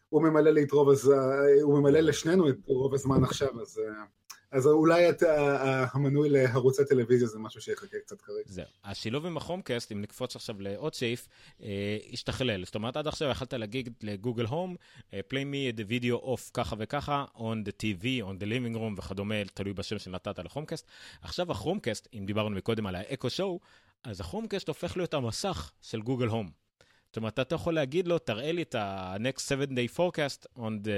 הוא 0.08 0.22
ממלא 0.22 0.50
לי 0.50 0.62
את 0.62 0.72
רוב 0.72 0.90
הזמן, 0.90 1.16
הוא 1.62 1.78
ממלא 1.78 2.00
לשנינו 2.00 2.48
את 2.48 2.56
רוב 2.66 2.94
הזמן 2.94 3.24
עכשיו, 3.24 3.60
אז... 3.60 3.80
אז 4.52 4.66
אולי 4.66 5.10
אתה, 5.10 5.86
המנוי 5.92 6.28
לערוץ 6.28 6.80
הטלוויזיה 6.80 7.28
זה 7.28 7.38
משהו 7.38 7.60
שיחכה 7.60 7.98
קצת 7.98 8.20
כרגע. 8.20 8.42
זהו. 8.46 8.64
השילוב 8.84 9.26
עם 9.26 9.36
החומקאסט, 9.36 9.92
אם 9.92 10.00
נקפוץ 10.00 10.36
עכשיו 10.36 10.56
לעוד 10.60 10.94
סעיף, 10.94 11.28
אה, 11.62 11.98
השתכלל. 12.12 12.64
זאת 12.64 12.74
אומרת, 12.74 12.96
עד 12.96 13.06
עכשיו 13.06 13.30
יכלת 13.30 13.54
להגיד 13.54 13.90
לגוגל 14.02 14.44
הום, 14.44 14.76
אה, 15.14 15.20
play 15.30 15.44
me 15.52 15.76
the 15.78 15.84
video 15.84 16.24
off 16.24 16.50
ככה 16.54 16.76
וככה, 16.78 17.24
on 17.36 17.68
the 17.68 17.72
TV, 17.82 18.04
on 18.04 18.42
the 18.42 18.46
living 18.46 18.76
room 18.76 18.98
וכדומה, 18.98 19.34
תלוי 19.54 19.72
בשם 19.72 19.98
שנתת 19.98 20.38
לחומקאסט. 20.38 20.86
עכשיו 21.22 21.50
החומקאסט, 21.50 22.08
אם 22.14 22.26
דיברנו 22.26 22.56
מקודם 22.56 22.86
על 22.86 22.94
האקו 22.94 23.30
שואו, 23.30 23.60
אז 24.04 24.20
החומקאסט 24.20 24.68
הופך 24.68 24.96
להיות 24.96 25.14
המסך 25.14 25.72
של 25.82 26.02
גוגל 26.02 26.26
הום. 26.26 26.50
זאת 27.06 27.16
אומרת, 27.16 27.40
אתה 27.40 27.54
יכול 27.54 27.74
להגיד 27.74 28.08
לו, 28.08 28.18
תראה 28.18 28.52
לי 28.52 28.62
את 28.62 28.74
ה-next 28.74 29.40
7 29.40 29.64
day 29.64 29.96
forecast 29.96 30.46
the, 30.56 30.58
uh, 30.58 30.88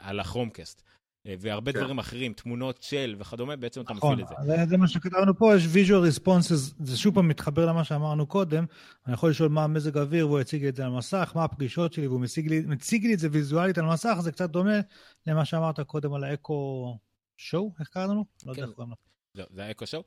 על 0.00 0.20
הכרומקאסט. 0.20 0.82
והרבה 1.24 1.72
כן. 1.72 1.78
דברים 1.78 1.98
אחרים, 1.98 2.32
תמונות 2.32 2.82
של 2.82 3.16
וכדומה, 3.18 3.56
בעצם 3.56 3.80
אתה 3.80 3.94
נכון, 3.94 4.20
מפעיל 4.20 4.38
את 4.40 4.46
זה. 4.46 4.56
זה, 4.56 4.66
זה 4.68 4.76
מה 4.76 4.88
שכתבנו 4.88 5.38
פה, 5.38 5.54
יש 5.56 5.64
visual 5.64 6.20
responses, 6.20 6.74
זה 6.84 6.96
שוב 6.96 7.14
פעם 7.14 7.28
מתחבר 7.28 7.66
למה 7.66 7.84
שאמרנו 7.84 8.26
קודם, 8.26 8.64
אני 9.06 9.14
יכול 9.14 9.30
לשאול 9.30 9.48
מה 9.48 9.66
מזג 9.66 9.98
האוויר 9.98 10.28
והוא 10.28 10.40
יציג 10.40 10.62
לי 10.62 10.68
את 10.68 10.76
זה 10.76 10.84
על 10.84 10.92
המסך, 10.92 11.32
מה 11.34 11.44
הפגישות 11.44 11.92
שלי 11.92 12.06
והוא 12.06 12.20
מציג 12.20 12.48
לי, 12.48 12.60
מציג 12.60 13.06
לי 13.06 13.14
את 13.14 13.18
זה 13.18 13.28
ויזואלית 13.32 13.78
על 13.78 13.84
המסך, 13.84 14.16
זה 14.20 14.32
קצת 14.32 14.50
דומה 14.50 14.80
למה 15.26 15.44
שאמרת 15.44 15.80
קודם 15.80 16.14
על 16.14 16.24
האקו 16.24 16.98
שואו, 17.36 17.72
איך 17.80 17.88
קראנו 17.88 18.14
לו? 18.14 18.24
לא 18.46 18.52
יודע 18.52 18.62
כן. 18.62 18.68
איך 18.68 18.76
קוראים 18.76 18.90
לו. 18.90 18.96
זהו, 19.36 19.46
זה 19.50 19.64
האקו 19.64 19.86
שואו. 19.86 20.02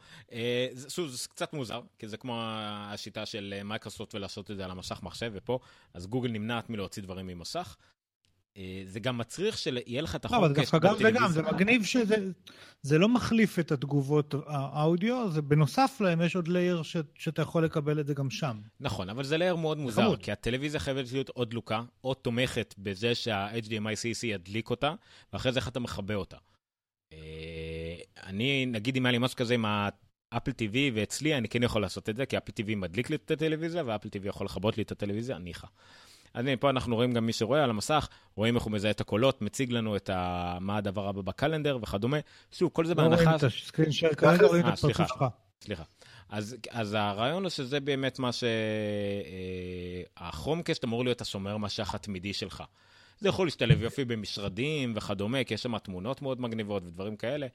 שוב, 0.88 1.08
זה 1.08 1.28
קצת 1.28 1.54
מוזר, 1.54 1.82
כי 2.00 2.08
זה 2.08 2.18
כמו 2.18 2.42
השיטה 2.42 3.26
של 3.26 3.62
מייקרוסופט 3.66 4.16
ולעשות 4.16 4.52
את 4.52 4.58
זה 4.58 4.66
על 4.66 4.72
המסך 4.72 5.00
מחשב, 5.04 5.32
ופה, 5.36 5.60
אז 5.94 6.08
גוגל 6.08 6.32
נמנעת 6.32 6.70
מלהוציא 6.70 7.04
דברים 7.04 7.28
עם 7.28 7.41
מסך. 7.41 7.76
אה, 8.58 8.84
זה 8.86 9.00
גם 9.00 9.18
מצריך 9.18 9.58
שיהיה 9.58 10.02
לך 10.02 10.16
את 10.16 10.26
החוק. 10.26 10.38
לא, 10.42 10.46
אבל 10.46 10.54
דווקא 10.54 10.78
גם 10.78 10.96
וגם, 11.00 11.32
זה 11.32 11.42
מגניב 11.42 11.84
שזה 11.84 12.16
זה 12.82 12.98
לא 12.98 13.10
מחליף 13.10 13.60
את 13.60 13.72
התגובות 13.72 14.36
האודיו, 14.48 15.32
זה 15.32 15.42
בנוסף 15.42 16.02
להם 16.02 16.22
יש 16.22 16.36
עוד 16.36 16.48
layer 16.48 16.84
ש, 16.84 16.98
שאתה 17.16 17.42
יכול 17.42 17.66
לקבל 17.66 18.00
את 18.00 18.08
זה 18.08 18.14
גם 18.14 18.30
שם. 18.30 18.60
נכון, 18.80 19.10
אבל 19.10 19.24
זה 19.24 19.38
layer 19.38 19.56
מאוד 19.56 19.78
מוזר, 19.78 20.04
חמוד. 20.04 20.22
כי 20.22 20.32
הטלוויזיה 20.32 20.80
חייבת 20.80 21.12
להיות 21.12 21.30
או 21.30 21.46
דלוקה, 21.46 21.84
או 22.04 22.14
תומכת 22.14 22.76
בזה 22.78 23.16
שה-HDMI-CEC 23.16 24.26
ידליק 24.26 24.70
אותה, 24.70 24.94
ואחרי 25.34 25.52
זה 25.52 25.60
איך 25.60 25.68
אתה 25.68 25.80
מכבה 25.80 26.16
אותה. 26.16 26.38
אה, 27.14 27.96
אני, 28.24 28.66
נגיד 28.66 28.96
אם 28.96 29.06
היה 29.06 29.12
לי 29.12 29.18
משהו 29.18 29.38
כזה 29.38 29.54
עם 29.54 29.66
האפל 30.32 30.52
TV 30.52 30.76
ואצלי, 30.94 31.38
אני 31.38 31.50
כן 31.50 31.64
יכול 31.64 31.82
לעשות 31.82 32.10
את 32.10 32.16
זה, 32.16 32.26
כי 32.26 32.38
אפל 32.38 32.52
TV 32.52 32.76
מדליק 32.76 33.10
לי 33.10 33.16
את 33.16 33.32
הטלוויזיה, 33.32 33.84
ואפל 33.86 34.08
TV 34.08 34.28
יכול 34.28 34.46
לכבות 34.46 34.78
לי 34.78 34.84
את 34.84 34.92
הטלוויזיה, 34.92 35.38
ניחא. 35.38 35.68
אז 36.38 36.46
הנה, 36.46 36.58
פה 36.58 36.70
אנחנו 36.70 36.96
רואים 36.96 37.14
גם 37.14 37.26
מי 37.26 37.34
שרואה 37.34 37.64
על 37.64 37.70
המסך, 37.70 38.08
רואים 38.36 38.56
איך 38.56 38.64
הוא 38.64 38.72
מזהה 38.72 38.92
את 38.92 39.02
הקולות, 39.02 39.42
מציג 39.42 39.72
לנו 39.72 39.96
את 39.96 40.10
ה... 40.10 40.58
מה 40.62 40.78
הדבר 40.78 41.08
הבא 41.08 41.22
בקלנדר 41.22 41.78
וכדומה. 41.82 42.18
שוב, 42.52 42.70
כל 42.74 42.86
זה 42.86 42.94
לא 42.94 43.04
בהנחה... 43.04 43.24
רואים 43.24 43.36
את 43.36 43.44
הסקרין 43.44 43.92
שייר, 43.92 44.14
כרגע 44.14 44.48
רואים 44.48 44.68
את 44.68 44.74
הפרצוף 44.74 44.98
שלך. 45.08 45.26
סליחה. 45.62 45.84
אז, 46.30 46.56
אז 46.70 46.94
הרעיון 46.94 47.44
הוא 47.44 47.50
שזה 47.50 47.80
באמת 47.80 48.20
מה 48.20 48.32
ש... 48.32 48.44
החומקסט 50.18 50.84
אמור 50.84 51.04
להיות 51.04 51.22
השומר 51.22 51.58
משך 51.58 51.96
התמידי 51.96 52.34
שלך. 52.34 52.64
זה 53.20 53.30
יכול 53.30 53.48
להשתלב 53.48 53.82
יופי 53.82 54.06
במשרדים 54.06 54.94
וכדומה, 54.96 55.44
כי 55.44 55.54
יש 55.54 55.64
שם 55.64 55.78
תמונות 55.78 56.22
מאוד 56.22 56.42
מגניבות 56.42 56.84
ודברים 56.84 57.16
כאלה. 57.16 57.48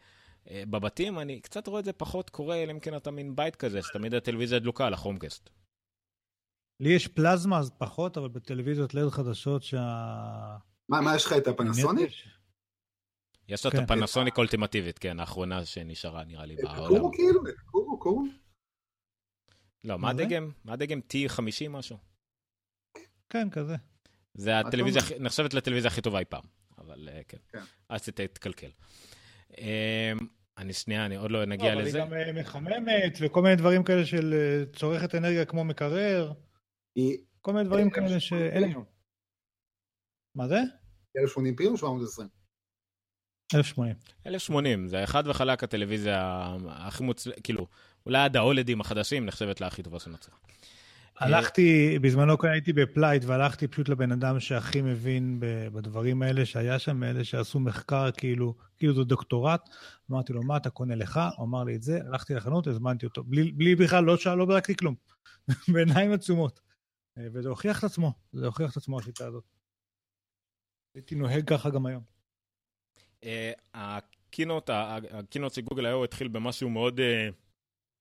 בבתים 0.53 1.19
אני 1.19 1.41
קצת 1.41 1.67
רואה 1.67 1.81
את 1.81 1.85
זה 1.85 1.93
פחות 1.93 2.31
קורה, 2.31 2.57
אלא 2.57 2.73
אם 2.73 2.81
כן 2.81 2.97
אתה 2.97 3.11
מין 3.11 3.37
בית 3.37 3.57
כזה, 3.57 3.83
שתמיד 3.83 4.15
הטלוויזיה 4.15 4.59
דלוקה 4.59 4.87
על 4.87 4.95
החומקסט. 4.95 5.51
לי 6.83 6.93
יש 6.93 7.09
פלזמה, 7.09 7.59
אז 7.59 7.71
פחות, 7.79 8.17
אבל 8.17 8.29
בטלוויזיות 8.29 8.95
לד 8.95 9.09
חדשות 9.09 9.63
שה... 9.63 9.79
מה, 10.89 11.01
מה 11.01 11.17
יש 11.17 11.27
לך 11.27 11.33
את 11.33 11.47
הפנסוניק? 11.47 12.11
יש 13.49 13.65
לו 13.65 13.71
את 13.71 13.77
כן. 13.77 13.83
הפנסוניק 13.83 14.39
אולטימטיבית, 14.39 14.99
כן, 14.99 15.21
האחרונה 15.21 15.65
שנשארה 15.65 16.25
נראה 16.25 16.47
לי 16.47 16.57
בעולם. 16.57 16.89
קורו 16.89 17.13
כאילו, 17.13 17.41
קורו, 17.65 17.99
קורו. 17.99 18.25
לא, 19.85 19.99
מה 19.99 20.11
הדגם? 20.11 20.51
מה 20.65 20.73
הדגם? 20.73 21.01
T50 21.13 21.69
משהו? 21.69 21.97
כן, 23.31 23.51
כזה. 23.51 23.77
זה 24.35 24.59
הטלוויזיה, 24.59 25.03
נחשבת 25.21 25.55
לטלוויזיה 25.55 25.91
הכי 25.91 26.01
טובה 26.01 26.19
אי 26.19 26.25
פעם, 26.25 26.45
אבל 26.79 27.09
אה, 27.13 27.21
כן. 27.29 27.39
כן. 27.49 27.63
אז 27.89 28.03
תתקלקל. 28.03 28.71
אמ, 29.59 29.65
אני 30.59 30.73
שנייה, 30.73 31.07
אני 31.07 31.17
עוד 31.17 31.31
לא 31.31 31.45
נגיע 31.45 31.75
לזה. 31.75 32.03
אבל 32.03 32.17
היא 32.17 32.27
גם 32.27 32.37
אה, 32.37 32.41
מחממת 32.43 33.19
וכל 33.21 33.43
מיני 33.43 33.57
דברים 33.57 33.83
כאלה 33.85 34.07
של 34.07 34.35
אה, 34.35 34.65
צורכת 34.79 35.15
אנרגיה 35.15 35.45
כמו 35.45 35.65
מקרר. 35.65 36.33
כל 37.41 37.53
מיני 37.53 37.65
דברים 37.65 37.91
כאלה 37.91 38.21
שאין... 38.21 38.75
מה 40.35 40.49
זה? 40.49 40.61
1080 41.19 41.57
פי 41.57 41.67
או 41.67 41.77
720? 41.77 42.29
1080. 43.55 43.95
1080, 44.27 44.89
זה 44.89 45.05
אחד 45.05 45.25
וחלק 45.27 45.65
הטלוויזיה 45.65 46.47
הכי 46.69 47.05
מוצלחת, 47.05 47.41
כאילו, 47.41 47.67
אולי 48.07 48.19
עד 48.19 48.37
האולדים 48.37 48.81
החדשים 48.81 49.27
נחשבת 49.27 49.61
לה 49.61 49.67
הכי 49.67 49.83
טובה 49.83 49.99
שנוצרה. 49.99 50.35
הלכתי, 51.19 51.99
בזמנו 51.99 52.37
הייתי 52.43 52.73
בפלייט 52.73 53.25
והלכתי 53.25 53.69
פשוט 53.69 53.89
לבן 53.89 54.13
אדם 54.13 54.41
שהכי 54.41 54.83
מבין 54.83 55.37
בדברים 55.73 56.23
האלה, 56.23 56.47
שהיה 56.47 56.79
שם, 56.79 57.03
אלה 57.03 57.25
שעשו 57.25 57.61
מחקר 57.61 58.11
כאילו, 58.11 58.55
כאילו 58.79 58.95
זה 58.95 59.05
דוקטורט. 59.05 59.69
אמרתי 60.11 60.33
לו, 60.33 60.43
מה 60.43 60.57
אתה 60.57 60.71
קונה 60.71 60.95
לך? 60.95 61.21
הוא 61.37 61.47
אמר 61.47 61.65
לי 61.65 61.77
את 61.77 61.83
זה, 61.83 62.01
הלכתי 62.07 62.35
לחנות, 62.35 62.67
הזמנתי 62.67 63.07
אותו, 63.07 63.25
בלי, 63.25 63.53
בלי 63.53 63.75
בכלל, 63.75 64.05
לא 64.05 64.17
שאל, 64.17 64.35
לא 64.35 64.45
בדקתי 64.45 64.77
כלום. 64.77 64.95
בעיניים 65.73 66.13
עצומות. 66.13 66.61
אה, 67.19 67.27
וזה 67.33 67.49
הוכיח 67.49 67.79
את 67.79 67.85
עצמו, 67.85 68.13
זה 68.33 68.47
הוכיח 68.47 68.73
את 68.73 68.77
עצמו 68.77 68.99
השיטה 68.99 69.27
הזאת. 69.27 69.45
הייתי 70.95 71.15
נוהג 71.15 71.49
ככה 71.49 71.71
גם 71.71 71.87
היום. 71.87 72.03
אה, 73.25 73.53
ה 73.75 73.85
keynote, 73.85 74.71
ה 75.11 75.16
keynote 75.16 75.55
של 75.55 75.61
גוגל 75.61 75.87
היום 75.87 76.05
התחיל 76.05 76.29
במשהו 76.29 76.71
מאוד 76.71 77.01
אה, 77.01 77.29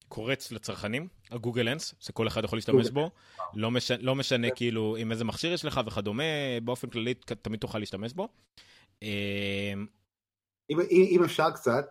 קורץ 0.07 0.51
לצרכנים, 0.51 1.07
הגוגל 1.31 1.69
אנס, 1.69 1.95
שכל 1.99 2.27
אחד 2.27 2.43
יכול 2.43 2.57
להשתמש 2.57 2.89
בו, 2.89 3.11
לא, 3.53 3.71
מש, 3.71 3.91
לא 3.91 4.15
משנה. 4.15 4.47
כאילו 4.55 4.95
עם 4.95 5.11
איזה 5.11 5.23
מכשיר 5.23 5.53
יש 5.53 5.65
לך 5.65 5.81
וכדומה, 5.85 6.23
באופן 6.63 6.89
כללי 6.89 7.13
תמיד 7.13 7.59
תוכל 7.59 7.79
להשתמש 7.79 8.13
בו. 8.13 8.27
אם, 10.69 10.79
אם 10.89 11.21
אפשר 11.25 11.51
קצת, 11.51 11.85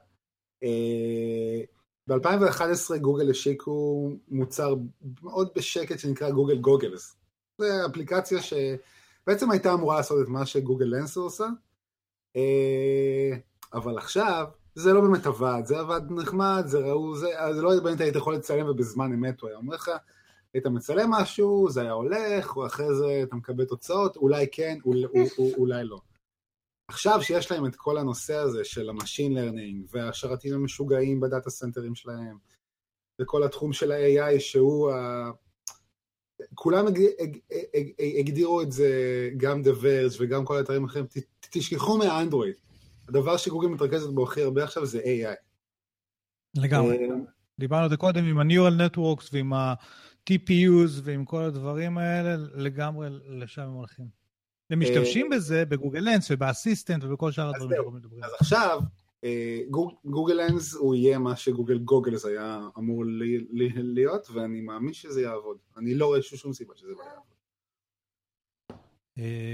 ב-2011 2.08 2.96
גוגל 3.00 3.30
השיקו 3.30 4.10
מוצר 4.28 4.74
מאוד 5.22 5.48
בשקט 5.56 5.98
שנקרא 5.98 6.30
גוגל 6.30 6.58
גוגלס. 6.58 7.16
זו 7.58 7.66
אפליקציה 7.90 8.38
שבעצם 8.42 9.50
הייתה 9.50 9.72
אמורה 9.74 9.96
לעשות 9.96 10.22
את 10.22 10.28
מה 10.28 10.46
שגוגל 10.46 10.86
לנסר 10.86 11.20
עושה, 11.20 11.46
אה, 12.36 13.36
אבל 13.74 13.98
עכשיו 13.98 14.46
זה 14.74 14.92
לא 14.92 15.00
באמת 15.00 15.26
עבד, 15.26 15.62
זה 15.64 15.80
עבד 15.80 16.00
נחמד, 16.10 16.62
זה 16.66 16.78
ראו, 16.78 17.16
זה, 17.16 17.28
זה 17.52 17.62
לא 17.62 17.80
באמת 17.80 18.00
היית 18.00 18.16
יכול 18.16 18.34
לצלם 18.34 18.68
ובזמן 18.68 19.12
אמת 19.12 19.40
הוא 19.40 19.48
היה 19.48 19.58
אומר 19.58 19.74
לך, 19.74 19.90
היית 20.54 20.66
מצלם 20.66 21.10
משהו, 21.10 21.68
זה 21.70 21.80
היה 21.80 21.92
הולך, 21.92 22.56
או 22.56 22.66
אחרי 22.66 22.94
זה 22.94 23.20
אתה 23.22 23.36
מקבל 23.36 23.64
תוצאות, 23.64 24.16
אולי 24.16 24.46
כן, 24.52 24.78
אולי, 24.84 25.06
אולי 25.58 25.84
לא. 25.84 26.00
עכשיו 26.90 27.22
שיש 27.22 27.50
להם 27.50 27.66
את 27.66 27.76
כל 27.76 27.98
הנושא 27.98 28.34
הזה 28.34 28.64
של 28.64 28.88
ה 28.88 28.94
machine 28.94 29.34
learning 29.34 29.86
והשרתים 29.90 30.54
המשוגעים 30.54 31.20
ב 31.20 31.26
data 31.26 31.50
center 31.50 31.83
ים 31.83 31.94
שלהם, 31.94 32.36
וכל 33.20 33.44
התחום 33.44 33.72
של 33.72 33.92
ה-AI 33.92 34.40
שהוא 34.40 34.90
ה... 34.90 35.30
כולם 36.54 36.86
הגדירו 38.18 38.62
את 38.62 38.72
זה, 38.72 38.90
גם 39.36 39.62
The 39.62 39.82
Verge 39.82 40.16
וגם 40.20 40.44
כל 40.44 40.56
האתרים 40.56 40.84
האחרים, 40.84 41.06
תשכחו 41.50 41.98
מהאנדרואיד. 41.98 42.54
הדבר 43.08 43.36
שגוגל 43.36 43.68
מתרכזת 43.68 44.10
בו 44.10 44.24
הכי 44.24 44.42
הרבה 44.42 44.64
עכשיו 44.64 44.86
זה 44.86 45.00
AI. 45.00 45.36
לגמרי. 46.56 46.98
אה, 46.98 47.14
דיברנו 47.58 47.82
על 47.82 47.90
זה 47.90 47.96
קודם 47.96 48.24
עם 48.24 48.38
ה-Neural 48.38 48.96
Networks 48.96 49.28
ועם 49.32 49.52
ה-TPUs 49.52 51.00
ועם 51.02 51.24
כל 51.24 51.42
הדברים 51.42 51.98
האלה, 51.98 52.36
לגמרי 52.54 53.08
לשם 53.28 53.62
הם 53.62 53.72
הולכים. 53.72 54.19
הם 54.70 54.80
משתמשים 54.80 55.32
אה, 55.32 55.36
בזה 55.36 55.64
בגוגל 55.64 56.00
לנס 56.00 56.30
ובאסיסטנט 56.30 57.04
ובכל 57.04 57.32
שאר 57.32 57.48
הדברים 57.48 57.70
שאנחנו 57.70 57.90
מדברים. 57.90 58.24
אז 58.24 58.30
עכשיו, 58.40 58.80
אה, 59.24 59.60
גוגל 60.04 60.34
לנס 60.34 60.74
הוא 60.74 60.94
יהיה 60.94 61.18
מה 61.18 61.36
שגוגל 61.36 61.78
גוגלס 61.78 62.24
היה 62.24 62.60
אמור 62.78 63.04
להיות, 63.76 64.30
ואני 64.30 64.60
מאמין 64.60 64.92
שזה 64.92 65.22
יעבוד. 65.22 65.56
אני 65.76 65.94
לא 65.94 66.06
רואה 66.06 66.22
שום 66.22 66.52
סיבה 66.52 66.74
שזה 66.76 66.88
לא 66.88 67.02
יעבוד. 67.04 67.30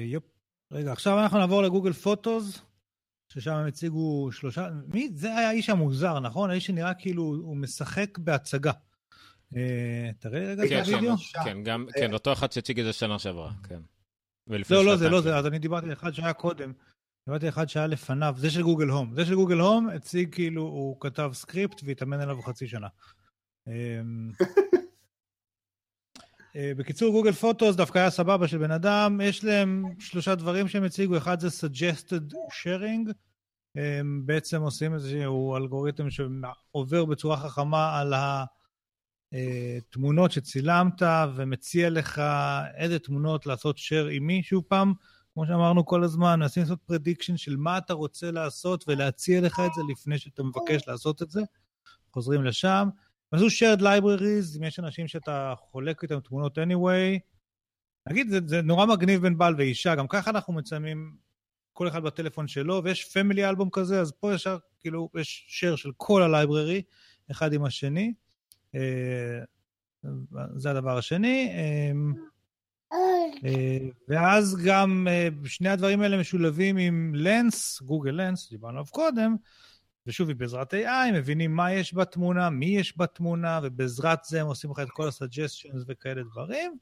Yup. 0.06 0.24
רגע, 0.72 0.92
עכשיו 0.92 1.18
אנחנו 1.18 1.38
נעבור 1.38 1.62
ל 1.62 1.67
Google 1.67 1.92
Photos. 1.92 2.60
ששם 3.28 3.52
הם 3.52 3.66
הציגו 3.66 4.28
שלושה, 4.32 4.68
מי? 4.94 5.10
זה 5.14 5.36
היה 5.36 5.48
האיש 5.48 5.70
המוזר, 5.70 6.20
נכון? 6.20 6.50
האיש 6.50 6.66
שנראה 6.66 6.94
כאילו 6.94 7.22
הוא 7.22 7.56
משחק 7.56 8.18
בהצגה. 8.18 8.72
אה, 9.56 10.10
תראה 10.18 10.40
לי 10.40 10.46
רגע 10.46 10.64
את 10.64 10.68
כן, 10.68 10.94
הווידאו. 10.94 11.16
כן, 11.44 11.58
כן, 11.94 12.12
אותו 12.12 12.32
אחד 12.32 12.52
שהציג 12.52 12.80
את 12.80 12.84
זה 12.86 12.92
שנה 12.92 13.18
שעברה, 13.18 13.52
כן. 13.68 13.80
לא, 14.48 14.84
לא, 14.84 14.96
זה 14.96 15.08
לא 15.08 15.20
זה, 15.20 15.36
אז 15.36 15.46
אני 15.46 15.58
דיברתי 15.58 15.86
על 15.86 15.92
אחד 15.92 16.12
שהיה 16.12 16.32
קודם. 16.32 16.72
דיברתי 17.26 17.46
על 17.46 17.52
אחד 17.52 17.68
שהיה 17.68 17.86
לפניו, 17.86 18.34
זה 18.38 18.50
של 18.50 18.62
Google 18.62 18.88
Home. 18.88 19.14
זה 19.14 19.24
של 19.24 19.34
Google 19.34 19.58
Home 19.58 19.88
הציג 19.88 20.34
כאילו, 20.34 20.62
הוא 20.62 21.00
כתב 21.00 21.30
סקריפט 21.32 21.80
והתאמן 21.84 22.20
עליו 22.20 22.42
חצי 22.42 22.66
שנה. 22.66 22.88
אמ, 23.66 24.30
אה, 26.56 26.72
בקיצור, 26.76 27.12
גוגל 27.12 27.32
פוטוס 27.32 27.76
דווקא 27.76 27.98
היה 27.98 28.10
סבבה 28.10 28.48
של 28.48 28.58
בן 28.58 28.70
אדם, 28.70 29.20
יש 29.24 29.44
להם 29.44 29.84
שלושה 29.98 30.34
דברים 30.34 30.68
שהם 30.68 30.84
הציגו, 30.84 31.16
אחד 31.16 31.40
זה 31.40 31.48
suggested 31.48 32.34
sharing, 32.34 33.12
הם 33.76 34.22
בעצם 34.26 34.62
עושים 34.62 34.94
איזשהו 34.94 35.56
אלגוריתם 35.56 36.10
שעובר 36.10 37.04
בצורה 37.04 37.36
חכמה 37.36 38.00
על 38.00 38.12
התמונות 39.78 40.32
שצילמת 40.32 41.02
ומציע 41.36 41.90
לך 41.90 42.22
איזה 42.76 42.98
תמונות 42.98 43.46
לעשות 43.46 43.76
share 43.76 44.10
עם 44.10 44.26
מי, 44.26 44.42
שוב 44.42 44.64
פעם, 44.68 44.92
כמו 45.34 45.46
שאמרנו 45.46 45.86
כל 45.86 46.04
הזמן, 46.04 46.40
מנסים 46.40 46.62
לעשות 46.62 46.78
prediction 46.90 47.36
של 47.36 47.56
מה 47.56 47.78
אתה 47.78 47.92
רוצה 47.94 48.30
לעשות 48.30 48.84
ולהציע 48.88 49.40
לך 49.40 49.60
את 49.66 49.70
זה 49.74 49.82
לפני 49.92 50.18
שאתה 50.18 50.42
מבקש 50.42 50.88
לעשות 50.88 51.22
את 51.22 51.30
זה, 51.30 51.40
חוזרים 52.12 52.44
לשם. 52.44 52.88
עשו 53.32 53.46
shared 53.46 53.80
libraries, 53.80 54.58
אם 54.58 54.62
יש 54.62 54.78
אנשים 54.78 55.08
שאתה 55.08 55.54
חולק 55.56 56.02
איתם 56.02 56.20
תמונות 56.20 56.58
anyway. 56.58 57.18
נגיד, 58.08 58.28
זה, 58.28 58.38
זה 58.46 58.62
נורא 58.62 58.86
מגניב 58.86 59.22
בין 59.22 59.38
בעל 59.38 59.54
ואישה, 59.58 59.94
גם 59.94 60.08
ככה 60.08 60.30
אנחנו 60.30 60.52
מצלמים 60.52 61.16
כל 61.72 61.88
אחד 61.88 62.02
בטלפון 62.02 62.48
שלו, 62.48 62.80
ויש 62.84 63.04
family 63.04 63.48
album 63.48 63.70
כזה, 63.72 64.00
אז 64.00 64.12
פה 64.12 64.34
ישר, 64.34 64.58
כאילו, 64.80 65.08
יש 65.20 65.60
share 65.60 65.76
של 65.76 65.90
כל 65.96 66.22
ה 66.22 66.29
library, 66.29 66.82
אחד 67.30 67.52
עם 67.52 67.64
השני. 67.64 68.14
אה, 68.76 69.44
זה 70.56 70.70
הדבר 70.70 70.98
השני. 70.98 71.48
אה, 71.50 71.92
אה, 73.44 73.78
ואז 74.08 74.56
גם 74.64 75.06
שני 75.44 75.68
הדברים 75.68 76.00
האלה 76.00 76.20
משולבים 76.20 76.76
עם 76.76 77.12
Lens, 77.14 77.82
Google 77.82 78.10
Lens, 78.10 78.50
דיברנו 78.50 78.72
עליו 78.72 78.86
קודם, 78.90 79.36
ושוב, 80.06 80.32
בעזרת 80.32 80.74
AI, 80.74 81.12
מבינים 81.14 81.56
מה 81.56 81.72
יש 81.72 81.94
בתמונה, 81.94 82.50
מי 82.50 82.66
יש 82.66 82.98
בתמונה, 82.98 83.60
ובעזרת 83.62 84.24
זה 84.24 84.40
הם 84.40 84.46
עושים 84.46 84.70
לך 84.70 84.78
את 84.78 84.90
כל 84.90 85.08
ה-suggestions 85.08 85.84
וכאלה 85.88 86.22
דברים. 86.32 86.78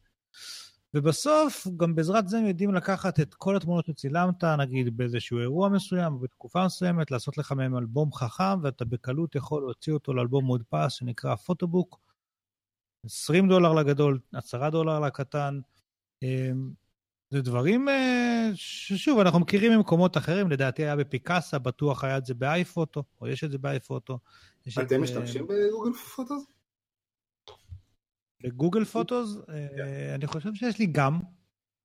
ובסוף, 0.95 1.67
גם 1.77 1.95
בעזרת 1.95 2.29
זה 2.29 2.39
הם 2.39 2.47
יודעים 2.47 2.75
לקחת 2.75 3.21
את 3.21 3.35
כל 3.35 3.57
התמונות 3.57 3.87
שצילמת, 3.87 4.45
נגיד 4.45 4.97
באיזשהו 4.97 5.39
אירוע 5.39 5.69
מסוים, 5.69 6.13
או 6.13 6.19
בתקופה 6.19 6.67
מסוימת, 6.67 7.11
לעשות 7.11 7.39
לך 7.39 7.53
מהם 7.53 7.77
אלבום 7.77 8.13
חכם, 8.13 8.63
ואתה 8.63 8.85
בקלות 8.85 9.35
יכול 9.35 9.63
להוציא 9.63 9.93
אותו 9.93 10.15
לאלבום 10.15 10.45
מודפס 10.45 10.93
שנקרא 10.93 11.35
פוטובוק. 11.35 12.01
20 13.05 13.49
דולר 13.49 13.73
לגדול, 13.73 14.19
10 14.33 14.71
דולר 14.71 15.01
לקטן. 15.01 15.61
אמ, 16.23 16.71
זה 17.31 17.43
דברים 17.43 17.89
אה, 17.89 18.51
ששוב, 18.55 19.19
אנחנו 19.19 19.41
מכירים 19.41 19.73
ממקומות 19.73 20.17
אחרים, 20.17 20.51
לדעתי 20.51 20.83
היה 20.83 20.97
בפיקאסה, 20.97 21.59
בטוח 21.59 22.05
היה 22.05 22.19
את 22.19 22.27
זה 22.27 22.35
באייפוטו, 22.35 23.05
או 23.21 23.29
יש 23.29 23.45
את 23.45 23.51
זה 23.51 23.59
באייפוטו. 23.59 24.19
אתם 24.83 25.03
משתמשים 25.03 25.47
בגוגל 25.47 25.93
פוטוס? 25.93 26.54
בגוגל 28.45 28.85
פוטוס? 28.85 29.37
אה, 29.49 30.15
אני 30.15 30.27
חושב 30.27 30.55
שיש 30.55 30.79
לי 30.79 30.87
גם. 30.87 31.21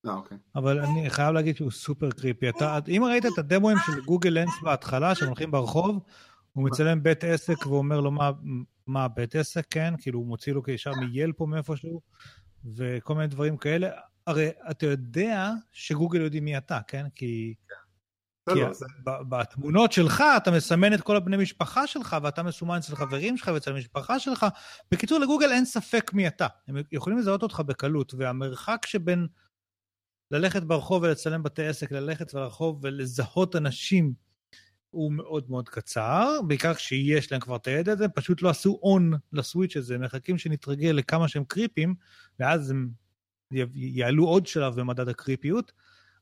אה, 0.06 0.14
אוקיי. 0.14 0.38
אבל 0.56 0.80
אני 0.80 1.10
חייב 1.10 1.34
להגיד 1.34 1.56
שהוא 1.56 1.72
סופר 1.72 2.12
קריפי. 2.12 2.50
אתה, 2.50 2.80
אם 2.88 3.04
ראית 3.04 3.26
את 3.26 3.38
הדמוים 3.38 3.78
של 3.86 4.02
גוגל 4.06 4.30
לנס 4.30 4.54
בהתחלה, 4.64 5.16
שהם 5.16 5.28
הולכים 5.28 5.52
ברחוב, 5.52 6.00
הוא 6.54 6.66
מצלם 6.66 7.04
בית 7.04 7.24
עסק 7.24 7.66
ואומר 7.66 8.00
לו 8.00 8.12
מה, 8.12 8.32
מה 8.88 9.08
בית 9.08 9.36
עסק, 9.36 9.66
כן? 9.70 9.94
כאילו 9.98 10.20
הוא 10.20 10.28
מוציא 10.28 10.54
לו 10.54 10.62
ישר 10.68 10.92
מייל 10.94 11.32
פה 11.32 11.46
מאיפשהו, 11.46 12.02
וכל 12.76 13.16
מיני 13.16 13.28
דברים 13.28 13.58
כאלה. 13.58 13.90
הרי 14.28 14.50
אתה 14.72 14.86
יודע 14.86 15.52
שגוגל 15.72 16.22
יודעים 16.22 16.46
מי 16.46 16.58
אתה, 16.58 16.80
כן? 16.88 17.06
כי... 17.16 17.54
כן. 17.70 17.76
כי 18.54 18.60
בתמונות 19.30 19.92
שלך 19.92 20.24
אתה 20.38 20.52
מסמן 20.52 20.94
את 20.94 21.02
כל 21.02 21.16
הבני 21.16 21.38
משפחה 21.38 21.88
שלך, 21.88 22.18
ואתה 22.24 22.44
מסומן 22.44 22.78
אצל 22.78 22.96
חברים 22.96 23.38
שלך 23.38 23.52
ואצל 23.54 23.72
המשפחה 23.72 24.20
שלך. 24.20 24.46
בקיצור, 24.92 25.20
לגוגל 25.20 25.52
אין 25.52 25.66
ספק 25.66 26.12
מי 26.14 26.28
אתה. 26.28 26.48
הם 26.68 26.76
יכולים 26.92 27.20
לזהות 27.20 27.44
אותך 27.44 27.60
בקלות, 27.60 28.14
והמרחק 28.18 28.86
שבין 28.86 29.28
ללכת 30.32 30.64
ברחוב 30.64 31.04
ולצלם 31.04 31.44
בתי 31.44 31.68
עסק, 31.68 31.92
ללכת 31.92 32.34
ברחוב 32.34 32.80
ולזהות 32.84 33.56
אנשים, 33.56 34.14
הוא 34.90 35.12
מאוד 35.12 35.50
מאוד 35.50 35.70
קצר, 35.70 36.40
בעיקר 36.48 36.74
כשיש 36.74 37.32
להם 37.32 37.42
כבר 37.42 37.56
את 37.56 37.68
הידע 37.68 37.92
הזה, 37.92 38.08
פשוט 38.08 38.42
לא 38.42 38.50
עשו 38.50 38.80
און 38.84 39.14
לסוויץ' 39.34 39.78
הזה, 39.78 39.96
הם 39.96 40.02
מחכים 40.02 40.38
שנתרגל 40.38 40.90
לכמה 40.90 41.28
שהם 41.28 41.44
קריפים, 41.44 41.96
ואז 42.40 42.72
הם 42.72 42.90
יעלו 43.74 44.26
עוד 44.26 44.48
שלב 44.48 44.80
במדד 44.80 45.10
הקריפיות. 45.10 45.72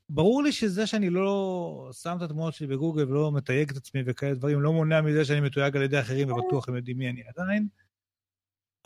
ברור 0.09 0.43
לי 0.43 0.51
שזה 0.51 0.87
שאני 0.87 1.09
לא 1.09 1.89
שם 1.93 2.15
את 2.17 2.21
התמונות 2.21 2.53
שלי 2.53 2.67
בגוגל 2.67 3.11
ולא 3.11 3.31
מתייג 3.31 3.69
את 3.69 3.77
עצמי 3.77 4.01
וכאלה 4.05 4.35
דברים, 4.35 4.61
לא 4.61 4.73
מונע 4.73 5.01
מזה 5.01 5.25
שאני 5.25 5.41
מתויג 5.41 5.75
על 5.75 5.83
ידי 5.83 5.99
אחרים 5.99 6.31
ובטוח 6.31 6.69
הם 6.69 6.75
יודעים 6.75 6.97
מי 6.97 7.09
אני 7.09 7.21
עדיין, 7.35 7.67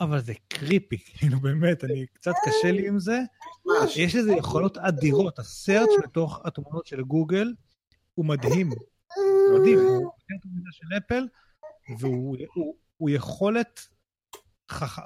אבל 0.00 0.20
זה 0.20 0.32
קריפי, 0.48 0.98
כאילו 1.18 1.40
באמת, 1.40 1.84
אני 1.84 2.06
קצת 2.06 2.32
קשה 2.44 2.72
לי 2.72 2.88
עם 2.88 2.98
זה. 2.98 3.20
יש 3.96 4.14
לזה 4.14 4.32
יכולות 4.32 4.78
אדירות, 4.78 5.38
הסרצ' 5.38 5.88
בתוך 6.02 6.40
התמונות 6.44 6.86
של 6.86 7.02
גוגל 7.02 7.52
הוא 8.14 8.26
מדהים. 8.26 8.70
מדהים, 9.54 9.78
הוא 9.78 10.10
של 10.70 10.96
אפל, 10.96 11.26
והוא 11.98 13.10
יכולת. 13.10 13.88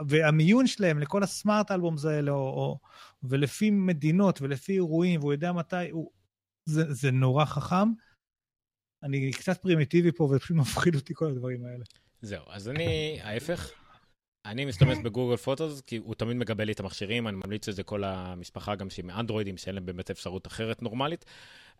והמיון 0.08 0.66
שלהם 0.66 0.98
לכל 0.98 1.22
הסמארט 1.22 1.70
אלבומס 1.70 2.04
האלה, 2.04 2.30
או, 2.30 2.36
או, 2.36 2.78
ולפי 3.22 3.70
מדינות 3.70 4.42
ולפי 4.42 4.72
אירועים, 4.72 5.20
והוא 5.20 5.32
יודע 5.32 5.52
מתי, 5.52 5.90
הוא... 5.90 6.10
זה, 6.64 6.92
זה 6.92 7.10
נורא 7.10 7.44
חכם. 7.44 7.92
אני 9.02 9.30
קצת 9.30 9.62
פרימיטיבי 9.62 10.12
פה 10.12 10.24
ופשוט 10.24 10.56
מפחיד 10.56 10.94
אותי 10.94 11.14
כל 11.14 11.26
הדברים 11.26 11.64
האלה. 11.64 11.84
זהו, 12.22 12.44
אז 12.48 12.68
אני, 12.68 13.18
ההפך, 13.22 13.70
אני 14.46 14.64
משתמש 14.64 14.98
בגוגל 15.04 15.36
פוטוס, 15.36 15.80
כי 15.80 15.96
הוא 15.96 16.14
תמיד 16.14 16.36
מגבה 16.36 16.64
לי 16.64 16.72
את 16.72 16.80
המכשירים, 16.80 17.28
אני 17.28 17.36
ממליץ 17.44 17.68
לזה 17.68 17.82
כל 17.82 18.04
המשפחה, 18.04 18.74
גם 18.74 18.90
שהיא 18.90 19.04
מאנדרואידים, 19.04 19.56
שאין 19.56 19.74
להם 19.74 19.86
באמת 19.86 20.10
אפשרות 20.10 20.46
אחרת 20.46 20.82
נורמלית. 20.82 21.24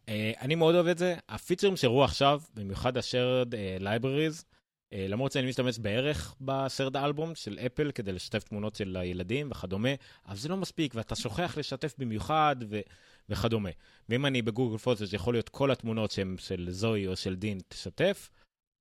Uh, 0.00 0.08
אני 0.40 0.54
מאוד 0.54 0.74
אוהב 0.74 0.86
את 0.86 0.98
זה. 0.98 1.16
הפיצ'רים 1.28 1.76
שראו 1.76 2.04
עכשיו, 2.04 2.42
במיוחד 2.54 2.96
ה-shared 2.96 3.50
uh, 3.50 3.82
libraries, 3.82 4.42
אה, 4.42 4.55
למרות 4.98 5.32
שאני 5.32 5.48
משתמש 5.48 5.78
בערך 5.78 6.34
בסרד 6.40 6.96
האלבום 6.96 7.34
של 7.34 7.58
אפל 7.66 7.90
כדי 7.90 8.12
לשתף 8.12 8.42
תמונות 8.42 8.74
של 8.74 8.96
הילדים 8.96 9.50
וכדומה, 9.50 9.88
אבל 10.26 10.36
זה 10.36 10.48
לא 10.48 10.56
מספיק, 10.56 10.94
ואתה 10.94 11.14
שוכח 11.14 11.58
לשתף 11.58 11.94
במיוחד 11.98 12.56
ו- 12.70 12.80
וכדומה. 13.28 13.70
ואם 14.08 14.26
אני 14.26 14.42
בגוגל 14.42 14.78
פוטו, 14.78 15.06
זה 15.06 15.16
יכול 15.16 15.34
להיות 15.34 15.48
כל 15.48 15.70
התמונות 15.70 16.10
שהן 16.10 16.36
של 16.38 16.66
זוהי 16.70 17.06
או 17.06 17.16
של 17.16 17.34
דין, 17.34 17.58
תשתף, 17.68 18.30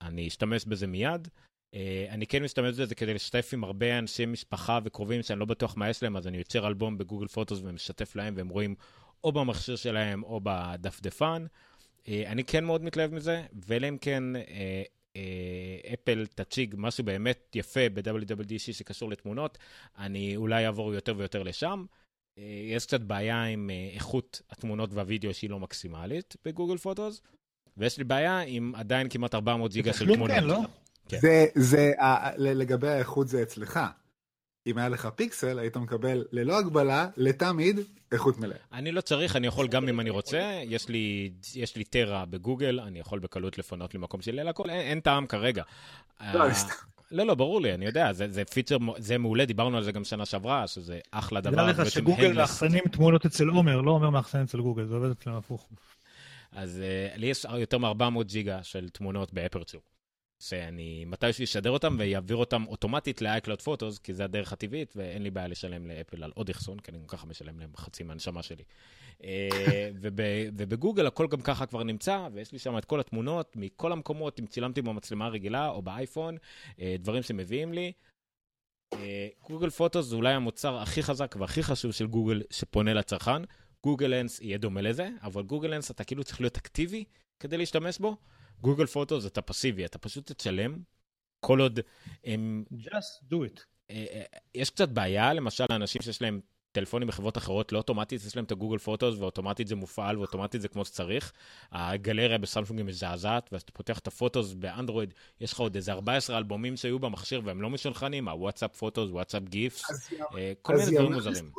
אני 0.02 0.28
אשתמש 0.28 0.66
בזה 0.66 0.88
מיד. 0.88 1.28
Uh, 1.28 1.78
אני 2.10 2.28
כן 2.28 2.44
משתמש 2.44 2.80
בזה 2.80 2.96
כדי 2.96 3.14
לשתף 3.14 3.50
עם 3.54 3.64
הרבה 3.64 4.00
אנשי 4.00 4.26
משפחה 4.26 4.80
וקרובים 4.84 5.24
שאני 5.24 5.40
לא 5.40 5.46
בטוח 5.46 5.78
מה 5.78 5.90
יש 5.90 6.04
להם, 6.04 6.18
אז 6.18 6.28
אני 6.28 6.38
יוצר 6.38 6.68
אלבום 6.68 6.98
בגוגל 6.98 7.28
פוטוס 7.28 7.60
ומשתף 7.64 8.16
להם, 8.16 8.34
והם 8.38 8.50
רואים 8.50 8.76
או 9.24 9.32
במכשיר 9.32 9.76
שלהם 9.76 10.24
או 10.24 10.40
בדפדפן. 10.44 11.46
Uh, 12.04 12.08
אני 12.26 12.44
כן 12.44 12.64
מאוד 12.64 12.84
מתלהב 12.84 13.14
מזה, 13.14 13.44
ואלא 13.68 13.90
אם 13.90 13.98
כן 13.98 14.24
אפל 15.94 16.26
תציג 16.36 16.76
משהו 16.78 17.04
באמת 17.04 17.56
יפה 17.56 17.90
ב-WWDC 17.94 18.74
שקשור 18.74 19.10
לתמונות, 19.10 19.58
אני 19.98 20.36
אולי 20.36 20.66
אעבור 20.66 20.94
יותר 20.94 21.14
ויותר 21.18 21.44
לשם. 21.44 21.86
אה, 22.38 22.44
יש 22.76 22.86
קצת 22.86 23.02
בעיה 23.02 23.44
עם 23.44 23.70
אה, 23.70 23.90
איכות 23.94 24.42
התמונות 24.50 24.94
והווידאו 24.94 25.34
שהיא 25.34 25.50
לא 25.50 25.60
מקסימלית 25.60 26.36
בגוגל 26.46 26.78
פוטוס, 26.78 27.22
ויש 27.78 27.98
לי 27.98 28.04
בעיה 28.04 28.40
עם 28.40 28.76
עדיין 28.76 29.10
כמעט 29.10 29.36
400 29.36 29.72
ג'יגה 29.72 29.94
של 29.94 30.06
תמונות. 30.06 30.38
כן, 30.38 30.44
לא? 30.44 30.60
כן. 31.10 31.20
זה, 31.20 31.46
זה, 31.56 31.92
לגבי 32.38 32.88
האיכות 32.88 33.28
זה 33.28 33.42
אצלך. 33.42 33.80
אם 34.68 34.78
היה 34.78 34.90
לך 34.90 35.10
פיקסל, 35.16 35.60
היית 35.60 35.78
מקבל 35.78 36.26
ללא 36.32 36.58
הגבלה, 36.58 37.08
לתמיד, 37.18 37.80
איכות 38.12 38.38
מלאה. 38.38 38.58
אני 38.74 38.92
לא 38.92 39.02
צריך, 39.02 39.36
אני 39.36 39.48
יכול 39.48 39.68
גם 39.68 39.90
אם 39.90 40.00
אני 40.00 40.10
רוצה, 40.10 40.62
יש 40.64 40.90
לי, 40.90 41.32
יש 41.56 41.76
לי 41.76 41.84
טרה 41.84 42.26
בגוגל, 42.26 42.80
אני 42.80 43.00
יכול 43.00 43.20
בקלות 43.20 43.58
לפנות 43.58 43.94
לי 43.94 44.00
מקום 44.00 44.22
שלי, 44.22 44.42
אלא 44.42 44.50
הכל, 44.50 44.70
אין, 44.70 44.80
אין 44.80 45.00
טעם 45.00 45.28
כרגע. 45.28 45.64
לא, 46.34 46.44
אה. 46.44 46.54
לא, 47.12 47.26
לא, 47.26 47.36
ברור 47.36 47.62
לי, 47.62 47.74
אני 47.74 47.86
יודע, 47.86 48.14
זה, 48.14 48.30
זה 48.30 48.46
פיצ'ר, 48.46 48.78
זה 48.98 49.18
מעולה, 49.18 49.46
דיברנו 49.46 49.78
על 49.78 49.84
זה 49.84 49.92
גם 49.92 50.04
שנה 50.04 50.26
שעברה, 50.26 50.68
שזה 50.68 51.00
אחלה 51.12 51.42
דבר. 51.42 51.52
תדע 51.52 51.84
לך 51.84 51.92
שגוגל. 51.92 52.34
מאחסנים 52.34 52.84
תמונות 52.92 53.26
אצל 53.26 53.48
עומר, 53.48 53.82
לא 53.82 53.92
עומר 53.92 54.10
מאחסן 54.10 54.42
אצל 54.42 54.62
גוגל, 54.62 54.86
זה 54.86 54.96
עובד 54.96 55.10
אצלם 55.10 55.34
הפוך. 55.34 55.70
אז 56.52 56.82
uh, 57.14 57.18
לי 57.18 57.28
יש 57.28 57.46
יותר 57.58 57.78
מ-400 57.78 58.24
ג'יגה 58.24 58.64
של 58.64 58.90
תמונות 58.90 59.34
באפרצ'ור. 59.34 59.82
שאני 60.49 61.05
מתישהו 61.05 61.43
אשדר 61.43 61.72
אותם 61.72 61.95
ויעביר 61.99 62.38
אותם 62.38 62.63
אוטומטית 62.67 63.22
ל-iCloud 63.22 63.61
Photos, 63.65 63.99
כי 64.03 64.13
זה 64.13 64.23
הדרך 64.23 64.53
הטבעית, 64.53 64.93
ואין 64.95 65.23
לי 65.23 65.31
בעיה 65.31 65.47
לשלם 65.47 65.88
לאפל 65.88 66.23
על 66.23 66.31
עוד 66.35 66.49
אחסון, 66.49 66.80
כי 66.80 66.91
אני 66.91 66.99
גם 66.99 67.07
ככה 67.07 67.27
משלם 67.27 67.59
להם 67.59 67.69
חצי 67.77 68.03
מהנשמה 68.03 68.43
שלי. 68.43 68.63
אה, 69.23 69.49
וב, 70.01 70.19
ובגוגל 70.57 71.07
הכל 71.07 71.27
גם 71.27 71.41
ככה 71.41 71.65
כבר 71.65 71.84
נמצא, 71.84 72.27
ויש 72.34 72.51
לי 72.51 72.59
שם 72.59 72.77
את 72.77 72.85
כל 72.85 72.99
התמונות 72.99 73.55
מכל 73.55 73.91
המקומות, 73.91 74.39
אם 74.39 74.45
צילמתי 74.45 74.81
במצלמה 74.81 75.26
הרגילה 75.26 75.69
או 75.69 75.81
באייפון, 75.81 76.38
אה, 76.80 76.95
דברים 76.99 77.23
שמביאים 77.23 77.73
לי. 77.73 77.91
אה, 78.93 79.27
גוגל 79.49 79.69
פוטוס 79.69 80.05
זה 80.05 80.15
אולי 80.15 80.34
המוצר 80.34 80.77
הכי 80.77 81.03
חזק 81.03 81.35
והכי 81.39 81.63
חשוב 81.63 81.91
של 81.91 82.07
גוגל 82.07 82.41
שפונה 82.51 82.93
לצרכן. 82.93 83.41
גוגל 83.84 84.07
לנס 84.07 84.41
יהיה 84.41 84.57
דומה 84.57 84.81
לזה, 84.81 85.09
אבל 85.22 85.43
גוגל 85.43 85.69
לנס 85.69 85.91
אתה 85.91 86.03
כאילו 86.03 86.23
צריך 86.23 86.41
להיות 86.41 86.57
אקטיבי 86.57 87.03
כדי 87.39 87.57
להשתמש 87.57 87.99
בו. 87.99 88.17
גוגל 88.61 88.86
פוטוס 88.86 89.26
אתה 89.26 89.41
פסיבי, 89.41 89.86
אתה 89.86 89.98
פשוט 89.98 90.32
תשלם. 90.32 90.77
כל 91.40 91.60
עוד 91.60 91.80
הם... 92.23 92.64
Just 92.73 93.32
do 93.32 93.36
it. 93.36 93.61
אה, 93.91 94.06
אה, 94.11 94.23
יש 94.56 94.69
קצת 94.69 94.90
בעיה, 94.90 95.34
למשל, 95.34 95.65
לאנשים 95.69 96.02
שיש 96.02 96.22
להם 96.22 96.41
טלפונים 96.72 97.07
בחברות 97.07 97.38
אחרות, 97.38 97.72
לא 97.72 97.77
אוטומטית, 97.77 98.26
יש 98.26 98.36
להם 98.36 98.45
את 98.45 98.52
הגוגל 98.52 98.77
פוטוס, 98.77 99.15
ואוטומטית 99.19 99.68
זה 99.68 99.76
מופעל, 99.76 100.18
ואוטומטית 100.18 100.61
זה 100.61 100.68
כמו 100.68 100.86
שצריך. 100.86 101.32
הגלריה 101.72 102.38
בסמסונג 102.38 102.80
היא 102.80 102.86
מזעזעת, 102.86 103.49
ואז 103.52 103.61
אתה 103.61 103.72
פותח 103.72 103.99
את 103.99 104.07
הפוטוס 104.07 104.53
באנדרואיד, 104.53 105.14
יש 105.41 105.53
לך 105.53 105.60
עוד 105.60 105.76
איזה 105.76 105.91
14 105.94 106.38
אלבומים 106.38 106.77
שהיו 106.77 106.99
במכשיר 106.99 107.41
והם 107.44 107.61
לא 107.61 107.69
משולחנים, 107.69 108.27
הוואטסאפ 108.27 108.77
פוטוס, 108.77 109.10
וואטסאפ 109.10 109.44
גיפס, 109.44 110.14
אה, 110.38 110.53
כל 110.61 110.76
מיני 110.76 110.91
דברים 110.91 111.14
מוזרים. 111.14 111.52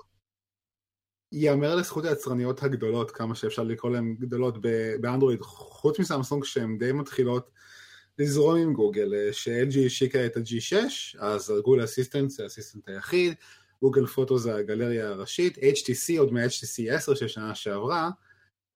ייאמר 1.33 1.75
לזכות 1.75 2.05
היצרניות 2.05 2.63
הגדולות, 2.63 3.11
כמה 3.11 3.35
שאפשר 3.35 3.63
לקרוא 3.63 3.93
להן 3.93 4.17
גדולות 4.21 4.55
באנדרואיד, 5.01 5.41
חוץ 5.43 5.99
מסמסונג 5.99 6.45
שהן 6.45 6.79
די 6.79 6.93
מתחילות 6.93 7.51
לזרום 8.19 8.57
עם 8.57 8.73
גוגל, 8.73 9.15
אה, 9.15 9.33
ש-LG 9.33 9.79
השיקה 9.87 10.27
את 10.27 10.37
ה-G6, 10.37 10.77
אז 11.19 11.53
גוגל 11.65 11.85
אסיסטנט 11.85 12.31
זה 12.31 12.43
האסיסטנט 12.43 12.89
היחיד, 12.89 13.35
גוגל 13.83 14.07
פוטו 14.07 14.39
זה 14.39 14.55
הגלריה 14.55 15.09
הראשית, 15.09 15.59
HTC 15.59 16.19
עוד 16.19 16.33
מה-HTC 16.33 16.91
10 16.91 17.15
של 17.15 17.29
שנה 17.29 17.55
שעברה, 17.55 18.11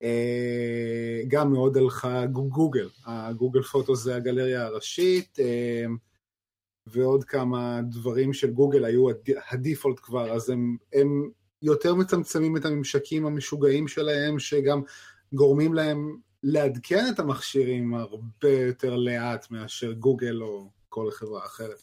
אה, 0.02 1.22
גם 1.28 1.52
מאוד 1.52 1.76
הלכה 1.76 2.26
גוגל, 2.26 2.88
הגוגל 3.06 3.62
פוטו 3.62 3.96
זה 3.96 4.16
הגלריה 4.16 4.66
הראשית, 4.66 5.38
אה, 5.40 5.84
ועוד 6.86 7.24
כמה 7.24 7.80
דברים 7.90 8.32
של 8.32 8.50
גוגל 8.50 8.84
היו 8.84 9.10
הד- 9.10 9.36
הדיפולט 9.50 9.98
כבר, 10.02 10.32
אז 10.32 10.50
הם, 10.50 10.76
הם 10.92 11.30
יותר 11.62 11.94
מצמצמים 11.94 12.56
את 12.56 12.64
הממשקים 12.64 13.26
המשוגעים 13.26 13.88
שלהם, 13.88 14.38
שגם 14.38 14.82
גורמים 15.32 15.74
להם 15.74 16.16
לעדכן 16.42 17.04
את 17.14 17.18
המכשירים 17.18 17.94
הרבה 17.94 18.50
יותר 18.50 18.96
לאט 18.96 19.50
מאשר 19.50 19.92
גוגל 19.92 20.42
או 20.42 20.70
כל 20.88 21.10
חברה 21.10 21.46
אחרת. 21.46 21.82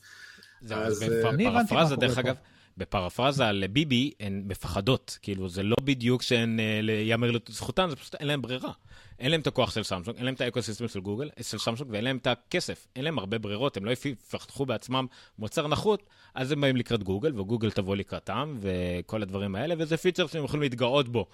זהו, 0.61 0.77
אז, 0.77 1.03
אה, 1.03 1.07
אני 1.07 1.19
הבנתי 1.19 1.49
מה 1.49 1.63
בפרפרזה, 1.63 1.95
קורה 1.95 2.07
דרך 2.07 2.15
פה. 2.15 2.21
אגב, 2.21 2.35
בפרפרזה 2.77 3.43
לביבי, 3.43 4.11
הן 4.19 4.43
מפחדות. 4.47 5.17
כאילו, 5.21 5.49
זה 5.49 5.63
לא 5.63 5.75
בדיוק 5.83 6.21
שהן, 6.21 6.59
אה, 6.59 6.93
ייאמר 6.93 7.31
לזכותן, 7.49 7.89
זה 7.89 7.95
פשוט 7.95 8.15
אין 8.15 8.27
להן 8.27 8.41
ברירה. 8.41 8.71
אין 9.19 9.31
להם 9.31 9.41
את 9.41 9.47
הכוח 9.47 9.71
של 9.71 9.83
סמסונג, 9.83 10.17
אין 10.17 10.25
להם 10.25 10.33
את 10.33 10.41
ה 10.41 10.46
ecosystem 10.46 10.87
של 10.87 10.99
גוגל, 10.99 11.29
של 11.41 11.57
סמסונג, 11.57 11.91
ואין 11.91 12.03
להם 12.03 12.17
את 12.17 12.27
הכסף. 12.27 12.87
אין 12.95 13.03
להם 13.03 13.19
הרבה 13.19 13.37
ברירות, 13.37 13.77
הם 13.77 13.85
לא 13.85 13.91
יפתחו 13.91 14.65
בעצמם 14.65 15.05
מוצר 15.39 15.67
נחות, 15.67 16.03
אז 16.35 16.51
הם 16.51 16.61
באים 16.61 16.75
לקראת 16.75 17.03
גוגל, 17.03 17.39
וגוגל 17.39 17.71
תבוא 17.71 17.95
לקראתם, 17.95 18.57
וכל 18.61 19.21
הדברים 19.21 19.55
האלה, 19.55 19.75
וזה 19.77 19.97
feature 19.97 20.27
שהם 20.27 20.43
יכולים 20.43 20.61
להתגאות 20.61 21.09
בו, 21.09 21.25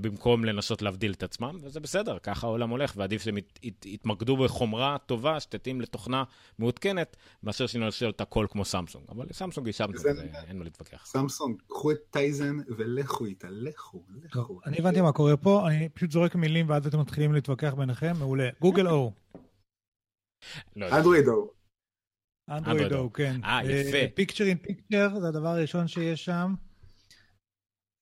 במקום 0.00 0.44
לנסות 0.44 0.82
להבדיל 0.82 1.12
את 1.12 1.22
עצמם, 1.22 1.58
וזה 1.62 1.80
בסדר, 1.80 2.18
ככה 2.18 2.46
העולם 2.46 2.70
הולך, 2.70 2.92
ועדיף 2.96 3.22
שהם 3.22 3.38
ית- 3.38 3.58
ית- 3.62 3.86
יתמקדו 3.86 4.36
בחומרה 4.36 4.96
טובה, 5.06 5.40
שתתאים 5.40 5.80
לתוכנה 5.80 6.24
מעודכנת, 6.58 7.16
מאשר 7.42 7.66
שנעשה 7.66 8.08
את 8.08 8.20
הכל 8.20 8.46
כמו 8.50 8.64
סמסונג. 8.64 9.04
אבל 9.08 9.26
סמסונג 9.32 9.66
היא 9.66 9.74
סמסונג, 9.74 10.16
אין 10.48 10.58
מה 10.58 10.64
להתווכח. 10.64 11.06
סמסונג, 11.06 11.62
קחו 11.66 11.92
את 11.92 11.98
טייזן 12.10 12.56
ולכו 12.76 13.24
איתה, 13.24 13.48
לכו, 13.50 14.04
לכו. 14.24 14.60
אני 14.66 14.78
הבנתי 14.78 15.00
מה 15.00 15.12
קורה 15.12 15.36
פה, 15.36 15.68
אני 15.68 15.88
פשוט 15.88 16.10
זורק 16.10 16.34
מילים 16.34 16.68
ואז 16.68 16.86
אתם 16.86 17.00
מתחילים 17.00 17.32
להתווכח 17.32 17.74
ביניכם, 17.74 18.12
מעולה. 18.18 18.48
גוגל 18.60 18.88
או, 18.88 19.12
לא 20.76 20.84
יודע. 20.84 20.96
אנדרואיד 20.96 21.28
או. 21.28 21.50
אנדרואיד 22.50 22.92
Android 22.92 22.94
או, 22.96 23.12
כן. 23.12 23.40
אה, 23.44 23.60
יפה. 23.64 24.14
picture 24.14 24.44
in 24.44 24.58
picture, 24.58 25.20
זה 25.20 25.28
הדבר 25.28 25.48
הראשון 25.48 25.88
שיש 25.88 26.24
שם. 26.24 26.54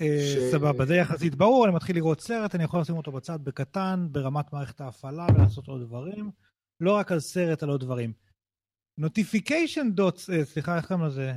אה, 0.01 0.19
ש- 0.21 0.53
סבבה, 0.53 0.87
זה 0.87 0.95
יחסית 0.97 1.35
ברור, 1.35 1.67
אני 1.67 1.75
מתחיל 1.75 1.97
לראות 1.97 2.21
סרט, 2.21 2.55
אני 2.55 2.65
יכול 2.65 2.81
לשים 2.81 2.97
אותו 2.97 3.13
בצד 3.13 3.45
בקטן, 3.45 4.07
ברמת 4.13 4.53
מערכת 4.53 4.81
ההפעלה 4.81 5.27
ולעשות 5.35 5.69
עוד 5.69 5.83
דברים. 5.83 6.31
לא 6.81 6.93
רק 6.97 7.13
על 7.13 7.21
סרט, 7.21 7.63
על 7.63 7.69
עוד 7.69 7.81
דברים. 7.81 8.13
notification 8.99 9.91
dots, 9.91 10.31
סליחה, 10.45 10.77
איך 10.77 10.87
קוראים 10.87 11.07
לזה? 11.07 11.33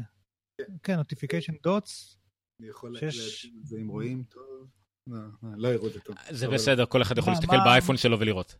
כן, 0.83 0.95
נוטיפיקיישן 0.95 1.53
דוטס. 1.63 2.17
אני 2.59 2.67
יכול 2.69 2.95
שש- 2.97 3.45
להגיד 3.45 3.59
את 3.61 3.67
זה 3.67 3.77
אם 3.81 3.87
רואים 3.87 4.23
טוב. 4.23 4.67
לא, 5.07 5.17
לא, 5.43 5.49
לא 5.57 5.67
יראו 5.67 5.87
את 5.87 5.93
זה 5.93 5.99
טוב. 5.99 6.15
זה 6.31 6.47
בסדר, 6.47 6.85
כל 6.85 7.01
אחד 7.01 7.17
יכול 7.17 7.33
להסתכל 7.33 7.57
באייפון 7.65 7.97
שלו 7.97 8.19
ולראות. 8.19 8.55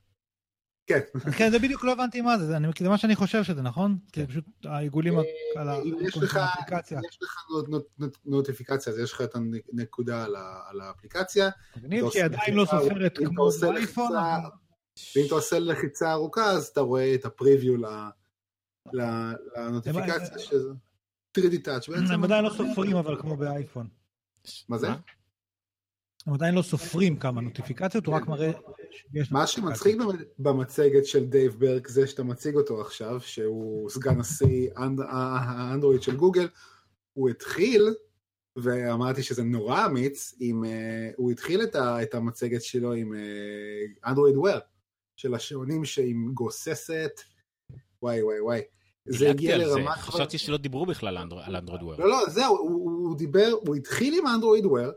כן. 0.90 1.00
כן, 1.38 1.52
זה 1.52 1.60
בדיוק 1.60 1.84
לא 1.84 1.92
הבנתי 1.92 2.22
מה 2.22 2.38
זה, 2.38 2.46
זה 2.80 2.90
מה 2.90 2.98
שאני 2.98 3.16
חושב 3.16 3.44
שזה, 3.44 3.62
נכון? 3.62 3.98
כי 4.12 4.22
זה 4.22 4.28
פשוט 4.28 4.46
העיגולים 4.66 5.14
על 5.56 5.70
ה- 5.70 5.76
אם 5.82 5.94
יש 6.02 6.18
על 6.18 6.24
לך 6.24 6.36
האפליקציה. 6.42 7.00
יש 7.10 7.20
לך 7.22 7.36
נוטיפיקציה, 8.26 8.94
אז 8.94 9.00
יש 9.00 9.14
לך 9.14 9.22
את 9.22 9.36
הנקודה 9.74 10.26
על 10.70 10.82
האפליקציה, 10.82 11.50
מגניב 11.78 11.92
שהיא 12.00 12.08
עושה 12.08 12.26
עדיין 12.26 12.54
לא 12.54 12.66
סופרת 12.66 13.18
כמו 13.26 13.50
באייפון. 13.62 14.12
ואם 15.16 15.24
אתה 15.26 15.36
עושה 15.36 15.60
לחיצה 15.60 16.12
ארוכה, 16.12 16.46
אז 16.46 16.66
אתה 16.68 16.82
רואה 16.82 17.16
את 17.16 17.26
הפריוויו 17.26 17.78
ל- 17.78 17.86
ל- 18.94 19.34
לנוטיפיקציה, 19.58 20.40
שזה 20.40 20.70
3D 21.38 21.54
touch 21.66 21.92
בעצם. 21.92 22.14
הם 22.14 22.24
עדיין 22.24 22.46
לא 22.46 22.50
סופרים 22.50 22.96
אבל 22.96 23.22
כמו 23.22 23.38
באייפון. 23.38 23.88
מה 24.70 24.78
זה? 24.78 24.88
הם 26.30 26.34
עדיין 26.34 26.56
לא 26.56 26.62
סופרים 26.62 27.16
כמה 27.18 27.42
נוטיפיקציות, 27.42 28.06
הוא 28.06 28.16
רק 28.16 28.28
מראה 28.28 28.52
שיש 28.92 29.32
מה. 29.32 29.48
שמצחיק 29.48 29.96
במ- 29.96 30.24
במצגת 30.40 31.06
של 31.06 31.26
דייב 31.26 31.56
ברק 31.60 31.88
זה 31.88 32.08
שאתה 32.08 32.24
מציג 32.24 32.56
אותו 32.56 32.82
עכשיו, 32.82 33.22
שהוא 33.22 33.90
סגן 33.90 34.18
נשיא 34.18 34.70
האנד- 34.76 35.06
האנדרואיד 35.10 36.02
של 36.02 36.16
גוגל, 36.16 36.48
הוא 37.14 37.30
התחיל, 37.30 37.94
ואמרתי 38.56 39.24
שזה 39.24 39.44
נורא 39.44 39.86
אמיץ, 39.86 40.34
עם, 40.40 40.64
אה, 40.66 41.10
הוא 41.18 41.32
התחיל 41.32 41.64
את, 41.64 41.76
ה, 41.76 42.04
את 42.04 42.16
המצגת 42.16 42.62
שלו 42.64 42.94
עם 42.94 43.14
Android 44.06 44.38
Wear, 44.38 44.60
של 45.16 45.34
השעונים 45.36 45.86
שעם 45.86 46.32
גוססת, 46.34 47.12
וואי 48.02 48.24
וואי 48.24 48.42
וואי. 48.42 48.62
זה 49.06 49.30
הגיע 49.30 49.58
לרמה. 49.58 49.96
חשבתי 49.96 50.38
שלא 50.38 50.58
דיברו 50.58 50.86
בכלל 50.86 51.18
על 51.18 51.24
אנדרו- 51.24 51.40
על 51.44 51.56
Android 51.56 51.84
Wear. 51.84 52.00
לא, 52.00 52.08
לא, 52.08 52.30
זהו, 52.30 52.58
הוא, 52.58 52.92
הוא 52.92 53.18
דיבר, 53.18 53.52
הוא 53.68 53.76
התחיל 53.76 54.14
עם 54.20 54.28
Android 54.28 54.66
Wear, 54.66 54.92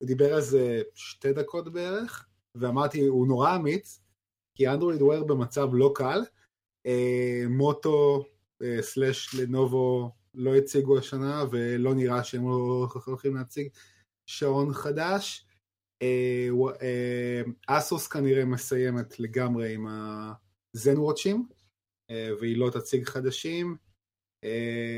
הוא 0.00 0.06
דיבר 0.06 0.40
זה 0.40 0.82
שתי 0.94 1.32
דקות 1.32 1.72
בערך, 1.72 2.28
ואמרתי, 2.54 3.06
הוא 3.06 3.26
נורא 3.26 3.56
אמיץ, 3.56 4.00
כי 4.54 4.68
אנדרואיד 4.68 5.02
וויר 5.02 5.24
במצב 5.24 5.68
לא 5.72 5.92
קל, 5.94 6.20
אה, 6.86 7.44
מוטו 7.48 8.24
אה, 8.62 8.82
סלאש 8.82 9.34
לנובו 9.34 10.10
לא 10.34 10.56
הציגו 10.56 10.98
השנה, 10.98 11.44
ולא 11.50 11.94
נראה 11.94 12.24
שהם 12.24 12.48
לא 12.48 12.88
הולכים 13.06 13.36
להציג 13.36 13.68
שעון 14.26 14.72
חדש. 14.74 15.46
אה, 16.02 17.42
אסוס 17.66 18.08
כנראה 18.08 18.44
מסיימת 18.44 19.20
לגמרי 19.20 19.74
עם 19.74 19.86
הזן 20.74 20.98
וואצ'ים, 20.98 21.46
והיא 22.40 22.56
לא 22.56 22.70
תציג 22.70 23.04
חדשים. 23.04 23.76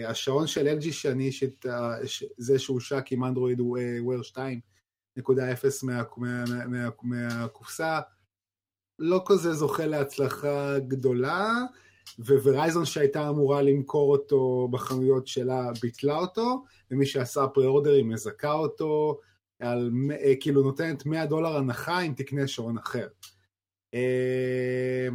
השעון 0.07 0.47
של 0.47 0.79
LG 0.79 0.93
שאני 0.93 1.25
אישית, 1.25 1.65
זה 2.37 2.59
שהושק 2.59 3.05
עם 3.11 3.25
אנדרואיד 3.25 3.61
וויר 3.61 4.23
2.0 4.23 4.72
מה- 5.83 6.03
מה- 6.17 6.45
מה- 6.47 6.67
מה- 6.67 6.89
מהקופסה, 7.03 8.01
לא 8.99 9.25
כזה 9.27 9.53
זוכה 9.53 9.87
להצלחה 9.87 10.79
גדולה, 10.79 11.53
וורייזון 12.19 12.85
שהייתה 12.85 13.29
אמורה 13.29 13.63
למכור 13.63 14.13
אותו 14.13 14.69
בחנויות 14.71 15.27
שלה 15.27 15.71
ביטלה 15.83 16.19
אותו, 16.19 16.65
ומי 16.91 17.07
שעשה 17.07 17.47
פרה-אורדרים 17.49 18.09
מזכה 18.09 18.53
אותו, 18.53 19.21
על, 19.59 19.91
אה, 20.21 20.33
כאילו 20.41 20.63
נותנת 20.63 21.07
100 21.07 21.27
דולר 21.27 21.57
הנחה 21.57 22.01
אם 22.01 22.13
תקנה 22.17 22.47
שעון 22.47 22.79
אחר. 22.79 23.09
אה, 23.95 25.09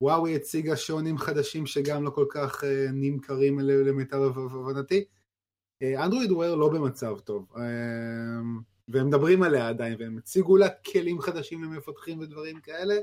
וואוי 0.00 0.36
הציגה 0.36 0.76
שעונים 0.76 1.18
חדשים 1.18 1.66
שגם 1.66 2.04
לא 2.04 2.10
כל 2.10 2.26
כך 2.30 2.64
אה, 2.64 2.86
נמכרים 2.92 3.58
למיטב 3.60 4.20
הבנתי. 4.36 5.04
אנדרואיד 5.96 6.32
וויר 6.32 6.54
לא 6.54 6.68
במצב 6.68 7.18
טוב, 7.18 7.52
והם 8.88 9.06
מדברים 9.06 9.42
עליה 9.42 9.68
עדיין, 9.68 9.96
והם 9.98 10.18
הציגו 10.18 10.56
לה 10.56 10.68
כלים 10.68 11.20
חדשים 11.20 11.64
למפתחים 11.64 12.18
ודברים 12.18 12.60
כאלה. 12.60 12.94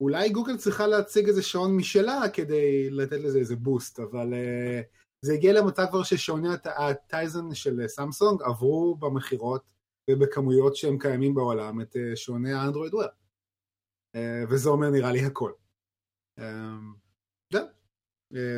אולי 0.00 0.28
גוגל 0.28 0.56
צריכה 0.56 0.86
להציג 0.86 1.28
איזה 1.28 1.42
שעון 1.42 1.76
משלה 1.76 2.28
כדי 2.32 2.90
לתת 2.90 3.16
לזה 3.16 3.38
איזה 3.38 3.56
בוסט, 3.56 4.00
אבל 4.00 4.34
זה 5.22 5.32
הגיע 5.32 5.52
למצב 5.52 5.86
כבר 5.90 6.02
ששעוני 6.02 6.48
הטייזן 6.64 7.54
של 7.54 7.88
סמסונג 7.88 8.42
עברו 8.42 8.96
במכירות 8.96 9.62
ובכמויות 10.10 10.76
שהם 10.76 10.98
קיימים 10.98 11.34
בעולם 11.34 11.80
את 11.80 11.96
אה, 11.96 12.16
שעוני 12.16 12.52
האנדרואיד 12.52 12.94
ווב. 12.94 13.06
אה, 14.14 14.44
וזה 14.50 14.68
אומר 14.68 14.90
נראה 14.90 15.12
לי 15.12 15.20
הכל. 15.20 15.52
אה, 16.38 16.78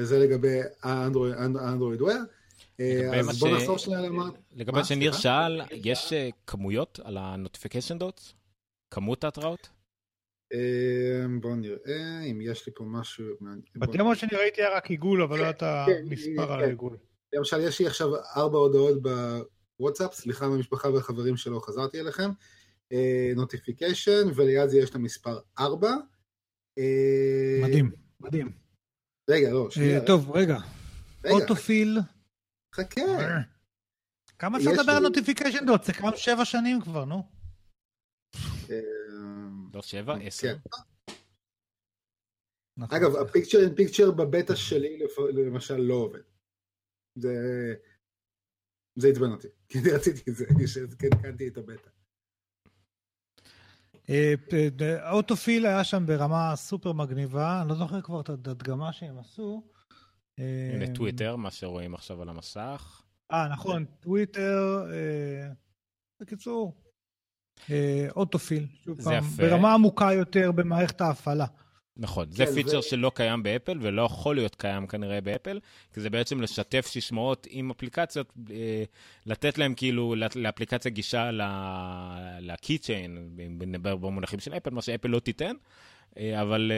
זה 0.02 0.18
לגבי 0.18 0.60
האנדרואיד 0.82 2.02
ווב. 2.02 2.12
אז 3.18 3.38
בוא 3.38 3.56
נחזור 3.56 3.78
שנייה 3.78 4.00
למה... 4.00 4.28
לגבי 4.52 4.78
מה 4.78 4.84
שניר 4.84 5.12
שאל, 5.12 5.60
יש 5.70 6.12
כמויות 6.46 7.00
על 7.04 7.16
ה-notification 7.16 8.00
dots? 8.00 8.32
כמות 8.90 9.24
ההתראות? 9.24 9.68
בואו 11.40 11.56
נראה 11.56 12.22
אם 12.30 12.40
יש 12.40 12.66
לי 12.66 12.72
פה 12.76 12.84
משהו. 12.84 13.24
בדמו 13.76 14.16
שאני 14.16 14.36
ראיתי 14.36 14.62
היה 14.62 14.76
רק 14.76 14.90
עיגול, 14.90 15.22
אבל 15.22 15.38
לא 15.38 15.50
את 15.50 15.62
המספר 15.62 16.52
על 16.52 16.60
העיגול. 16.60 16.96
למשל, 17.32 17.60
יש 17.60 17.80
לי 17.80 17.86
עכשיו 17.86 18.08
ארבע 18.36 18.58
הודעות 18.58 18.98
וואטסאפ, 19.80 20.14
סליחה 20.14 20.48
מהמשפחה 20.48 20.90
והחברים 20.90 21.36
שלא 21.36 21.60
חזרתי 21.64 22.00
אליכם, 22.00 22.30
notification, 23.36 24.28
וליד 24.34 24.68
זה 24.68 24.78
יש 24.78 24.90
את 24.90 24.94
המספר 24.94 25.38
4. 25.58 25.88
Uh, 26.78 26.82
מדהים, 27.62 27.90
מדהים. 28.20 28.52
רגע, 29.30 29.52
לא, 29.52 29.70
שנייה. 29.70 30.06
טוב, 30.06 30.30
רגע. 30.30 30.58
רגע. 31.24 31.34
autofill. 31.34 31.98
חכה. 32.74 33.00
כמה 34.38 34.58
אפשר 34.58 34.70
לדבר 34.70 34.92
על 34.92 35.02
notification 35.02 35.66
dot? 35.66 35.84
זה 35.84 35.92
קם 35.92 36.16
שבע 36.16 36.44
שנים 36.44 36.80
כבר, 36.80 37.04
נו. 37.04 37.28
לא 39.74 39.82
שבע, 39.82 40.16
עשר. 40.16 40.56
נכון. 42.76 42.98
אגב, 42.98 43.16
ה 43.16 43.21
picture 43.21 43.58
in 43.58 43.74
picture 43.74 44.10
בבטא 44.10 44.54
שלי 44.54 44.98
למשל 45.46 45.76
לא 45.76 45.94
עובד. 45.94 46.20
זה... 47.18 47.34
זה 48.98 49.08
עצבן 49.08 49.32
אותי, 49.32 49.48
כי 49.68 49.78
אני 49.80 49.90
רציתי 49.90 50.30
את 50.30 50.36
זה, 50.36 50.44
כשהתקנתי 50.64 51.48
את 51.48 51.56
הבטא. 51.56 51.90
autofill 55.12 55.66
היה 55.66 55.84
שם 55.84 56.06
ברמה 56.06 56.56
סופר 56.56 56.92
מגניבה, 56.92 57.60
אני 57.60 57.68
לא 57.68 57.74
זוכר 57.74 58.02
כבר 58.02 58.20
את 58.20 58.28
הדגמה 58.28 58.92
שהם 58.92 59.18
עשו. 59.18 59.72
הנה 60.38 60.94
טוויטר, 60.94 61.36
מה 61.36 61.50
שרואים 61.50 61.94
עכשיו 61.94 62.22
על 62.22 62.28
המסך. 62.28 63.02
אה, 63.32 63.48
נכון, 63.48 63.84
טוויטר, 64.00 64.86
בקיצור, 66.20 66.74
autofill, 68.16 68.66
שוב 68.84 69.02
פעם, 69.02 69.24
ברמה 69.36 69.74
עמוקה 69.74 70.12
יותר 70.12 70.52
במערכת 70.52 71.00
ההפעלה. 71.00 71.46
נכון, 71.96 72.26
כן, 72.26 72.32
זה 72.32 72.54
feature. 72.54 72.80
שלא 72.80 73.12
קיים 73.14 73.42
באפל 73.42 73.78
ולא 73.80 74.02
יכול 74.02 74.34
להיות 74.36 74.54
קיים 74.54 74.86
כנראה 74.86 75.20
באפל, 75.20 75.60
כי 75.94 76.00
זה 76.00 76.10
בעצם 76.10 76.40
לשתף 76.40 76.86
סיסמאות 76.86 77.46
עם 77.50 77.70
אפליקציות, 77.70 78.32
אה, 78.50 78.84
לתת 79.26 79.58
להם 79.58 79.74
כאילו 79.74 80.14
לאפליקציה 80.34 80.90
גישה 80.90 81.30
ל-keychain, 81.30 83.10
אם 83.46 83.58
נדבר 83.66 83.96
במונחים 83.96 84.40
של 84.40 84.56
אפל, 84.56 84.70
מה 84.70 84.82
שאפל 84.82 85.08
לא 85.08 85.20
תיתן, 85.20 85.54
אה, 86.18 86.42
אבל... 86.42 86.72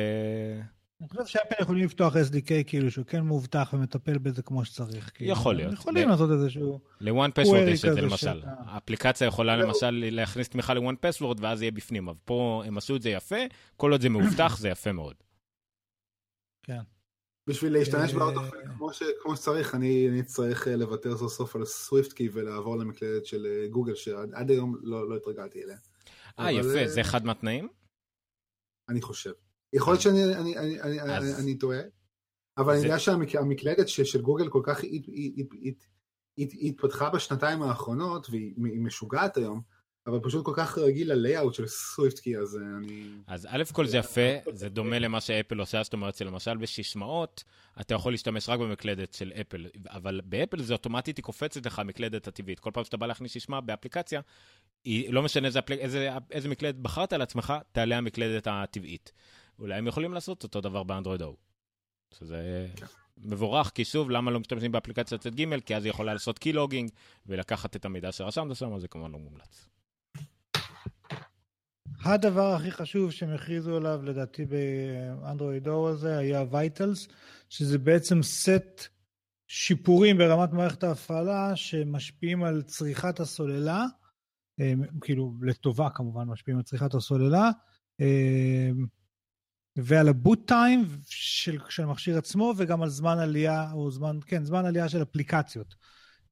אה, 1.04 1.08
אני 1.12 1.24
חושב 1.24 1.38
שאפל 1.38 1.62
יכולים 1.62 1.84
לפתוח 1.84 2.16
SDK 2.16 2.50
כאילו 2.66 2.90
שהוא 2.90 3.06
כן 3.06 3.20
מאובטח 3.20 3.70
ומטפל 3.72 4.18
בזה 4.18 4.42
כמו 4.42 4.64
שצריך. 4.64 5.10
כאילו. 5.14 5.32
יכול 5.32 5.54
להיות. 5.54 5.72
יכולים 5.72 6.08
לעשות 6.08 6.30
איזשהו... 6.30 6.80
ל-one 7.00 7.40
password 7.40 7.56
יש 7.56 7.84
את 7.84 7.94
זה 7.94 8.00
למשל. 8.00 8.42
האפליקציה 8.44 9.26
יכולה 9.26 9.56
למשל 9.56 9.90
להכניס 10.10 10.48
תמיכה 10.48 10.74
ל-one 10.74 11.06
password 11.06 11.38
ואז 11.40 11.62
יהיה 11.62 11.72
בפנים, 11.72 12.08
אבל 12.08 12.18
פה 12.24 12.62
הם 12.66 12.78
עשו 12.78 12.96
את 12.96 13.02
זה 13.02 13.10
יפה, 13.10 13.36
כל 13.76 13.92
עוד 13.92 14.00
זה 14.00 14.08
מאובטח 14.08 14.56
זה 14.58 14.68
יפה 14.68 14.92
מאוד. 14.92 15.14
כן. 16.62 16.80
בשביל 17.46 17.72
להשתמש 17.72 18.14
אה, 18.14 18.18
באוטו 18.18 18.40
כמו 19.22 19.36
שצריך, 19.36 19.74
אני 19.74 20.20
אצטרך 20.20 20.68
אה, 20.68 20.76
לוותר 20.76 21.16
סוף 21.16 21.32
סוף 21.32 21.56
על 21.56 21.64
סוויפט 21.64 22.12
קי 22.12 22.28
ולעבור 22.32 22.76
למקלדת 22.76 23.26
של 23.26 23.46
אה, 23.46 23.68
גוגל 23.68 23.94
שעד 23.94 24.50
היום 24.50 24.76
לא, 24.82 25.08
לא 25.08 25.16
התרגלתי 25.16 25.64
אליה. 25.64 25.76
אה, 26.38 26.52
יפה, 26.52 26.88
זה 26.88 27.00
אחד 27.00 27.24
מהתנאים? 27.24 27.68
אני 28.88 29.02
חושב. 29.02 29.32
יכול 29.74 29.92
להיות 29.92 30.02
שאני 30.02 30.24
אני, 30.24 30.58
אני, 30.58 30.80
אני, 30.80 31.00
אז... 31.00 31.40
אני 31.40 31.58
טועה, 31.58 31.78
אבל. 32.58 32.74
אני 32.74 32.82
יודע 32.82 32.98
שהמקלדת 32.98 33.88
של 33.88 34.22
גוגל 34.22 34.48
כל 34.48 34.60
כך 34.64 34.80
התפתחה 36.38 37.10
בשנתיים 37.10 37.62
האחרונות, 37.62 38.30
והיא 38.30 38.80
משוגעת 38.80 39.36
היום, 39.36 39.60
אבל 40.06 40.20
פשוט 40.22 40.44
כל 40.44 40.52
כך 40.56 40.78
רגיל 40.78 41.12
ללייאאוט 41.12 41.54
של 41.54 41.66
סוויפטקי, 41.66 42.38
אז 42.38 42.58
אני... 42.78 43.10
אז 43.26 43.46
א' 43.50 43.62
כל 43.72 43.86
זה 43.86 43.96
יפה, 43.96 44.30
זה 44.52 44.68
דומה 44.68 44.98
למה 44.98 45.20
שאפל 45.20 45.58
עושה, 45.58 45.82
זאת 45.82 45.92
אומרת 45.92 46.16
שלמשל 46.16 46.56
בשישמעות, 46.56 47.44
אתה 47.80 47.94
יכול 47.94 48.12
להשתמש 48.12 48.48
רק 48.48 48.58
במקלדת 48.60 49.12
של 49.12 49.32
אפל, 49.40 49.66
אבל 49.88 50.20
באפל 50.24 50.62
זה 50.62 50.72
אוטומטית, 50.72 51.16
היא 51.16 51.22
קופצת 51.22 51.66
לך 51.66 51.78
המקלדת 51.78 52.28
הטבעית. 52.28 52.60
כל 52.60 52.70
פעם 52.74 52.84
שאתה 52.84 52.96
בא 52.96 53.06
להכניס 53.06 53.32
שישמע 53.32 53.60
באפליקציה, 53.60 54.20
היא, 54.84 55.12
לא 55.12 55.22
משנה 55.22 55.46
איזה, 55.46 55.60
איזה, 55.70 56.10
איזה 56.30 56.48
מקלדת 56.48 56.74
בחרת 56.74 57.12
לעצמך, 57.12 57.54
תעלה 57.72 57.98
המקלדת 57.98 58.46
הטבעית. 58.50 59.12
אולי 59.58 59.74
הם 59.74 59.86
יכולים 59.86 60.14
לעשות 60.14 60.42
אותו 60.42 60.60
דבר 60.60 60.82
באנדרואיד 60.82 61.22
או. 61.22 61.36
שזה 62.14 62.68
כן. 62.76 62.86
מבורך, 63.18 63.70
כי 63.70 63.84
שוב, 63.84 64.10
למה 64.10 64.30
לא 64.30 64.40
משתמשים 64.40 64.72
באפליקציית 64.72 65.20
צד 65.20 65.34
ג' 65.34 65.60
כי 65.60 65.76
אז 65.76 65.84
היא 65.84 65.90
יכולה 65.90 66.12
לעשות 66.12 66.38
קי-לוגינג 66.38 66.90
ולקחת 67.26 67.76
את 67.76 67.84
המידע 67.84 68.12
שרשמת 68.12 68.56
שם, 68.56 68.74
אז 68.74 68.80
זה 68.80 68.88
כמובן 68.88 69.12
לא 69.12 69.18
מומלץ. 69.18 69.68
הדבר 72.04 72.54
הכי 72.54 72.70
חשוב 72.70 73.10
שהם 73.10 73.30
הכריזו 73.34 73.76
עליו, 73.76 74.00
לדעתי 74.02 74.44
באנדרואיד 74.44 75.68
אור 75.68 75.88
הזה, 75.88 76.18
היה 76.18 76.44
וייטלס, 76.50 77.08
שזה 77.48 77.78
בעצם 77.78 78.22
סט 78.22 78.86
שיפורים 79.46 80.18
ברמת 80.18 80.52
מערכת 80.52 80.84
ההפעלה 80.84 81.56
שמשפיעים 81.56 82.44
על 82.44 82.62
צריכת 82.62 83.20
הסוללה, 83.20 83.84
אה, 84.60 84.72
כאילו 85.00 85.34
לטובה 85.42 85.90
כמובן 85.90 86.28
משפיעים 86.28 86.58
על 86.58 86.64
צריכת 86.64 86.94
הסוללה, 86.94 87.50
אה, 88.00 88.70
ועל 89.76 90.08
הבוט 90.08 90.48
טיים 90.48 90.84
של, 91.06 91.58
של 91.68 91.82
המכשיר 91.82 92.18
עצמו 92.18 92.54
וגם 92.56 92.82
על 92.82 92.88
זמן 92.88 93.18
עלייה, 93.18 93.72
או 93.72 93.90
זמן, 93.90 94.18
כן, 94.26 94.44
זמן 94.44 94.66
עלייה 94.66 94.88
של 94.88 95.02
אפליקציות. 95.02 95.74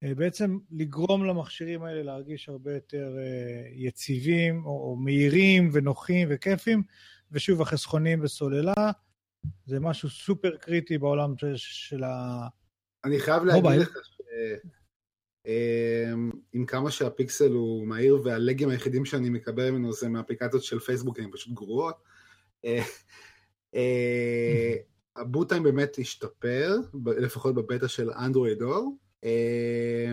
אה, 0.05 0.15
בעצם 0.15 0.59
לגרום 0.71 1.25
למכשירים 1.25 1.83
האלה 1.83 2.03
להרגיש 2.03 2.49
הרבה 2.49 2.75
יותר 2.75 3.17
אה, 3.19 3.69
יציבים, 3.73 4.65
או, 4.65 4.71
או 4.71 4.97
מהירים 4.97 5.71
ונוחים 5.73 6.29
וכיפים, 6.31 6.83
ושוב, 7.33 7.63
החסכונים 7.63 8.21
בסוללה, 8.21 8.91
זה 9.67 9.81
משהו 9.81 10.11
סופר 10.11 10.57
קריטי 10.57 10.99
בעולם 10.99 11.39
של, 11.39 11.53
של 11.57 12.05
ה... 12.05 12.47
אני 13.05 13.21
חייב 13.21 13.45
להגיד 13.45 13.81
לך 13.81 13.99
ש... 14.05 14.23
אמ, 15.47 16.31
עם 16.53 16.67
כמה 16.67 16.91
שהפיקסל 16.91 17.53
הוא 17.53 17.87
מהיר 17.87 18.21
והלגים 18.25 18.69
היחידים 18.69 19.05
שאני 19.05 19.31
מקבל 19.31 19.71
ממנו 19.71 19.93
זה 19.93 20.09
מהאפליקציות 20.09 20.63
של 20.63 20.79
פייסבוק, 20.79 21.19
הן 21.19 21.31
פשוט 21.33 21.55
גרועות. 21.55 21.97
אה, 23.75 24.75
הבוטיים 25.17 25.63
באמת 25.63 25.97
השתפר, 25.99 26.77
לפחות 27.07 27.55
בבטא 27.55 27.89
של 27.89 28.11
אנדרואיד 28.11 28.63
אור. 28.63 28.97
אה, 29.25 30.13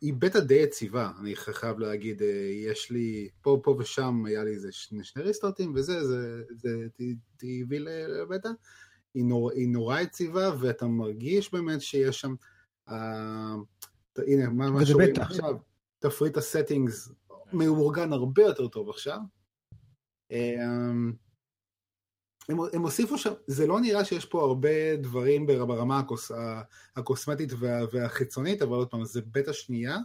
היא 0.00 0.14
בטא 0.18 0.40
די 0.40 0.54
יציבה, 0.54 1.10
אני 1.20 1.36
חייב 1.36 1.78
להגיד, 1.78 2.22
אה, 2.22 2.50
יש 2.52 2.90
לי, 2.90 3.28
פה, 3.42 3.60
פה 3.62 3.76
ושם 3.78 4.24
היה 4.26 4.44
לי 4.44 4.50
איזה 4.50 4.72
שני, 4.72 5.04
שני 5.04 5.22
ריסטרטים 5.22 5.72
וזה, 5.74 6.06
זה, 6.06 6.42
זה 6.54 6.86
טבעי 7.36 7.78
לבטא. 7.78 8.48
היא, 9.14 9.24
נור, 9.24 9.50
היא 9.50 9.68
נורא 9.68 10.00
יציבה 10.00 10.50
ואתה 10.60 10.86
מרגיש 10.86 11.52
באמת 11.52 11.80
שיש 11.80 12.20
שם, 12.20 12.34
אה, 12.88 13.54
הנה, 14.18 14.48
מה, 14.48 14.70
מה 14.70 14.86
שרואים 14.86 15.14
עכשיו, 15.16 15.56
תפריט 15.98 16.36
הסטינגס 16.36 17.12
מאורגן 17.52 18.12
הרבה 18.12 18.42
יותר 18.42 18.68
טוב 18.68 18.88
עכשיו. 18.88 19.18
אה, 20.32 20.92
הם, 22.48 22.58
הם 22.72 22.82
הוסיפו 22.82 23.18
שם, 23.18 23.32
זה 23.46 23.66
לא 23.66 23.80
נראה 23.80 24.04
שיש 24.04 24.24
פה 24.24 24.42
הרבה 24.42 24.96
דברים 24.96 25.46
ברמה 25.46 25.98
הקוס, 25.98 26.32
הקוסמטית 26.96 27.52
וה, 27.58 27.80
והחיצונית, 27.92 28.62
אבל 28.62 28.76
עוד 28.76 28.88
פעם, 28.88 29.04
זה 29.04 29.20
בטא 29.32 29.52
שנייה, 29.52 29.96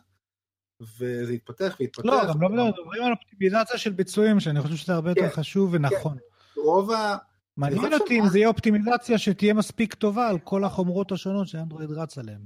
וזה 0.82 1.34
יתפתח 1.34 1.78
ויתפתח. 1.80 2.06
לא, 2.06 2.34
גם 2.34 2.56
לא 2.56 2.68
מדברים 2.68 3.04
על 3.04 3.12
אופטימיזציה 3.12 3.78
של 3.78 3.92
ביצועים, 3.92 4.40
שאני 4.40 4.62
חושב 4.62 4.76
שזה 4.76 4.94
הרבה 4.94 5.12
יותר 5.12 5.22
כן, 5.22 5.30
חשוב 5.30 5.70
ונכון. 5.74 6.18
כן. 6.18 6.62
רוב 6.62 6.92
ה... 6.92 7.18
מעניין 7.58 7.94
אותי 7.94 8.20
אם 8.20 8.28
זה 8.28 8.38
יהיה 8.38 8.48
אופטימיזציה 8.48 9.18
שתהיה 9.18 9.54
מספיק 9.54 9.94
טובה 9.94 10.30
על 10.30 10.40
כל 10.40 10.64
החומרות 10.64 11.12
השונות 11.12 11.48
שאנדרואיד 11.48 11.92
רץ 11.92 12.18
עליהן. 12.18 12.42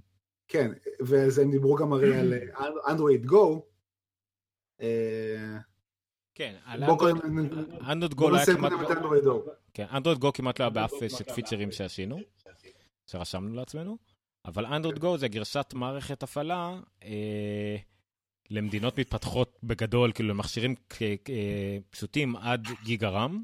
כן, 0.48 0.72
והם 1.00 1.52
דיברו 1.52 1.76
גם 1.76 1.94
הרי 1.94 2.20
על 2.20 2.34
אנדרואיד 2.90 3.26
גו, 3.26 3.66
כן, 6.36 6.56
על 6.66 6.84
קודם 6.98 7.18
אנדרואיד 7.88 8.14
גו 8.14 8.30
לא 8.30 8.38
היה 8.38 8.46
כמעט... 8.46 8.72
כן, 9.74 9.86
אנדרואיד 9.94 10.20
גו 10.20 10.32
לא 10.44 10.52
היה 10.60 10.70
באף 10.70 10.92
סט 11.08 11.32
פיצ'רים 11.32 11.72
שעשינו, 11.72 12.20
שרשמנו 13.08 13.56
לעצמנו, 13.56 13.98
אבל 14.46 14.66
אנדרואיד 14.66 15.00
גו 15.00 15.18
זה 15.18 15.28
גרסת 15.28 15.74
מערכת 15.74 16.24
הפעלה 16.24 16.80
אה, 17.04 17.76
למדינות 18.50 19.00
מתפתחות 19.00 19.60
בגדול, 19.64 20.12
כאילו 20.12 20.30
למכשירים 20.30 20.76
אה, 21.02 21.78
פשוטים 21.90 22.36
עד 22.36 22.68
גיגה 22.84 23.10
רם, 23.10 23.44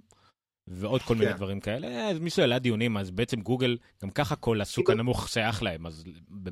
ועוד 0.68 1.02
כל 1.02 1.16
מיני 1.16 1.32
כן. 1.32 1.38
דברים 1.38 1.60
כאלה. 1.60 2.10
אז 2.10 2.20
מישהו 2.20 2.42
העלה 2.42 2.60
דיונים, 2.60 2.98
אז 2.98 3.12
בעצם 3.12 3.42
גוגל, 3.42 3.78
גם 4.04 4.10
ככה 4.10 4.36
כל 4.36 4.62
הסוג 4.62 4.86
כאילו- 4.86 5.00
הנמוך 5.00 5.30
שייך 5.30 5.64
להם, 5.64 5.86
אז 5.86 6.04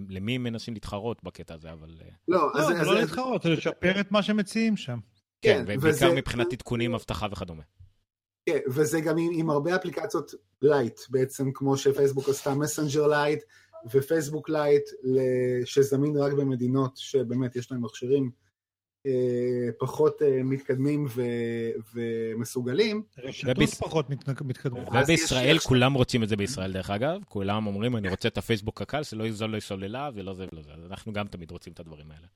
למי 0.09 0.35
הם 0.35 0.43
מנסים 0.43 0.73
להתחרות 0.73 1.23
בקטע 1.23 1.53
הזה, 1.53 1.71
אבל... 1.71 1.97
אה, 2.01 2.09
לא, 2.27 2.51
אז... 2.55 2.69
לא, 2.69 2.75
זה 2.75 2.81
אז- 2.81 2.87
לא 2.87 2.99
להתחרות, 2.99 3.43
זה 3.43 3.49
לשפר 3.49 3.99
את 3.99 4.11
מה 4.11 4.23
שמציעים 4.23 4.77
שם. 4.77 4.99
כן, 5.41 5.55
כן, 5.57 5.61
ובעיקר 5.63 5.87
וזה- 6.07 6.15
מבחינת 6.15 6.53
עדכונים, 6.53 6.93
אבטחה 6.93 7.27
וכדומה. 7.31 7.63
כן, 8.45 8.59
וזה 8.67 9.01
גם 9.01 9.17
עם, 9.17 9.29
עם 9.33 9.49
הרבה 9.49 9.75
אפליקציות 9.75 10.31
Lite, 10.61 10.99
בעצם 11.09 11.51
כמו 11.53 11.77
שפייסבוק 11.77 12.29
עשתה 12.29 12.55
Messenger 12.55 13.07
Lite, 13.07 13.43
ו 13.91 13.98
Facebook 13.98 14.49
Lite 14.49 14.84
שזמין 15.65 16.17
רק 16.17 16.33
במדינות 16.33 16.97
שבאמת 16.97 17.55
יש 17.55 17.71
להם 17.71 17.85
מכשירים 17.85 18.31
אה, 19.07 19.11
פחות 19.79 20.21
אה, 20.21 20.43
מתקדמים 20.43 21.05
ו, 21.09 21.21
ומסוגלים. 21.93 23.03
רשתות 23.17 23.57
וביס- 23.57 23.79
פחות 23.79 24.09
מת- 24.09 24.29
מתקדמות. 24.41 24.87
ובישראל, 25.03 25.55
יש- 25.55 25.65
כולם 25.65 25.93
רוצים 25.93 26.23
את 26.23 26.29
זה 26.29 26.35
בישראל, 26.35 26.73
דרך 26.73 26.89
אגב. 26.89 27.19
כולם 27.27 27.67
אומרים, 27.67 27.95
אני 27.97 28.09
רוצה 28.09 28.27
את 28.27 28.37
הפייסבוק 28.37 28.81
הקל, 28.81 29.03
שלא 29.03 29.23
יזול 29.23 29.51
לי 29.55 29.61
סוללה 29.61 30.09
ולא 30.15 30.33
זה 30.33 30.45
ולא 30.51 30.61
זה. 30.63 30.71
אז 30.73 30.85
אנחנו 30.85 31.13
גם 31.13 31.27
תמיד 31.27 31.51
רוצים 31.51 31.73
את 31.73 31.79
הדברים 31.79 32.11
האלה. 32.11 32.27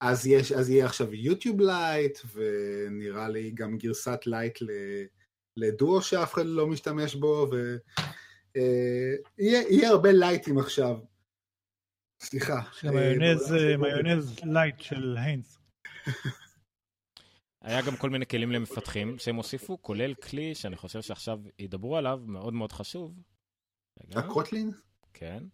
אז, 0.00 0.26
יש, 0.26 0.52
אז 0.52 0.70
יהיה 0.70 0.86
עכשיו 0.86 1.14
YouTube 1.14 1.60
Lite, 1.60 2.18
ונראה 2.34 3.28
לי 3.28 3.50
גם 3.50 3.78
גרסת 3.78 4.20
Lite 4.26 4.58
ל 5.56 5.67
Duo 5.67 6.02
שאף 6.02 6.34
אחד 6.34 6.46
לא 6.46 6.66
משתמש 6.66 7.14
בו, 7.14 7.50
ויהיה 9.38 9.88
הרבה 9.88 10.12
לייטים 10.12 10.58
עכשיו. 10.58 10.96
סליחה. 12.22 12.60
אה, 12.84 12.90
מיונז, 12.90 13.52
אה, 13.52 13.76
מיונז 13.76 14.36
לייט 14.44 14.80
של 14.80 15.16
היינס. 15.18 15.58
היה 17.62 17.82
גם 17.82 17.96
כל 17.96 18.10
מיני 18.10 18.26
כלים 18.26 18.52
למפתחים 18.52 19.18
שהם 19.18 19.36
הוסיפו, 19.36 19.82
כולל 19.82 20.14
כלי 20.14 20.54
שאני 20.54 20.76
חושב 20.76 21.02
שעכשיו 21.02 21.38
ידברו 21.58 21.96
עליו, 21.96 22.20
מאוד 22.26 22.54
מאוד 22.54 22.72
חשוב. 22.72 23.14
הקוטלין? 24.14 24.70
כן. 25.14 25.44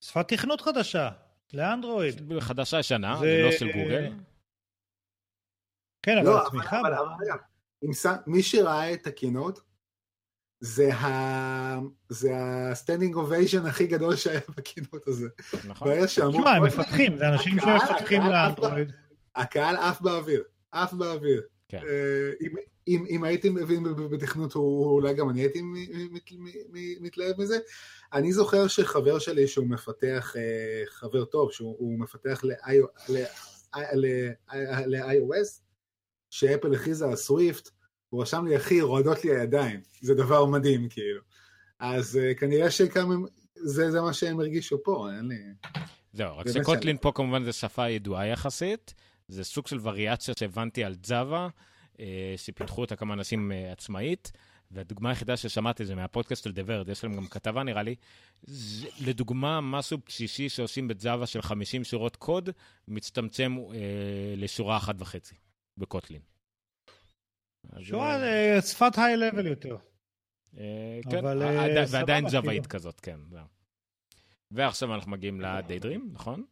שפת 0.00 0.28
תכנות 0.28 0.60
חדשה, 0.60 1.10
לאנדרואיד. 1.54 2.40
חדשה 2.40 2.78
ישנה, 2.78 3.16
זה- 3.20 3.42
לא 3.44 3.52
של 3.52 3.66
גוגל. 3.72 4.12
כן, 6.02 6.18
אבל 6.18 6.26
לא, 6.26 6.38
אבל, 6.38 6.46
התמיכה 6.46 6.80
אבל. 6.80 6.94
אבל 6.94 7.92
ש- 7.94 8.06
מי 8.26 8.42
שראה 8.42 8.92
את 8.92 9.06
הקינות, 9.06 9.60
זה 10.60 10.94
ה- 10.94 11.78
זה 12.08 12.30
ה 12.36 12.45
standing 12.45 13.14
ovation 13.14 13.66
הכי 13.66 13.86
גדול 13.86 14.16
שהיה 14.16 14.40
בקינוט 14.56 15.08
הזה. 15.08 15.28
נכון? 15.68 15.88
תשמע, 16.06 16.50
הם 16.50 16.62
מפתחים, 16.64 17.18
זה 17.18 17.28
אנשים 17.28 17.52
שמפתחים 17.60 18.22
לאנדרואיד. 18.22 18.92
הקהל 19.36 19.76
עף 19.76 20.00
באוויר, 20.00 20.42
עף 20.72 20.92
באוויר. 20.92 21.42
כן. 21.68 21.78
אה, 21.88 22.30
אם- 22.40 22.54
אם, 22.88 23.04
אם 23.08 23.24
הייתי 23.24 23.50
מבין 23.50 23.82
בתכנות, 24.10 24.54
אולי 24.54 25.14
גם 25.14 25.30
אני 25.30 25.40
הייתי 25.40 25.62
מ- 25.62 25.72
מ- 25.72 26.14
מ- 26.14 26.44
מ- 26.72 27.02
מתלהב 27.02 27.40
מזה. 27.40 27.58
אני 28.12 28.32
זוכר 28.32 28.68
שחבר 28.68 29.18
שלי 29.18 29.46
שהוא 29.46 29.66
מפתח, 29.66 30.34
אה, 30.36 30.82
חבר 30.86 31.24
טוב, 31.24 31.52
שהוא 31.52 31.76
הוא 31.78 31.98
מפתח 31.98 32.44
ל-iOS, 33.74 35.60
שאפל 36.30 36.74
הכריזה 36.74 37.06
על 37.06 37.16
סוויפט, 37.16 37.70
הוא 38.08 38.22
רשם 38.22 38.46
לי, 38.46 38.56
אחי, 38.56 38.80
רועדות 38.80 39.24
לי 39.24 39.36
הידיים. 39.36 39.80
זה 40.00 40.14
דבר 40.14 40.44
מדהים, 40.44 40.88
כאילו. 40.88 41.20
אז 41.78 42.16
אה, 42.16 42.34
כנראה 42.34 42.70
שכמה, 42.70 43.14
זה, 43.54 43.90
זה 43.90 44.00
מה 44.00 44.12
שהם 44.12 44.40
הרגישו 44.40 44.82
פה, 44.82 45.08
אין 45.16 45.28
לי... 45.28 45.38
זהו, 46.12 46.36
רק 46.38 46.48
שקוטלין 46.48 46.96
פה 47.00 47.12
כמובן 47.14 47.44
זה 47.44 47.52
שפה 47.52 47.88
ידועה 47.88 48.26
יחסית. 48.26 48.94
זה 49.28 49.44
סוג 49.44 49.66
של 49.66 49.78
וריאציה 49.82 50.34
שהבנתי 50.38 50.84
על 50.84 50.94
ג'אווה, 51.08 51.48
שפיתחו 52.36 52.80
אותה 52.80 52.96
כמה 52.96 53.14
אנשים 53.14 53.52
אה, 53.52 53.72
עצמאית. 53.72 54.32
והדוגמה 54.70 55.08
היחידה 55.08 55.36
ששמעתי 55.36 55.84
זה 55.84 55.94
מהפודקאסט 55.94 56.44
של 56.44 56.52
דברד, 56.52 56.88
יש 56.88 57.04
להם 57.04 57.16
גם 57.16 57.26
כתבה 57.26 57.62
נראה 57.62 57.82
לי. 57.82 57.94
זה, 58.42 58.88
לדוגמה, 59.00 59.60
משהו 59.60 59.98
בסיסי 60.06 60.48
שעושים 60.48 60.88
בג'אווה 60.88 61.26
של 61.26 61.42
50 61.42 61.84
שורות 61.84 62.16
קוד, 62.16 62.50
מצטמצם 62.88 63.56
אה, 63.58 64.34
לשורה 64.36 64.76
אחת 64.76 64.94
וחצי 64.98 65.34
בקוטלין. 65.76 66.20
שורה 67.82 68.22
אה, 68.22 68.62
שפת 68.62 68.98
היי-לבל 68.98 69.46
יותר. 69.46 69.76
אה, 70.58 71.00
כן, 71.10 71.18
אבל, 71.18 71.42
אה, 71.42 71.86
סבבה, 71.86 71.98
ועדיין 71.98 72.28
כאילו. 72.28 72.42
ג'אוואית 72.42 72.66
כזאת, 72.66 73.00
כן. 73.00 73.20
זהו. 73.30 73.44
ועכשיו 74.50 74.94
אנחנו 74.94 75.10
מגיעים 75.10 75.40
לדיידרים, 75.40 76.10
נכון? 76.12 76.44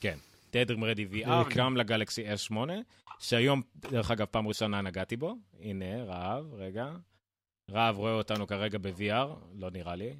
כן. 0.00 0.18
דיידרים 0.52 0.84
רדי 0.84 1.06
VR, 1.12 1.50
כן. 1.50 1.60
גם 1.60 1.76
לגלקסי 1.76 2.24
S8, 2.32 2.54
שהיום, 3.22 3.62
דרך 3.76 4.10
אגב, 4.10 4.26
פעם 4.26 4.48
ראשונה 4.48 4.80
נגעתי 4.80 5.16
בו. 5.16 5.34
הנה, 5.60 6.04
רהב, 6.04 6.54
רגע. 6.54 6.92
רהב 7.70 7.96
רואה 7.96 8.12
אותנו 8.12 8.46
כרגע 8.46 8.78
ב-VR, 8.78 9.28
לא 9.54 9.70
נראה 9.70 9.94
לי. 9.94 10.16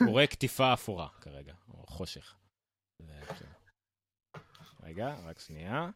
הוא 0.00 0.08
רואה 0.10 0.26
קטיפה 0.26 0.72
אפורה 0.72 1.08
כרגע, 1.20 1.54
או 1.68 1.86
חושך. 1.86 2.36
זה- 3.02 3.20
רגע, 4.82 5.16
רק 5.24 5.38
שנייה. 5.38 5.90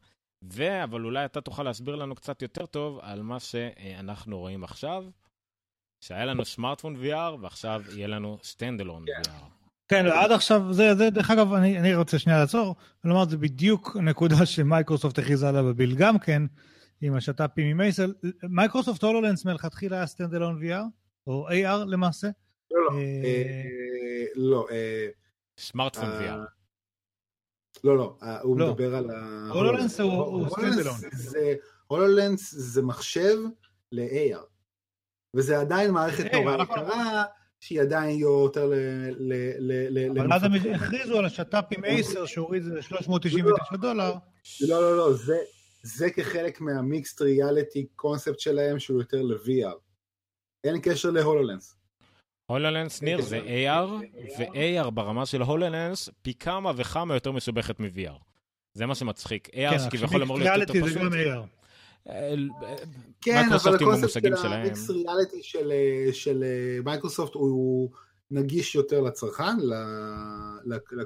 ו... 0.53 0.85
אבל 0.85 1.05
אולי 1.05 1.25
אתה 1.25 1.41
תוכל 1.41 1.63
להסביר 1.63 1.97
לנו 1.97 2.15
קצת 2.15 2.43
יותר 2.43 2.67
טוב 2.67 2.99
על 3.03 3.23
מה 3.23 3.41
שאנחנו 3.41 4.39
רואים 4.39 4.65
עכשיו, 4.65 5.05
שהיה 6.01 6.25
לנו 6.25 6.45
סמארטפון 6.45 6.97
VR, 6.97 7.35
ועכשיו 7.41 7.83
יהיה 7.95 8.07
לנו 8.07 8.39
standalone 8.43 9.05
כן. 9.07 9.31
VR. 9.31 9.56
כן, 9.89 10.07
עד 10.07 10.33
עכשיו, 10.33 10.73
זה, 10.73 10.95
זה 10.95 11.11
דרך 11.11 11.31
אגב, 11.31 11.53
אני, 11.53 11.79
אני 11.79 11.95
רוצה 11.95 12.19
שנייה 12.19 12.39
לעצור, 12.41 12.75
ולומר, 13.05 13.29
זה 13.29 13.37
בדיוק 13.37 13.97
נקודה 13.97 14.47
שמייקרוסופט 14.47 15.19
הכריזה 15.19 15.49
עליה 15.49 15.63
ב 15.62 15.68
Build 15.68 15.95
גם 15.97 16.19
כן, 16.19 16.43
עם 17.01 17.15
השת"פים 17.15 17.67
עם 17.71 17.81
אייסר. 17.81 18.15
מייקרוסופט 18.43 19.03
HoloLens 19.03 19.45
מלכתחילה 19.45 19.97
היה 19.97 20.07
standalone 20.07 20.62
VR, 20.63 20.83
או 21.27 21.49
AR 21.49 21.55
למעשה. 21.87 22.29
לא, 22.71 22.81
לא. 22.85 22.99
אה, 22.99 23.03
אה, 23.25 24.25
לא, 24.37 24.67
אה, 24.71 25.07
סמארטפון 25.59 26.05
אה, 26.05 26.35
VR. 26.35 26.39
לא, 27.85 27.97
לא, 27.97 28.17
הוא 28.43 28.59
לא. 28.59 28.71
מדבר 28.71 28.95
על 28.95 29.11
ה... 29.11 29.49
הולולנס 29.53 30.01
הוא- 30.01 30.47
standalone. 30.47 31.17
זה- 31.17 31.55
הולולנס 31.87 32.55
זה 32.55 32.83
מחשב 32.83 33.37
ל-AR, 33.93 34.41
וזה 35.37 35.61
עדיין 35.61 35.91
מערכת 35.91 36.33
נורא. 36.35 36.63
יקרה, 36.63 37.25
שהיא 37.67 37.81
עדיין 37.81 38.19
יותר 38.19 38.67
ל... 38.67 38.75
ל- 39.19 39.53
ל- 39.59 39.99
ל- 39.99 40.19
אבל 40.19 40.33
אז 40.33 40.45
הם. 40.45 40.53
הכריזו 40.75 41.19
על 41.19 41.25
השת"פ 41.25 41.65
עם 41.77 41.85
אייסר 41.85 42.27
שהוריד 42.27 42.63
את 42.63 42.69
זה 42.69 42.95
ל-399 42.95 43.77
דולר. 43.77 44.15
לא, 44.61 44.81
לא, 44.83 44.97
לא, 44.97 45.13
זה, 45.13 45.37
זה 45.83 46.11
כחלק 46.11 46.61
מהמיקסט 46.61 47.23
ריאליטי 47.23 47.87
קונספט 47.97 48.41
שלהם 48.41 48.79
שהוא 48.79 49.01
יותר 49.01 49.23
ל-VR. 49.23 49.77
אין 50.65 50.81
קשר 50.83 51.11
להולולנס. 51.11 51.77
הולולנס, 52.47 53.03
ניר, 53.03 53.23
זה 53.23 53.41
AR, 53.41 53.89
ו-AR 54.39 54.91
ברמה 54.91 55.27
של 55.27 55.43
HoloLens 55.43 56.09
פי 56.23 56.35
כמה 56.35 56.73
וכמה 56.77 57.15
יותר 57.15 57.33
מסובכת 57.33 57.81
מ-VR. 57.81 58.19
זה 58.73 58.87
מה 58.87 58.95
שמצחיק. 58.95 59.49
AR 59.49 59.79
שכביכול 59.79 60.23
אמור 60.23 60.39
להיות 60.39 60.61
יותר 60.61 60.73
ריאליטי 60.73 60.95
זה 60.95 61.01
פשוט. 61.01 61.56
אה, 62.11 62.35
כן, 63.20 63.53
אבל 63.53 63.74
הקונספט 63.74 64.23
של. 64.37 64.53
המיקס 64.53 64.91
ריאליטי 64.91 65.43
של, 65.43 65.73
אה, 65.73 66.12
של 66.12 66.45
אה, 66.45 66.83
מייקרוסופט 66.85 67.35
הוא 67.35 67.91
נגיש 68.31 68.74
יותר 68.74 69.01
לצרכן, 69.01 69.57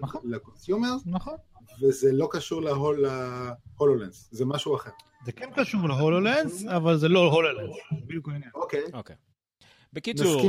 נכון. 0.00 0.20
ל 0.24 0.31
consumer, 0.31 0.92
נכון. 1.06 1.34
וזה 1.82 2.12
לא 2.12 2.28
קשור 2.30 2.62
להול- 2.62 3.04
ל 3.78 3.83
HoloLens, 3.83 4.28
זה 4.32 4.44
משהו 4.44 4.76
אחר. 4.76 4.90
זה 5.26 5.32
כן 5.32 5.50
קשור 5.56 5.88
להולולנס, 5.88 6.64
אבל 6.66 6.96
זה 6.96 7.08
לא 7.08 7.32
הולולנס. 7.32 7.76
בדיוק 8.06 8.28
העניין. 8.28 8.50
אוקיי, 8.54 8.82
אוקיי. 8.92 9.16
בקיצור. 9.92 10.42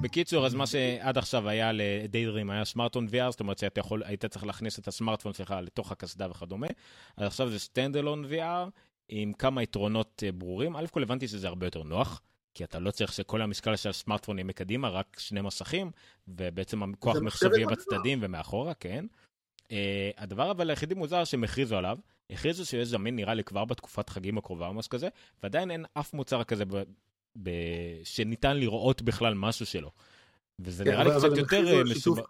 בקיצור, 0.00 0.46
אז 0.46 0.54
מה 0.54 0.66
שעד 0.66 1.18
עכשיו 1.18 1.48
היה 1.48 1.70
לדיידרים 1.74 2.50
היה 2.50 2.64
סמארטפון 2.64 3.06
VR, 3.06 3.30
זאת 3.30 3.40
אומרת 3.40 3.58
שהיית 3.58 3.78
יכול, 3.78 4.02
היית 4.04 4.24
צריך 4.24 4.46
להכניס 4.46 4.78
את 4.78 4.88
הסמארטפון 4.88 5.32
שלך 5.32 5.54
לתוך 5.62 5.92
הקסדה 5.92 6.30
וכדומה. 6.30 6.66
אז 7.16 7.26
עכשיו 7.26 7.50
זה 7.50 7.58
סטנדלון 7.58 8.24
VR 8.24 8.70
עם 9.08 9.32
כמה 9.32 9.62
יתרונות 9.62 10.22
אה, 10.26 10.32
ברורים. 10.32 10.76
א' 10.76 10.86
כל 10.90 11.02
הבנתי 11.02 11.28
שזה 11.28 11.48
הרבה 11.48 11.66
יותר 11.66 11.82
נוח, 11.82 12.20
כי 12.54 12.64
אתה 12.64 12.78
לא 12.78 12.90
צריך 12.90 13.12
שכל 13.12 13.42
המשקל 13.42 13.76
של 13.76 13.88
הסמארטפון 13.88 14.38
יהיה 14.38 14.44
מקדימה, 14.44 14.88
רק 14.88 15.16
שני 15.18 15.40
מסכים, 15.40 15.90
ובעצם 16.28 16.82
הכוח 16.82 17.16
מחשב 17.16 17.50
יהיה. 17.54 17.66
בצדדים 17.66 18.18
ומאחורה, 18.22 18.74
כן. 18.74 19.06
Uh, 19.62 19.74
הדבר 20.16 20.50
אבל 20.50 20.70
היחידי 20.70 20.94
מוזר 20.94 21.24
שהם 21.24 21.44
הכריזו 21.44 21.76
עליו, 21.76 21.98
הכריזו 22.30 22.66
שיש 22.66 22.88
זמין 22.88 23.16
נראה 23.16 23.34
לי 23.34 23.44
כבר 23.44 23.64
בתקופת 23.64 24.08
חגים 24.08 24.38
הקרובה 24.38 24.66
או 24.66 24.74
משהו 24.74 24.90
כזה, 24.90 25.08
ועדיין 25.42 25.70
אין 25.70 25.84
אף 25.94 26.14
מוצר 26.14 26.44
כזה 26.44 26.64
ב, 26.64 26.82
ב, 27.42 27.50
שניתן 28.04 28.56
לראות 28.56 29.02
בכלל 29.02 29.34
משהו 29.34 29.66
שלו. 29.66 29.90
וזה 30.58 30.84
כן, 30.84 30.90
נראה 30.90 31.04
לי 31.04 31.10
קצת 31.10 31.36
יותר 31.36 31.68
אה, 31.68 31.84
מסובך. 31.84 32.24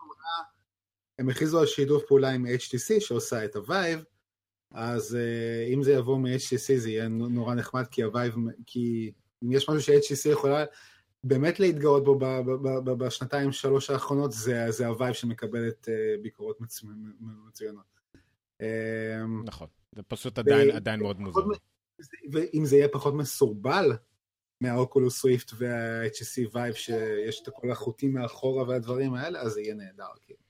הם 1.19 1.29
הכריזו 1.29 1.61
על 1.61 1.67
שיתוף 1.67 2.03
פעולה 2.09 2.31
עם 2.31 2.47
HTC 2.47 3.01
שעושה 3.01 3.45
את 3.45 3.57
ה 3.57 3.65
Vive, 3.65 4.05
אז 4.75 5.19
uh, 5.19 5.75
אם 5.75 5.83
זה 5.83 5.93
יבוא 5.93 6.19
מ-HTC 6.19 6.77
זה 6.77 6.91
יהיה 6.91 7.09
נורא 7.09 7.55
נחמד, 7.55 7.87
כי 7.87 8.03
ה 8.03 8.08
Vive, 8.08 8.35
כי 8.67 9.13
אם 9.45 9.53
יש 9.53 9.69
משהו 9.69 9.81
ש-HTC 9.81 10.29
יכולה 10.33 10.65
באמת 11.25 11.61
להתגאות 11.61 12.05
בו 12.05 12.19
בשנתיים 12.99 13.53
שלוש 13.53 13.91
האחרונות, 13.91 14.33
זה, 14.33 14.71
זה 14.71 14.87
ה 14.87 14.93
Vive 14.93 15.15
שמקבלת 15.15 15.89
uh, 15.89 16.23
ביקורות 16.23 16.61
מצוינות. 17.47 17.93
אמ, 18.61 19.45
נכון, 19.45 19.69
זה 19.93 20.03
פשוט 20.03 20.39
עדיין, 20.39 20.71
ו... 20.71 20.75
עדיין 20.75 21.01
מאוד 21.01 21.21
מוזר. 21.21 21.41
ואם 22.33 22.65
זה 22.65 22.77
יהיה 22.77 22.89
פחות 22.89 23.15
מסורבל 23.15 23.93
מה 24.61 24.76
Oculus 24.76 25.21
Rift 25.21 25.53
וה-HTC 25.59 26.49
Vive, 26.53 26.75
שיש 26.75 27.43
את 27.43 27.49
כל 27.55 27.71
החוטים 27.71 28.15
מאחורה 28.15 28.69
והדברים 28.69 29.15
האלה, 29.15 29.41
אז 29.41 29.53
זה 29.53 29.61
יהיה 29.61 29.75
נהדר. 29.75 30.05
כאילו. 30.23 30.41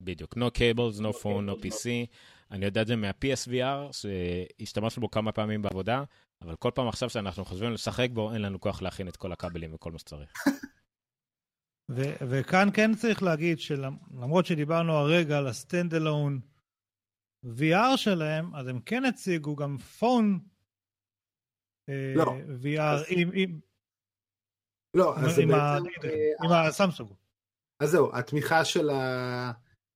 בדיוק, 0.00 0.34
no 0.36 0.50
cables, 0.58 1.00
no 1.00 1.12
phone, 1.22 1.48
no 1.48 1.64
PC. 1.64 2.06
אני 2.50 2.64
יודע 2.66 2.82
את 2.82 2.86
זה 2.86 2.96
מה-PSVR, 2.96 3.92
שהשתמשנו 3.92 5.00
בו 5.00 5.10
כמה 5.10 5.32
פעמים 5.32 5.62
בעבודה, 5.62 6.04
אבל 6.42 6.56
כל 6.56 6.70
פעם 6.74 6.88
עכשיו 6.88 7.10
שאנחנו 7.10 7.44
חושבים 7.44 7.72
לשחק 7.72 8.08
בו, 8.12 8.32
אין 8.32 8.42
לנו 8.42 8.60
כוח 8.60 8.82
להכין 8.82 9.08
את 9.08 9.16
כל 9.16 9.32
הכבלים 9.32 9.74
וכל 9.74 9.92
מה 9.92 9.98
שצריך. 9.98 10.32
ו- 11.94 12.16
וכאן 12.30 12.68
כן 12.74 12.94
צריך 12.94 13.22
להגיד 13.22 13.58
שלמרות 13.58 14.46
שדיברנו 14.46 14.92
הרגע 14.92 15.38
על 15.38 15.46
ה 15.46 15.94
standalone 15.94 16.40
VR 17.44 17.96
שלהם, 17.96 18.54
אז 18.54 18.66
הם 18.66 18.80
כן 18.80 19.04
הציגו 19.04 19.56
גם 19.56 19.78
phone 19.78 20.38
אה, 21.88 22.12
לא. 22.16 22.36
VR 22.62 22.80
אז... 22.80 23.04
עם, 23.08 23.30
עם... 23.34 23.60
לא, 24.94 25.16
עם, 25.16 25.24
אז 25.24 25.38
עם, 25.38 25.48
בעצם, 25.48 26.08
עם 26.44 26.52
אה, 26.52 26.66
הסמסונג. 26.66 27.10
אז 27.82 27.90
זהו, 27.90 28.16
התמיכה 28.16 28.64
של, 28.64 28.90
ה... 28.90 29.52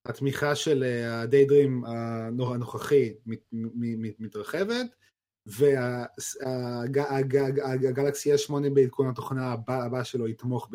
התמיכה 0.07 0.55
של 0.55 0.85
ה 1.07 1.15
Daydream 1.15 1.85
הנוכחי 1.85 3.13
מתרחבת, 4.19 4.87
והגלקסי 7.67 8.35
S8 8.35 8.53
בעדכון 8.75 9.09
התוכנה 9.09 9.55
הבא 9.69 10.05
שלו 10.05 10.29
יתמוך 10.29 10.69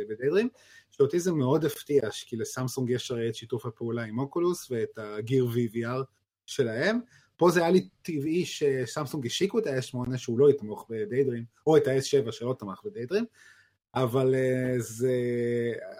בדיידרים, 0.00 0.48
שאותי 0.90 1.20
זה 1.20 1.32
מאוד 1.32 1.64
הפתיע, 1.64 2.02
כי 2.26 2.36
לסמסונג 2.36 2.90
יש 2.90 3.10
הרי 3.10 3.28
את 3.28 3.34
שיתוף 3.34 3.66
הפעולה 3.66 4.02
עם 4.02 4.18
אוקולוס 4.18 4.70
ואת 4.70 4.98
הגיר 4.98 5.46
VVR 5.46 6.02
שלהם. 6.46 6.98
פה 7.36 7.50
זה 7.50 7.60
היה 7.60 7.70
לי 7.70 7.88
טבעי 8.02 8.44
שסמסונג 8.44 9.26
השיקו 9.26 9.58
את 9.58 9.66
ה-S8 9.66 10.16
שהוא 10.16 10.38
לא 10.38 10.50
יתמוך 10.50 10.86
בדיידרים, 10.90 11.44
או 11.66 11.76
את 11.76 11.86
ה-S7 11.86 12.32
שלא 12.32 12.56
תמך 12.58 12.80
בדיידרים, 12.84 13.24
אבל 13.94 14.34
אה, 14.34 14.74
זה... 14.78 15.12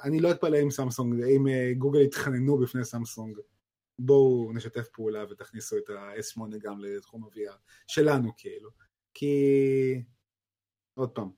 אני 0.04 0.20
לא 0.20 0.30
אתפלא 0.30 0.62
אם 0.62 0.70
סמסונג, 0.70 1.22
אם 1.22 1.48
אה, 1.48 1.72
גוגל 1.78 2.00
יתחננו 2.00 2.58
בפני 2.58 2.84
סמסונג 2.84 3.38
בואו 3.98 4.52
נשתף 4.54 4.88
פעולה 4.88 5.24
ותכניסו 5.30 5.76
את 5.76 5.90
ה-S8 5.90 6.58
גם 6.58 6.80
לתחום 6.80 7.24
ה-VR, 7.24 7.56
שלנו 7.86 8.32
כאילו. 8.36 8.70
כי, 9.14 10.02
עוד 10.94 11.10
פעם, 11.10 11.30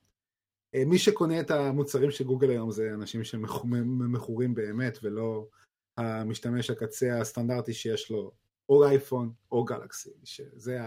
אה, 0.75 0.85
מי 0.85 0.99
שקונה 0.99 1.41
את 1.41 1.51
המוצרים 1.51 2.11
של 2.11 2.25
גוגל 2.25 2.51
היום 2.51 2.71
זה 2.71 2.91
אנשים 2.95 3.25
שמכורים 3.25 4.55
באמת, 4.55 4.99
ולא 5.03 5.49
המשתמש 5.97 6.71
הקצה 6.71 7.21
הסטנדרטי 7.21 7.73
שיש 7.73 8.11
לו 8.11 8.33
או 8.69 8.85
אייפון 8.85 9.33
או 9.53 9.65
גלקסי, 9.65 10.11
שזה 10.25 10.79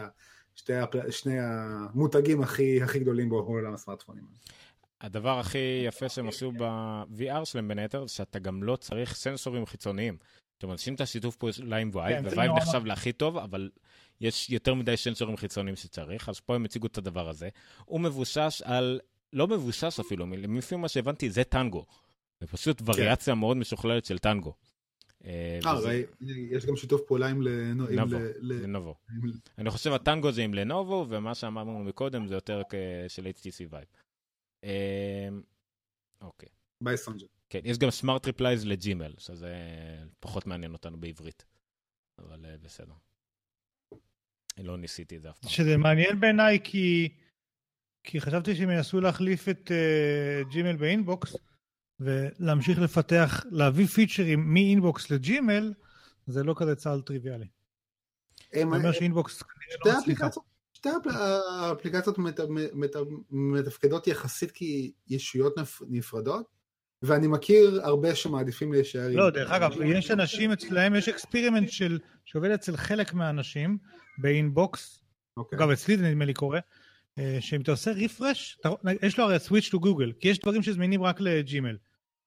שתי. 0.55 0.73
שני 1.09 1.39
המותגים 1.39 2.41
הכי, 2.41 2.83
הכי 2.83 2.99
גדולים 2.99 3.29
בעולם 3.29 3.73
הסמארטפונים. 3.73 4.23
הדבר 5.01 5.39
הכי 5.39 5.83
יפה 5.85 6.09
שהם 6.09 6.27
עשו 6.27 6.51
ב-VR 6.57 7.45
שלהם 7.45 7.67
בין 7.67 7.79
היתר, 7.79 8.07
שאתה 8.07 8.39
גם 8.39 8.63
לא 8.63 8.75
צריך 8.75 9.15
סנסורים 9.15 9.65
חיצוניים. 9.65 10.17
זאת 10.53 10.63
אומרת, 10.63 10.79
שים 10.79 10.95
את 10.95 11.01
השיתוף 11.01 11.35
פעולה 11.35 11.77
עם 11.77 11.89
Vive, 11.93 12.29
כן, 12.29 12.35
ו 12.35 12.38
Vive 12.38 12.51
נחשב 12.51 12.85
להכי 12.85 13.11
טוב, 13.11 13.37
אבל 13.37 13.69
יש 14.21 14.49
יותר 14.49 14.73
מדי 14.73 14.97
סנסורים 14.97 15.37
חיצוניים 15.37 15.75
שצריך, 15.75 16.29
אז 16.29 16.39
פה 16.39 16.55
הם 16.55 16.65
הציגו 16.65 16.87
את 16.87 16.97
הדבר 16.97 17.29
הזה. 17.29 17.49
הוא 17.85 17.99
מבוסס 17.99 18.61
על, 18.65 18.99
לא 19.33 19.47
מבוסס 19.47 19.99
אפילו, 19.99 20.25
לפי 20.37 20.75
מה 20.75 20.87
שהבנתי, 20.87 21.29
זה 21.29 21.43
Tango. 21.43 21.85
זה 22.39 22.47
פשוט 22.47 22.81
כן. 22.81 22.85
וריאציה 22.87 23.35
מאוד 23.35 23.57
משוכללת 23.57 24.05
של 24.05 24.17
Tango. 24.17 24.53
אה, 25.25 25.59
אה 25.65 26.01
יש 26.51 26.65
גם 26.65 26.75
שיתוף 26.75 27.01
פעולה 27.07 27.27
עם 27.27 27.41
לנובו. 28.41 28.95
אני 29.57 29.69
חושב 29.69 29.93
ה 29.93 29.99
Tango 29.99 30.31
זה 30.31 30.41
עם 30.41 30.53
לנובו, 30.53 31.05
ומה 31.09 31.35
שאמרנו 31.35 31.79
מקודם 31.79 32.27
זה 32.27 32.35
יותר 32.35 32.61
של 33.07 33.25
HTC 33.25 33.65
Vive. 33.69 33.85
אה, 34.63 35.29
אוקיי. 36.21 36.49
ביי 36.81 36.97
סונג'ה. 36.97 37.25
כן, 37.49 37.59
יש 37.63 37.77
גם 37.77 37.91
smart 37.91 38.25
replies 38.25 38.65
לג'ימל, 38.65 39.13
שזה 39.17 39.55
פחות 40.19 40.47
מעניין 40.47 40.73
אותנו 40.73 40.99
בעברית, 40.99 41.45
אבל 42.19 42.45
uh, 42.45 42.57
בסדר. 42.61 42.93
לא 44.57 44.77
ניסיתי 44.77 45.17
את 45.17 45.21
זה 45.21 45.29
אף 45.29 45.39
פעם. 45.39 45.49
שזה 45.49 45.77
מעניין 45.77 46.19
בעיניי 46.19 46.59
כי, 46.63 47.09
כי 48.03 48.21
חשבתי 48.21 48.55
שהם 48.55 48.69
ינסו 48.69 49.01
להחליף 49.01 49.49
את 49.49 49.71
uh, 49.71 50.51
ג'ימל 50.51 50.75
ב 50.75 50.85
Inbox 50.85 51.35
ולהמשיך 51.99 52.79
לפתח, 52.79 53.45
להביא 53.51 53.85
פיצ'רים 53.85 54.53
מ 54.53 54.63
Inbox 54.63 55.11
לג'ימל, 55.11 55.73
זה 56.27 56.43
לא 56.43 56.55
כזה 56.57 56.75
צעד 56.75 57.01
טריוויאלי. 57.01 57.47
זה 58.53 58.63
אומר 58.63 58.91
ש 58.91 59.05
Inbox 59.05 59.41
כנראה 59.41 59.93
לא 59.93 60.01
מצליחה. 60.01 60.31
שתי 60.31 60.39
האפליקציות 60.85 62.17
מתפקדות 63.31 64.07
יחסית 64.07 64.51
כישויות 64.51 65.53
נפרדות, 65.89 66.45
ואני 67.01 67.27
מכיר 67.27 67.81
הרבה 67.83 68.15
שמעדיפים 68.15 68.73
להישאר 68.73 69.09
לא, 69.11 69.29
דרך 69.29 69.51
אגב, 69.51 69.71
יש 69.85 70.11
אנשים 70.11 70.51
אצלהם, 70.51 70.95
יש 70.95 71.09
experiment 71.09 71.69
של, 71.69 71.99
שעובד 72.25 72.51
אצל 72.51 72.77
חלק 72.77 73.13
מהאנשים 73.13 73.77
ב 74.17 74.29
Inbox. 74.29 75.03
אגב, 75.53 75.69
אצלי 75.69 75.97
זה 75.97 76.03
נדמה 76.03 76.25
לי 76.25 76.33
קורה, 76.33 76.59
אה, 77.19 77.37
שאם 77.39 77.61
אתה 77.61 77.71
עושה 77.71 77.91
refresh, 77.91 78.59
יש 79.01 79.19
לו 79.19 79.25
הרי 79.25 79.39
switch 79.39 79.69
to 79.69 79.79
Google, 79.79 80.11
כי 80.19 80.27
יש 80.27 80.39
דברים 80.39 80.63
שזמינים 80.63 81.03
רק 81.03 81.21
לג'ימל. 81.21 81.77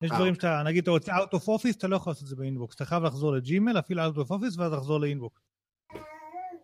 יש 0.02 0.10
אה, 0.10 0.16
דברים 0.16 0.34
אוקיי. 0.34 0.50
שאתה, 0.50 0.62
נגיד, 0.66 0.82
אתה 0.82 0.90
רוצה 0.90 1.12
out 1.16 1.36
of 1.36 1.42
office, 1.42 1.76
אתה 1.78 1.88
לא 1.88 1.96
יכול 1.96 2.10
לעשות 2.10 2.22
את 2.22 2.28
זה 2.28 2.36
ב 2.36 2.42
Inbox, 2.42 2.76
אתה 2.76 2.84
חייב 2.84 3.02
לחזור 3.02 3.32
לג'ימל, 3.32 3.78
אפילו 3.78 4.02
out 4.02 4.16
of 4.16 4.28
office, 4.28 4.58
ואז 4.58 4.72
לחזור 4.72 5.00
ל 5.00 5.06
Inbox. 5.06 5.40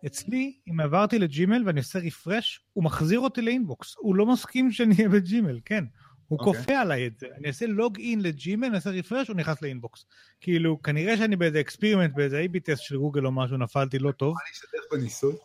אצלי, 0.05 0.57
אם 0.69 0.79
עברתי 0.79 1.19
לג'ימל 1.19 1.63
ואני 1.65 1.79
עושה 1.79 1.99
refresh, 1.99 2.65
הוא 2.73 2.83
מחזיר 2.83 3.19
אותי 3.19 3.41
ל 3.41 3.49
Inbox, 3.49 3.95
הוא 3.97 4.15
לא 4.15 4.25
מסכים 4.25 4.71
שאני 4.71 4.95
אהיה 4.95 5.09
בג'ימל, 5.09 5.59
כן. 5.65 5.83
הוא 6.27 6.39
okay. 6.39 6.45
אוקיי. 6.45 6.61
כופה 6.61 6.79
עליי 6.79 7.07
את 7.07 7.19
זה. 7.19 7.27
אני 7.37 7.47
אעשה 7.47 7.65
login 7.65 8.21
לג'ימל, 8.21 8.67
אני 8.67 8.75
אעשה 8.75 8.89
refresh, 8.89 9.27
הוא 9.27 9.35
נכנס 9.35 9.61
ל 9.61 9.67
Inbox. 9.67 10.05
כאילו, 10.41 10.81
כנראה 10.81 11.17
שאני 11.17 11.35
באיזה 11.35 11.59
experiment, 11.59 12.15
באיזה 12.15 12.45
A-B 12.45 12.59
test 12.59 12.83
של 12.83 12.97
גוגל 12.97 13.25
או 13.25 13.31
משהו, 13.31 13.57
נפלתי 13.57 13.99
לא 13.99 14.11
טוב. 14.11 14.35
אני 14.43 14.51
אשתף 14.51 14.91
בניסוי? 14.91 15.35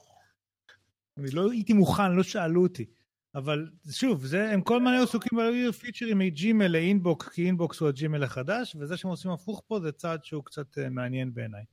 אני 1.19 1.31
לא 1.31 1.51
הייתי 1.51 1.73
מוכן, 1.73 2.13
לא 2.13 2.23
שאלו 2.23 2.63
אותי. 2.63 2.85
אבל 3.35 3.71
שוב, 3.91 4.27
זה, 4.27 4.51
הם 4.51 4.63
כל 4.63 4.77
הזמן 4.77 4.93
עסוקים 5.03 5.39
בלהעביר 5.39 5.73
פיצ'רים 5.73 6.19
מג'ימל 6.19 6.67
ל 6.67 6.76
Inbox, 6.76 7.29
כי 7.29 7.47
Inbox 7.47 7.81
הוא 7.81 7.89
הג'ימל 7.89 8.23
החדש, 8.23 8.77
וזה 8.81 8.97
שהם 8.97 9.11
עושים 9.11 9.31
הפוך 9.31 9.63
פה 9.67 9.81
זה 9.81 9.93
צעד 9.93 10.25
שהוא 10.25 10.45
קצת 10.45 10.79
uh, 10.79 10.89
מעניין 10.91 11.35
בעיניי. 11.35 11.65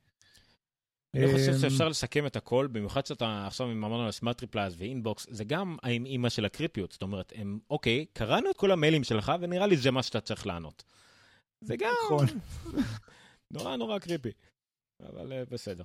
אני 1.15 1.33
חושב 1.33 1.51
אמ, 1.51 1.59
שאפשר 1.59 1.89
לסכם 1.89 2.25
את 2.25 2.35
הכל, 2.35 2.67
במיוחד 2.71 3.05
שאתה 3.05 3.47
עכשיו 3.47 3.71
אמרנו 3.71 4.05
על 4.05 4.11
smart 4.11 4.41
replies 4.41 4.75
ו 4.77 4.84
Inbox, 4.84 5.27
זה 5.29 5.43
גם 5.43 5.77
עם 5.83 6.05
אימא 6.05 6.29
של 6.29 6.45
הקריפיות, 6.45 6.91
זאת 6.91 7.01
אומרת, 7.01 7.33
הם, 7.35 7.59
אוקיי, 7.69 8.05
קראנו 8.13 8.49
את 8.51 8.57
כל 8.57 8.71
המיילים 8.71 9.03
שלך 9.03 9.31
ונראה 9.41 9.67
לי 9.67 9.77
זה 9.77 9.91
מה 9.91 10.03
שאתה 10.03 10.21
צריך 10.21 10.47
לענות. 10.47 10.83
זה 11.61 11.75
גם 11.77 11.93
נכון. 12.05 12.25
נורא 13.51 13.75
נורא 13.75 13.99
creepy, 13.99 14.31
אבל 15.09 15.31
uh, 15.31 15.49
בסדר. 15.49 15.83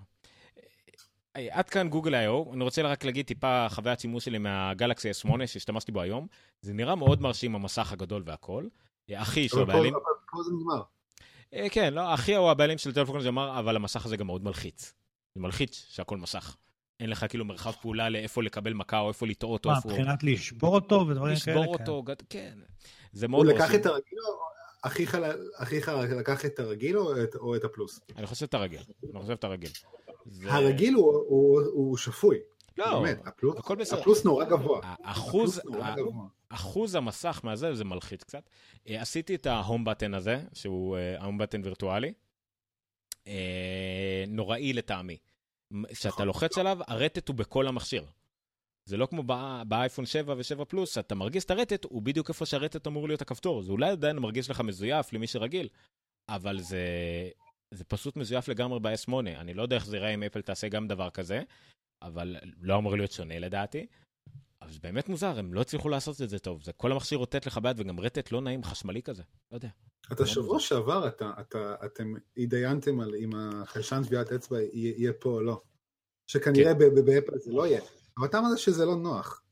Uh, 0.58 1.40
עד 1.50 1.68
כאן 1.68 1.88
גוגל 1.88 2.14
I.O. 2.14 2.54
אני 2.54 2.64
רוצה 2.64 2.82
רק 2.82 3.04
להגיד 3.04 3.26
טיפה 3.26 3.66
חוויית 3.70 4.00
שימוש 4.00 4.24
שלי 4.24 4.38
מהגלקסי 4.38 5.10
S8 5.10 5.46
שהשתמשתי 5.46 5.92
בו 5.92 6.00
היום. 6.00 6.26
זה 6.60 6.72
נראה 6.72 6.94
מאוד 6.94 7.22
מרשים 7.22 7.54
המסך 7.54 7.92
הגדול 7.92 8.22
והכל. 8.26 8.66
אחי 9.14 9.48
שהוא 9.48 9.62
הבעלים... 9.62 9.94
אבל 9.94 10.02
פה 10.30 10.42
זה 10.42 10.50
נגמר. 10.52 10.82
כן, 11.70 11.94
לא, 11.94 12.14
אחי 12.14 12.34
הוא 12.34 12.50
הבעלים 12.50 12.78
של 12.78 12.92
טלפון 12.92 13.16
הזה 13.16 13.28
אמר, 13.28 13.58
אבל 13.58 13.76
המסך 13.76 14.06
הזה 14.06 14.16
גם 14.16 14.26
מאוד 14.26 14.44
מלחיץ. 14.44 14.94
זה 15.36 15.40
מלחיץ 15.40 15.86
שהכל 15.88 16.16
מסך. 16.16 16.56
אין 17.00 17.10
לך 17.10 17.26
כאילו 17.28 17.44
מרחב 17.44 17.72
פעולה 17.72 18.08
לאיפה 18.08 18.42
לקבל 18.42 18.72
מכה 18.72 18.98
או 18.98 19.08
איפה 19.08 19.26
לטעות 19.26 19.66
או 19.66 19.70
איפה... 19.70 19.88
מה, 19.88 19.94
מבחינת 19.94 20.22
לשבור 20.22 20.74
אותו 20.74 20.94
ודברים 20.94 21.36
כאלה? 21.44 21.56
לשבור 21.56 21.74
אותו, 21.78 22.04
כן. 22.30 22.58
זה 23.12 23.28
מאוד... 23.28 23.46
הוא 23.46 23.54
לקח 23.54 23.74
את 23.74 23.86
הרגיל 23.86 24.18
אחיך 24.82 25.18
לקח 26.18 26.44
את 26.46 26.58
הרגיל 26.58 26.98
או 27.34 27.56
את 27.56 27.64
הפלוס? 27.64 28.00
אני 28.16 28.26
חושב 28.26 28.46
את 28.46 28.54
הרגיל. 28.54 28.80
אני 29.12 29.20
חושב 29.20 29.32
את 29.32 29.44
הרגיל. 29.44 29.70
הרגיל 30.44 30.94
הוא 30.94 31.96
שפוי. 31.96 32.38
לא, 32.78 33.00
באמת, 33.00 33.18
הפלוס 33.92 34.24
נורא 34.24 34.44
גבוה. 34.44 34.80
אחוז 36.48 36.94
המסך 36.94 37.40
מהזה 37.44 37.74
זה 37.74 37.84
מלחיץ 37.84 38.22
קצת. 38.22 38.42
אה, 38.88 39.02
עשיתי 39.02 39.34
את 39.34 39.46
ההום 39.46 39.84
בטן 39.84 40.14
הזה, 40.14 40.42
שהוא 40.52 40.96
ההום 41.18 41.38
בטן 41.38 41.60
וירטואלי. 41.64 42.12
אה, 43.26 44.24
נוראי 44.28 44.72
לטעמי. 44.72 45.16
כשאתה 45.92 46.08
נכון. 46.08 46.26
לוחץ 46.26 46.58
עליו, 46.58 46.78
הרטט 46.86 47.28
הוא 47.28 47.36
בכל 47.36 47.68
המכשיר. 47.68 48.04
זה 48.84 48.96
לא 48.96 49.06
כמו 49.06 49.22
באייפון 49.68 50.06
7 50.06 50.34
ו-7 50.34 50.64
פלוס, 50.64 50.94
שאתה 50.94 51.14
מרגיש 51.14 51.44
את 51.44 51.50
הרטט, 51.50 51.84
הוא 51.84 52.02
בדיוק 52.02 52.28
איפה 52.28 52.46
שהרטט 52.46 52.86
אמור 52.86 53.08
להיות 53.08 53.22
הכפתור. 53.22 53.62
זה 53.62 53.72
אולי 53.72 53.90
עדיין 53.90 54.16
מרגיש 54.18 54.50
לך 54.50 54.60
מזויף 54.60 55.12
למי 55.12 55.26
שרגיל, 55.26 55.68
אבל 56.28 56.60
זה 56.60 56.80
זה 57.70 57.84
פשוט 57.84 58.16
מזויף 58.16 58.48
לגמרי 58.48 58.80
ב-S8. 58.80 59.12
אני 59.26 59.54
לא 59.54 59.62
יודע 59.62 59.76
איך 59.76 59.86
זה 59.86 59.96
ייראה 59.96 60.14
אם 60.14 60.22
אפל 60.22 60.42
תעשה 60.42 60.68
גם 60.68 60.88
דבר 60.88 61.10
כזה, 61.10 61.42
אבל 62.02 62.36
לא 62.60 62.78
אמור 62.78 62.96
להיות 62.96 63.12
שונה 63.12 63.38
לדעתי. 63.38 63.86
אבל 64.66 64.74
זה 64.74 64.80
באמת 64.82 65.08
מוזר, 65.08 65.38
הם 65.38 65.54
לא 65.54 65.60
הצליחו 65.60 65.88
לעשות 65.88 66.22
את 66.22 66.30
זה 66.30 66.38
טוב. 66.38 66.62
זה 66.62 66.72
כל 66.72 66.92
המכשיר 66.92 67.18
רוטט 67.18 67.46
לך 67.46 67.58
ביד, 67.58 67.80
וגם 67.80 68.00
רטט 68.00 68.32
לא 68.32 68.40
נעים, 68.40 68.64
חשמלי 68.64 69.02
כזה. 69.02 69.22
לא 69.52 69.56
יודע. 69.56 69.68
אתה 70.12 70.22
לא 70.22 70.28
שבוע 70.28 70.60
שעבר, 70.60 71.08
אתה, 71.08 71.32
אתה, 71.40 71.74
אתם 71.84 72.14
התדיינתם 72.36 73.00
על 73.00 73.14
אם 73.14 73.30
החיישן 73.34 74.02
טביעת 74.06 74.32
אצבע 74.32 74.58
יהיה 74.72 75.12
פה 75.12 75.30
או 75.30 75.40
לא. 75.40 75.62
שכנראה 76.26 76.72
כן. 76.74 77.04
באפל 77.04 77.38
זה 77.38 77.52
לא 77.52 77.66
יהיה. 77.66 77.80
אבל 78.18 78.26
אתה 78.26 78.38
אמרת 78.38 78.58
שזה 78.58 78.84
לא 78.84 78.96
נוח. 78.96 79.42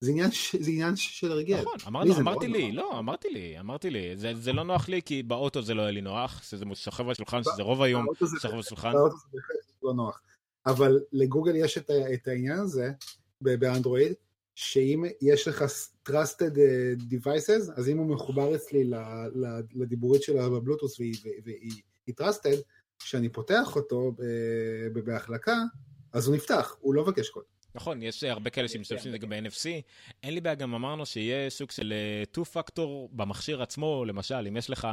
זה 0.00 0.10
עניין, 0.10 0.30
זה 0.60 0.70
עניין 0.70 0.96
של 0.96 1.32
הרגל. 1.32 1.60
נכון, 1.60 1.76
אמר, 1.86 2.04
לי, 2.04 2.16
אמרתי 2.16 2.48
לי, 2.48 2.72
נוח. 2.72 2.84
לא, 2.84 2.98
אמרתי 2.98 3.28
לי, 3.30 3.60
אמרתי 3.60 3.90
לי, 3.90 4.16
זה, 4.16 4.32
זה 4.34 4.52
לא 4.52 4.62
נוח 4.62 4.88
לי 4.88 5.02
כי 5.02 5.22
באוטו 5.22 5.62
זה 5.62 5.74
לא 5.74 5.82
יהיה 5.82 5.92
לי 5.92 6.00
נוח, 6.00 6.42
שזה 6.42 6.64
שוכב 6.74 7.08
על 7.08 7.14
שולחן, 7.14 7.42
שזה 7.42 7.62
רוב 7.62 7.82
היום 7.82 8.06
שוכב 8.42 8.54
על 8.54 8.62
שולחן. 8.62 8.92
באוטו 8.92 9.16
זה 9.16 9.26
בהחלט 9.32 9.82
לא 9.82 9.94
נוח. 9.94 10.20
אבל 10.66 11.00
לגוגל 11.12 11.56
יש 11.56 11.78
את, 11.78 11.90
את 12.14 12.28
העניין 12.28 12.58
הזה 12.58 12.92
באנדרואיד, 13.40 14.12
שאם 14.60 15.04
יש 15.20 15.48
לך 15.48 15.64
trusted 16.08 16.58
אה, 16.58 16.92
devices, 17.10 17.72
אז 17.76 17.88
אם 17.88 17.98
הוא 17.98 18.06
מחובר 18.06 18.54
אצלי 18.54 18.90
לדיבורית 19.74 20.22
שלה 20.22 20.48
בבלוטוס 20.48 21.00
והיא 21.00 22.14
trusted, 22.20 22.56
כשאני 22.98 23.28
פותח 23.28 23.76
אותו 23.76 24.12
בהחלקה, 25.04 25.56
אז 26.12 26.26
הוא 26.26 26.36
נפתח, 26.36 26.76
הוא 26.80 26.94
לא 26.94 27.02
מבקש 27.02 27.28
קוד. 27.28 27.42
נכון, 27.78 28.02
יש 28.02 28.24
הרבה 28.24 28.50
כאלה 28.50 28.68
שמשתמשים 28.68 29.12
בזה 29.12 29.18
גם 29.18 29.28
ב-NFC. 29.28 29.68
אין 30.22 30.34
לי 30.34 30.40
בעיה, 30.40 30.54
גם 30.54 30.74
אמרנו 30.74 31.06
שיהיה 31.06 31.50
סוג 31.50 31.70
של 31.70 31.92
2-Factor 32.34 32.80
אה, 32.80 33.06
במכשיר 33.12 33.62
עצמו, 33.62 34.04
למשל, 34.04 34.46
אם 34.48 34.56
יש 34.56 34.70
לך 34.70 34.88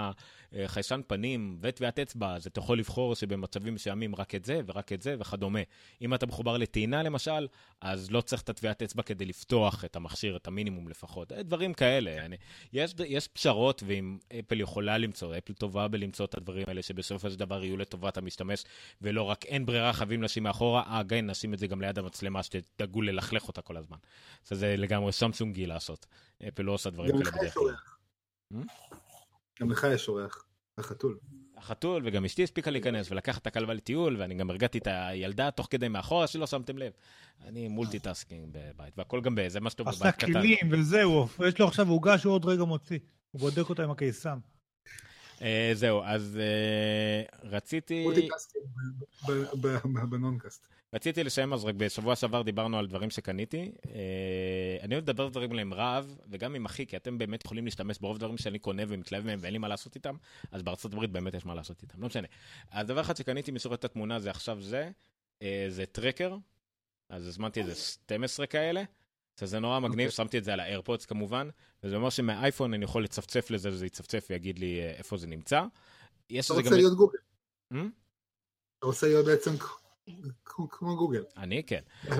אה, 0.56 0.68
חיישן 0.68 1.02
פנים 1.08 1.58
וטביעת 1.62 2.00
אצבע, 2.00 2.36
אז 2.36 2.48
אתה 2.48 2.60
יכול 2.60 2.80
לבחור 2.80 3.16
שבמצבים 3.16 3.74
מסוימים 3.74 4.16
רק 4.16 4.36
את 4.36 4.46
זה 4.46 4.62
ורק 4.66 4.94
את 4.94 5.02
זה 5.02 5.16
וכדומה. 5.20 5.60
אם 6.02 6.14
אתה 6.14 6.26
מחובר 6.26 6.58
לטעינה 6.58 7.04
למשל, 7.04 7.48
אז 7.82 8.12
לא 8.12 8.22
צריך 8.22 8.42
את 8.42 8.50
הטביעת 8.50 8.82
אצבע 8.82 9.04
כדי 9.04 9.26
לפתוח 9.26 9.86
את 9.86 9.96
המכשיר, 9.96 10.36
את 10.36 10.48
המינימום 10.48 10.90
לפחות. 10.90 11.32
אה, 11.32 11.44
דברים 11.44 11.74
כאלה. 11.74 12.26
אני, 12.26 12.38
יש, 12.74 12.94
יש 13.08 13.28
פשרות, 13.28 13.84
ואם 13.86 14.18
אפל 14.40 14.60
יכולה 14.60 14.98
למצוא, 14.98 15.38
אפל 15.38 15.54
טובה 15.54 15.88
בלמצוא 15.88 16.26
את 16.26 16.36
הדברים 16.36 16.64
האלה, 16.68 16.82
שבסופו 16.82 17.30
של 17.30 17.36
דבר 17.36 17.64
יהיו 17.64 17.78
לטובת 17.78 18.18
המשתמש, 18.18 18.64
ולא 19.02 19.24
רק 19.24 19.46
אין 19.46 19.66
ברירה, 19.66 19.94
חייבים 19.94 20.24
לשים 20.24 20.44
מאחורה, 20.44 20.84
אה, 20.88 21.02
כן, 21.10 21.30
נשים 21.30 21.54
את 21.54 21.60
זה 21.60 21.68
גם 21.68 21.82
ליד 21.82 22.00
המצלמה, 22.00 22.44
שתדאגו 22.76 23.02
ללכלך 23.02 23.48
אותה 23.48 23.62
כל 23.62 23.78
הזמן. 23.78 23.98
זה 24.44 24.76
לגמרי 24.78 25.12
סמסונגי 25.12 25.66
לעשות. 25.66 26.06
אפל 26.48 26.64
לא 26.64 26.72
עושה 26.72 26.90
דברים 26.90 27.18
כאלה 27.18 27.32
בדרך 27.32 27.54
כלל. 27.54 27.76
גם 29.62 29.72
לך 29.72 29.88
יש 29.94 30.08
אורח, 30.08 30.46
החתול. 30.78 31.18
החתול, 31.58 32.02
וגם 32.06 32.26
אשתי 32.26 32.44
הספיקה 32.44 32.72
להיכנס 32.72 33.12
ולקחת 33.12 33.42
את 33.42 33.48
הכלבה 33.48 33.74
לטיול, 33.74 34.18
ואני 34.20 34.36
גם 34.36 34.50
הרגעתי 34.50 34.78
את 34.78 34.88
הילדה 34.92 35.52
תוך 35.52 35.68
כדי 35.70 35.88
מאחורה 35.88 36.28
שלא 36.28 36.48
שמתם 36.48 36.78
לב. 36.78 36.92
אני 37.46 37.68
multitasking 37.68 38.50
בבית, 38.52 38.98
והכל 38.98 39.22
גם 39.22 39.36
בזה 39.36 39.60
מה 39.60 39.70
שטוב 39.70 39.88
בבית 39.88 40.16
קטן. 40.16 40.32
עשה 40.32 40.40
כלים 40.40 40.70
וזהו, 40.72 41.28
יש 41.48 41.60
לו 41.60 41.68
עכשיו 41.68 41.90
עוגה 41.90 42.18
שהוא 42.18 42.34
עוד 42.34 42.46
רגע 42.46 42.64
מוציא. 42.64 43.00
הוא 43.32 43.42
בודק 43.42 43.70
אותה 43.70 43.84
עם 43.84 43.92
הקיסם. 43.92 44.38
אה, 45.42 45.72
זהו, 45.74 46.02
אז 46.04 46.40
אה, 46.42 47.50
רציתי... 47.50 48.06
בנונקאסט. 50.10 50.68
רציתי 50.94 51.24
לסיים 51.24 51.54
אז 51.54 51.66
רק 51.66 51.76
בשבוע 51.76 52.16
שעבר 52.16 52.42
דיברנו 52.42 52.80
על 52.80 52.88
דברים 52.88 53.10
שקניתי. 53.10 53.72
אה, 53.86 54.78
אני 54.82 54.96
אוהב 54.96 55.04
לדבר 55.04 55.30
דברים 55.30 55.52
עליהם 55.52 55.74
רב, 55.74 56.18
וגם 56.30 56.56
עם 56.56 56.66
אחי, 56.66 56.86
כי 56.86 56.98
אתם 56.98 57.18
באמת 57.18 57.46
יכולים 57.46 57.66
להשתמש 57.66 58.00
ברוב 58.00 58.18
דברים 58.18 58.38
שאני 58.38 58.60
קונה 58.60 58.84
ומתלהב 58.88 59.26
מהם 59.26 59.40
ואין 59.42 59.54
לי 59.54 59.60
מה 59.60 59.68
לעשות 59.68 59.96
איתם, 59.96 60.16
אז 60.52 60.64
בארצות 60.64 60.94
הברית 60.94 61.12
באמת 61.12 61.34
יש 61.34 61.46
מה 61.46 61.56
לעשות 61.56 61.82
איתם, 61.82 62.02
לא 62.02 62.08
משנה. 62.08 62.28
אז 62.72 62.88
דבר 62.88 63.02
אחד 63.02 63.18
שקניתי 63.18 63.52
מסורת 63.52 63.86
התמונה 63.86 64.20
זה 64.20 64.30
עכשיו 64.30 64.62
זה, 64.62 64.90
זה 65.70 65.86
טרקר, 65.92 66.38
אז 67.10 67.28
הזמנתי 67.28 67.62
איזה 67.62 67.76
12 67.76 68.48
כאלה. 68.48 68.84
אז 69.42 69.50
זה 69.50 69.60
נורא 69.60 69.80
מגניב, 69.80 69.98
okay. 69.98 70.12
אוקיי. 70.12 70.12
שמתי 70.12 70.38
את 70.38 70.44
זה 70.44 70.54
על 70.54 70.60
האיירפודס 70.60 71.06
כמובן, 71.06 71.50
וזה 71.84 71.96
אומר 71.96 72.10
שמאייפון 72.10 72.74
אני 72.74 72.84
יכול 72.84 73.04
לצפצף 73.04 73.52
לזה 73.52 73.70
וזה 73.70 73.86
יצפצף 73.86 74.28
ויגיד 74.30 74.60
לי 74.60 74.80
אה, 74.80 74.92
איפה 74.98 75.18
זה 75.18 75.28
נמצא. 75.28 75.64
אתה 76.28 76.54
רוצה 76.54 76.70
גם... 76.70 76.74
להיות 76.74 76.98
גוגל. 76.98 77.18
Hmm? 77.74 77.78
אתה 78.80 78.86
רוצה 78.86 79.08
להיות 79.08 79.26
בעצם 79.26 79.52
כמו 80.46 80.96
גוגל. 80.96 81.24
אני 81.38 81.64
כן. 81.64 81.82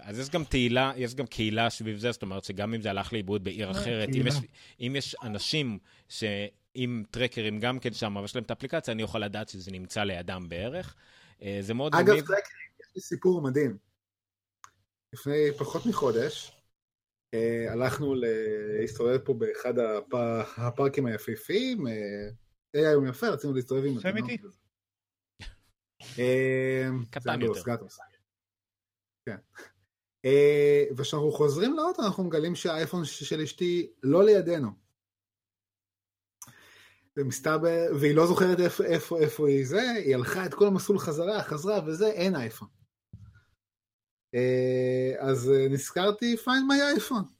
אז 0.00 0.18
יש 0.18 0.30
גם 0.30 0.44
תהילה, 0.44 0.92
יש 0.96 1.14
גם 1.14 1.26
קהילה 1.26 1.70
סביב 1.70 1.98
זה, 1.98 2.12
זאת 2.12 2.22
אומרת 2.22 2.44
שגם 2.44 2.74
אם 2.74 2.80
זה 2.80 2.90
הלך 2.90 3.12
לאיבוד 3.12 3.44
בעיר 3.44 3.66
אה, 3.66 3.70
אחרת, 3.70 4.08
אם 4.08 4.26
יש, 4.26 4.34
אם 4.80 4.96
יש 4.96 5.16
אנשים 5.22 5.78
שעם 6.08 7.02
טרקרים 7.10 7.60
גם 7.60 7.78
כן 7.78 7.92
שם, 7.92 8.16
ויש 8.22 8.36
להם 8.36 8.44
את 8.44 8.50
האפליקציה, 8.50 8.94
אני 8.94 9.02
יכול 9.02 9.20
לדעת 9.20 9.48
שזה 9.48 9.70
נמצא 9.70 10.04
לידם 10.04 10.46
בערך. 10.48 10.94
אה, 11.42 11.58
זה 11.60 11.74
מאוד 11.74 11.94
אגב, 11.94 12.06
טרקרים, 12.06 12.36
יש 12.80 12.86
לי 12.96 13.02
סיפור 13.02 13.42
מדהים. 13.42 13.76
לפני 15.14 15.52
פחות 15.58 15.86
מחודש, 15.86 16.52
אה, 17.34 17.72
הלכנו 17.72 18.14
להסתובב 18.14 19.18
פה 19.18 19.34
באחד 19.34 19.74
הפארקים 20.56 21.06
היפהפיים, 21.06 21.86
היה 22.74 22.90
יום 22.90 23.06
יפה, 23.06 23.28
רצינו 23.28 23.54
להסתובב 23.54 23.84
עם... 23.84 24.00
שם 24.00 24.16
איתי. 24.16 24.36
אה, 26.18 26.88
קטן 27.10 27.42
יותר. 27.42 27.76
כן. 29.28 29.36
אה, 30.24 30.84
וכשאנחנו 30.96 31.32
חוזרים 31.32 31.76
לאוטו 31.76 32.02
אנחנו 32.02 32.24
מגלים 32.24 32.54
שהאייפון 32.54 33.04
של 33.04 33.40
אשתי 33.40 33.92
לא 34.02 34.24
לידינו. 34.24 34.68
ומסתבר, 37.16 37.86
והיא 38.00 38.14
לא 38.14 38.26
זוכרת 38.26 38.60
איפה, 38.60 38.84
איפה, 38.84 39.20
איפה 39.20 39.48
היא 39.48 39.66
זה, 39.66 39.90
היא 40.04 40.14
הלכה 40.14 40.46
את 40.46 40.54
כל 40.54 40.66
המסלול 40.66 40.98
חזרה, 40.98 41.42
חזרה 41.42 41.78
וזה, 41.86 42.06
אין 42.06 42.36
אייפון. 42.36 42.68
אה, 44.34 45.14
אז 45.18 45.52
נזכרתי, 45.70 46.36
find 46.44 46.64
my 46.70 47.00
iPhone. 47.00 47.34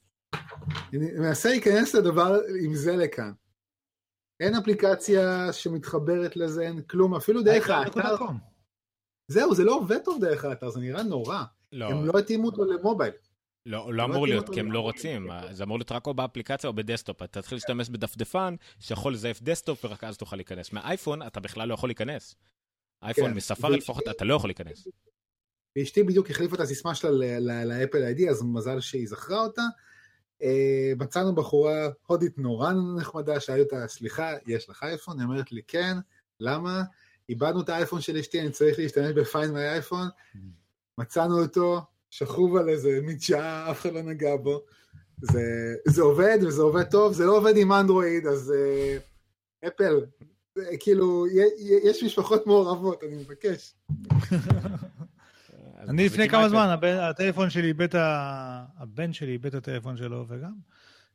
אני 0.93 1.11
מנסה 1.19 1.49
להיכנס 1.49 1.95
לדבר 1.95 2.39
עם 2.63 2.75
זה 2.75 2.95
לכאן. 2.95 3.31
אין 4.39 4.55
אפליקציה 4.55 5.53
שמתחברת 5.53 6.37
לזה, 6.37 6.61
אין 6.61 6.81
כלום, 6.81 7.15
אפילו 7.15 7.43
דרך 7.43 7.69
האתר. 7.69 8.15
זהו, 9.27 9.55
זה 9.55 9.63
לא 9.63 9.75
עובד 9.75 9.97
טוב 10.03 10.21
דרך 10.21 10.45
האתר, 10.45 10.69
זה 10.69 10.79
נראה 10.79 11.03
נורא. 11.03 11.43
לא. 11.71 11.85
הם 11.85 12.05
לא 12.05 12.19
התאימו 12.19 12.45
אותו 12.45 12.65
למובייל. 12.65 13.13
לא, 13.65 13.93
לא 13.93 14.03
אמור 14.03 14.27
להיות, 14.27 14.49
כי 14.49 14.59
הם 14.59 14.71
לא 14.71 14.79
רוצים. 14.79 15.29
זה 15.51 15.63
אמור 15.63 15.77
להיות 15.77 15.91
רק 15.91 16.07
או 16.07 16.13
באפליקציה 16.13 16.67
או 16.67 16.73
ב 16.73 16.78
desktop. 16.78 17.21
אתה 17.21 17.41
תתחיל 17.41 17.55
להשתמש 17.55 17.89
בדפדפן 17.89 18.55
שיכול 18.79 19.13
לזייף 19.13 19.41
desktop 19.41 19.85
ורק 19.85 20.03
אז 20.03 20.17
תוכל 20.17 20.35
להיכנס. 20.35 20.73
מהאייפון 20.73 21.21
אתה 21.27 21.39
בכלל 21.39 21.67
לא 21.67 21.73
יכול 21.73 21.89
להיכנס. 21.89 22.35
אייפון 23.03 23.29
כן. 23.29 23.33
מספארי 23.33 23.77
לפחות 23.77 24.03
אתה 24.09 24.25
לא 24.25 24.33
יכול 24.33 24.49
להיכנס. 24.49 24.87
ואשתי 25.75 26.03
בדיוק 26.03 26.29
החליפה 26.29 26.55
את 26.55 26.59
הסיסמה 26.59 26.95
שלה 26.95 27.39
לאפל 27.65 28.03
ID, 28.03 28.29
אז 28.29 28.43
מזל 28.43 28.79
שהיא 28.79 29.07
זכרה 29.07 29.41
אותה. 29.41 29.61
אה, 30.43 30.93
מצאנו 30.99 31.35
בחורה 31.35 31.89
הודית 32.07 32.37
נורא 32.37 32.73
נחמדה, 32.97 33.39
שאלתי 33.39 33.61
אותה, 33.61 33.87
סליחה, 33.87 34.33
יש 34.47 34.69
לך 34.69 34.83
אייפון? 34.83 35.19
היא 35.19 35.27
אומרת 35.27 35.51
לי, 35.51 35.61
כן, 35.67 35.97
למה? 36.39 36.83
איבדנו 37.29 37.61
את 37.61 37.69
האייפון 37.69 38.01
של 38.01 38.17
אשתי, 38.17 38.41
אני 38.41 38.51
צריך 38.51 38.79
להשתמש 38.79 39.35
מי 39.35 39.59
אייפון, 39.59 40.07
מצאנו 40.97 41.41
אותו, 41.41 41.81
שכוב 42.09 42.55
על 42.55 42.69
איזה 42.69 42.99
מדשאה, 43.03 43.71
אף 43.71 43.81
אחד 43.81 43.93
לא 43.93 44.01
נגע 44.01 44.35
בו. 44.35 44.61
זה, 45.21 45.75
זה 45.87 46.01
עובד 46.01 46.37
וזה 46.47 46.61
עובד 46.61 46.83
טוב, 46.83 47.13
זה 47.13 47.25
לא 47.25 47.37
עובד 47.37 47.57
עם 47.57 47.71
אנדרואיד, 47.71 48.27
אז 48.27 48.53
uh, 48.53 49.67
אפל, 49.67 50.05
כאילו, 50.79 51.25
יש 51.83 52.03
משפחות 52.03 52.47
מעורבות, 52.47 53.03
אני 53.03 53.15
מבקש. 53.15 53.73
אני 55.89 56.05
לפני 56.05 56.29
כמה 56.29 56.49
זמן, 56.49 56.77
הטלפון 57.01 57.49
שלי 57.49 57.67
איבד, 57.67 57.87
הבן 58.77 59.13
שלי 59.13 59.31
איבד 59.31 59.45
את 59.45 59.53
הטלפון 59.53 59.97
שלו, 59.97 60.25
וגם 60.27 60.53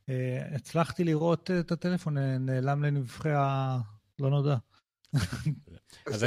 אה, 0.09 0.55
הצלחתי 0.55 1.03
לראות 1.03 1.51
את 1.59 1.71
הטלפון 1.71 2.17
נעלם 2.17 2.83
לנבחי 2.83 3.29
הלא 3.29 4.29
נודע. 4.29 4.55
אז 6.05 6.23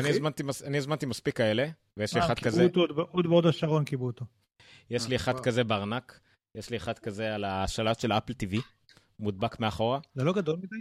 אני 0.66 0.78
הזמנתי 0.78 1.06
מספיק 1.06 1.36
כאלה, 1.36 1.68
ויש 1.96 2.14
לי 2.14 2.20
אה, 2.20 2.26
אחד 2.26 2.38
כזה... 2.38 2.66
עוד 2.96 3.26
בהוד 3.26 3.46
השרון 3.46 3.84
קיבלו 3.84 4.06
אותו. 4.06 4.24
יש 4.90 5.08
לי 5.08 5.16
אחד 5.16 5.40
כזה 5.40 5.64
בארנק, 5.64 6.20
יש 6.54 6.70
לי 6.70 6.76
אחד 6.76 6.98
כזה 6.98 7.34
על 7.34 7.44
השלט 7.44 8.00
של 8.00 8.12
אפל 8.12 8.32
TV, 8.32 8.56
מודבק 9.18 9.60
מאחורה. 9.60 9.98
זה 10.14 10.24
לא 10.24 10.32
גדול 10.32 10.56
מדי? 10.56 10.76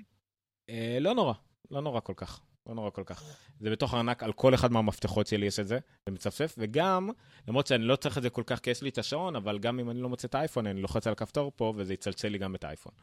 אה, 0.70 0.98
לא 1.02 1.14
נורא, 1.14 1.34
לא 1.72 1.82
נורא 1.82 2.00
כל 2.00 2.14
כך. 2.16 2.42
לא 2.68 2.76
נורא 2.76 2.90
כל 2.90 3.04
כך. 3.06 3.24
זה 3.60 3.70
בתוך 3.70 3.94
הארנק, 3.94 4.24
על 4.24 4.34
כל 4.34 4.54
אחד 4.54 4.72
מהמפתחות 4.72 5.28
שלי 5.28 5.46
יש 5.46 5.60
את 5.60 5.68
זה, 5.68 5.80
ומצפצף, 6.10 6.56
וגם, 6.58 7.10
למרות 7.48 7.68
שאני 7.68 7.84
לא 7.84 7.96
צריך 7.96 8.18
את 8.18 8.24
זה 8.24 8.30
כל 8.30 8.44
כך 8.46 8.60
כי 8.60 8.70
יש 8.70 8.82
לי 8.82 8.90
את 8.90 8.98
השעון, 8.98 9.36
אבל 9.36 9.60
גם 9.60 9.80
אם 9.80 9.90
אני 9.90 10.00
לא 10.00 10.10
מוצא 10.10 10.28
את 10.28 10.36
האייפון, 10.36 10.68
אני 10.68 10.82
לוחץ 10.82 11.08
על 11.08 11.14
הכפתור 11.14 11.52
פה, 11.56 11.74
וזה 11.78 11.94
יצלצל 11.94 12.28
לי 12.28 12.38
גם 12.38 12.56
את 12.56 12.64
האייפון. 12.64 12.94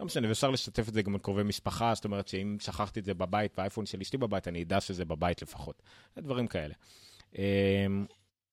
לא 0.00 0.06
משנה, 0.06 0.28
ואפשר 0.28 0.50
לשתף 0.50 0.88
את 0.88 0.94
זה 0.94 1.02
גם 1.02 1.14
על 1.14 1.20
קרובי 1.20 1.42
משפחה, 1.42 1.94
זאת 1.94 2.04
אומרת 2.04 2.28
שאם 2.28 2.56
שכחתי 2.60 3.00
את 3.00 3.04
זה 3.04 3.14
בבית 3.14 3.58
והאייפון 3.58 3.86
של 3.86 4.00
אשתי 4.00 4.16
בבית, 4.16 4.48
אני 4.48 4.62
אדע 4.62 4.80
שזה 4.80 5.04
בבית 5.04 5.42
לפחות. 5.42 5.82
דברים 6.18 6.46
כאלה. 6.46 6.74
אמ, 7.38 8.06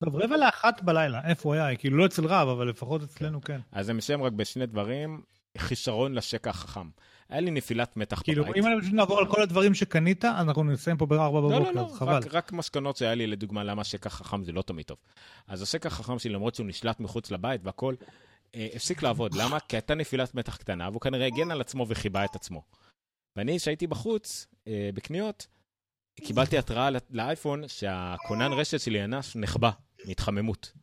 טוב, 0.05 0.15
רבע 0.15 0.37
לאחת 0.37 0.81
בלילה, 0.81 1.21
איפה 1.27 1.49
הוא 1.49 1.53
היה? 1.53 1.77
כאילו 1.77 1.97
לא 1.97 2.05
אצל 2.05 2.25
רב, 2.25 2.47
אבל 2.47 2.69
לפחות 2.69 3.03
אצלנו 3.03 3.41
כן. 3.41 3.59
אז 3.71 3.89
אני 3.89 3.97
מסיים 3.97 4.23
רק 4.23 4.33
בשני 4.33 4.65
דברים. 4.65 5.21
חיסרון 5.57 6.13
לשקע 6.13 6.49
החכם. 6.49 6.89
היה 7.31 7.41
לי 7.41 7.51
נפילת 7.51 7.97
מתח 7.97 8.21
כאילו, 8.21 8.43
בבית. 8.43 8.57
אם 8.57 8.67
אני 8.67 8.81
פשוט 8.81 8.93
נעבור 8.93 9.19
על 9.19 9.27
כל 9.27 9.41
הדברים 9.41 9.73
שקנית, 9.73 10.25
אנחנו 10.25 10.63
נסיים 10.63 10.97
פה 10.97 11.05
בארבע 11.05 11.39
לא, 11.39 11.49
בבוקר, 11.49 11.71
לא, 11.71 11.81
לא, 11.81 11.87
חבל. 11.93 12.13
רק, 12.13 12.33
רק 12.33 12.51
מסקנות 12.51 12.97
שהיה 12.97 13.15
לי, 13.15 13.27
לדוגמה, 13.27 13.63
למה 13.63 13.83
שקע 13.83 14.09
חכם 14.09 14.43
זה 14.43 14.51
לא 14.51 14.61
תמיד 14.61 14.85
טוב. 14.85 14.97
אז 15.47 15.61
השקע 15.61 15.87
החכם 15.87 16.19
שלי, 16.19 16.33
למרות 16.33 16.55
שהוא 16.55 16.67
נשלט 16.67 16.99
מחוץ 16.99 17.31
לבית 17.31 17.61
והכל, 17.63 17.95
אה, 18.55 18.67
הפסיק 18.75 19.03
לעבוד. 19.03 19.33
למה? 19.33 19.59
כי 19.59 19.75
הייתה 19.75 19.95
נפילת 19.95 20.35
מתח 20.35 20.57
קטנה, 20.57 20.89
והוא 20.89 21.01
כנראה 21.01 21.25
הגן 21.25 21.51
על 21.51 21.61
עצמו 21.61 21.85
וחיבה 21.89 22.25
את 22.25 22.35
עצמו. 22.35 22.63
ואני, 23.35 23.57
כשהייתי 23.59 23.87
בחוץ, 23.87 24.47
אה, 24.67 24.89
בקניות, 24.93 25.47
קיבלתי 26.21 26.57
התראה 26.57 26.89
לאייפון 27.09 27.67
שהכונן 27.67 28.51
רשת 28.51 28.79
שלי 28.79 29.03
אנס 29.03 29.35
נחבא 29.35 29.71
מהתחממות. 30.05 30.73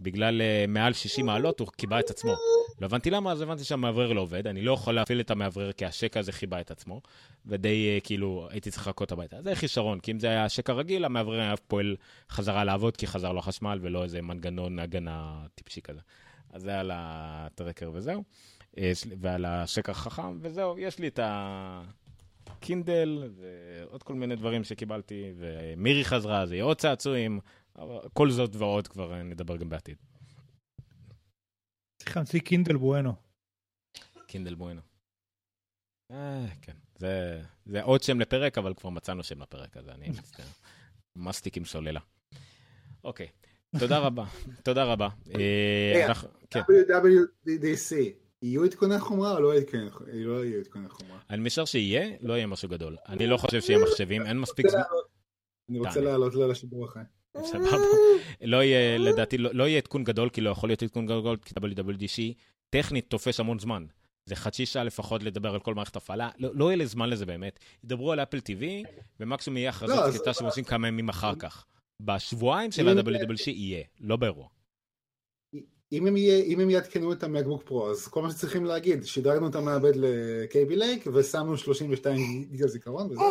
בגלל 0.00 0.42
אה, 0.42 0.64
מעל 0.68 0.92
60 0.92 1.26
מעלות 1.26 1.60
הוא 1.60 1.68
קיבע 1.76 2.00
את 2.00 2.10
עצמו. 2.10 2.34
לא 2.80 2.86
הבנתי 2.86 3.10
למה, 3.10 3.32
אז 3.32 3.40
הבנתי 3.40 3.64
שהמאוורר 3.64 4.12
לא 4.12 4.20
עובד, 4.20 4.46
אני 4.46 4.62
לא 4.62 4.72
יכול 4.72 4.94
להפעיל 4.94 5.20
את 5.20 5.30
המאוורר 5.30 5.72
כי 5.72 5.84
השקע 5.84 6.20
הזה 6.20 6.32
חיבה 6.32 6.60
את 6.60 6.70
עצמו, 6.70 7.00
ודי 7.46 7.94
אה, 7.94 7.98
כאילו 8.04 8.48
הייתי 8.50 8.70
צריך 8.70 8.82
לחכות 8.82 9.12
הביתה. 9.12 9.42
זה 9.42 9.54
חיסרון, 9.54 10.00
כי 10.00 10.12
אם 10.12 10.20
זה 10.20 10.28
היה 10.28 10.48
שקע 10.48 10.72
רגיל, 10.72 11.04
המאוורר 11.04 11.40
היה 11.40 11.56
פועל 11.56 11.96
חזרה 12.30 12.64
לעבוד 12.64 12.96
כי 12.96 13.06
חזר 13.06 13.32
לו 13.32 13.38
החשמל 13.38 13.78
ולא 13.82 14.02
איזה 14.02 14.22
מנגנון 14.22 14.78
הגנה 14.78 15.46
טיפשי 15.54 15.82
כזה. 15.82 16.00
אז 16.52 16.62
זה 16.62 16.80
על 16.80 16.90
הטרקר 16.94 17.90
וזהו. 17.94 18.22
אה, 18.78 18.92
ועל 19.20 19.44
השקע 19.44 19.92
החכם, 19.92 20.38
וזהו, 20.40 20.78
יש 20.78 20.98
לי 20.98 21.08
את 21.08 21.20
הקינדל 22.48 23.30
ועוד 23.36 24.02
כל 24.02 24.14
מיני 24.14 24.36
דברים 24.36 24.64
שקיבלתי, 24.64 25.32
ומירי 25.36 26.04
חזרה, 26.04 26.46
זה 26.46 26.54
יהיה 26.54 26.64
עוד 26.64 26.76
צעצועים, 26.76 27.40
אבל 27.78 28.08
כל 28.12 28.30
זאת 28.30 28.56
ועוד 28.56 28.88
כבר 28.88 29.12
אה, 29.12 29.22
נדבר 29.22 29.56
גם 29.56 29.68
בעתיד. 29.68 29.96
צריך 32.02 32.16
להמציא 32.16 32.40
קינדל 32.40 32.76
בואנו. 32.76 33.12
קינדל 34.26 34.54
בואנו. 34.54 34.80
אה, 36.12 36.46
כן, 36.62 36.76
זה, 36.98 37.42
זה 37.66 37.82
עוד 37.82 38.02
שם 38.02 38.20
לפרק, 38.20 38.58
אבל 38.58 38.74
כבר 38.74 38.90
מצאנו 38.90 39.22
שם 39.22 39.42
לפרק 39.42 39.76
הזה, 39.76 39.92
אני 39.92 40.08
מצטער. 40.08 40.46
מסטיק 41.16 41.56
עם 41.56 41.64
סוללה. 41.64 42.00
אוקיי, 43.04 43.28
תודה 43.78 43.98
רבה, 43.98 44.24
תודה 44.64 44.84
רבה. 44.84 45.08
אה, 45.34 46.06
אנחנו- 46.08 46.28
כן, 46.50 46.60
WWDC, 46.60 47.96
יהיו 48.42 48.64
עדכוני 48.64 48.98
חומרה 49.00 49.32
או 49.32 49.40
לא? 49.40 49.52
לא 50.12 50.44
יהיו 50.44 50.60
עדכוני 50.60 50.88
חומרה. 50.88 51.18
אני 51.30 51.42
משער 51.42 51.64
שיהיה, 51.64 52.16
לא 52.20 52.34
יהיה 52.34 52.46
משהו 52.46 52.68
גדול. 52.68 52.96
אני 53.08 53.26
לא 53.26 53.36
חושב 53.36 53.60
שיהיה 53.60 53.78
מחשבים, 53.82 54.26
אין 54.26 54.38
מספיק 54.40 54.66
זמן. 54.68 54.80
אני 55.70 55.78
רוצה. 55.78 56.00
לעלות 56.00 56.34
לשידור 56.34 56.86
אחרי. 56.86 57.02
סבבה. 57.44 57.76
לא 58.42 58.62
יהיה, 58.62 58.98
לדעתי, 58.98 59.38
לא, 59.38 59.50
לא 59.52 59.68
יהיה 59.68 59.78
עדכון 59.78 60.04
גדול, 60.04 60.30
כי 60.30 60.40
לא 60.40 60.50
יכול 60.50 60.68
להיות 60.68 60.82
עדכון 60.82 61.06
גדול, 61.06 61.36
כי 61.44 61.54
WWDC 61.60 62.34
טכנית 62.70 63.04
תופס 63.08 63.40
המון 63.40 63.58
זמן. 63.58 63.84
זה 64.26 64.36
חצי 64.36 64.66
שעה 64.66 64.84
לפחות 64.84 65.22
לדבר 65.22 65.54
על 65.54 65.60
כל 65.60 65.74
מערכת 65.74 65.96
הפעלה, 65.96 66.30
לא, 66.38 66.50
לא 66.54 66.64
יהיה 66.64 66.76
לי 66.76 66.86
זמן 66.86 67.10
לזה 67.10 67.26
באמת. 67.26 67.58
ידברו 67.84 68.12
על 68.12 68.20
אפל 68.20 68.38
TV, 68.38 68.64
ומקסימום 69.20 69.56
יהיה 69.56 69.70
הכרזת 69.70 69.96
לא, 69.96 70.10
קליטה 70.10 70.34
שמוצאים 70.34 70.64
כמה 70.64 70.88
ימים 70.88 71.08
אחר 71.08 71.34
כך. 71.34 71.64
בשבועיים 72.00 72.72
של 72.72 72.88
ה-WWDC 72.88 73.50
יהיה, 73.50 73.84
לא 74.00 74.16
באירוע. 74.16 74.46
אם 75.92 76.06
הם, 76.06 76.16
יהיה, 76.16 76.44
אם 76.44 76.60
הם 76.60 76.70
יעדכנו 76.70 77.12
את 77.12 77.22
המקבוק 77.22 77.62
פרו, 77.62 77.90
אז 77.90 78.08
כל 78.08 78.22
מה 78.22 78.30
שצריכים 78.30 78.64
להגיד, 78.64 79.04
שדרגנו 79.04 79.48
את 79.48 79.54
המעבד 79.54 79.92
לקייבי 79.94 80.76
לייק 80.76 81.06
ושמנו 81.14 81.56
32 81.56 82.44
גיגה 82.50 82.66
זיכרון 82.66 83.06
וזהו. 83.06 83.24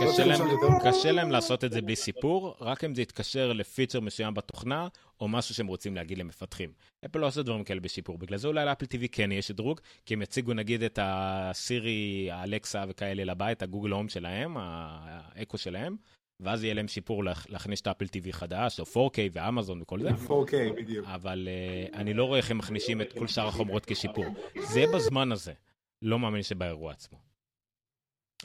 קשה 0.00 0.24
להם. 0.24 0.40
קשה 0.84 1.12
להם 1.12 1.30
לעשות 1.30 1.64
את 1.64 1.72
זה 1.72 1.82
בלי 1.82 1.96
סיפור, 1.96 2.56
רק 2.60 2.84
אם 2.84 2.94
זה 2.94 3.02
יתקשר 3.02 3.52
לפיצ'ר 3.52 4.00
מסוים 4.00 4.34
בתוכנה, 4.34 4.88
או 5.20 5.28
משהו 5.28 5.54
שהם 5.54 5.66
רוצים 5.66 5.94
להגיד 5.94 6.18
למפתחים. 6.18 6.72
אפל 7.04 7.18
לא 7.18 7.26
עושה 7.26 7.42
דברים 7.42 7.64
כאלה 7.64 7.80
בשיפור, 7.80 8.18
בגלל 8.18 8.38
זה 8.38 8.48
אולי 8.48 8.64
לאפל 8.64 8.84
TV 8.86 9.08
כן 9.12 9.32
יהיה 9.32 9.42
שדרוג, 9.42 9.80
כי 10.06 10.14
הם 10.14 10.22
יציגו 10.22 10.54
נגיד 10.54 10.82
את 10.82 10.98
הסירי, 11.02 12.28
האלקסה 12.32 12.84
וכאלה 12.88 13.24
לבית, 13.24 13.62
הגוגל 13.62 13.90
הום 13.90 14.08
שלהם, 14.08 14.56
האקו 14.58 15.58
שלהם, 15.58 15.96
ואז 16.40 16.64
יהיה 16.64 16.74
להם 16.74 16.88
שיפור 16.88 17.24
להכ- 17.24 17.46
להכניס 17.48 17.80
את 17.80 17.86
האפל 17.86 18.04
TV 18.04 18.32
חדש, 18.32 18.80
או 18.80 19.08
4K 19.08 19.18
ואמזון 19.32 19.82
וכל 19.82 20.00
זה. 20.02 20.10
4K 20.10 20.52
בדיוק. 20.76 21.06
אבל 21.08 21.48
uh, 21.92 21.96
אני 21.96 22.14
לא 22.14 22.24
רואה 22.24 22.38
איך 22.38 22.50
הם 22.50 22.58
מכניסים 22.58 23.00
את 23.00 23.12
כל 23.12 23.26
שאר 23.26 23.46
החומרות 23.48 23.86
כשיפור. 23.86 24.24
זה 24.62 24.84
בזמן 24.94 25.32
הזה, 25.32 25.52
לא 26.02 26.18
מאמין 26.18 26.42
שבאירוע 26.42 26.92
עצמו. 26.92 27.33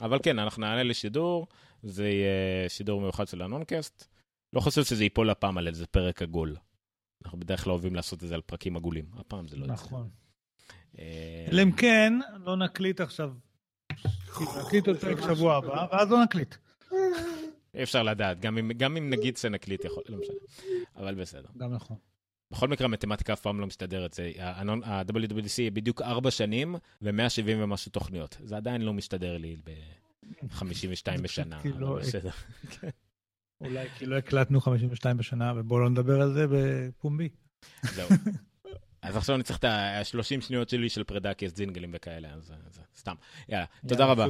אבל 0.01 0.19
כן, 0.23 0.39
אנחנו 0.39 0.61
נעלה 0.61 0.83
לשידור, 0.83 1.47
זה 1.83 2.09
יהיה 2.09 2.69
שידור 2.69 3.01
מיוחד 3.01 3.27
של 3.27 3.41
הנונקאסט. 3.41 4.07
לא 4.53 4.59
חושב 4.59 4.83
שזה 4.83 5.03
ייפול 5.03 5.29
הפעם 5.29 5.57
על 5.57 5.67
איזה 5.67 5.87
פרק 5.87 6.21
עגול. 6.21 6.55
אנחנו 7.25 7.39
בדרך 7.39 7.63
כלל 7.63 7.71
אוהבים 7.71 7.95
לעשות 7.95 8.23
את 8.23 8.27
זה 8.27 8.35
על 8.35 8.41
פרקים 8.41 8.75
עגולים. 8.77 9.05
הפעם 9.17 9.47
זה 9.47 9.57
לא 9.57 9.63
יצא. 9.63 9.73
נכון. 9.73 10.09
אה, 10.99 11.45
אלא 11.51 11.63
אם 11.63 11.71
כן, 11.71 12.13
לא 12.45 12.57
נקליט 12.57 13.01
עכשיו. 13.01 13.33
נקליט 14.59 14.87
עוד 14.87 14.97
פרק 14.97 15.17
שבוע 15.21 15.55
הבא, 15.55 15.87
ואז 15.91 16.11
לא 16.11 16.23
נקליט. 16.23 16.55
אי 17.73 17.83
אפשר 17.83 18.03
לדעת, 18.03 18.39
גם 18.39 18.57
אם, 18.57 18.71
גם 18.71 18.97
אם 18.97 19.09
נגיד 19.09 19.37
שנקליט 19.37 19.85
יכול, 19.85 20.03
לא 20.09 20.17
משנה. 20.17 20.35
אבל 20.95 21.15
בסדר. 21.15 21.49
גם 21.57 21.73
נכון. 21.73 21.97
בכל 22.51 22.67
מקרה, 22.67 22.85
המתמטיקה 22.85 23.33
אף 23.33 23.41
פעם 23.41 23.59
לא 23.59 23.67
מסתדרת. 23.67 24.13
זה- 24.13 24.31
ה-WWDC 24.39 25.71
בדיוק 25.73 26.01
ארבע 26.01 26.31
שנים 26.31 26.75
ו-170 27.01 27.43
ומשהו 27.57 27.91
תוכניות. 27.91 28.37
זה 28.43 28.57
עדיין 28.57 28.81
לא 28.81 28.93
מסתדר 28.93 29.37
לי 29.37 29.55
ב-52 29.63 31.21
בשנה, 31.21 31.59
לא-. 31.79 31.99
אולי 33.61 33.89
כי 33.97 34.05
לא 34.05 34.15
הקלטנו 34.17 34.61
52 34.61 35.17
בשנה, 35.17 35.53
ובואו 35.55 35.79
לא 35.79 35.89
נדבר 35.89 36.21
על 36.21 36.33
זה 36.33 36.45
בפומבי. 36.49 37.29
זהו. 37.93 38.09
אז 39.01 39.15
עכשיו 39.17 39.35
אני 39.35 39.43
צריך 39.43 39.59
את 39.59 39.63
ה-30 39.63 40.41
שניות 40.41 40.69
שלי 40.69 40.89
של 40.89 41.03
פרידה 41.03 41.33
כי 41.33 41.45
יש 41.45 41.51
זינגלים 41.51 41.91
וכאלה, 41.93 42.29
אז 42.33 42.53
אז 42.67 42.79
סתם. 42.97 43.15
יאללה, 43.49 43.65
תודה 43.87 44.05
רבה. 44.05 44.25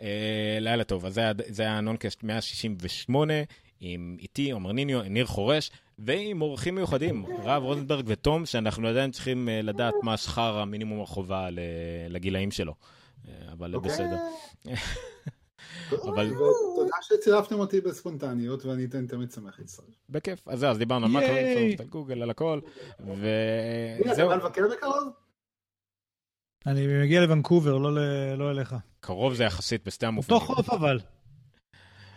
אה, 0.00 0.58
לילה 0.60 0.84
טוב, 0.84 1.06
אז 1.06 1.14
זה 1.14 1.22
זה 1.48 1.62
היה 1.62 1.80
נונקאסט 1.80 2.22
168, 2.22 3.34
עם 3.80 4.16
איתי, 4.20 4.50
עומר 4.50 4.72
ניניו, 4.72 5.02
ניר 5.02 5.26
חורש, 5.26 5.70
ועם 6.04 6.42
אורחים 6.42 6.74
מיוחדים, 6.74 7.26
רב 7.44 7.62
רוזנברג 7.62 8.04
ותום, 8.08 8.46
שאנחנו 8.46 8.88
עדיין 8.88 9.10
צריכים 9.10 9.48
אה, 9.48 9.62
לדעת 9.62 9.94
מה 10.02 10.16
שכר 10.16 10.58
המינימום 10.58 11.00
החובה 11.02 11.48
לגילאים 12.08 12.50
שלו. 12.50 12.74
אה, 13.28 13.52
אבל 13.52 13.74
אוקיי. 13.74 13.90
בסדר. 13.90 14.16
אבל- 15.92 16.30
ותודה 16.32 16.96
שצירפתם 17.02 17.58
אותי 17.58 17.80
בספונטניות, 17.80 18.64
ואני 18.64 18.84
אתן 18.84 19.06
תמיד 19.06 19.30
שמח 19.30 19.58
להצטרף. 19.58 19.86
בכיף, 20.08 20.48
אז 20.48 20.58
זהו, 20.60 20.70
אז 20.70 20.78
דיברנו 20.78 21.06
על 21.06 21.22
ייי. 21.22 21.54
מקרונפט, 21.54 21.80
על 21.80 21.86
גוגל, 21.86 22.22
על 22.22 22.30
הכל, 22.30 22.60
וזהו, 23.00 24.12
אתה 24.12 24.26
בא 24.26 24.34
לבקר 24.34 24.62
בקרוב? 24.76 25.12
אני 26.66 26.86
מגיע 27.02 27.20
לוונקובר, 27.20 27.78
לא 27.78 27.94
לא 28.38 28.50
אליך. 28.50 28.74
קרוב 29.00 29.34
זה 29.34 29.44
יחסית 29.44 29.86
בשתי 29.86 30.06
אותו 30.06 30.12
המופעים. 30.12 30.40
חוף 30.40 30.70
אבל. 30.70 30.98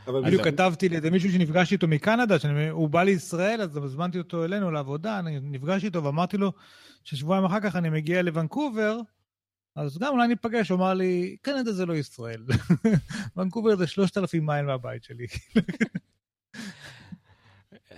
בדיוק. 0.08 0.44
כתבתי 0.44 0.90
לאיזה 0.90 1.12
מישהו 1.12 1.32
שנפגשתי 1.32 1.76
איתו 1.76 1.88
מקנדה, 1.88 2.40
שהוא 2.40 2.90
בא 2.90 3.04
לישראל, 3.04 3.62
אז 3.62 3.78
הזמנתי 3.78 4.18
אותו 4.18 4.46
אלינו 4.46 4.72
לעבודה, 4.72 5.20
אני 5.20 5.40
נפגשתי 5.42 5.86
איתו 5.86 6.04
ואמרתי 6.04 6.38
לו 6.38 6.52
ששבועיים 7.04 7.46
אחר 7.46 7.60
כך 7.60 7.76
אני 7.76 7.90
מגיע 7.90 8.22
לוונקובר, 8.22 9.00
אז 9.76 9.98
גם 9.98 10.14
אולי 10.14 10.28
ניפגש, 10.28 10.70
הוא 10.70 10.78
אמר 10.78 10.94
לי, 10.94 11.38
קנדה 11.42 11.72
זה 11.72 11.86
לא 11.86 11.94
ישראל. 11.94 12.44
וונקובר 13.36 13.76
זה 13.76 13.88
3,000 13.88 14.46
מייל 14.46 14.66
מהבית 14.66 15.04
שלי. 15.04 15.26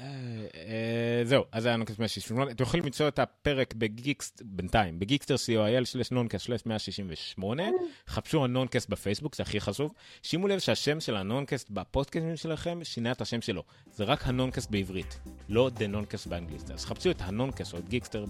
אה, 0.06 0.10
אה, 0.56 1.26
זהו, 1.26 1.44
אז 1.52 1.64
זה 1.64 1.70
היה 1.70 1.78
נונקאסט 1.78 2.00
168. 2.00 2.52
אתם 2.52 2.64
יכולים 2.64 2.86
למצוא 2.86 3.08
את 3.08 3.20
הפרק 3.20 3.74
בגיקסטר, 3.74 4.42
בינתיים, 4.46 5.00
בגיקסטר 5.00 5.36
co.il 5.36 5.86
slash 5.86 6.12
נונקאסט 6.12 6.46
slash 6.46 6.66
168. 6.66 7.64
חפשו 8.08 8.44
הנונקאסט 8.44 8.90
בפייסבוק, 8.90 9.36
זה 9.36 9.44
הכי 9.44 9.60
חשוב. 9.60 9.92
שימו 10.24 10.48
לב 10.48 10.60
שהשם 10.60 11.00
של 11.00 11.16
הנונקאסט 11.16 11.70
בפודקאסטים 11.70 12.36
שלכם 12.36 12.80
שינה 12.84 13.12
את 13.12 13.22
השם 13.22 13.42
שלו. 13.42 13.64
זה 13.92 14.04
רק 14.04 14.28
הנונקאסט 14.28 14.72
בעברית, 14.72 15.20
לא 15.50 15.70
the 15.74 15.88
נונקאסט 15.88 16.28
באנגלית. 16.28 16.72
אז 16.72 16.86
חפשו 16.86 17.12
את 17.12 17.22
הנונקאסט 17.22 17.74
או 17.74 17.80
את 17.80 17.90
גיקסטר 17.90 18.26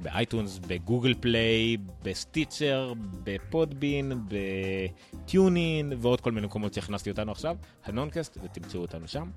באייטונס, 0.00 0.58
בגוגל 0.58 1.14
פליי, 1.20 1.76
בסטיצ'ר, 2.02 2.92
בפודבין, 3.24 4.12
בטיונין 4.28 5.92
ועוד 5.98 6.20
כל 6.20 6.32
מיני 6.32 6.46
מקומות 6.46 6.74
שהכנסתי 6.74 7.10
אותנו 7.10 7.32
עכשיו. 7.32 7.56
הנונקאסט, 7.84 8.38
ותמצאו 8.42 8.80
אותנו 8.80 9.08
שם. 9.08 9.30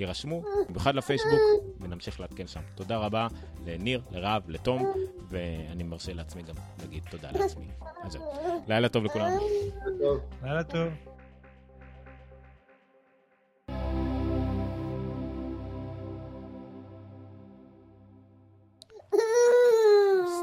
תירשמו, 0.00 0.42
במיוחד 0.68 0.94
לפייסבוק, 0.94 1.40
ונמשיך 1.80 2.20
לעדכן 2.20 2.46
שם. 2.46 2.60
תודה 2.74 2.96
רבה 2.96 3.28
לניר, 3.66 4.02
לרב, 4.10 4.42
לתום, 4.48 4.92
ואני 5.28 5.82
מרשה 5.82 6.12
לעצמי 6.12 6.42
גם 6.42 6.54
להגיד 6.78 7.02
תודה 7.10 7.30
לעצמי. 7.32 7.68
אז 8.02 8.12
זהו. 8.12 8.22
לילה 8.68 8.88
טוב 8.88 9.04
לכולם. 9.04 9.30
לילה 10.42 10.64
טוב. 10.64 10.88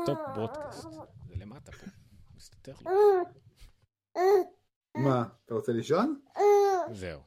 Stop 0.04 0.20
broadcast. 0.36 0.88
זה 1.28 1.36
למטה 1.36 1.72
פה. 1.72 1.86
מסתתר 2.36 2.74
לי. 2.82 2.92
מה, 4.96 5.24
אתה 5.46 5.54
רוצה 5.54 5.72
לישון? 5.72 6.20
זהו. 6.92 7.27